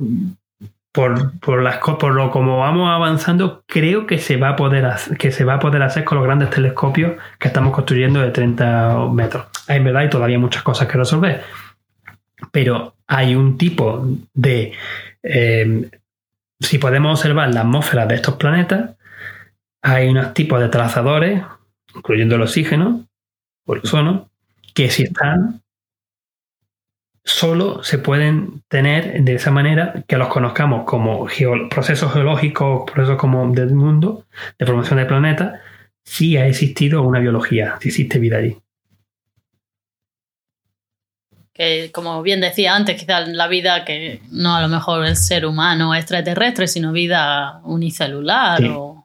por, 0.92 1.40
por, 1.40 1.62
las, 1.62 1.78
por 1.78 2.14
lo 2.14 2.32
como 2.32 2.60
vamos 2.60 2.90
avanzando, 2.90 3.64
creo 3.68 4.06
que 4.06 4.20
se, 4.20 4.38
va 4.38 4.50
a 4.50 4.56
poder 4.56 4.86
hacer, 4.86 5.18
que 5.18 5.32
se 5.32 5.46
va 5.46 5.56
a 5.56 5.60
poder 5.60 5.82
hacer 5.82 6.04
con 6.04 6.18
los 6.18 6.26
grandes 6.26 6.50
telescopios 6.50 7.14
que 7.40 7.48
estamos 7.48 7.74
construyendo 7.74 8.22
de 8.22 8.32
30 8.32 9.08
metros. 9.14 9.46
En 9.68 9.84
verdad 9.84 10.04
hay 10.04 10.10
todavía 10.10 10.40
muchas 10.40 10.64
cosas 10.64 10.88
que 10.88 10.98
resolver, 10.98 11.44
pero 12.52 12.96
hay 13.08 13.36
un 13.36 13.58
tipo 13.58 14.06
de... 14.34 14.74
Eh, 15.24 15.90
si 16.60 16.78
podemos 16.78 17.20
observar 17.20 17.52
la 17.54 17.62
atmósfera 17.62 18.06
de 18.06 18.16
estos 18.16 18.36
planetas, 18.36 18.92
hay 19.82 20.10
unos 20.10 20.34
tipos 20.34 20.60
de 20.60 20.70
trazadores, 20.70 21.42
incluyendo 21.96 22.36
el 22.36 22.44
oxígeno 22.44 23.08
o 23.66 23.74
el 23.74 23.82
ozono, 23.82 24.30
que 24.74 24.90
si 24.90 25.04
están, 25.04 25.62
solo 27.24 27.84
se 27.84 27.98
pueden 27.98 28.64
tener 28.68 29.24
de 29.24 29.36
esa 29.36 29.52
manera 29.52 30.04
que 30.08 30.18
los 30.18 30.28
conozcamos 30.30 30.86
como 30.86 31.28
procesos 31.70 32.14
geológicos, 32.14 32.90
procesos 32.92 33.18
como 33.18 33.52
del 33.52 33.74
mundo, 33.74 34.26
de 34.58 34.66
formación 34.66 35.00
de 35.00 35.06
planetas, 35.06 35.60
si 36.04 36.38
ha 36.38 36.48
existido 36.48 37.04
una 37.04 37.20
biología, 37.20 37.78
si 37.80 37.90
existe 37.90 38.20
vida 38.20 38.38
allí. 38.38 38.58
Que 41.54 41.92
como 41.92 42.22
bien 42.24 42.40
decía 42.40 42.76
antes, 42.76 43.00
quizás 43.00 43.28
la 43.28 43.48
vida 43.48 43.84
que 43.86 44.22
no 44.32 44.56
a 44.56 44.62
lo 44.62 44.68
mejor 44.68 45.06
el 45.06 45.16
ser 45.16 45.46
humano 45.46 45.94
extraterrestre, 45.94 46.68
sino 46.68 46.92
vida 46.92 47.60
unicelular 47.64 48.64
o 48.66 49.01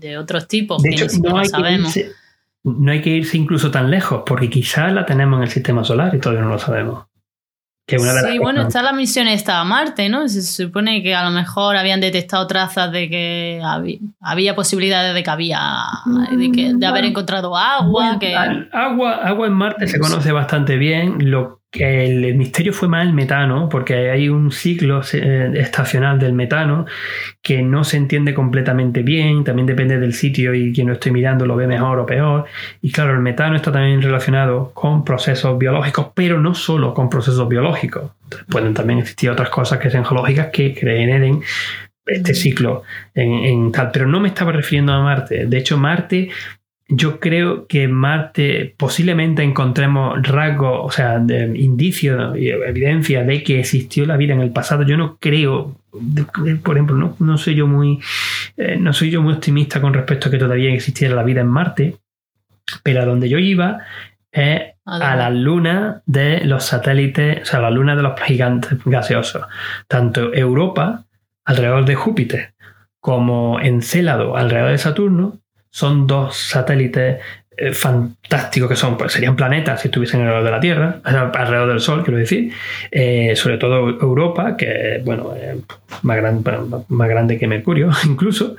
de 0.00 0.18
otros 0.18 0.48
tipos 0.48 0.82
de 0.82 0.90
hecho, 0.90 1.06
no 1.22 1.38
hay 1.38 1.46
sabemos. 1.46 1.94
no 2.64 2.92
hay 2.92 3.00
que 3.00 3.10
irse 3.10 3.36
incluso 3.36 3.70
tan 3.70 3.90
lejos, 3.90 4.22
porque 4.26 4.50
quizás 4.50 4.92
la 4.92 5.06
tenemos 5.06 5.38
en 5.38 5.44
el 5.44 5.50
sistema 5.50 5.84
solar 5.84 6.14
y 6.14 6.18
todavía 6.18 6.42
no 6.44 6.50
lo 6.50 6.58
sabemos. 6.58 7.06
sí, 7.86 8.38
bueno, 8.38 8.62
está 8.62 8.82
la 8.82 8.92
misión 8.92 9.28
esta 9.28 9.60
a 9.60 9.64
Marte, 9.64 10.08
¿no? 10.08 10.28
Se 10.28 10.42
supone 10.42 11.02
que 11.02 11.14
a 11.14 11.24
lo 11.24 11.30
mejor 11.30 11.76
habían 11.76 12.00
detectado 12.00 12.46
trazas 12.46 12.90
de 12.92 13.08
que 13.08 13.62
había, 14.20 14.54
posibilidades 14.54 15.14
de 15.14 15.22
que 15.22 15.30
había, 15.30 15.60
de, 16.30 16.86
haber 16.86 17.04
encontrado 17.04 17.56
agua. 17.56 18.18
que... 18.18 18.34
agua. 18.34 19.14
Agua 19.16 19.46
en 19.46 19.52
Marte 19.52 19.86
se 19.86 19.98
conoce 19.98 20.32
bastante 20.32 20.76
bien. 20.76 21.30
Lo 21.30 21.63
el, 21.74 22.34
misterio 22.34 22.72
fue 22.72 22.88
más 22.88 23.06
el 23.06 23.12
metano, 23.12 23.68
porque 23.68 24.10
hay 24.10 24.28
un 24.28 24.50
ciclo 24.52 25.02
eh, 25.12 25.52
estacional 25.54 26.18
del 26.18 26.32
metano 26.32 26.86
que 27.42 27.62
no 27.62 27.84
se 27.84 27.96
entiende 27.96 28.34
completamente 28.34 29.02
bien, 29.02 29.44
también 29.44 29.66
depende 29.66 29.98
del 29.98 30.14
sitio 30.14 30.54
y 30.54 30.72
quien 30.72 30.88
lo 30.88 30.94
esté 30.94 31.10
mirando 31.10 31.46
lo 31.46 31.56
ve 31.56 31.66
mejor 31.66 31.98
o 31.98 32.06
peor. 32.06 32.44
Y 32.80 32.92
claro, 32.92 33.12
el 33.12 33.20
metano 33.20 33.56
está 33.56 33.72
también 33.72 34.02
relacionado 34.02 34.72
con 34.74 35.04
procesos 35.04 35.58
biológicos, 35.58 36.08
pero 36.14 36.40
no 36.40 36.54
solo 36.54 36.94
con 36.94 37.10
procesos 37.10 37.48
biológicos. 37.48 38.12
Pueden 38.48 38.74
también 38.74 38.98
existir 39.00 39.30
otras 39.30 39.50
cosas 39.50 39.78
que 39.78 39.90
sean 39.90 40.04
geológicas 40.04 40.48
que 40.52 40.74
generen 40.74 41.42
este 42.06 42.34
ciclo 42.34 42.82
en, 43.14 43.72
tal, 43.72 43.90
pero 43.90 44.06
no 44.06 44.20
me 44.20 44.28
estaba 44.28 44.52
refiriendo 44.52 44.92
a 44.92 45.02
Marte. 45.02 45.46
De 45.46 45.58
hecho, 45.58 45.78
Marte 45.78 46.30
yo 46.88 47.18
creo 47.18 47.66
que 47.66 47.88
Marte 47.88 48.74
posiblemente 48.76 49.42
encontremos 49.42 50.22
rasgos, 50.22 50.80
o 50.82 50.90
sea, 50.90 51.16
indicios 51.54 52.36
y 52.36 52.50
evidencia 52.50 53.24
de 53.24 53.42
que 53.42 53.60
existió 53.60 54.04
la 54.04 54.18
vida 54.18 54.34
en 54.34 54.40
el 54.40 54.52
pasado. 54.52 54.82
Yo 54.82 54.96
no 54.96 55.16
creo, 55.18 55.76
por 56.62 56.76
ejemplo, 56.76 57.16
no, 57.18 57.38
soy 57.38 57.54
yo 57.54 57.66
muy, 57.66 58.00
eh, 58.56 58.76
no 58.78 58.92
soy 58.92 59.10
yo 59.10 59.22
muy 59.22 59.32
optimista 59.32 59.80
con 59.80 59.94
respecto 59.94 60.28
a 60.28 60.30
que 60.30 60.38
todavía 60.38 60.74
existiera 60.74 61.14
la 61.14 61.22
vida 61.22 61.40
en 61.40 61.48
Marte, 61.48 61.96
pero 62.82 63.02
a 63.02 63.06
donde 63.06 63.28
yo 63.28 63.38
iba 63.38 63.80
es 64.30 64.74
a 64.84 65.16
la 65.16 65.30
luna 65.30 66.02
de 66.04 66.44
los 66.44 66.64
satélites, 66.64 67.42
o 67.42 67.44
sea, 67.46 67.60
la 67.60 67.70
luna 67.70 67.96
de 67.96 68.02
los 68.02 68.20
gigantes 68.20 68.78
gaseosos. 68.84 69.46
Tanto 69.88 70.34
Europa, 70.34 71.06
alrededor 71.44 71.86
de 71.86 71.94
Júpiter, 71.94 72.54
como 73.00 73.60
Encélado, 73.60 74.36
alrededor 74.36 74.72
de 74.72 74.78
Saturno, 74.78 75.38
son 75.74 76.06
dos 76.06 76.36
satélites 76.36 77.18
eh, 77.56 77.72
fantásticos 77.72 78.68
que 78.68 78.76
son, 78.76 78.96
pues 78.96 79.12
serían 79.12 79.34
planetas 79.34 79.80
si 79.80 79.88
estuviesen 79.88 80.20
alrededor 80.20 80.44
de 80.44 80.50
la 80.52 80.60
Tierra, 80.60 81.00
alrededor 81.02 81.68
del 81.68 81.80
Sol, 81.80 82.04
quiero 82.04 82.16
decir, 82.16 82.52
eh, 82.92 83.34
sobre 83.34 83.58
todo 83.58 83.88
Europa, 83.88 84.56
que 84.56 85.02
bueno, 85.04 85.34
más, 86.02 86.16
más 86.88 87.08
grande 87.08 87.40
que 87.40 87.48
Mercurio 87.48 87.90
incluso, 88.04 88.54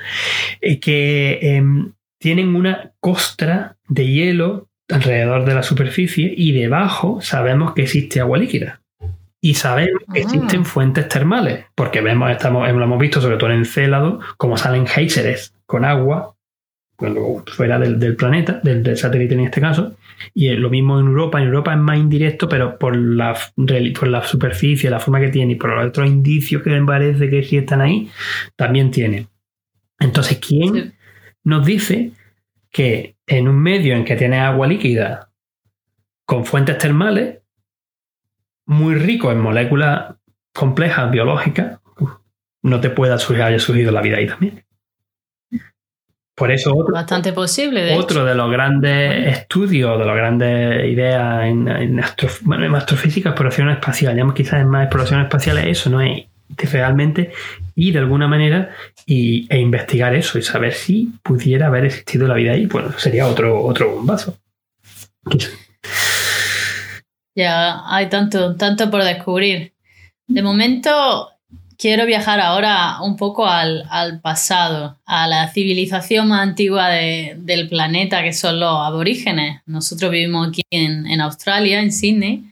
eh, 0.60 0.78
que 0.82 1.40
em, 1.42 1.94
tienen 2.20 2.54
una 2.54 2.92
costra 3.00 3.78
de 3.88 4.08
hielo 4.08 4.68
alrededor 4.90 5.46
de 5.46 5.56
la 5.56 5.64
superficie 5.64 6.34
y 6.36 6.52
debajo 6.52 7.22
sabemos 7.22 7.74
que 7.74 7.84
existe 7.84 8.20
agua 8.20 8.38
líquida. 8.38 8.82
Y 9.40 9.54
sabemos 9.54 10.02
que 10.14 10.22
existen 10.22 10.62
ah. 10.62 10.66
fuentes 10.66 11.08
termales, 11.08 11.64
porque 11.76 12.02
vemos, 12.02 12.30
estamos, 12.30 12.68
lo 12.70 12.84
hemos 12.84 13.00
visto 13.00 13.22
sobre 13.22 13.38
todo 13.38 13.52
en 13.52 13.64
Célado, 13.64 14.20
como 14.36 14.58
salen 14.58 14.86
géiseres 14.86 15.54
con 15.66 15.86
agua 15.86 16.35
fuera 16.98 17.80
del, 17.80 18.16
planeta, 18.16 18.60
del, 18.64 18.98
satélite 18.98 19.34
en 19.34 19.42
este 19.42 19.62
caso. 19.62 19.96
Y 20.34 20.50
lo 20.52 20.70
mismo 20.70 21.00
en 21.00 21.08
Europa. 21.08 21.40
En 21.40 21.48
Europa 21.48 21.74
es 21.74 21.80
más 21.80 21.98
indirecto, 21.98 22.48
pero 22.48 22.78
por 22.78 22.96
la, 22.96 23.38
por 24.00 24.08
la 24.08 24.24
superficie, 24.24 24.90
la 24.90 25.00
forma 25.00 25.20
que 25.20 25.30
tiene 25.30 25.54
y 25.54 25.56
por 25.56 25.76
los 25.76 25.88
otros 25.88 26.08
indicios 26.08 26.62
que 26.64 26.70
me 26.70 26.86
parece 26.86 27.30
que 27.30 27.44
sí 27.44 27.58
están 27.58 27.82
ahí, 27.82 28.10
también 28.56 28.92
tiene. 28.92 29.28
Entonces, 30.00 30.40
¿quién 30.40 30.94
nos 31.44 31.66
dice 31.66 32.12
que 32.72 33.16
en 33.28 33.48
un 33.48 33.62
medio 33.62 33.96
en 33.96 34.06
que 34.06 34.16
tiene 34.16 34.40
agua 34.40 34.68
líquida 34.68 35.32
con 36.26 36.46
fuentes 36.46 36.78
termales, 36.78 37.40
muy 38.66 38.96
rico 38.96 39.32
en 39.32 39.40
moléculas 39.40 40.16
complejas 40.54 41.12
biológicas, 41.12 41.80
no 42.64 42.80
te 42.80 42.90
pueda 42.90 43.16
haber 43.16 43.60
surgido 43.60 43.92
la 43.92 44.02
vida 44.02 44.18
ahí 44.18 44.28
también? 44.28 44.65
Por 46.36 46.52
eso 46.52 46.76
otro, 46.76 46.94
Bastante 46.94 47.32
posible, 47.32 47.96
otro 47.96 48.26
de 48.26 48.36
los 48.36 48.52
grandes 48.52 49.38
estudios, 49.38 49.98
de 49.98 50.06
las 50.06 50.16
grandes 50.18 50.86
ideas 50.86 51.46
en, 51.46 51.68
en, 51.70 52.00
astrofísica, 52.00 53.30
exploración 53.30 53.70
espacial, 53.70 54.18
ya 54.18 54.34
quizás 54.34 54.60
en 54.60 54.68
más 54.68 54.84
exploración 54.84 55.22
espacial, 55.22 55.58
eso 55.60 55.90
no 55.90 56.02
es 56.02 56.26
realmente 56.72 57.32
ir 57.76 57.94
de 57.94 58.00
alguna 58.00 58.28
manera 58.28 58.76
y, 59.06 59.48
e 59.50 59.60
investigar 59.60 60.14
eso 60.14 60.38
y 60.38 60.42
saber 60.42 60.74
si 60.74 61.14
pudiera 61.24 61.68
haber 61.68 61.86
existido 61.86 62.28
la 62.28 62.36
vida 62.36 62.52
ahí. 62.52 62.66
Bueno, 62.66 62.92
sería 62.98 63.28
otro, 63.28 63.64
otro 63.64 63.96
bombazo. 63.96 64.38
Ya 67.36 67.82
hay 67.86 68.10
tanto, 68.10 68.56
tanto 68.56 68.92
por 68.92 69.04
descubrir. 69.04 69.74
De 70.28 70.42
momento, 70.42 71.30
quiero 71.78 72.06
viajar 72.06 72.40
ahora 72.40 73.02
un 73.02 73.16
poco 73.16 73.48
al, 73.48 74.20
pasado, 74.22 74.98
a 75.06 75.28
la 75.28 75.48
civilización 75.50 76.28
más 76.28 76.42
antigua 76.42 76.90
del 76.90 77.70
planeta, 77.70 78.24
que 78.24 78.34
son 78.34 78.60
los 78.60 78.80
aborígenes. 78.86 79.62
Nosotros 79.66 80.12
vivimos 80.12 80.50
aquí 80.50 80.62
en, 80.70 81.22
Australia, 81.22 81.82
en 81.82 81.92
Sydney, 81.92 82.44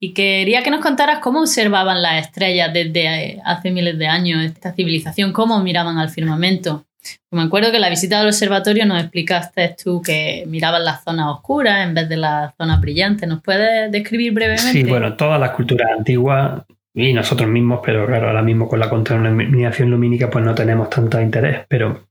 y 0.00 0.12
quería 0.12 0.62
que 0.62 0.70
nos 0.70 0.80
contaras 0.80 1.20
cómo 1.20 1.40
observaban 1.40 2.02
las 2.02 2.26
estrellas 2.26 2.72
desde 2.72 3.40
hace 3.44 3.70
miles 3.70 3.98
de 3.98 4.06
años, 4.06 4.44
esta 4.44 4.72
civilización, 4.72 5.32
cómo 5.32 5.60
miraban 5.60 5.98
al 5.98 6.10
firmamento. 6.10 6.84
Me 7.30 7.42
acuerdo 7.42 7.70
que 7.70 7.76
en 7.76 7.82
la 7.82 7.90
visita 7.90 8.20
al 8.20 8.26
observatorio 8.26 8.86
nos 8.86 9.00
explicaste 9.00 9.76
tú 9.82 10.00
que 10.00 10.44
miraban 10.46 10.84
las 10.84 11.04
zonas 11.04 11.26
oscuras 11.28 11.86
en 11.86 11.94
vez 11.94 12.08
de 12.08 12.16
las 12.16 12.54
zonas 12.56 12.80
brillantes. 12.80 13.28
¿Nos 13.28 13.42
puedes 13.42 13.90
describir 13.92 14.32
brevemente? 14.32 14.72
Sí, 14.72 14.84
bueno, 14.84 15.14
todas 15.14 15.38
las 15.38 15.50
culturas 15.50 15.90
antiguas 15.96 16.62
y 16.94 17.12
nosotros 17.12 17.48
mismos, 17.48 17.80
pero 17.84 18.06
claro, 18.06 18.28
ahora 18.28 18.42
mismo 18.42 18.68
con 18.68 18.78
la 18.78 18.88
contaminación 18.88 19.90
lumínica 19.90 20.30
pues 20.30 20.44
no 20.44 20.54
tenemos 20.54 20.88
tanto 20.88 21.20
interés, 21.20 21.66
pero 21.68 22.06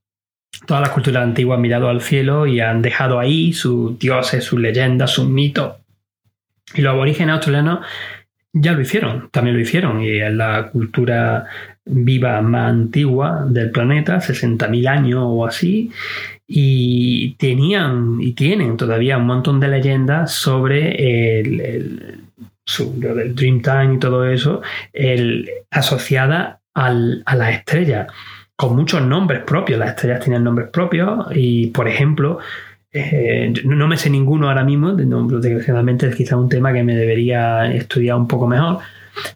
todas 0.68 0.82
las 0.82 0.92
culturas 0.92 1.24
antiguas 1.24 1.56
han 1.56 1.62
mirado 1.62 1.88
al 1.88 2.02
cielo 2.02 2.46
y 2.46 2.60
han 2.60 2.82
dejado 2.82 3.20
ahí 3.20 3.54
sus 3.54 3.98
dioses, 3.98 4.44
sus 4.44 4.60
leyendas, 4.60 5.12
sus 5.12 5.28
mitos. 5.28 5.78
Y 6.76 6.82
los 6.82 6.94
aborígenes 6.94 7.36
australianos 7.36 7.80
ya 8.52 8.74
lo 8.74 8.82
hicieron, 8.82 9.30
también 9.32 9.56
lo 9.56 9.62
hicieron, 9.62 10.04
y 10.04 10.20
es 10.20 10.32
la 10.34 10.70
cultura 10.70 11.46
viva 11.86 12.42
más 12.42 12.70
antigua 12.72 13.46
del 13.48 13.72
planeta, 13.72 14.18
60.000 14.18 14.88
años 14.88 15.24
o 15.26 15.46
así, 15.46 15.92
y 16.46 17.36
tenían 17.36 18.18
y 18.22 18.34
tienen 18.34 18.78
todavía 18.78 19.18
un 19.18 19.26
montón 19.26 19.60
de 19.60 19.70
leyendas 19.70 20.34
sobre 20.34 21.40
el 21.40 22.23
lo 23.00 23.16
del 23.16 23.36
Dreamtime 23.36 23.96
y 23.96 24.00
todo 24.00 24.28
eso, 24.28 24.62
el, 24.94 25.50
asociada 25.70 26.62
a 26.74 26.92
las 26.92 27.54
estrellas, 27.54 28.08
con 28.56 28.76
muchos 28.76 29.02
nombres 29.02 29.42
propios. 29.44 29.80
Las 29.80 29.90
estrellas 29.90 30.22
tienen 30.22 30.44
nombres 30.44 30.70
propios 30.70 31.28
y, 31.34 31.68
por 31.68 31.88
ejemplo, 31.88 32.40
eh, 32.92 33.54
no 33.66 33.88
me 33.88 33.98
sé 33.98 34.10
ninguno 34.10 34.50
ahora 34.50 34.64
mismo, 34.64 34.94
desgraciadamente 34.94 36.08
es 36.08 36.16
quizá 36.16 36.38
un 36.38 36.50
tema 36.50 36.72
que 36.74 36.84
me 36.84 36.96
debería 36.96 37.72
estudiar 37.74 38.18
un 38.18 38.28
poco 38.28 38.48
mejor, 38.48 38.80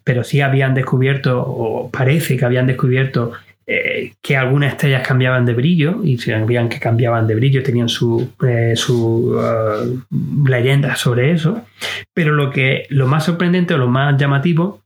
pero 0.04 0.24
sí 0.24 0.41
habían 0.41 0.74
descubierto, 0.74 1.41
o 1.41 1.90
parece 1.90 2.38
que 2.38 2.45
habían 2.45 2.68
descubierto 2.68 3.34
eh, 3.69 4.14
que 4.22 4.38
algunas 4.38 4.72
estrellas 4.72 5.06
cambiaban 5.06 5.45
de 5.45 5.53
brillo 5.53 6.02
y 6.02 6.18
si 6.18 6.31
veían 6.31 6.69
que 6.69 6.80
cambiaban 6.80 7.27
de 7.27 7.35
brillo 7.35 7.64
tenían 7.64 7.89
su, 7.89 8.31
eh, 8.48 8.73
uh, 8.88 10.48
leyenda 10.48 10.95
sobre 10.95 11.31
eso. 11.31 11.65
Pero 12.14 12.34
lo, 12.34 12.49
que, 12.49 12.85
lo 12.89 13.07
más 13.07 13.26
sorprendente 13.26 13.73
o 13.73 13.77
lo 13.77 13.89
más 13.89 14.18
llamativo 14.18 14.84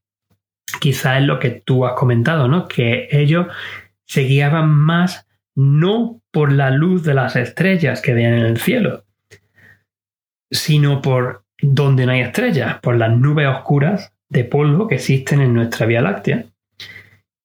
quizás 0.79 1.21
es 1.21 1.27
lo 1.27 1.37
que 1.37 1.51
tú 1.51 1.85
has 1.85 1.93
comentado, 1.93 2.47
¿no? 2.47 2.67
Que 2.67 3.07
ellos 3.11 3.45
se 4.07 4.23
guiaban 4.23 4.69
más 4.69 5.27
no 5.53 6.19
por 6.31 6.51
la 6.51 6.71
luz 6.71 7.03
de 7.03 7.13
las 7.13 7.35
estrellas 7.35 8.01
que 8.01 8.15
veían 8.15 8.33
en 8.33 8.45
el 8.47 8.57
cielo, 8.57 9.03
sino 10.49 11.03
por 11.03 11.43
donde 11.61 12.07
no 12.07 12.13
hay 12.13 12.21
estrellas, 12.21 12.79
por 12.81 12.95
las 12.95 13.15
nubes 13.15 13.47
oscuras 13.47 14.11
de 14.27 14.43
polvo 14.43 14.87
que 14.87 14.95
existen 14.95 15.39
en 15.39 15.53
nuestra 15.53 15.85
Vía 15.85 16.01
Láctea 16.01 16.45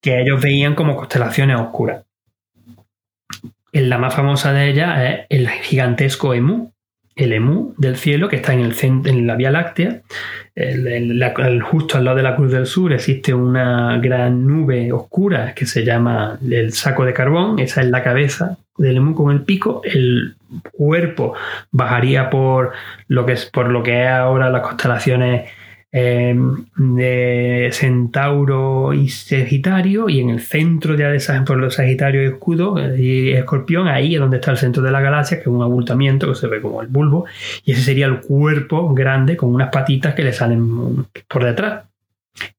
que 0.07 0.21
ellos 0.21 0.41
veían 0.41 0.77
como 0.77 0.95
constelaciones 0.95 1.59
oscuras. 1.59 2.05
La 3.73 3.99
más 3.99 4.15
famosa 4.15 4.53
de 4.53 4.69
ellas 4.69 5.01
es 5.01 5.27
el 5.31 5.49
gigantesco 5.49 6.33
Emu, 6.33 6.71
el 7.17 7.33
Emu 7.33 7.75
del 7.77 7.97
cielo 7.97 8.29
que 8.29 8.37
está 8.37 8.55
en, 8.55 8.61
el 8.61 8.77
en 8.81 9.27
la 9.27 9.35
Vía 9.35 9.51
Láctea. 9.51 10.03
justo 11.65 11.99
al 11.99 12.05
lado 12.05 12.19
de 12.19 12.23
la 12.23 12.37
Cruz 12.37 12.53
del 12.53 12.67
Sur 12.67 12.93
existe 12.93 13.35
una 13.35 13.99
gran 13.99 14.47
nube 14.47 14.93
oscura 14.93 15.55
que 15.55 15.67
se 15.67 15.85
llama 15.85 16.39
el 16.49 16.73
saco 16.73 17.05
de 17.05 17.13
carbón. 17.13 17.59
Esa 17.59 17.81
es 17.81 17.89
la 17.91 18.05
cabeza 18.05 18.59
del 18.79 18.99
Emu 18.99 19.13
con 19.13 19.33
el 19.33 19.43
pico. 19.43 19.81
El 19.83 20.37
cuerpo 20.71 21.35
bajaría 21.73 22.31
por 22.31 22.75
lo 23.09 23.27
que 23.27 23.33
es, 23.33 23.47
por 23.47 23.71
lo 23.71 23.83
que 23.83 24.05
es 24.05 24.09
ahora 24.09 24.51
las 24.51 24.63
constelaciones 24.63 25.51
Em, 25.93 26.67
de 26.77 27.71
Centauro 27.73 28.93
y 28.93 29.09
Sagitario, 29.09 30.09
y 30.09 30.21
en 30.21 30.31
el 30.31 30.41
centro 30.41 30.97
ya 30.97 31.09
de 31.09 31.21
por 31.47 31.57
los 31.57 31.77
Sagitario 31.77 32.23
y 32.23 32.27
Escudo 32.27 32.97
y 32.97 33.31
Escorpión, 33.31 33.89
ahí 33.89 34.15
es 34.15 34.21
donde 34.21 34.37
está 34.37 34.51
el 34.51 34.59
centro 34.59 34.83
de 34.83 34.91
la 34.91 35.01
galaxia, 35.01 35.39
que 35.39 35.43
es 35.43 35.47
un 35.47 35.63
abultamiento 35.63 36.29
que 36.29 36.35
se 36.35 36.49
ve 36.49 36.61
como 36.61 36.83
el 36.83 36.89
bulbo, 36.89 37.25
y 37.65 37.73
ese 37.73 37.83
sería 37.83 38.07
el 38.07 38.21
cuerpo 38.21 38.93
grande 38.93 39.37
con 39.37 39.55
unas 39.55 39.71
patitas 39.71 40.15
que 40.15 40.25
le 40.25 40.33
salen 40.33 41.07
por 41.29 41.45
detrás. 41.45 41.85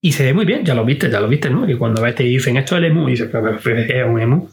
Y 0.01 0.13
se 0.13 0.23
ve 0.23 0.33
muy 0.33 0.45
bien, 0.45 0.65
ya 0.65 0.73
lo 0.73 0.83
viste, 0.83 1.09
ya 1.11 1.19
lo 1.19 1.27
viste, 1.27 1.49
¿no? 1.49 1.69
Y 1.69 1.75
cuando 1.75 2.01
ves 2.01 2.15
te 2.15 2.23
dicen 2.23 2.57
esto 2.57 2.75
es 2.75 2.79
el 2.79 2.91
emu, 2.91 3.07
y 3.07 3.11
dices, 3.11 3.29
es 3.29 4.05
un 4.05 4.19
emu. 4.19 4.47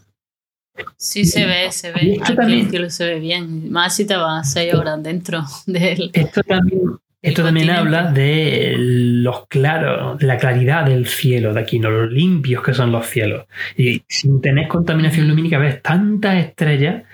Sí, 0.96 1.24
se 1.24 1.46
ve, 1.46 1.70
se 1.70 1.92
ve. 1.92 2.18
Aquí 2.22 2.60
el 2.60 2.68
cielo 2.68 2.90
se 2.90 3.06
ve 3.06 3.20
bien. 3.20 3.70
Más 3.70 3.94
si 3.94 4.04
te 4.04 4.16
vas 4.16 4.52
6 4.52 4.74
horas 4.74 5.02
dentro 5.02 5.42
de 5.66 5.92
él. 5.92 6.10
Esto 6.12 6.42
también 6.42 6.98
Esto 7.24 7.42
también 7.42 7.70
habla 7.70 8.12
de 8.12 8.74
los 8.76 9.46
claros, 9.46 10.18
de 10.18 10.26
la 10.26 10.36
claridad 10.36 10.84
del 10.84 11.06
cielo 11.06 11.54
de 11.54 11.60
aquí, 11.60 11.78
¿no? 11.78 11.90
los 11.90 12.12
limpios 12.12 12.62
que 12.62 12.74
son 12.74 12.92
los 12.92 13.06
cielos. 13.06 13.46
Y 13.78 14.02
sin 14.06 14.42
tener 14.42 14.68
contaminación 14.68 15.28
lumínica 15.28 15.56
ves 15.56 15.80
tantas 15.80 16.36
estrellas 16.36 17.04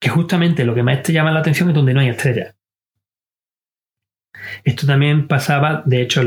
que 0.00 0.08
justamente 0.08 0.64
lo 0.64 0.74
que 0.74 0.82
más 0.82 1.04
te 1.04 1.12
llama 1.12 1.30
la 1.30 1.38
atención 1.38 1.68
es 1.68 1.74
donde 1.76 1.94
no 1.94 2.00
hay 2.00 2.08
estrellas. 2.08 2.56
Esto 4.64 4.86
también 4.86 5.26
pasaba, 5.26 5.82
de 5.84 6.02
hecho, 6.02 6.22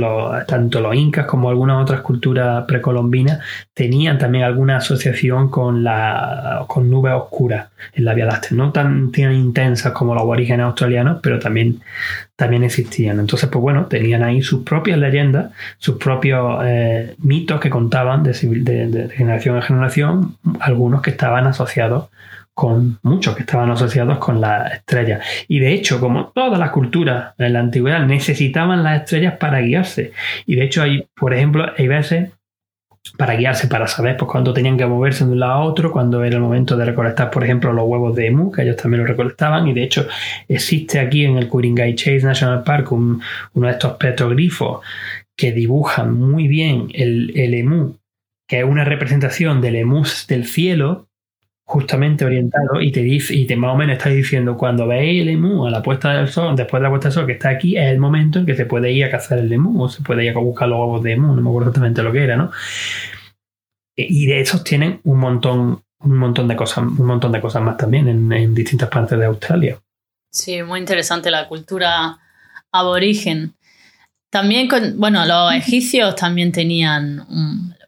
tanto 0.48 0.80
los 0.80 0.96
incas 0.96 1.26
como 1.26 1.50
algunas 1.50 1.82
otras 1.82 2.02
culturas 2.02 2.66
precolombinas 2.66 3.40
tenían 3.74 4.18
también 4.18 4.44
alguna 4.44 4.78
asociación 4.78 5.50
con, 5.50 5.84
la, 5.84 6.66
con 6.68 6.90
nubes 6.90 7.14
oscuras 7.14 7.70
en 7.94 8.06
la 8.06 8.14
Vía 8.14 8.26
Láctea, 8.26 8.58
no 8.58 8.72
tan, 8.72 9.12
tan 9.12 9.34
intensas 9.34 9.94
como 9.94 10.14
los 10.14 10.24
aborígenes 10.24 10.66
australianos, 10.66 11.20
pero 11.22 11.40
también, 11.40 11.82
también 12.36 12.64
existían. 12.64 13.20
Entonces, 13.20 13.50
pues 13.50 13.62
bueno, 13.62 13.86
tenían 13.86 14.24
ahí 14.24 14.42
sus 14.42 14.64
propias 14.64 14.98
leyendas, 14.98 15.52
sus 15.78 15.98
propios 15.98 16.62
eh, 16.66 17.16
mitos 17.20 17.60
que 17.60 17.70
contaban 17.70 18.24
de, 18.24 18.34
de 18.34 19.10
generación 19.10 19.56
en 19.56 19.62
generación, 19.62 20.38
algunos 20.60 21.02
que 21.02 21.12
estaban 21.12 21.48
asociados 21.48 22.10
con 22.54 23.00
muchos 23.02 23.36
que 23.36 23.42
estaban 23.42 23.72
asociados 23.72 24.18
con 24.20 24.40
las 24.40 24.74
estrellas. 24.74 25.26
Y 25.48 25.60
de 25.60 25.74
hecho, 25.74 26.00
como 26.00 26.28
todas 26.28 26.60
las 26.60 26.72
culturas 26.72 27.34
en 27.38 27.54
la 27.54 27.60
antigüedad 27.60 28.06
necesitaban 28.06 28.84
las 28.84 29.02
estrellas 29.02 29.36
para 29.40 29.62
guiarse. 29.62 30.12
Y 30.46 30.56
de 30.56 30.64
hecho, 30.64 30.84
hay, 30.84 31.08
por 31.16 31.34
ejemplo, 31.34 31.66
hay 31.78 31.88
veces 31.88 32.30
para 33.18 33.36
guiarse, 33.36 33.68
para 33.68 33.88
saber 33.88 34.16
pues, 34.18 34.32
cuándo 34.32 34.54
tenían 34.54 34.78
que 34.78 34.86
moverse 34.86 35.26
de 35.26 35.32
un 35.32 35.40
lado 35.40 35.54
a 35.54 35.64
otro, 35.64 35.92
cuando 35.92 36.24
era 36.24 36.36
el 36.36 36.42
momento 36.42 36.78
de 36.78 36.86
recolectar, 36.86 37.30
por 37.32 37.44
ejemplo, 37.44 37.74
los 37.74 37.86
huevos 37.86 38.16
de 38.16 38.28
emu, 38.28 38.52
que 38.52 38.62
ellos 38.62 38.78
también 38.78 39.02
los 39.02 39.10
recolectaban, 39.10 39.68
y 39.68 39.74
de 39.74 39.84
hecho 39.84 40.08
existe 40.48 41.00
aquí 41.00 41.26
en 41.26 41.38
el 41.38 41.50
Kuringai 41.50 41.96
Chase 41.96 42.24
National 42.24 42.64
Park 42.64 42.92
uno 42.92 43.20
de 43.54 43.72
estos 43.72 43.94
petroglifos 43.94 44.82
que 45.36 45.52
dibujan 45.52 46.14
muy 46.14 46.48
bien 46.48 46.90
el, 46.94 47.34
el 47.36 47.54
emu, 47.56 47.98
que 48.48 48.60
es 48.60 48.66
una 48.66 48.86
representación 48.86 49.60
del 49.62 49.76
emus 49.76 50.26
del 50.28 50.46
cielo, 50.46 51.08
justamente 51.74 52.24
orientado 52.24 52.80
y 52.80 52.92
te 52.92 53.02
dice, 53.02 53.34
y 53.34 53.48
te 53.48 53.56
más 53.56 53.74
o 53.74 53.76
menos 53.76 53.98
está 53.98 54.10
diciendo 54.10 54.56
cuando 54.56 54.86
veis 54.86 55.24
el 55.24 55.30
emu 55.30 55.66
a 55.66 55.72
la 55.72 55.82
puesta 55.82 56.14
del 56.14 56.28
sol, 56.28 56.56
después 56.56 56.80
de 56.80 56.84
la 56.84 56.90
puesta 56.92 57.08
del 57.08 57.16
sol 57.16 57.26
que 57.26 57.32
está 57.32 57.50
aquí, 57.50 57.76
es 57.76 57.88
el 57.88 57.98
momento 57.98 58.38
en 58.38 58.46
que 58.46 58.56
se 58.56 58.68
puede 58.68 58.92
ir 58.92 59.06
a 59.06 59.10
cazar 59.10 59.40
el 59.40 59.52
emu 59.52 59.82
o 59.82 59.90
se 59.90 60.04
puede 60.04 60.24
ir 60.24 60.38
a 60.38 60.40
buscar 60.40 60.70
los 60.70 60.78
huevos 60.80 61.02
de 61.02 61.14
emu, 61.14 61.36
no 61.36 61.42
me 61.42 61.50
acuerdo 61.50 61.70
exactamente 61.70 62.04
lo 62.04 62.12
que 62.12 62.24
era, 62.24 62.38
¿no? 62.38 62.52
E, 63.96 64.06
y 64.08 64.28
de 64.28 64.40
esos 64.40 64.64
tienen 64.64 65.02
un 65.04 65.18
montón, 65.18 65.82
un 66.02 66.16
montón 66.16 66.48
de 66.48 66.56
cosas, 66.56 66.78
un 66.78 67.08
montón 67.08 67.32
de 67.32 67.42
cosas 67.42 67.64
más 67.64 67.76
también 67.76 68.08
en, 68.08 68.54
distintas 68.54 68.90
partes 68.90 69.18
de 69.18 69.26
Australia. 69.26 69.80
Sí, 70.30 70.62
muy 70.62 70.80
interesante 70.80 71.32
la 71.32 71.48
cultura 71.48 72.20
aborigen. 72.72 73.56
También, 74.30 74.68
con, 74.68 75.00
bueno, 75.00 75.26
los 75.26 75.52
egipcios 75.56 76.16
también 76.16 76.52
tenían 76.52 77.26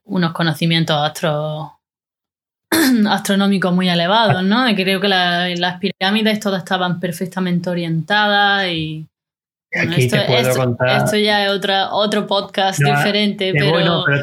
unos 0.05 0.33
conocimientos 0.33 0.97
astro, 0.97 1.74
astronómicos 3.09 3.73
muy 3.73 3.89
elevados, 3.89 4.43
¿no? 4.43 4.67
Y 4.69 4.75
creo 4.75 4.99
que 4.99 5.07
las 5.07 5.79
pirámides 5.79 6.39
todas 6.39 6.59
estaban 6.59 6.99
perfectamente 6.99 7.69
orientadas 7.69 8.67
y... 8.67 9.07
esto, 9.71 10.15
esto, 10.15 11.17
ya 11.17 11.45
es 11.45 11.51
otra, 11.51 11.89
otro 11.91 12.25
podcast 12.25 12.79
diferente, 12.79 13.51
pero... 13.53 13.71
Bueno, 13.71 14.03
pero 14.05 14.21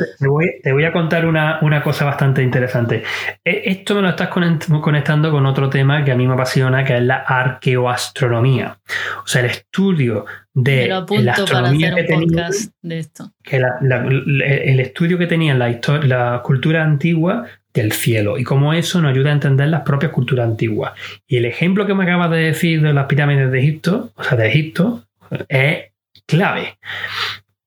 te, 0.63 0.73
voy, 0.73 0.85
a 0.85 0.93
contar 0.93 1.27
una, 1.27 1.83
cosa 1.83 2.05
bastante 2.07 2.43
interesante. 2.43 3.03
E, 3.45 3.63
esto 3.67 3.95
me 3.95 4.03
lo 4.03 4.09
estás 4.11 4.29
conectando 4.29 5.31
con 5.31 5.45
otro 5.45 5.69
tema 5.69 6.05
que 6.05 6.13
a 6.13 6.17
mí 6.17 6.27
me 6.27 6.35
apasiona, 6.35 6.85
que 6.85 6.97
es 6.97 7.03
la 7.03 7.17
arqueoastronomía. 7.17 8.79
O 9.25 9.27
sea, 9.27 9.43
el 9.43 9.51
estudio 9.51 10.25
de 10.55 10.89
la 10.89 11.33
astronomía 11.33 11.95
que 11.95 12.05
tenía, 12.05 12.49
de 12.83 12.99
esto. 12.99 13.33
Que 13.43 13.57
el 13.59 14.81
estudio 14.81 15.19
que 15.19 15.27
tenían 15.27 15.59
la, 15.59 15.79
la 16.03 16.41
cultura 16.43 16.83
antigua 16.83 17.47
del 17.75 17.93
cielo 17.93 18.39
y 18.39 18.45
cómo 18.45 18.73
eso 18.73 19.01
nos 19.01 19.13
ayuda 19.13 19.31
a 19.31 19.35
entender 19.35 19.69
las 19.69 19.83
propias 19.83 20.13
culturas 20.13 20.47
antiguas. 20.47 20.93
Y 21.27 21.37
el 21.37 21.45
ejemplo 21.45 21.87
que 21.87 21.95
me 21.95 22.05
acabas 22.05 22.31
de 22.31 22.39
decir 22.39 22.83
de 22.83 22.93
las 22.93 23.07
pirámides 23.07 23.51
de 23.51 23.59
Egipto, 23.59 24.13
o 24.15 24.23
sea, 24.23 24.37
de 24.37 24.49
Egipto, 24.49 25.05
es 25.49 25.85
clave 26.27 26.79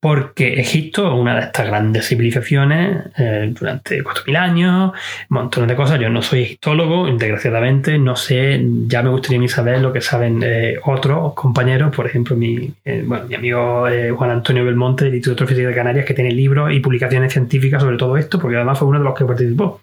porque 0.05 0.59
Egipto 0.59 1.07
es 1.07 1.19
una 1.19 1.33
de 1.33 1.41
estas 1.45 1.65
grandes 1.65 2.07
civilizaciones 2.07 3.07
eh, 3.17 3.51
durante 3.59 4.03
4.000 4.03 4.37
años, 4.37 4.91
montón 5.29 5.67
de 5.67 5.75
cosas. 5.75 5.99
Yo 5.99 6.11
no 6.11 6.21
soy 6.21 6.43
egiptólogo, 6.43 7.07
desgraciadamente, 7.07 7.97
no 7.97 8.15
sé, 8.15 8.63
ya 8.85 9.01
me 9.01 9.09
gustaría 9.09 9.47
saber 9.47 9.81
lo 9.81 9.91
que 9.91 10.01
saben 10.01 10.43
eh, 10.43 10.75
otros 10.83 11.33
compañeros, 11.33 11.91
por 11.95 12.05
ejemplo, 12.05 12.35
mi, 12.35 12.71
eh, 12.85 13.03
mi 13.27 13.33
amigo 13.33 13.87
Juan 14.15 14.29
Antonio 14.29 14.63
Belmonte 14.63 15.05
del 15.05 15.15
Instituto 15.15 15.45
de 15.45 15.47
Física 15.47 15.69
de 15.69 15.73
Canarias, 15.73 16.05
que 16.05 16.13
tiene 16.13 16.29
libros 16.29 16.71
y 16.71 16.81
publicaciones 16.81 17.33
científicas 17.33 17.81
sobre 17.81 17.97
todo 17.97 18.15
esto, 18.15 18.37
porque 18.37 18.57
además 18.57 18.77
fue 18.77 18.87
uno 18.87 18.99
de 18.99 19.05
los 19.05 19.17
que 19.17 19.25
participó. 19.25 19.81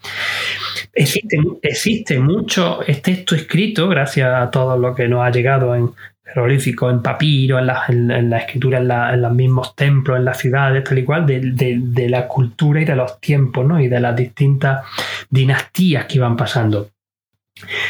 Existe, 0.94 1.36
existe 1.62 2.20
mucho 2.20 2.78
texto 3.02 3.34
escrito, 3.34 3.88
gracias 3.88 4.32
a 4.32 4.52
todo 4.52 4.78
lo 4.78 4.94
que 4.94 5.08
nos 5.08 5.24
ha 5.24 5.30
llegado 5.30 5.74
en 5.74 5.90
jeroglíficos, 6.32 6.92
en 6.92 7.02
papiro, 7.02 7.58
en 7.58 7.66
la, 7.66 7.84
en, 7.88 8.30
la 8.30 8.38
escritura, 8.38 8.78
en, 8.78 9.22
los 9.22 9.32
mismos 9.32 9.76
templos, 9.76 10.18
en 10.18 10.24
las 10.24 10.38
ciudades, 10.38 10.84
tal 10.84 10.98
y 10.98 11.04
cual, 11.04 11.26
de, 11.26 12.08
la 12.08 12.26
cultura 12.26 12.80
y 12.80 12.84
de 12.84 12.96
los 12.96 13.20
tiempos, 13.20 13.66
¿no? 13.66 13.80
Y 13.80 13.88
de 13.88 14.00
las 14.00 14.16
distintas 14.16 14.84
dinastías 15.28 16.06
que 16.06 16.16
iban 16.16 16.36
pasando. 16.36 16.88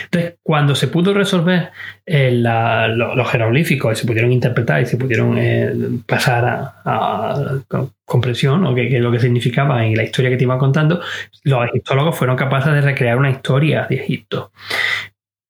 Entonces, 0.05 0.35
cuando 0.43 0.75
se 0.75 0.89
pudo 0.89 1.15
resolver 1.15 1.71
eh, 2.05 2.33
los 2.33 3.31
jeroglíficos 3.31 3.93
y 3.93 4.01
se 4.01 4.07
pudieron 4.07 4.33
interpretar 4.33 4.83
y 4.83 4.87
se 4.87 4.97
pudieron 4.97 5.39
eh, 5.39 5.73
pasar 6.05 6.75
a, 6.85 7.61
comprensión 8.05 8.67
o 8.67 8.75
que, 8.75 8.99
lo 8.99 9.11
que 9.11 9.21
significaba 9.21 9.87
en 9.87 9.97
la 9.97 10.03
historia 10.03 10.31
que 10.31 10.37
te 10.37 10.45
iban 10.45 10.59
contando, 10.59 11.01
los 11.45 11.65
egiptólogos 11.67 12.19
fueron 12.19 12.37
capaces 12.37 12.73
de 12.73 12.81
recrear 12.83 13.17
una 13.17 13.31
historia 13.31 13.87
de 13.89 13.97
Egipto. 13.97 14.53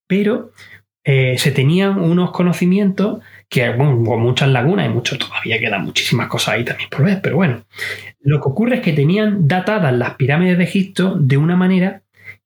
Pero 0.07 0.53
eh, 1.05 1.37
se 1.39 1.51
tenían 1.51 1.99
unos 1.99 2.31
conocimientos 2.31 3.21
que, 3.49 3.71
bueno, 3.71 4.05
con 4.05 4.21
muchas 4.21 4.49
lagunas 4.49 4.87
y 4.87 4.89
mucho, 4.89 5.19
todavía 5.19 5.59
quedan 5.59 5.85
muchísimas 5.85 6.29
cosas 6.29 6.55
ahí 6.55 6.65
también 6.65 6.89
por 6.89 7.05
ver, 7.05 7.21
pero 7.21 7.37
bueno, 7.37 7.65
lo 8.21 8.41
que 8.41 8.49
ocurre 8.49 8.77
es 8.77 8.81
que 8.83 8.93
tenían 8.93 9.49
datadas 9.49 9.93
las 9.93 10.15
pirámides 10.15 10.59
de 10.59 10.65
Egipto 10.65 11.17
de 11.17 11.37
una 11.37 11.57
manera 11.57 12.03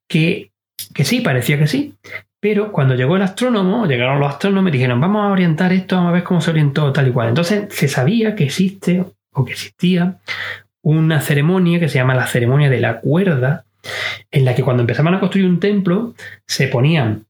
que, 0.09 0.53
que 0.95 1.05
sí, 1.05 1.21
parecía 1.21 1.59
que 1.59 1.67
sí, 1.67 1.95
pero 2.41 2.73
cuando 2.73 2.95
llegó 2.95 3.17
el 3.17 3.23
astrónomo, 3.23 3.87
llegaron 3.87 4.21
los 4.21 4.29
astrónomos 4.29 4.71
y 4.71 4.73
dijeron, 4.73 5.01
vamos 5.01 5.25
a 5.25 5.33
orientar 5.33 5.73
esto, 5.73 5.97
vamos 5.97 6.11
a 6.11 6.15
ver 6.15 6.23
cómo 6.23 6.41
se 6.41 6.51
orientó 6.51 6.93
tal 6.93 7.09
y 7.09 7.11
cual. 7.11 7.29
Entonces 7.29 7.67
se 7.71 7.89
sabía 7.89 8.35
que 8.35 8.45
existe 8.45 9.05
o 9.33 9.45
que 9.45 9.53
existía 9.53 10.19
una 10.83 11.21
ceremonia 11.21 11.81
que 11.81 11.89
se 11.89 11.97
llama 11.97 12.15
la 12.15 12.27
ceremonia 12.27 12.71
de 12.71 12.81
la 12.81 13.01
cuerda, 13.01 13.65
en 14.31 14.45
la 14.45 14.55
que 14.55 14.63
cuando 14.63 14.83
empezaban 14.83 15.15
a 15.15 15.21
construir 15.21 15.47
un 15.47 15.61
templo 15.61 16.15
se 16.47 16.69
ponían 16.69 17.27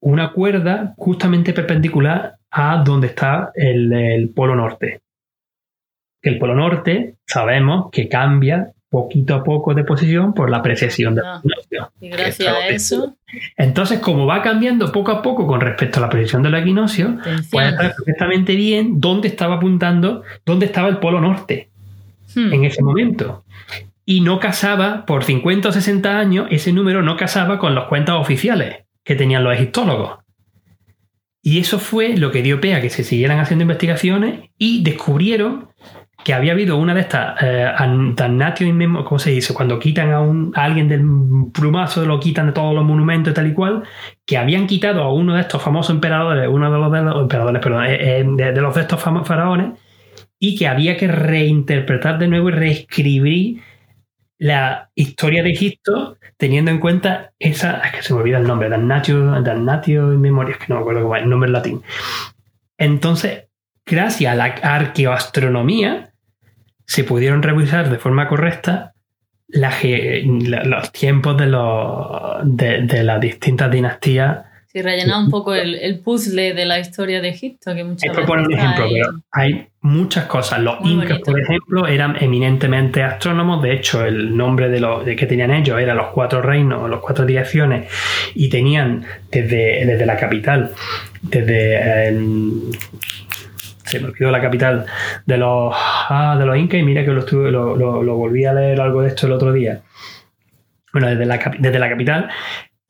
una 0.00 0.32
cuerda 0.32 0.94
justamente 0.96 1.52
perpendicular 1.52 2.36
a 2.50 2.82
donde 2.84 3.08
está 3.08 3.52
el, 3.54 4.32
polo 4.34 4.54
norte. 4.54 5.02
El 6.22 6.38
polo 6.38 6.54
norte 6.54 7.16
sabemos 7.26 7.90
que 7.90 8.08
cambia 8.08 8.72
poquito 8.88 9.36
a 9.36 9.44
poco 9.44 9.72
de 9.72 9.84
posición 9.84 10.34
por 10.34 10.50
la 10.50 10.62
precesión 10.62 11.14
de 11.14 11.22
la 11.22 11.36
equinoccio. 11.38 11.92
Y 12.00 12.08
gracias 12.08 12.48
a 12.48 12.68
eso. 12.68 13.16
Entonces, 13.56 14.00
como 14.00 14.26
va 14.26 14.42
cambiando 14.42 14.90
poco 14.90 15.12
a 15.12 15.22
poco 15.22 15.46
con 15.46 15.60
respecto 15.60 15.98
a 15.98 16.02
la 16.02 16.08
precesión 16.08 16.42
del 16.42 16.56
equinoccio, 16.56 17.18
puede 17.50 17.70
saber 17.70 17.94
perfectamente 17.94 18.56
bien 18.56 19.00
dónde 19.00 19.28
estaba 19.28 19.56
apuntando, 19.56 20.24
dónde 20.44 20.66
estaba 20.66 20.88
el 20.88 20.98
polo 20.98 21.20
norte 21.20 21.70
hmm. 22.34 22.52
en 22.52 22.64
ese 22.64 22.82
momento. 22.82 23.44
Y 24.04 24.22
no 24.22 24.40
casaba, 24.40 25.06
por 25.06 25.22
50 25.22 25.68
o 25.68 25.72
60 25.72 26.18
años, 26.18 26.48
ese 26.50 26.72
número 26.72 27.00
no 27.00 27.16
casaba 27.16 27.60
con 27.60 27.76
los 27.76 27.84
cuentas 27.84 28.16
oficiales 28.16 28.78
que 29.04 29.14
tenían 29.14 29.44
los 29.44 29.54
egiptólogos. 29.54 30.18
Y 31.42 31.58
eso 31.58 31.78
fue 31.78 32.16
lo 32.16 32.30
que 32.30 32.42
dio 32.42 32.60
pie 32.60 32.74
a 32.74 32.80
que 32.80 32.90
se 32.90 33.02
siguieran 33.02 33.38
haciendo 33.38 33.62
investigaciones 33.62 34.50
y 34.58 34.82
descubrieron 34.82 35.70
que 36.24 36.34
había 36.34 36.52
habido 36.52 36.76
una 36.76 36.94
de 36.94 37.00
estas 37.00 37.42
eh, 37.42 37.72
¿cómo 39.04 39.18
se 39.18 39.30
dice? 39.30 39.54
Cuando 39.54 39.78
quitan 39.78 40.12
a, 40.12 40.20
un, 40.20 40.52
alguien 40.54 40.88
del 40.88 41.02
plumazo, 41.52 42.04
lo 42.04 42.20
quitan 42.20 42.48
de 42.48 42.52
todos 42.52 42.74
los 42.74 42.84
monumentos 42.84 43.30
y 43.30 43.34
tal 43.34 43.46
y 43.46 43.54
cual, 43.54 43.84
que 44.26 44.36
habían 44.36 44.66
quitado 44.66 45.02
a 45.02 45.12
uno 45.12 45.34
de 45.34 45.40
estos 45.40 45.62
famosos 45.62 45.94
emperadores, 45.94 46.48
uno 46.48 46.70
de 46.70 46.78
los, 46.78 46.92
de 46.92 47.02
los 47.02 47.22
emperadores, 47.22 47.62
perdón, 47.62 47.84
eh, 47.86 48.20
eh, 48.20 48.24
de, 48.26 48.60
los 48.60 48.74
de 48.74 48.82
estos 48.82 49.00
faraones, 49.02 49.78
y 50.38 50.56
que 50.56 50.68
había 50.68 50.96
que 50.96 51.08
reinterpretar 51.08 52.18
de 52.18 52.28
nuevo 52.28 52.50
y 52.50 52.52
reescribir 52.52 53.62
la 54.40 54.90
historia 54.94 55.42
de 55.42 55.50
Egipto 55.50 56.16
teniendo 56.38 56.70
en 56.70 56.78
cuenta 56.78 57.32
esa, 57.38 57.80
es 57.80 57.92
que 57.92 58.02
se 58.02 58.14
me 58.14 58.20
olvida 58.20 58.38
el 58.38 58.46
nombre, 58.46 58.70
Damnatio, 58.70 59.42
Damnatio 59.42 60.14
in 60.14 60.20
Memoria, 60.22 60.56
que 60.58 60.64
no 60.68 60.76
me 60.76 60.80
acuerdo 60.80 61.02
cómo 61.02 61.14
es 61.14 61.22
el 61.22 61.28
nombre 61.28 61.48
en 61.48 61.52
latín. 61.52 61.82
Entonces, 62.78 63.48
gracias 63.84 64.32
a 64.32 64.36
la 64.36 64.44
arqueoastronomía, 64.44 66.14
se 66.86 67.04
pudieron 67.04 67.42
revisar 67.42 67.90
de 67.90 67.98
forma 67.98 68.28
correcta 68.28 68.94
los 69.46 70.92
tiempos 70.92 71.36
de, 71.36 73.02
las 73.04 73.20
distintas 73.20 73.70
dinastías 73.70 74.46
Sí, 74.72 74.82
rellenar 74.82 75.18
un 75.18 75.30
poco 75.30 75.52
el, 75.52 75.98
puzzle 75.98 76.54
de 76.54 76.64
la 76.64 76.78
historia 76.78 77.20
de 77.20 77.30
Egipto, 77.30 77.74
que 77.74 77.82
muchas 77.82 78.08
Esto 78.08 78.32
un 78.32 78.52
ejemplo, 78.52 78.86
pero 78.88 79.20
hay 79.32 79.66
muchas 79.80 80.26
cosas. 80.26 80.60
Los 80.60 80.76
incas, 80.84 81.18
por 81.18 81.40
ejemplo, 81.40 81.88
eran 81.88 82.16
eminentemente 82.22 83.02
astrónomos. 83.02 83.64
De 83.64 83.72
hecho, 83.72 84.04
el 84.04 84.36
nombre 84.36 84.68
de, 84.68 84.78
los, 84.78 85.02
que 85.02 85.26
tenían 85.26 85.50
ellos 85.50 85.80
era 85.80 85.92
los 85.92 86.10
cuatro 86.10 86.40
reinos, 86.40 86.88
los 86.88 87.00
cuatro 87.00 87.26
direcciones, 87.26 87.90
y 88.36 88.48
tenían 88.48 89.04
desde, 89.32 89.86
desde 89.86 90.06
la 90.06 90.16
capital, 90.16 90.70
desde... 91.20 92.08
Em, 92.08 92.70
se 93.84 93.98
me 93.98 94.06
olvidó 94.06 94.30
la 94.30 94.40
capital 94.40 94.86
de 95.26 95.36
los, 95.36 95.74
ah, 95.74 96.36
de 96.38 96.46
los 96.46 96.56
incas 96.56 96.78
y 96.78 96.84
mira 96.84 97.04
que 97.04 97.10
lo, 97.10 97.74
lo, 97.74 98.02
lo, 98.04 98.14
volví 98.14 98.44
a 98.44 98.52
leer 98.52 98.80
algo 98.80 99.02
de 99.02 99.08
esto 99.08 99.26
el 99.26 99.32
otro 99.32 99.52
día. 99.52 99.80
Bueno, 100.92 101.08
desde 101.08 101.26
la, 101.26 101.40
desde 101.58 101.78
la 101.80 101.88
capital 101.88 102.30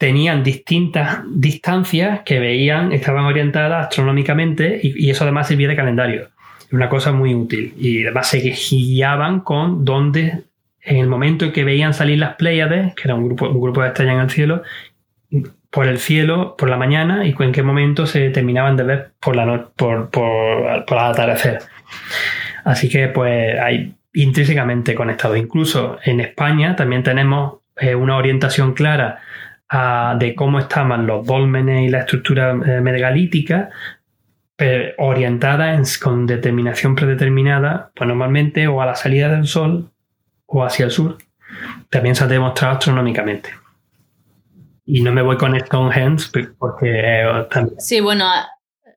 tenían 0.01 0.43
distintas 0.43 1.19
distancias 1.31 2.23
que 2.25 2.41
veían, 2.41 2.91
estaban 2.91 3.27
orientadas 3.27 3.89
astronómicamente 3.89 4.81
y, 4.83 5.11
eso 5.11 5.25
además 5.25 5.47
servía 5.47 5.69
de 5.69 5.77
calendario. 5.77 6.31
Una 6.73 6.89
cosa 6.89 7.13
muy 7.13 7.35
útil. 7.35 7.75
Y 7.77 8.05
además 8.05 8.29
se 8.29 8.39
guiaban 8.39 9.41
con 9.41 9.85
dónde, 9.85 10.45
en 10.81 10.97
el 10.97 11.07
momento 11.07 11.45
en 11.45 11.53
que 11.53 11.65
veían 11.65 11.93
salir 11.93 12.19
las 12.19 12.37
Pléyades, 12.37 12.95
que 12.95 13.03
era 13.05 13.15
un 13.15 13.27
grupo, 13.27 13.51
un 13.51 13.61
grupo 13.61 13.83
de 13.83 13.89
estrellas 13.89 14.15
en 14.15 14.21
el 14.21 14.31
cielo, 14.31 14.63
por 15.69 15.87
el 15.87 15.99
cielo 15.99 16.57
por 16.57 16.71
la 16.71 16.79
mañana 16.79 17.27
y 17.27 17.35
en 17.39 17.53
qué 17.53 17.63
momento 17.63 18.07
se 18.07 18.31
terminaban 18.31 18.79
de 18.79 18.85
ver 18.85 19.11
por 19.21 19.37
la 19.37 19.45
noche, 19.45 19.67
por, 19.77 20.09
por, 20.09 20.87
por 20.87 20.99
atardecer. 20.99 21.59
Así 22.65 22.89
que 22.89 23.09
pues 23.09 23.61
hay 23.61 23.93
intrínsecamente 24.15 24.95
conectado. 24.95 25.37
Incluso 25.37 25.99
en 26.03 26.21
España 26.21 26.75
también 26.75 27.03
tenemos 27.03 27.59
eh, 27.77 27.95
una 27.95 28.17
orientación 28.17 28.73
clara 28.73 29.21
de 30.19 30.35
cómo 30.35 30.59
estaban 30.59 31.07
los 31.07 31.25
dólmenes 31.25 31.83
y 31.87 31.89
la 31.89 32.01
estructura 32.01 32.51
eh, 32.51 32.81
megalítica 32.81 33.71
orientada 34.99 35.81
con 36.03 36.27
determinación 36.27 36.95
predeterminada, 36.95 37.93
pues 37.95 38.07
normalmente 38.07 38.69
o 38.69 38.83
a 38.83 38.87
la 38.87 38.95
salida 38.95 39.31
del 39.31 39.47
sol 39.47 39.91
o 40.45 40.65
hacia 40.65 40.85
el 40.85 40.91
sur. 40.91 41.17
También 41.89 42.15
se 42.15 42.25
ha 42.25 42.27
demostrado 42.27 42.75
astronómicamente. 42.75 43.51
Y 44.85 45.03
no 45.03 45.13
me 45.13 45.23
voy 45.23 45.37
con 45.37 45.59
Stonehenge 45.59 46.27
porque 46.59 46.91
eh, 46.91 47.47
Sí, 47.79 48.01
bueno, 48.01 48.27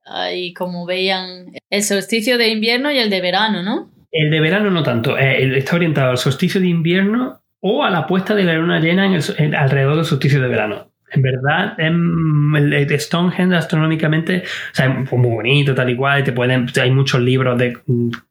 ahí 0.06 0.54
como 0.54 0.86
veían 0.86 1.54
el 1.70 1.84
solsticio 1.84 2.38
de 2.38 2.50
invierno 2.50 2.92
y 2.92 2.98
el 2.98 3.10
de 3.10 3.22
verano, 3.22 3.64
¿no? 3.64 3.90
El 4.12 4.32
de 4.32 4.40
verano 4.40 4.70
no 4.70 4.84
tanto. 4.84 5.18
Eh, 5.18 5.58
está 5.58 5.76
orientado 5.76 6.12
al 6.12 6.18
solsticio 6.18 6.60
de 6.60 6.68
invierno 6.68 7.43
o 7.66 7.84
a 7.84 7.90
la 7.90 8.06
puesta 8.06 8.36
de 8.36 8.44
la 8.44 8.56
luna 8.56 8.80
llena 8.82 9.06
en 9.06 9.56
alrededor 9.56 9.96
del 9.96 10.06
solsticio 10.06 10.42
de 10.42 10.50
verano. 10.50 10.92
En 11.14 11.22
verdad, 11.22 11.76
el 11.78 13.00
Stonehenge 13.00 13.56
astronómicamente, 13.56 14.44
o 14.44 14.76
sea, 14.76 14.88
es 14.88 15.12
muy 15.12 15.30
bonito, 15.30 15.74
tal 15.74 15.90
y 15.92 15.96
cual, 15.96 16.24
te 16.24 16.34
pueden, 16.34 16.68
hay 16.82 16.92
muchos 16.92 17.22
libros 17.22 17.58
de 17.58 17.78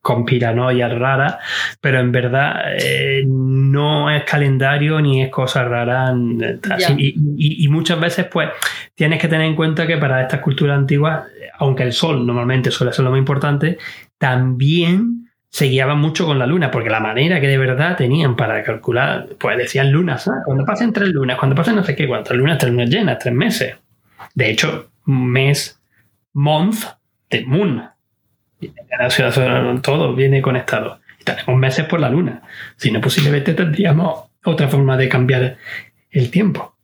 conspiranoias 0.03 0.93
raras, 0.99 1.37
pero 1.81 2.01
en 2.01 2.11
verdad 2.11 2.75
eh, 2.77 3.23
no 3.27 4.11
es 4.11 4.25
calendario 4.25 5.01
ni 5.01 5.23
es 5.23 5.31
cosa 5.31 5.65
rara. 5.65 6.13
Y, 6.99 7.65
y, 7.65 7.69
muchas 7.69 8.01
veces, 8.01 8.27
pues, 8.27 8.51
tienes 8.95 9.21
que 9.21 9.29
tener 9.29 9.47
en 9.47 9.55
cuenta 9.55 9.87
que 9.87 9.97
para 9.97 10.21
estas 10.21 10.41
culturas 10.41 10.77
antiguas, 10.77 11.25
aunque 11.59 11.85
el 11.85 11.93
sol 11.93 12.27
normalmente 12.27 12.73
suele 12.73 12.93
ser 12.93 13.05
lo 13.05 13.13
más 13.13 13.19
importante, 13.19 13.79
también 14.19 15.22
se 15.53 15.67
guiaban 15.67 16.01
mucho 16.01 16.25
con 16.25 16.39
la 16.39 16.47
luna, 16.47 16.71
porque 16.71 16.89
la 16.89 16.99
manera 16.99 17.39
que 17.39 17.47
de 17.47 17.59
verdad 17.59 17.95
tenían 17.95 18.37
para 18.37 18.65
calcular, 18.65 19.29
pues 19.39 19.59
decían 19.59 19.93
lunas, 19.93 20.25
¿sabes? 20.25 20.41
cuando 20.47 20.65
pasen 20.65 20.95
tres 20.95 21.11
lunas, 21.11 21.39
cuando 21.39 21.55
pasen 21.55 21.77
no 21.77 21.85
sé 21.85 21.95
qué, 21.95 22.09
cuántas 22.09 22.35
lunas, 22.35 22.57
tres 22.57 22.73
lunas 22.73 22.89
llenas, 22.89 23.19
tres 23.19 23.35
meses. 23.35 23.77
De 24.35 24.51
hecho, 24.51 24.91
mes, 25.05 25.79
month, 26.33 26.85
de 27.29 27.45
moon. 27.45 27.83
Todo 29.83 30.15
viene 30.15 30.41
conectado. 30.41 31.01
Y 31.47 31.51
meses 31.53 31.85
por 31.85 32.01
la 32.01 32.09
luna. 32.09 32.43
Si 32.77 32.91
no, 32.91 33.01
posiblemente 33.03 33.53
tendríamos 33.53 34.31
otra 34.45 34.69
forma 34.69 34.97
de 34.97 35.09
cambiar 35.09 35.59
el 36.11 36.31
tiempo. 36.31 36.75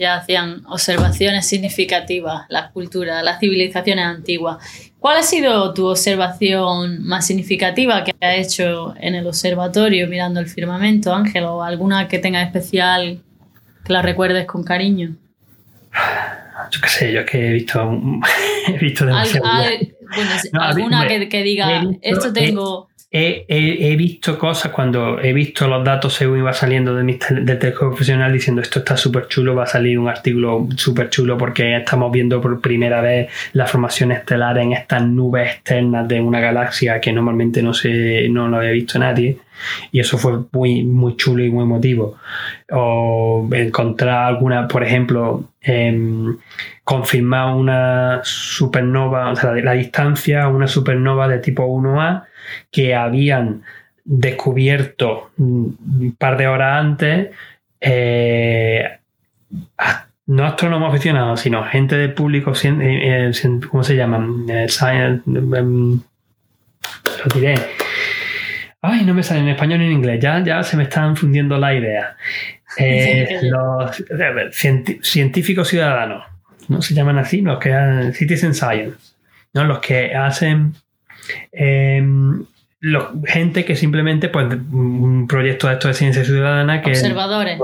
Ya 0.00 0.16
hacían 0.16 0.64
observaciones 0.66 1.46
significativas, 1.46 2.46
las 2.48 2.72
culturas, 2.72 3.22
las 3.22 3.38
civilizaciones 3.38 4.04
antiguas. 4.04 4.89
¿Cuál 5.00 5.16
ha 5.16 5.22
sido 5.22 5.72
tu 5.72 5.86
observación 5.86 7.02
más 7.02 7.26
significativa 7.26 8.04
que 8.04 8.12
has 8.20 8.46
hecho 8.46 8.94
en 9.00 9.14
el 9.14 9.26
observatorio 9.26 10.06
mirando 10.06 10.40
el 10.40 10.46
firmamento, 10.46 11.14
Ángel? 11.14 11.44
¿O 11.44 11.62
alguna 11.62 12.06
que 12.06 12.18
tenga 12.18 12.42
especial 12.42 13.22
que 13.82 13.92
la 13.94 14.02
recuerdes 14.02 14.46
con 14.46 14.62
cariño? 14.62 15.16
Yo 16.70 16.80
qué 16.82 16.88
sé, 16.88 17.12
yo 17.12 17.20
es 17.20 17.30
que 17.30 17.48
he 17.48 17.52
visto, 17.52 17.98
he 18.68 18.78
visto 18.78 19.06
demasiado. 19.06 19.46
alguna 20.60 21.08
que, 21.08 21.42
diga, 21.42 21.82
esto 22.02 22.30
tengo 22.30 22.89
he, 22.89 22.89
visto 23.96 24.38
cosas 24.38 24.70
cuando 24.70 25.18
he 25.20 25.32
visto 25.32 25.66
los 25.66 25.84
datos 25.84 26.14
según 26.14 26.38
iba 26.38 26.52
saliendo 26.52 26.94
de 26.94 27.02
mi 27.02 27.18
del 27.18 27.58
telescopio 27.58 27.90
profesional 27.90 28.32
diciendo 28.32 28.62
esto 28.62 28.78
está 28.78 28.96
súper 28.96 29.26
chulo, 29.26 29.56
va 29.56 29.64
a 29.64 29.66
salir 29.66 29.98
un 29.98 30.08
artículo 30.08 30.68
súper 30.76 31.10
chulo 31.10 31.36
porque 31.36 31.76
estamos 31.76 32.12
viendo 32.12 32.40
por 32.40 32.60
primera 32.60 33.00
vez 33.00 33.28
la 33.52 33.66
formación 33.66 34.12
estelar 34.12 34.58
en 34.58 34.74
estas 34.74 35.02
nubes 35.02 35.56
externas 35.56 36.06
de 36.06 36.20
una 36.20 36.38
galaxia 36.38 37.00
que 37.00 37.12
normalmente 37.12 37.62
no, 37.62 37.74
se, 37.74 38.28
no 38.28 38.46
lo 38.46 38.58
había 38.58 38.70
visto 38.70 38.98
nadie 38.98 39.38
y 39.92 40.00
eso 40.00 40.18
fue 40.18 40.38
muy, 40.52 40.84
muy 40.84 41.16
chulo 41.16 41.44
y 41.44 41.50
muy 41.50 41.64
emotivo. 41.64 42.16
O 42.70 43.48
encontrar 43.52 44.26
alguna, 44.26 44.68
por 44.68 44.82
ejemplo, 44.82 45.50
em, 45.60 46.36
confirmar 46.90 47.54
una 47.54 48.20
supernova, 48.24 49.30
o 49.30 49.36
sea, 49.36 49.52
la, 49.52 49.62
la 49.62 49.72
distancia, 49.74 50.48
una 50.48 50.66
supernova 50.66 51.28
de 51.28 51.38
tipo 51.38 51.64
1A 51.64 52.24
que 52.68 52.96
habían 52.96 53.62
descubierto 54.04 55.30
un 55.38 56.16
par 56.18 56.36
de 56.36 56.48
horas 56.48 56.80
antes, 56.80 57.30
eh, 57.80 58.98
no 60.26 60.44
astrónomos 60.44 60.92
aficionados, 60.92 61.38
sino 61.38 61.62
gente 61.62 61.96
del 61.96 62.12
público, 62.12 62.54
eh, 62.60 63.30
eh, 63.30 63.60
¿cómo 63.70 63.84
se 63.84 63.94
llaman? 63.94 64.46
Science, 64.66 65.22
em, 65.28 65.92
lo 65.94 67.34
diré. 67.34 67.54
Ay, 68.82 69.04
no 69.04 69.14
me 69.14 69.22
sale 69.22 69.40
en 69.40 69.48
español 69.50 69.78
ni 69.78 69.86
en 69.86 69.92
inglés, 69.92 70.20
ya, 70.20 70.42
ya 70.42 70.64
se 70.64 70.76
me 70.76 70.82
están 70.82 71.16
fundiendo 71.16 71.56
la 71.56 71.72
idea. 71.72 72.16
los 73.42 74.04
científicos 75.02 75.68
ciudadanos, 75.68 76.29
¿no? 76.70 76.80
Se 76.80 76.94
llaman 76.94 77.18
así, 77.18 77.42
los 77.42 77.58
que 77.58 77.74
hacen 77.74 78.14
Citizen 78.14 78.54
Science, 78.54 79.12
¿no? 79.52 79.64
Los 79.64 79.80
que 79.80 80.14
hacen 80.14 80.74
Em, 81.52 82.44
gente 83.26 83.64
que 83.66 83.76
simplemente, 83.76 84.28
pues, 84.28 84.46
un 84.72 85.26
proyecto 85.28 85.68
de 85.68 85.74
esto 85.74 85.88
de 85.88 85.94
ciencia 85.94 86.24
ciudadana 86.24 86.80
que... 86.80 86.90
Observadores. 86.90 87.58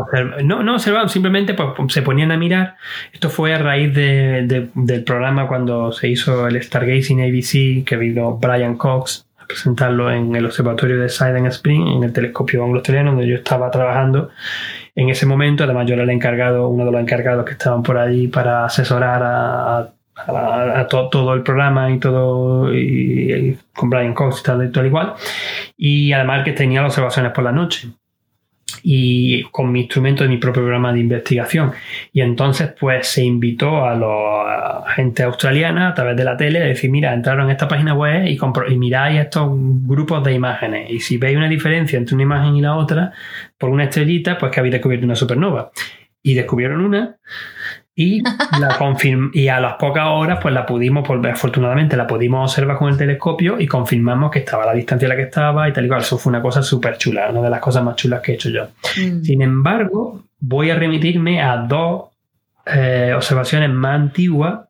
no, 0.44 0.62
no 0.62 0.74
observaban, 0.74 1.08
simplemente 1.08 1.54
pues, 1.54 1.70
se 1.92 2.02
ponían 2.02 2.32
a 2.32 2.36
mirar. 2.36 2.76
Esto 3.12 3.30
fue 3.30 3.54
a 3.54 3.58
raíz 3.58 3.94
del 3.94 5.04
programa 5.04 5.48
cuando 5.48 5.90
se 5.92 6.08
hizo 6.08 6.46
el 6.46 6.62
Stargazing 6.62 7.22
ABC, 7.22 7.84
que 7.86 7.96
vino 7.96 8.36
Brian 8.36 8.76
Cox 8.76 9.26
a 9.38 9.46
presentarlo 9.46 10.10
en 10.10 10.36
el 10.36 10.44
observatorio 10.44 11.00
de 11.00 11.08
Siding 11.08 11.46
Spring, 11.46 11.96
en 11.96 12.04
el 12.04 12.12
telescopio 12.12 12.62
anglo-australiano, 12.62 13.12
donde 13.12 13.28
yo 13.28 13.36
estaba 13.36 13.70
trabajando 13.70 14.30
en 14.96 15.10
ese 15.10 15.26
momento. 15.26 15.62
Además, 15.62 15.86
yo 15.86 15.94
era 15.94 16.02
el 16.02 16.10
encargado, 16.10 16.68
uno 16.68 16.84
de 16.84 16.90
los 16.90 17.00
encargados 17.00 17.44
que 17.44 17.52
estaban 17.52 17.84
por 17.84 17.98
allí 17.98 18.26
para 18.26 18.64
asesorar 18.64 19.22
a 19.22 19.92
todo 20.88 21.34
el 21.34 21.42
programa 21.42 21.90
y 21.90 21.98
todo 21.98 22.74
y, 22.74 23.58
con 23.74 23.90
Brian 23.90 24.14
Cox 24.14 24.40
y 24.40 24.42
tal, 24.42 24.64
y 24.66 24.72
tal 24.72 24.86
igual 24.86 25.14
y 25.76 26.12
además 26.12 26.42
que 26.44 26.52
tenía 26.52 26.80
las 26.80 26.92
observaciones 26.92 27.32
por 27.32 27.44
la 27.44 27.52
noche 27.52 27.88
y 28.82 29.42
con 29.44 29.72
mi 29.72 29.80
instrumento 29.80 30.22
de 30.22 30.28
mi 30.28 30.36
propio 30.38 30.62
programa 30.62 30.92
de 30.92 31.00
investigación. 31.00 31.72
Y 32.12 32.20
entonces 32.20 32.72
pues 32.78 33.06
se 33.08 33.24
invitó 33.24 33.84
a 33.84 33.94
la 33.94 34.84
gente 34.94 35.22
australiana 35.22 35.88
a 35.88 35.94
través 35.94 36.16
de 36.16 36.24
la 36.24 36.36
tele 36.36 36.62
a 36.62 36.66
decir 36.66 36.90
mira 36.90 37.12
entraron 37.12 37.46
en 37.46 37.52
esta 37.52 37.68
página 37.68 37.94
web 37.94 38.26
y, 38.26 38.38
y 38.68 38.78
miráis 38.78 39.20
estos 39.20 39.48
grupos 39.52 40.22
de 40.24 40.34
imágenes 40.34 40.90
y 40.90 41.00
si 41.00 41.18
veis 41.18 41.36
una 41.36 41.48
diferencia 41.48 41.98
entre 41.98 42.14
una 42.14 42.22
imagen 42.22 42.56
y 42.56 42.60
la 42.60 42.76
otra 42.76 43.12
por 43.58 43.70
una 43.70 43.84
estrellita 43.84 44.38
pues 44.38 44.52
que 44.52 44.60
habéis 44.60 44.72
descubierto 44.72 45.06
una 45.06 45.16
supernova. 45.16 45.70
Y 46.22 46.34
descubrieron 46.34 46.80
una 46.80 47.18
y, 47.98 48.22
la 48.22 48.76
y 49.32 49.48
a 49.48 49.58
las 49.58 49.74
pocas 49.76 50.04
horas, 50.08 50.38
pues 50.42 50.52
la 50.52 50.66
pudimos, 50.66 51.08
afortunadamente, 51.32 51.96
la 51.96 52.06
pudimos 52.06 52.50
observar 52.50 52.76
con 52.76 52.90
el 52.90 52.98
telescopio 52.98 53.58
y 53.58 53.66
confirmamos 53.66 54.30
que 54.30 54.40
estaba 54.40 54.64
a 54.64 54.66
la 54.66 54.74
distancia 54.74 55.06
a 55.06 55.08
la 55.08 55.16
que 55.16 55.22
estaba 55.22 55.66
y 55.66 55.72
tal 55.72 55.86
y 55.86 55.88
cual. 55.88 56.02
Eso 56.02 56.18
fue 56.18 56.30
una 56.30 56.42
cosa 56.42 56.62
súper 56.62 56.98
chula, 56.98 57.30
una 57.30 57.40
de 57.40 57.48
las 57.48 57.60
cosas 57.60 57.82
más 57.82 57.96
chulas 57.96 58.20
que 58.20 58.32
he 58.32 58.34
hecho 58.34 58.50
yo. 58.50 58.66
Mm. 58.98 59.22
Sin 59.22 59.40
embargo, 59.40 60.24
voy 60.38 60.68
a 60.68 60.74
remitirme 60.74 61.40
a 61.40 61.56
dos 61.56 62.10
eh, 62.66 63.14
observaciones 63.16 63.70
más 63.70 63.94
antiguas 63.94 64.68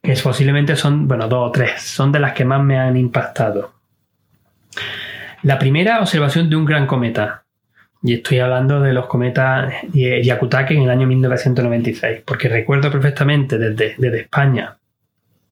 que 0.00 0.14
posiblemente 0.22 0.76
son, 0.76 1.08
bueno, 1.08 1.26
dos 1.26 1.48
o 1.48 1.50
tres, 1.50 1.82
son 1.82 2.12
de 2.12 2.20
las 2.20 2.32
que 2.32 2.44
más 2.44 2.62
me 2.62 2.78
han 2.78 2.96
impactado. 2.96 3.72
La 5.42 5.58
primera 5.58 5.98
observación 5.98 6.48
de 6.48 6.54
un 6.54 6.64
gran 6.64 6.86
cometa, 6.86 7.42
Y 8.02 8.14
estoy 8.14 8.38
hablando 8.38 8.80
de 8.80 8.92
los 8.92 9.06
cometas 9.06 9.74
Yakutake 9.92 10.74
en 10.74 10.82
el 10.82 10.90
año 10.90 11.06
1996, 11.06 12.22
porque 12.24 12.48
recuerdo 12.48 12.90
perfectamente 12.90 13.58
desde, 13.58 13.96
desde 13.98 14.20
España, 14.20 14.78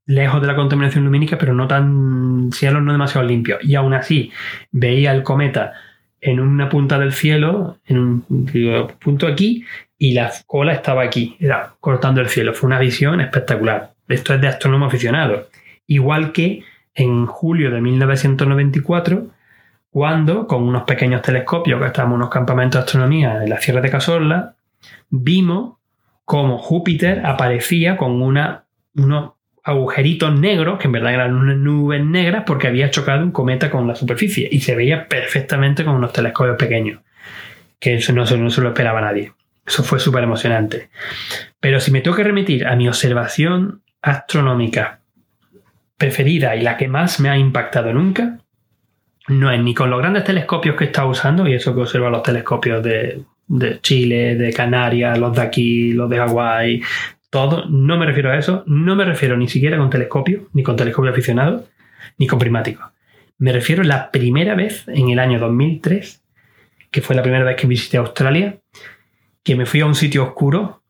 lejos 0.06 0.40
de 0.40 0.46
la 0.46 0.54
contaminación 0.54 1.04
lumínica, 1.04 1.36
pero 1.36 1.54
no 1.54 1.66
tan 1.66 2.50
cielos 2.52 2.82
no 2.82 2.92
demasiado 2.92 3.26
limpios. 3.26 3.58
Y 3.64 3.74
aún 3.74 3.94
así 3.94 4.30
veía 4.70 5.12
el 5.12 5.22
cometa 5.24 5.72
en 6.20 6.40
una 6.40 6.68
punta 6.68 6.98
del 6.98 7.12
cielo, 7.12 7.78
en 7.84 7.98
un 7.98 8.96
punto 9.00 9.26
aquí, 9.26 9.64
y 9.98 10.14
la 10.14 10.32
cola 10.46 10.72
estaba 10.72 11.02
aquí, 11.02 11.36
era 11.40 11.74
cortando 11.80 12.20
el 12.20 12.28
cielo. 12.28 12.54
Fue 12.54 12.68
una 12.68 12.78
visión 12.78 13.20
espectacular. 13.20 13.92
Esto 14.08 14.34
es 14.34 14.40
de 14.40 14.48
astrónomo 14.48 14.86
aficionado. 14.86 15.48
Igual 15.86 16.32
que 16.32 16.62
en 16.94 17.26
julio 17.26 17.70
de 17.70 17.80
1994, 17.80 19.26
cuando 19.96 20.46
con 20.46 20.62
unos 20.64 20.82
pequeños 20.82 21.22
telescopios 21.22 21.80
que 21.80 21.86
estábamos 21.86 22.16
en 22.16 22.20
unos 22.20 22.28
campamentos 22.28 22.78
de 22.78 22.84
astronomía 22.84 23.42
en 23.42 23.48
la 23.48 23.58
Sierra 23.58 23.80
de 23.80 23.88
Cazorla, 23.88 24.54
vimos 25.08 25.78
cómo 26.26 26.58
Júpiter 26.58 27.24
aparecía 27.24 27.96
con 27.96 28.20
unos 28.20 29.32
agujeritos 29.64 30.38
negros, 30.38 30.78
que 30.78 30.88
en 30.88 30.92
verdad 30.92 31.14
eran 31.14 31.34
unas 31.34 31.56
nubes 31.56 32.04
negras 32.04 32.44
porque 32.46 32.66
había 32.66 32.90
chocado 32.90 33.24
un 33.24 33.30
cometa 33.30 33.70
con 33.70 33.88
la 33.88 33.94
superficie 33.94 34.46
y 34.52 34.60
se 34.60 34.74
veía 34.74 35.08
perfectamente 35.08 35.82
con 35.82 35.94
unos 35.94 36.12
telescopios 36.12 36.58
pequeños, 36.58 37.00
que 37.80 37.94
eso 37.94 38.12
no, 38.12 38.26
no 38.26 38.50
se 38.50 38.60
lo 38.60 38.68
esperaba 38.68 39.00
nadie. 39.00 39.32
Eso 39.66 39.82
fue 39.82 39.98
súper 39.98 40.24
emocionante. 40.24 40.90
Pero 41.58 41.80
si 41.80 41.90
me 41.90 42.02
tengo 42.02 42.18
que 42.18 42.24
remitir 42.24 42.66
a 42.66 42.76
mi 42.76 42.86
observación 42.86 43.80
astronómica 44.02 45.00
preferida 45.96 46.54
y 46.54 46.60
la 46.60 46.76
que 46.76 46.86
más 46.86 47.18
me 47.18 47.30
ha 47.30 47.38
impactado 47.38 47.94
nunca, 47.94 48.40
no 49.28 49.50
es 49.50 49.60
ni 49.60 49.74
con 49.74 49.90
los 49.90 49.98
grandes 49.98 50.24
telescopios 50.24 50.76
que 50.76 50.84
estado 50.84 51.08
usando, 51.08 51.48
y 51.48 51.54
eso 51.54 51.74
que 51.74 51.80
observa 51.80 52.10
los 52.10 52.22
telescopios 52.22 52.82
de, 52.82 53.24
Chile, 53.80 54.36
de 54.36 54.52
Canarias, 54.52 55.18
los 55.18 55.34
de 55.34 55.42
aquí, 55.42 55.92
los 55.92 56.08
de 56.10 56.18
Hawái, 56.18 56.82
todo, 57.30 57.66
no 57.66 57.96
me 57.98 58.06
refiero 58.06 58.30
a 58.30 58.38
eso, 58.38 58.64
no 58.66 58.94
me 58.96 59.04
refiero 59.04 59.36
ni 59.36 59.48
siquiera 59.48 59.78
con 59.78 59.90
telescopio, 59.90 60.48
ni 60.52 60.62
con 60.62 60.76
telescopio 60.76 61.10
aficionado, 61.10 61.66
ni 62.18 62.26
con 62.26 62.38
primático. 62.38 62.92
Me 63.38 63.52
refiero 63.52 63.82
a 63.82 63.86
la 63.86 64.10
primera 64.10 64.54
vez 64.54 64.86
en 64.88 65.10
el 65.10 65.18
año 65.18 65.38
2003, 65.38 66.22
que 66.90 67.02
fue 67.02 67.16
la 67.16 67.22
primera 67.22 67.44
vez 67.44 67.56
que 67.56 67.66
visité 67.66 67.98
Australia, 67.98 68.58
que 69.42 69.56
me 69.56 69.66
fui 69.66 69.80
a 69.80 69.86
un 69.86 69.94
sitio 69.94 70.22
oscuro, 70.24 70.82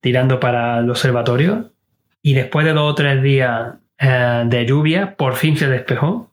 tirando 0.00 0.38
para 0.38 0.80
el 0.80 0.90
observatorio, 0.90 1.72
y 2.20 2.34
después 2.34 2.66
de 2.66 2.72
dos 2.72 2.92
o 2.92 2.94
tres 2.94 3.22
días 3.22 3.74
eh, 3.98 4.44
de 4.46 4.66
lluvia, 4.66 5.16
por 5.16 5.34
fin 5.34 5.56
se 5.56 5.68
despejó 5.68 6.31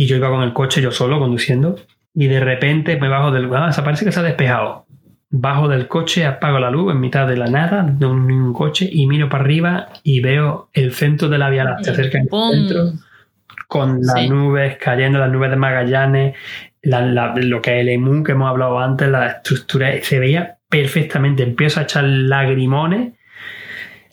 y 0.00 0.06
yo 0.06 0.16
iba 0.16 0.30
con 0.30 0.42
el 0.42 0.54
coche 0.54 0.80
yo 0.80 0.92
solo 0.92 1.18
conduciendo 1.18 1.76
y 2.14 2.26
de 2.26 2.40
repente 2.40 2.98
me 2.98 3.08
bajo 3.08 3.30
del... 3.32 3.54
Ah, 3.54 3.70
parece 3.84 4.06
que 4.06 4.12
se 4.12 4.20
ha 4.20 4.22
despejado. 4.22 4.86
Bajo 5.28 5.68
del 5.68 5.88
coche, 5.88 6.24
apago 6.24 6.58
la 6.58 6.70
luz 6.70 6.90
en 6.92 7.00
mitad 7.00 7.28
de 7.28 7.36
la 7.36 7.48
nada, 7.48 7.82
de 7.82 8.06
un, 8.06 8.54
coche 8.54 8.88
y 8.90 9.06
miro 9.06 9.28
para 9.28 9.44
arriba 9.44 9.88
y 10.02 10.20
veo 10.20 10.70
el 10.72 10.94
centro 10.94 11.28
de 11.28 11.36
la 11.36 11.50
Vía 11.50 11.64
Láctea, 11.64 11.94
cerca 11.94 12.18
del 12.18 12.30
centro, 12.30 12.92
con 13.68 14.00
las 14.00 14.26
nubes 14.26 14.78
cayendo, 14.78 15.18
las 15.18 15.30
nubes 15.30 15.50
de 15.50 15.56
Magallanes, 15.56 16.34
lo 16.82 17.60
que 17.60 17.76
es 17.76 17.80
el 17.82 17.90
EMU 17.90 18.24
que 18.24 18.32
hemos 18.32 18.48
hablado 18.48 18.78
antes, 18.78 19.06
la 19.06 19.26
estructura, 19.26 19.92
se 20.00 20.18
veía 20.18 20.56
perfectamente. 20.70 21.42
Empiezo 21.42 21.78
a 21.78 21.82
echar 21.82 22.04
lagrimones 22.04 23.12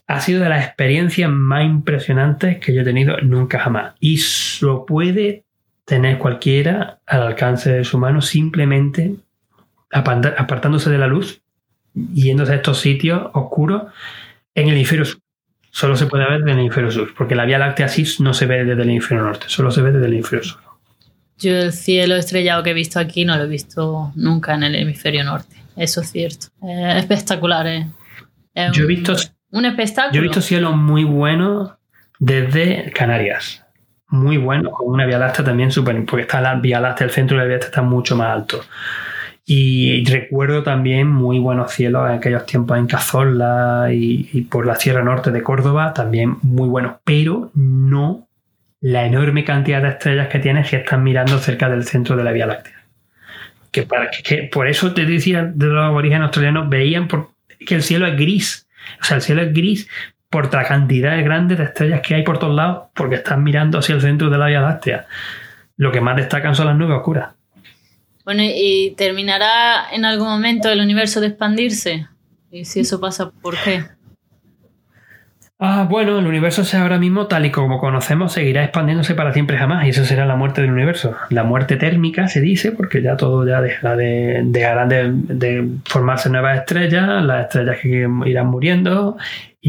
ha 0.09 0.21
sido 0.21 0.41
de 0.41 0.49
las 0.49 0.65
experiencias 0.65 1.29
más 1.29 1.65
impresionantes 1.65 2.59
que 2.59 2.73
yo 2.73 2.81
he 2.81 2.85
tenido 2.85 3.17
nunca 3.21 3.59
jamás. 3.59 3.93
Y 3.99 4.19
lo 4.61 4.85
puede 4.85 5.46
tener 5.87 6.17
cualquiera 6.17 6.99
al 7.05 7.21
alcance 7.21 7.71
de 7.71 7.85
su 7.85 7.97
mano 7.97 8.21
simplemente 8.21 9.15
apartándose 9.89 10.89
de 10.89 10.97
la 10.97 11.07
luz, 11.07 11.41
yéndose 11.93 12.51
a 12.51 12.55
estos 12.55 12.79
sitios 12.79 13.29
oscuros 13.33 13.83
en 14.53 14.67
el 14.67 14.75
hemisferio 14.75 15.05
sur. 15.05 15.21
Solo 15.71 15.95
se 15.95 16.07
puede 16.07 16.25
ver 16.27 16.39
desde 16.39 16.51
el 16.51 16.59
hemisferio 16.59 16.91
sur, 16.91 17.13
porque 17.17 17.35
la 17.35 17.45
Vía 17.45 17.57
Láctea 17.57 17.85
así 17.85 18.03
no 18.19 18.33
se 18.33 18.45
ve 18.47 18.65
desde 18.65 18.83
el 18.83 18.89
hemisferio 18.89 19.23
norte, 19.23 19.45
solo 19.47 19.71
se 19.71 19.81
ve 19.81 19.93
desde 19.93 20.07
el 20.07 20.13
hemisferio 20.13 20.43
sur. 20.43 20.59
Yo 21.37 21.55
el 21.55 21.71
cielo 21.71 22.15
estrellado 22.15 22.63
que 22.63 22.71
he 22.71 22.73
visto 22.73 22.99
aquí 22.99 23.23
no 23.23 23.37
lo 23.37 23.43
he 23.43 23.47
visto 23.47 24.11
nunca 24.15 24.55
en 24.55 24.63
el 24.63 24.75
hemisferio 24.75 25.23
norte, 25.23 25.55
eso 25.77 26.01
es 26.01 26.11
cierto. 26.11 26.47
Es 26.63 26.97
espectacular, 26.97 27.65
¿eh? 27.65 27.87
Yo 28.73 28.83
he 28.83 28.87
visto 28.87 29.15
un 29.51 29.63
espectáculo. 29.63 30.15
Yo 30.15 30.19
he 30.19 30.23
visto 30.23 30.41
cielos 30.41 30.75
muy 30.75 31.05
buenos 31.05 31.71
desde 32.19 32.91
Canarias 32.91 33.63
muy 34.09 34.37
bueno, 34.37 34.71
con 34.71 34.87
una 34.87 35.05
vía 35.05 35.19
láctea 35.19 35.43
también 35.45 35.71
súper, 35.71 36.05
porque 36.05 36.21
está 36.21 36.41
la 36.41 36.55
vía 36.55 36.79
láctea, 36.79 37.05
el 37.05 37.11
centro 37.11 37.37
de 37.37 37.43
la 37.43 37.47
vía 37.47 37.55
láctea 37.55 37.69
está 37.69 37.81
mucho 37.81 38.15
más 38.15 38.29
alto. 38.29 38.63
Y 39.49 40.03
recuerdo 40.03 40.61
también 40.63 41.07
muy 41.07 41.39
buenos 41.39 41.71
cielos 41.71 42.09
en 42.09 42.17
aquellos 42.17 42.45
tiempos 42.45 42.77
en 42.77 42.85
Cazorla 42.85 43.87
y, 43.91 44.41
por 44.41 44.65
la 44.65 44.75
Sierra 44.75 45.03
Norte 45.03 45.31
de 45.31 45.41
Córdoba, 45.41 45.93
también 45.93 46.35
muy 46.41 46.67
buenos, 46.67 46.97
pero 47.05 47.49
no 47.53 48.27
la 48.81 49.05
enorme 49.05 49.45
cantidad 49.45 49.81
de 49.81 49.89
estrellas 49.89 50.27
que 50.27 50.39
tienes 50.39 50.67
si 50.67 50.75
están 50.75 51.01
mirando 51.01 51.39
cerca 51.39 51.69
del 51.69 51.85
centro 51.85 52.17
de 52.17 52.25
la 52.25 52.33
Vía 52.33 52.45
Láctea. 52.45 52.83
Que, 53.71 53.87
que, 54.23 54.43
por 54.51 54.67
eso 54.67 54.93
te 54.93 55.05
decía 55.05 55.43
de 55.43 55.67
los 55.67 55.83
aborígenes 55.83 56.23
australianos, 56.23 56.67
veían 56.67 57.07
que 57.65 57.75
el 57.75 57.83
cielo 57.83 58.05
es 58.05 58.17
gris. 58.17 58.67
O 59.01 59.05
sea, 59.05 59.15
el 59.15 59.21
cielo 59.21 59.43
es 59.43 59.53
gris 59.53 59.87
por 60.29 60.53
la 60.53 60.63
cantidad 60.65 61.23
grande 61.23 61.55
de 61.55 61.63
estrellas 61.63 62.01
que 62.01 62.15
hay 62.15 62.23
por 62.23 62.39
todos 62.39 62.55
lados, 62.55 62.89
porque 62.93 63.15
están 63.15 63.43
mirando 63.43 63.79
hacia 63.79 63.95
el 63.95 64.01
centro 64.01 64.29
de 64.29 64.37
la 64.37 64.47
Vía 64.47 64.61
Láctea. 64.61 65.07
Lo 65.77 65.91
que 65.91 66.01
más 66.01 66.15
destacan 66.15 66.55
son 66.55 66.67
las 66.67 66.75
nubes 66.75 66.97
oscuras. 66.97 67.29
Bueno, 68.25 68.43
¿y 68.43 68.93
terminará 68.97 69.89
en 69.91 70.03
algún 70.03 70.27
momento 70.27 70.69
el 70.69 70.81
universo 70.81 71.21
de 71.21 71.27
expandirse? 71.27 72.07
Y 72.51 72.65
si 72.65 72.81
eso 72.81 72.99
pasa, 72.99 73.31
¿por 73.31 73.55
qué? 73.63 73.83
Ah, 75.59 75.87
bueno, 75.89 76.19
el 76.19 76.27
universo 76.27 76.61
ahora 76.77 76.99
mismo, 76.99 77.25
tal 77.25 77.47
y 77.47 77.51
como 77.51 77.79
conocemos, 77.79 78.31
seguirá 78.31 78.63
expandiéndose 78.63 79.15
para 79.15 79.33
siempre 79.33 79.57
jamás, 79.57 79.87
y 79.87 79.89
eso 79.89 80.05
será 80.05 80.27
la 80.27 80.35
muerte 80.35 80.61
del 80.61 80.71
universo. 80.71 81.15
La 81.31 81.43
muerte 81.43 81.77
térmica 81.77 82.27
se 82.27 82.41
dice, 82.41 82.73
porque 82.73 83.01
ya 83.01 83.17
todo 83.17 83.47
ya 83.47 83.59
dejará 83.59 83.95
de, 83.95 84.41
dejarán 84.43 84.89
de, 84.89 85.67
formarse 85.85 86.29
nuevas 86.29 86.59
estrellas, 86.59 87.23
las 87.23 87.45
estrellas 87.45 87.77
que 87.81 88.07
irán 88.25 88.47
muriendo, 88.47 89.17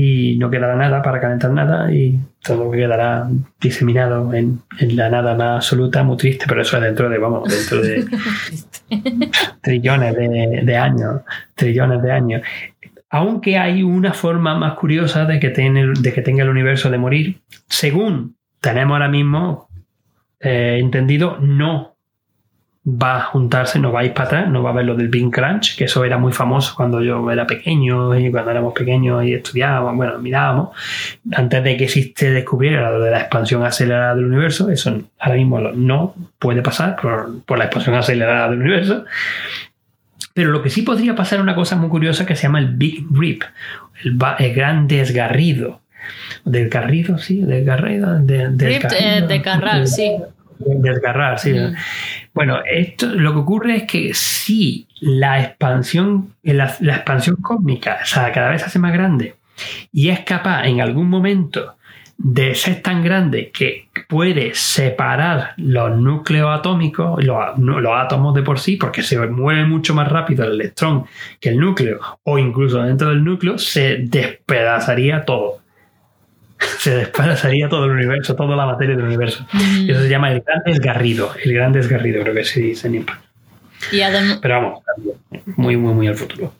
y 0.00 0.36
no 0.36 0.48
quedará 0.48 0.76
nada 0.76 1.02
para 1.02 1.20
calentar 1.20 1.50
nada, 1.50 1.92
y 1.92 2.20
todo 2.40 2.70
quedará 2.70 3.28
diseminado 3.60 4.32
en, 4.32 4.62
la 4.94 5.08
nada 5.08 5.34
más 5.34 5.56
absoluta, 5.56 6.04
muy 6.04 6.16
triste, 6.16 6.44
pero 6.46 6.62
eso 6.62 6.76
es 6.76 6.84
dentro 6.84 7.10
de, 7.10 7.18
vamos, 7.18 7.48
dentro 7.48 7.82
de 7.82 8.06
trillones 9.60 10.14
de, 10.14 10.60
de 10.62 10.76
años, 10.76 11.22
trillones 11.56 12.00
de 12.00 12.12
años. 12.12 12.42
Aunque 13.10 13.58
hay 13.58 13.82
una 13.82 14.12
forma 14.12 14.54
más 14.56 14.74
curiosa 14.74 15.24
de 15.24 15.40
que, 15.40 15.48
de 15.48 16.12
que 16.12 16.22
tenga 16.22 16.44
el 16.44 16.50
universo 16.50 16.90
de 16.90 16.98
morir, 16.98 17.40
según 17.68 18.36
tenemos 18.60 18.92
ahora 18.92 19.08
mismo 19.08 19.68
eh, 20.38 20.78
entendido, 20.80 21.38
no 21.40 21.96
va 22.88 23.18
a 23.18 23.20
juntarse, 23.20 23.78
no 23.78 23.92
va 23.92 24.00
a 24.00 24.04
ir 24.04 24.14
para 24.14 24.26
atrás, 24.26 24.48
no 24.48 24.62
va 24.62 24.70
a 24.70 24.72
haber 24.72 24.86
lo 24.86 24.94
del 24.94 25.08
Big 25.08 25.30
Crunch, 25.30 25.76
que 25.76 25.84
eso 25.84 26.04
era 26.04 26.16
muy 26.16 26.32
famoso 26.32 26.74
cuando 26.74 27.02
yo 27.02 27.30
era 27.30 27.46
pequeño 27.46 28.18
y 28.18 28.30
cuando 28.30 28.50
éramos 28.50 28.72
pequeños 28.72 29.24
y 29.24 29.34
estudiábamos, 29.34 29.96
bueno, 29.96 30.18
mirábamos, 30.18 30.70
antes 31.32 31.62
de 31.62 31.76
que 31.76 31.88
se 31.88 32.30
descubriera 32.30 32.90
lo 32.90 33.00
de 33.00 33.10
la 33.10 33.20
expansión 33.20 33.62
acelerada 33.64 34.14
del 34.14 34.24
universo, 34.24 34.70
eso 34.70 34.98
ahora 35.18 35.36
mismo 35.36 35.60
no 35.60 36.14
puede 36.38 36.62
pasar 36.62 36.96
por, 36.96 37.42
por 37.44 37.58
la 37.58 37.64
expansión 37.64 37.96
acelerada 37.96 38.48
del 38.48 38.60
universo, 38.60 39.04
pero 40.32 40.50
lo 40.50 40.62
que 40.62 40.70
sí 40.70 40.82
podría 40.82 41.14
pasar 41.14 41.40
es 41.40 41.42
una 41.42 41.54
cosa 41.54 41.76
muy 41.76 41.88
curiosa 41.88 42.24
que 42.24 42.36
se 42.36 42.44
llama 42.44 42.60
el 42.60 42.68
Big 42.68 43.04
Rip, 43.12 43.42
el, 44.04 44.54
gran 44.54 44.86
desgarrido. 44.86 45.80
Desgarrido, 46.44 47.18
sí, 47.18 47.40
desgarrido. 47.42 48.18
De, 48.20 48.44
eh, 48.44 49.24
desgarrar, 49.26 49.86
sí. 49.86 50.12
Desgarrar, 50.58 51.38
sí. 51.38 51.52
Mm. 51.52 51.74
Bueno, 52.34 52.60
esto 52.70 53.06
lo 53.06 53.32
que 53.32 53.38
ocurre 53.38 53.76
es 53.76 53.82
que 53.84 54.14
si 54.14 54.86
la 55.00 55.40
expansión, 55.40 56.34
la, 56.42 56.74
la 56.80 56.96
expansión 56.96 57.36
cósmica 57.36 57.98
o 58.02 58.06
sea, 58.06 58.32
cada 58.32 58.50
vez 58.50 58.62
se 58.62 58.66
hace 58.66 58.78
más 58.78 58.92
grande 58.92 59.36
y 59.92 60.08
es 60.08 60.20
capaz 60.20 60.66
en 60.66 60.80
algún 60.80 61.08
momento 61.08 61.74
de 62.18 62.56
ser 62.56 62.82
tan 62.82 63.04
grande 63.04 63.52
que 63.52 63.88
puede 64.08 64.52
separar 64.54 65.54
los 65.56 65.96
núcleos 65.96 66.58
atómicos, 66.58 67.24
los, 67.24 67.96
átomos 67.96 68.34
de 68.34 68.42
por 68.42 68.58
sí, 68.58 68.76
porque 68.76 69.04
se 69.04 69.18
mueve 69.28 69.64
mucho 69.64 69.94
más 69.94 70.08
rápido 70.08 70.44
el 70.44 70.52
electrón 70.52 71.04
que 71.40 71.50
el 71.50 71.60
núcleo, 71.60 72.00
o 72.24 72.38
incluso 72.38 72.82
dentro 72.82 73.10
del 73.10 73.22
núcleo, 73.22 73.56
se 73.56 73.98
despedazaría 73.98 75.24
todo. 75.24 75.60
Se 76.78 76.90
despedazaría 76.90 77.68
todo 77.68 77.84
el 77.84 77.92
universo, 77.92 78.34
toda 78.34 78.56
la 78.56 78.66
materia 78.66 78.96
del 78.96 79.04
universo. 79.04 79.44
Mm. 79.52 79.90
Eso 79.90 80.02
se 80.02 80.08
llama 80.08 80.32
el 80.32 80.40
gran 80.40 80.62
desgarrido, 80.64 81.32
el 81.44 81.52
gran 81.52 81.72
desgarrido, 81.72 82.22
creo 82.22 82.34
que 82.34 82.44
se 82.44 82.60
dice 82.60 82.88
en 82.88 82.96
impact. 82.96 83.22
Pero 84.40 84.54
vamos, 84.54 84.82
muy, 85.56 85.76
muy, 85.76 85.94
muy 85.94 86.06
al 86.08 86.16
futuro 86.16 86.52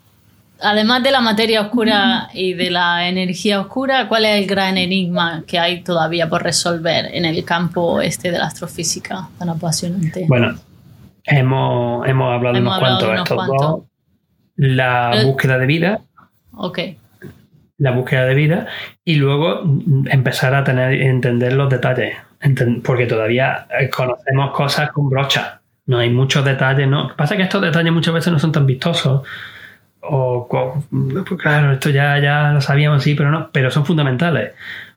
además 0.60 1.02
de 1.04 1.12
la 1.12 1.20
materia 1.20 1.60
oscura 1.60 2.30
y 2.34 2.54
de 2.54 2.70
la 2.70 3.08
energía 3.08 3.60
oscura, 3.60 4.08
¿cuál 4.08 4.24
es 4.24 4.40
el 4.42 4.46
gran 4.48 4.76
enigma 4.76 5.44
que 5.46 5.56
hay 5.58 5.82
todavía 5.84 6.28
por 6.28 6.42
resolver 6.42 7.14
en 7.14 7.24
el 7.24 7.44
campo 7.44 8.00
este 8.00 8.32
de 8.32 8.38
la 8.38 8.46
astrofísica 8.46 9.28
tan 9.38 9.50
apasionante? 9.50 10.24
Bueno, 10.28 10.56
Hemos, 11.30 12.08
hemos 12.08 12.32
hablado 12.34 12.56
Hemos 12.56 12.76
unos 12.78 12.82
hablado 12.82 12.98
cuantos, 12.98 13.06
de 13.06 13.12
unos 13.12 13.22
estos 13.22 13.36
cuantos. 13.36 13.60
dos. 13.70 13.80
La 14.56 15.10
Pero- 15.12 15.28
búsqueda 15.28 15.58
de 15.58 15.66
vida, 15.66 16.00
Ok. 16.56 16.78
La 17.78 17.92
búsqueda 17.92 18.24
de 18.26 18.34
vida, 18.34 18.66
y 19.04 19.16
luego 19.16 19.62
empezar 20.10 20.54
a 20.54 20.64
tener 20.64 20.92
entender 20.94 21.54
los 21.54 21.70
detalles. 21.70 22.16
Porque 22.84 23.06
todavía 23.06 23.66
eh, 23.80 23.88
conocemos 23.88 24.52
cosas 24.52 24.92
con 24.92 25.08
brocha. 25.08 25.60
No 25.86 25.98
hay 25.98 26.10
muchos 26.10 26.44
detalles, 26.44 26.86
¿no? 26.86 27.16
Pasa 27.16 27.36
que 27.36 27.42
estos 27.42 27.62
detalles 27.62 27.92
muchas 27.92 28.14
veces 28.14 28.32
no 28.32 28.38
son 28.38 28.52
tan 28.52 28.66
vistosos. 28.66 29.26
O, 30.00 30.46
pues 30.48 31.40
claro, 31.40 31.72
esto 31.72 31.90
ya, 31.90 32.18
ya 32.18 32.52
lo 32.52 32.60
sabíamos, 32.60 33.02
sí, 33.02 33.14
pero 33.14 33.30
no, 33.30 33.50
pero 33.52 33.70
son 33.70 33.84
fundamentales. 33.84 34.52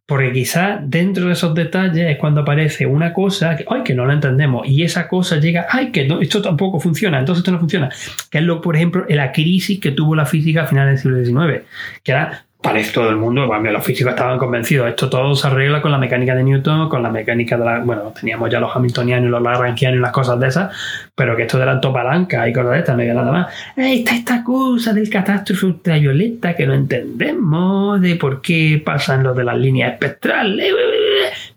Porque 0.06 0.34
quizás 0.34 0.80
dentro 0.84 1.28
de 1.28 1.34
esos 1.34 1.56
detalles 1.56 2.12
es 2.12 2.18
cuando 2.18 2.42
aparece 2.42 2.86
una 2.86 3.14
cosa 3.14 3.56
que, 3.56 3.66
ay, 3.70 3.84
que 3.84 3.96
no 3.96 4.06
la 4.06 4.14
entendemos. 4.14 4.68
Y 4.68 4.84
esa 4.84 5.08
cosa 5.08 5.38
llega, 5.38 5.68
ay, 5.70 5.92
que 5.92 6.06
no, 6.06 6.20
esto 6.20 6.42
tampoco 6.42 6.80
funciona, 6.80 7.18
entonces 7.20 7.42
esto 7.42 7.52
no 7.52 7.60
funciona. 7.60 7.90
Que 8.30 8.40
es 8.40 8.44
lo, 8.44 8.60
por 8.60 8.76
ejemplo, 8.76 9.06
la 9.08 9.32
crisis 9.32 9.80
que 9.80 9.92
tuvo 9.92 10.16
la 10.16 10.26
física 10.26 10.64
a 10.64 10.68
finales 10.68 11.02
del 11.04 11.24
siglo 11.24 11.44
XIX. 11.46 11.64
Que 12.04 12.12
era, 12.12 12.46
parece 12.62 12.94
todo 12.94 13.10
el 13.10 13.16
mundo, 13.16 13.48
bueno, 13.48 13.72
los 13.72 13.84
físicos 13.84 14.12
estaban 14.12 14.38
convencidos, 14.38 14.88
esto 14.88 15.10
todo 15.10 15.34
se 15.36 15.48
arregla 15.48 15.82
con 15.82 15.92
la 15.92 15.98
mecánica 15.98 16.36
de 16.36 16.44
Newton, 16.44 16.90
con 16.90 17.02
la 17.02 17.10
mecánica 17.10 17.58
de 17.58 17.66
la, 17.66 17.80
bueno, 17.80 18.14
teníamos 18.18 18.52
ya 18.52 18.60
los 18.60 18.76
hamiltonianos 18.76 19.28
y 19.28 19.32
los 19.32 19.42
lagrangianos 19.42 19.98
y 19.98 20.02
las 20.02 20.12
cosas 20.12 20.40
de 20.40 20.48
esas, 20.48 20.76
pero 21.16 21.36
que 21.36 21.44
esto 21.44 21.58
de 21.58 21.66
la 21.66 21.82
palanca 21.82 22.48
y 22.48 22.54
cosas 22.54 22.72
de 22.74 22.80
estas, 22.80 22.96
no 22.96 23.02
había 23.02 23.14
nada 23.16 23.32
más. 23.32 23.54
Eh, 23.76 23.96
Está 23.96 24.16
esta 24.16 24.44
cosa 24.44 24.94
del 24.94 25.10
catástrofe 25.10 25.66
ultravioleta 25.66 26.56
que 26.56 26.68
no 26.68 26.74
entendemos, 26.74 28.00
de 28.00 28.16
por 28.16 28.42
qué 28.42 28.82
pasan 28.86 29.24
los 29.24 29.36
de 29.36 29.44
las 29.44 29.58
líneas 29.58 29.94
espectrales. 29.94 30.74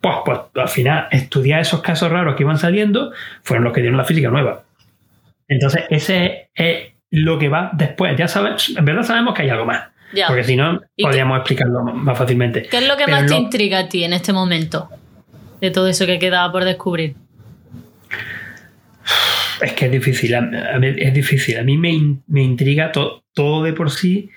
Pues, 0.00 0.14
pues 0.24 0.38
al 0.54 0.68
final, 0.68 1.08
estudiar 1.10 1.60
esos 1.60 1.82
casos 1.82 2.10
raros 2.10 2.34
que 2.34 2.44
iban 2.44 2.58
saliendo 2.58 3.12
fueron 3.42 3.64
los 3.64 3.72
que 3.74 3.82
dieron 3.82 3.98
la 3.98 4.04
física 4.04 4.30
nueva. 4.30 4.62
Entonces, 5.48 5.84
ese 5.90 6.48
es 6.54 6.94
lo 7.10 7.38
que 7.38 7.48
va 7.48 7.70
después. 7.74 8.16
Ya 8.16 8.26
sabes, 8.26 8.74
en 8.76 8.84
verdad 8.84 9.02
sabemos 9.02 9.34
que 9.34 9.42
hay 9.42 9.50
algo 9.50 9.66
más. 9.66 9.93
Ya. 10.14 10.26
Porque 10.28 10.44
si 10.44 10.56
no, 10.56 10.74
¿Y 10.96 11.02
qué- 11.02 11.08
podríamos 11.08 11.38
explicarlo 11.38 11.82
más 11.82 12.16
fácilmente. 12.16 12.62
¿Qué 12.70 12.78
es 12.78 12.86
lo 12.88 12.96
que 12.96 13.04
Pero 13.06 13.16
más 13.18 13.26
te 13.26 13.34
lo- 13.34 13.40
intriga 13.40 13.78
a 13.80 13.88
ti 13.88 14.04
en 14.04 14.12
este 14.12 14.32
momento? 14.32 14.88
De 15.60 15.70
todo 15.70 15.88
eso 15.88 16.06
que 16.06 16.18
quedaba 16.18 16.50
por 16.52 16.64
descubrir. 16.64 17.14
Es 19.62 19.72
que 19.72 19.86
es 19.86 19.92
difícil, 19.92 20.34
a- 20.34 20.74
a 20.74 20.78
mí- 20.78 20.94
es 20.96 21.14
difícil. 21.14 21.58
A 21.58 21.62
mí 21.62 21.76
me, 21.78 21.90
in- 21.90 22.22
me 22.26 22.42
intriga 22.42 22.92
to- 22.92 23.24
todo 23.32 23.62
de 23.62 23.72
por 23.72 23.90
sí. 23.90 24.30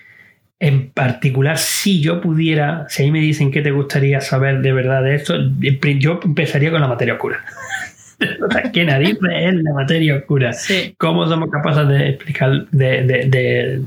En 0.60 0.90
particular, 0.90 1.56
si 1.58 2.00
yo 2.00 2.20
pudiera, 2.20 2.86
si 2.88 3.04
ahí 3.04 3.10
me 3.12 3.20
dicen 3.20 3.50
qué 3.52 3.60
te 3.62 3.70
gustaría 3.70 4.20
saber 4.20 4.60
de 4.60 4.72
verdad 4.72 5.02
de 5.04 5.14
esto, 5.14 5.34
yo 6.00 6.18
empezaría 6.24 6.70
con 6.72 6.80
la 6.80 6.88
materia 6.88 7.14
oscura. 7.14 7.44
¿Qué 8.72 8.84
narices 8.84 9.18
es 9.32 9.54
la 9.62 9.72
materia 9.74 10.16
oscura? 10.16 10.52
Sí. 10.52 10.94
¿Cómo 10.98 11.26
somos 11.28 11.50
capaces 11.50 11.86
de 11.88 12.08
explicar, 12.10 12.66
de, 12.70 13.02
de- 13.04 13.24
de- 13.28 13.80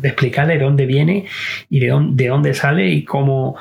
de 0.00 0.08
explicarle 0.08 0.54
de 0.58 0.64
dónde 0.64 0.86
viene 0.86 1.26
y 1.70 1.80
de 1.80 1.88
dónde, 1.88 2.24
de 2.24 2.28
dónde 2.30 2.54
sale 2.54 2.88
y 2.88 3.04
cómo 3.04 3.56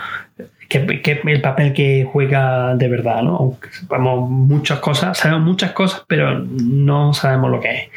qué, 0.67 1.01
qué 1.03 1.11
es 1.11 1.19
el 1.25 1.41
papel 1.41 1.73
que 1.73 2.07
juega 2.11 2.75
de 2.75 2.87
verdad, 2.87 3.21
¿no? 3.21 3.35
Aunque 3.37 3.69
sepamos 3.71 4.29
muchas 4.29 4.79
cosas, 4.79 5.17
sabemos 5.17 5.43
muchas 5.43 5.71
cosas, 5.73 6.03
pero 6.07 6.39
no 6.39 7.13
sabemos 7.13 7.51
lo 7.51 7.59
que 7.61 7.71
es. 7.71 7.89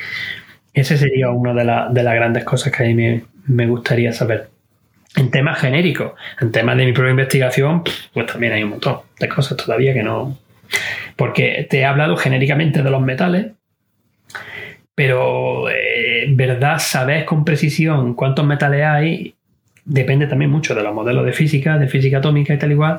Ese 0.75 0.97
sería 0.99 1.31
una 1.31 1.55
de, 1.55 1.65
la- 1.65 1.89
de 1.91 2.03
las 2.03 2.15
grandes 2.15 2.45
cosas 2.45 2.73
que 2.73 2.83
a 2.85 2.87
mí 2.87 2.95
me, 2.95 3.23
me 3.47 3.67
gustaría 3.67 4.13
saber. 4.13 4.51
En 5.17 5.31
temas 5.31 5.59
genéricos, 5.59 6.13
en 6.41 6.53
temas 6.53 6.77
de 6.77 6.85
mi 6.85 6.93
propia 6.93 7.11
investigación, 7.13 7.83
pues 8.13 8.27
también 8.27 8.53
hay 8.53 8.63
un 8.63 8.71
montón 8.71 8.99
de 9.19 9.29
cosas 9.29 9.57
todavía 9.57 9.95
que 9.95 10.03
no. 10.03 10.37
Porque 11.17 11.67
te 11.69 11.79
he 11.79 11.85
hablado 11.85 12.17
genéricamente 12.17 12.83
de 12.83 12.91
los 12.91 13.03
metales, 13.03 13.53
pero 14.95 15.71
eh, 15.71 16.25
en 16.25 16.37
verdad 16.37 16.79
saber 16.79 17.25
con 17.25 17.45
precisión 17.45 18.15
cuántos 18.15 18.45
metales 18.45 18.85
hay 18.85 19.35
depende 19.89 20.27
también 20.27 20.51
mucho 20.51 20.75
de 20.75 20.83
los 20.83 20.95
modelos 20.95 21.25
de 21.25 21.33
física, 21.33 21.79
de 21.79 21.89
física 21.89 22.19
atómica 22.19 22.55
y 22.55 22.59
tal 22.59 22.73
igual, 22.73 22.99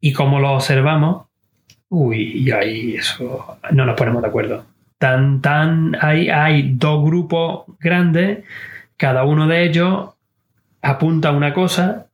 y 0.00 0.12
cómo 0.12 0.40
lo 0.40 0.52
observamos. 0.52 1.26
Uy, 1.88 2.44
y 2.44 2.50
ahí 2.50 2.94
eso 2.94 3.58
no 3.72 3.84
nos 3.84 3.96
ponemos 3.96 4.22
de 4.22 4.28
acuerdo. 4.28 4.64
Tan, 4.98 5.40
tan, 5.40 5.96
hay, 6.00 6.28
hay 6.30 6.74
dos 6.74 7.04
grupos 7.04 7.64
grandes, 7.78 8.44
cada 8.96 9.24
uno 9.24 9.46
de 9.46 9.64
ellos 9.64 10.10
apunta 10.82 11.28
a 11.28 11.32
una 11.32 11.52
cosa 11.52 12.06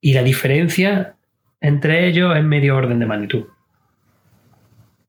y 0.00 0.14
la 0.14 0.22
diferencia 0.22 1.14
entre 1.60 2.08
ellos 2.08 2.36
es 2.36 2.42
medio 2.42 2.76
orden 2.76 2.98
de 2.98 3.06
magnitud. 3.06 3.44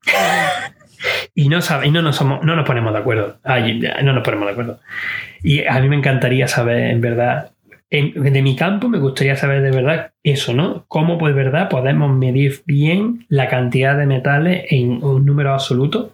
y 1.34 1.48
no, 1.48 1.60
sabe, 1.60 1.86
y 1.86 1.90
no, 1.90 2.02
nos 2.02 2.16
somos, 2.16 2.44
no 2.44 2.56
nos 2.56 2.66
ponemos 2.66 2.92
de 2.92 2.98
acuerdo. 2.98 3.38
Ay, 3.44 3.80
no 4.02 4.12
nos 4.12 4.22
ponemos 4.24 4.46
de 4.46 4.52
acuerdo. 4.52 4.80
Y 5.42 5.64
a 5.66 5.78
mí 5.80 5.88
me 5.88 5.96
encantaría 5.96 6.48
saber, 6.48 6.90
en 6.90 7.00
verdad, 7.00 7.50
en- 7.90 8.12
de 8.14 8.42
mi 8.42 8.56
campo 8.56 8.88
me 8.88 8.98
gustaría 8.98 9.36
saber 9.36 9.62
de 9.62 9.70
verdad 9.70 10.12
eso, 10.22 10.54
¿no? 10.54 10.84
Cómo 10.88 11.18
pues, 11.18 11.34
verdad 11.34 11.68
podemos 11.68 12.14
medir 12.16 12.62
bien 12.66 13.26
la 13.28 13.48
cantidad 13.48 13.96
de 13.96 14.06
metales 14.06 14.64
en 14.70 15.02
un 15.04 15.24
número 15.26 15.52
absoluto. 15.52 16.12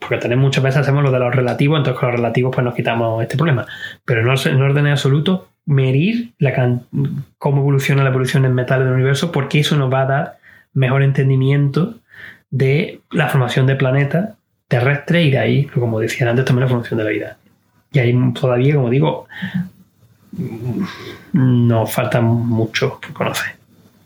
Porque 0.00 0.18
tenemos 0.18 0.42
muchas 0.42 0.62
veces 0.62 0.80
hacemos 0.82 1.02
lo 1.02 1.10
de 1.10 1.18
los 1.18 1.34
relativos, 1.34 1.78
entonces 1.78 1.98
con 1.98 2.10
los 2.10 2.16
relativos 2.20 2.54
pues 2.54 2.62
nos 2.64 2.74
quitamos 2.74 3.22
este 3.22 3.36
problema. 3.38 3.64
Pero 4.04 4.22
no 4.22 4.34
en 4.44 4.60
orden 4.60 4.86
absoluto, 4.86 5.48
medir 5.64 6.34
la 6.38 6.52
can- 6.52 6.82
cómo 7.38 7.62
evoluciona 7.62 8.02
la 8.02 8.10
evolución 8.10 8.44
en 8.44 8.52
metales 8.54 8.84
del 8.86 8.96
universo, 8.96 9.32
porque 9.32 9.60
eso 9.60 9.76
nos 9.76 9.90
va 9.90 10.02
a 10.02 10.06
dar 10.06 10.36
mejor 10.74 11.02
entendimiento 11.02 11.94
de 12.54 13.00
la 13.10 13.28
formación 13.28 13.66
de 13.66 13.74
planetas 13.74 14.36
terrestres 14.68 15.26
y 15.26 15.30
de 15.32 15.38
ahí, 15.38 15.64
como 15.66 15.98
decía 15.98 16.30
antes, 16.30 16.44
también 16.44 16.66
la 16.66 16.68
formación 16.68 16.98
de 16.98 17.04
la 17.04 17.10
vida. 17.10 17.36
Y 17.92 17.98
ahí 17.98 18.14
todavía, 18.32 18.76
como 18.76 18.90
digo, 18.90 19.26
nos 21.32 21.92
falta 21.92 22.20
mucho 22.20 23.00
por 23.00 23.12
conocer. 23.12 23.56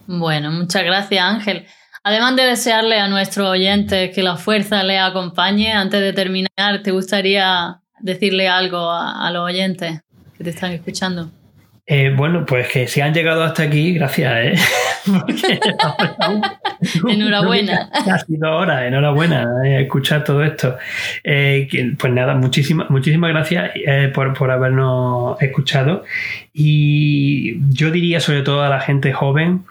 Bueno, 0.06 0.50
muchas 0.50 0.82
gracias 0.82 1.22
Ángel. 1.22 1.66
Además 2.02 2.36
de 2.36 2.44
desearle 2.44 2.98
a 2.98 3.08
nuestros 3.08 3.46
oyentes 3.46 4.14
que 4.14 4.22
la 4.22 4.36
fuerza 4.36 4.82
les 4.82 5.00
acompañe, 5.00 5.72
antes 5.72 6.00
de 6.00 6.14
terminar, 6.14 6.82
¿te 6.82 6.90
gustaría 6.90 7.80
decirle 8.00 8.48
algo 8.48 8.78
a, 8.78 9.26
a 9.26 9.30
los 9.30 9.44
oyentes 9.44 10.00
que 10.38 10.44
te 10.44 10.50
están 10.50 10.72
escuchando? 10.72 11.30
Eh, 11.90 12.12
bueno, 12.14 12.44
pues 12.44 12.68
que 12.68 12.86
si 12.86 13.00
han 13.00 13.14
llegado 13.14 13.42
hasta 13.42 13.62
aquí, 13.62 13.94
gracias, 13.94 14.44
¿eh? 14.44 14.54
Enhorabuena. 17.08 17.88
Casi 18.04 18.36
dos 18.36 18.50
horas, 18.50 18.82
enhorabuena, 18.82 19.46
eh, 19.64 19.84
escuchar 19.84 20.22
todo 20.22 20.44
esto. 20.44 20.76
Eh, 21.24 21.66
pues 21.98 22.12
nada, 22.12 22.34
muchísimas, 22.34 22.90
muchísimas 22.90 23.30
gracias 23.30 23.70
por, 24.12 24.34
por 24.34 24.50
habernos 24.50 25.40
escuchado. 25.40 26.04
Y 26.52 27.58
yo 27.70 27.90
diría 27.90 28.20
sobre 28.20 28.42
todo 28.42 28.62
a 28.62 28.68
la 28.68 28.80
gente 28.80 29.14
joven 29.14 29.64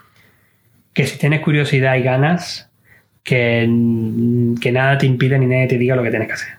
que 0.94 1.06
si 1.06 1.20
tienes 1.20 1.42
curiosidad 1.42 1.98
y 1.98 2.02
ganas, 2.02 2.72
que, 3.24 3.70
que 4.60 4.72
nada 4.72 4.98
te 4.98 5.06
impida 5.06 5.38
ni 5.38 5.46
nadie 5.46 5.68
te 5.68 5.78
diga 5.78 5.96
lo 5.96 6.02
que 6.02 6.10
tienes 6.10 6.30
que 6.30 6.34
hacer. 6.34 6.57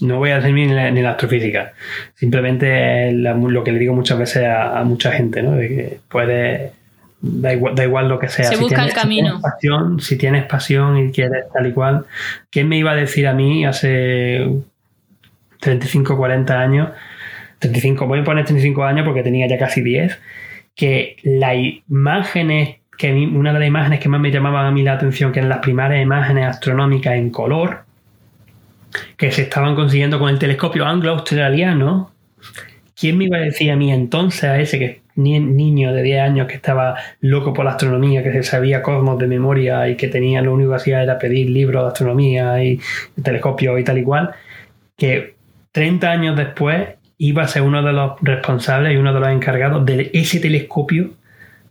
No 0.00 0.18
voy 0.18 0.30
a 0.30 0.36
hacer 0.38 0.52
ni 0.52 0.66
la, 0.68 0.90
ni 0.90 1.02
la 1.02 1.10
astrofísica. 1.12 1.72
Simplemente 2.14 3.12
la- 3.12 3.34
lo 3.34 3.64
que 3.64 3.72
le 3.72 3.78
digo 3.78 3.94
muchas 3.94 4.18
veces 4.18 4.44
a, 4.44 4.78
a 4.78 4.84
mucha 4.84 5.12
gente, 5.12 5.42
¿no? 5.42 5.52
De 5.52 5.68
que 5.68 6.00
puede. 6.08 6.72
Da 7.20 7.52
igual, 7.52 7.74
da 7.74 7.82
igual 7.84 8.08
lo 8.08 8.18
que 8.20 8.28
sea. 8.28 8.44
Se 8.44 8.56
busca 8.56 8.82
el 8.84 8.90
si 8.90 8.94
camino. 8.94 9.26
tienes 9.30 9.42
pasión, 9.42 10.00
si 10.00 10.16
tienes 10.18 10.44
pasión 10.44 10.96
y 10.98 11.10
quieres 11.10 11.46
tal 11.52 11.66
y 11.66 11.72
cual. 11.72 12.04
¿Quién 12.50 12.68
me 12.68 12.78
iba 12.78 12.92
a 12.92 12.94
decir 12.94 13.26
a 13.26 13.32
mí 13.34 13.64
hace 13.66 14.46
35, 15.60 16.16
40 16.16 16.60
años? 16.60 16.88
35, 17.58 18.06
voy 18.06 18.20
a 18.20 18.24
poner 18.24 18.44
35 18.44 18.84
años 18.84 19.04
porque 19.04 19.22
tenía 19.22 19.48
ya 19.48 19.58
casi 19.58 19.82
10. 19.82 20.16
Que 20.76 21.16
las 21.24 21.56
imágenes, 21.90 22.76
que 22.96 23.12
una 23.12 23.52
de 23.52 23.58
las 23.58 23.68
imágenes 23.68 23.98
que 23.98 24.08
más 24.08 24.20
me 24.20 24.30
llamaban 24.30 24.66
a 24.66 24.70
mí 24.70 24.82
la 24.84 24.92
atención, 24.92 25.32
que 25.32 25.40
eran 25.40 25.48
las 25.48 25.58
primeras 25.58 26.00
imágenes 26.00 26.46
astronómicas 26.46 27.14
en 27.14 27.30
color, 27.30 27.80
que 29.16 29.30
se 29.32 29.42
estaban 29.42 29.74
consiguiendo 29.74 30.18
con 30.18 30.28
el 30.30 30.38
telescopio 30.38 30.84
anglo-australiano. 30.86 32.12
¿Quién 32.98 33.16
me 33.18 33.24
iba 33.24 33.36
a 33.38 33.40
decir 33.40 33.70
a 33.70 33.76
mí 33.76 33.92
entonces, 33.92 34.44
a 34.44 34.58
ese 34.60 34.78
que 34.78 35.02
ni- 35.14 35.38
niño 35.40 35.92
de 35.92 36.02
10 36.02 36.20
años 36.20 36.46
que 36.48 36.54
estaba 36.54 36.96
loco 37.20 37.52
por 37.52 37.64
la 37.64 37.72
astronomía, 37.72 38.22
que 38.22 38.32
se 38.32 38.42
sabía 38.42 38.82
cosmos 38.82 39.18
de 39.18 39.26
memoria 39.26 39.88
y 39.88 39.96
que 39.96 40.08
tenía 40.08 40.42
lo 40.42 40.54
único 40.54 40.70
que 40.70 40.76
hacía 40.76 41.02
era 41.02 41.18
pedir 41.18 41.50
libros 41.50 41.82
de 41.84 41.88
astronomía 41.88 42.62
y 42.64 42.80
telescopios 43.22 43.78
y 43.80 43.84
tal 43.84 43.98
y 43.98 44.02
cual, 44.02 44.30
que 44.96 45.34
30 45.72 46.10
años 46.10 46.36
después 46.36 46.88
iba 47.18 47.42
a 47.42 47.48
ser 47.48 47.62
uno 47.62 47.82
de 47.82 47.92
los 47.92 48.12
responsables 48.22 48.92
y 48.94 48.96
uno 48.96 49.12
de 49.12 49.20
los 49.20 49.28
encargados 49.28 49.84
de 49.84 50.10
ese 50.12 50.40
telescopio, 50.40 51.10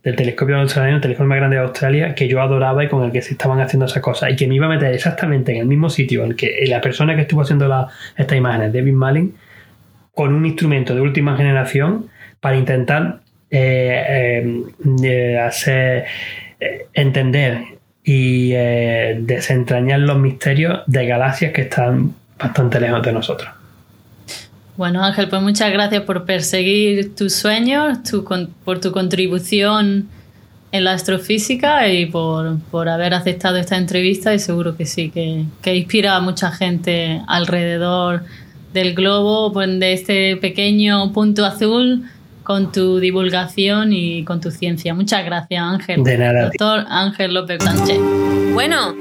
del 0.08 0.16
telescopio 0.16 0.56
australiano, 0.58 0.96
el 0.96 1.02
telescopio 1.02 1.28
más 1.28 1.38
grande 1.38 1.58
de 1.58 1.64
Australia, 1.64 2.16
que 2.16 2.30
yo 2.30 2.42
adoraba 2.42 2.82
y 2.82 2.88
con 2.88 3.04
el 3.04 3.12
que 3.12 3.22
se 3.22 3.34
estaban 3.34 3.60
haciendo 3.60 3.88
esas 3.88 4.02
cosas, 4.02 4.32
y 4.32 4.38
que 4.38 4.48
me 4.48 4.56
iba 4.56 4.66
a 4.66 4.70
meter 4.70 4.94
exactamente 4.94 5.52
en 5.52 5.58
el 5.58 5.66
mismo 5.66 5.90
sitio 5.90 6.24
en 6.24 6.34
que 6.34 6.64
la 6.66 6.80
persona 6.80 7.14
que 7.14 7.24
estuvo 7.24 7.42
haciendo 7.42 7.68
la- 7.68 7.90
estas 8.16 8.38
imágenes, 8.38 8.72
David 8.72 8.94
Malin, 8.94 9.36
con 10.14 10.34
un 10.34 10.46
instrumento 10.46 10.96
de 10.96 11.02
última 11.02 11.36
generación 11.36 12.08
para 12.40 12.56
intentar 12.56 13.20
eh, 13.52 14.04
eh, 14.10 14.64
eh, 15.04 15.40
hacer 15.40 16.06
entender 16.94 17.60
y 18.02 18.52
desentrañar 18.52 20.00
los 20.00 20.18
misterios 20.18 20.84
de 20.88 21.06
galaxias 21.06 21.52
que 21.52 21.64
están 21.64 22.14
bastante 22.40 22.80
lejos 22.80 23.04
de 23.04 23.12
nosotros. 23.12 23.57
Bueno, 24.78 25.04
Ángel, 25.04 25.28
pues 25.28 25.42
muchas 25.42 25.72
gracias 25.72 26.04
por 26.04 26.26
perseguir 26.26 27.16
tus 27.16 27.34
sueños, 27.34 27.98
por 28.64 28.80
tu 28.80 28.92
contribución 28.92 30.08
en 30.72 30.84
la 30.84 30.94
astrofísica 30.94 31.92
y 31.92 32.06
por, 32.06 32.88
haber 32.88 33.16
aceptado 33.16 33.58
esta 33.58 33.78
entrevista 33.78 34.34
y 34.36 34.40
seguro 34.40 34.78
que 34.78 34.86
sí, 34.86 35.10
que, 35.10 35.46
que 35.62 35.76
inspira 35.76 36.16
a 36.16 36.20
mucha 36.22 36.52
gente 36.52 37.22
alrededor 37.28 38.24
del 38.74 38.94
globo, 38.94 39.52
pues, 39.52 39.80
de 39.80 39.94
este 39.94 40.38
pequeño 40.38 41.12
punto 41.12 41.46
azul 41.46 42.04
con 42.44 42.72
tu 42.72 43.00
divulgación 43.00 43.92
y 43.94 44.24
con 44.24 44.40
tu 44.40 44.52
ciencia. 44.52 44.94
Muchas 44.94 45.26
gracias, 45.26 45.62
Ángel. 45.62 46.04
De 46.04 46.18
nada. 46.18 46.44
Doctor 46.46 46.86
Ángel 46.88 47.34
López 47.34 47.64
Sánchez. 47.64 48.00
Bueno, 48.54 48.94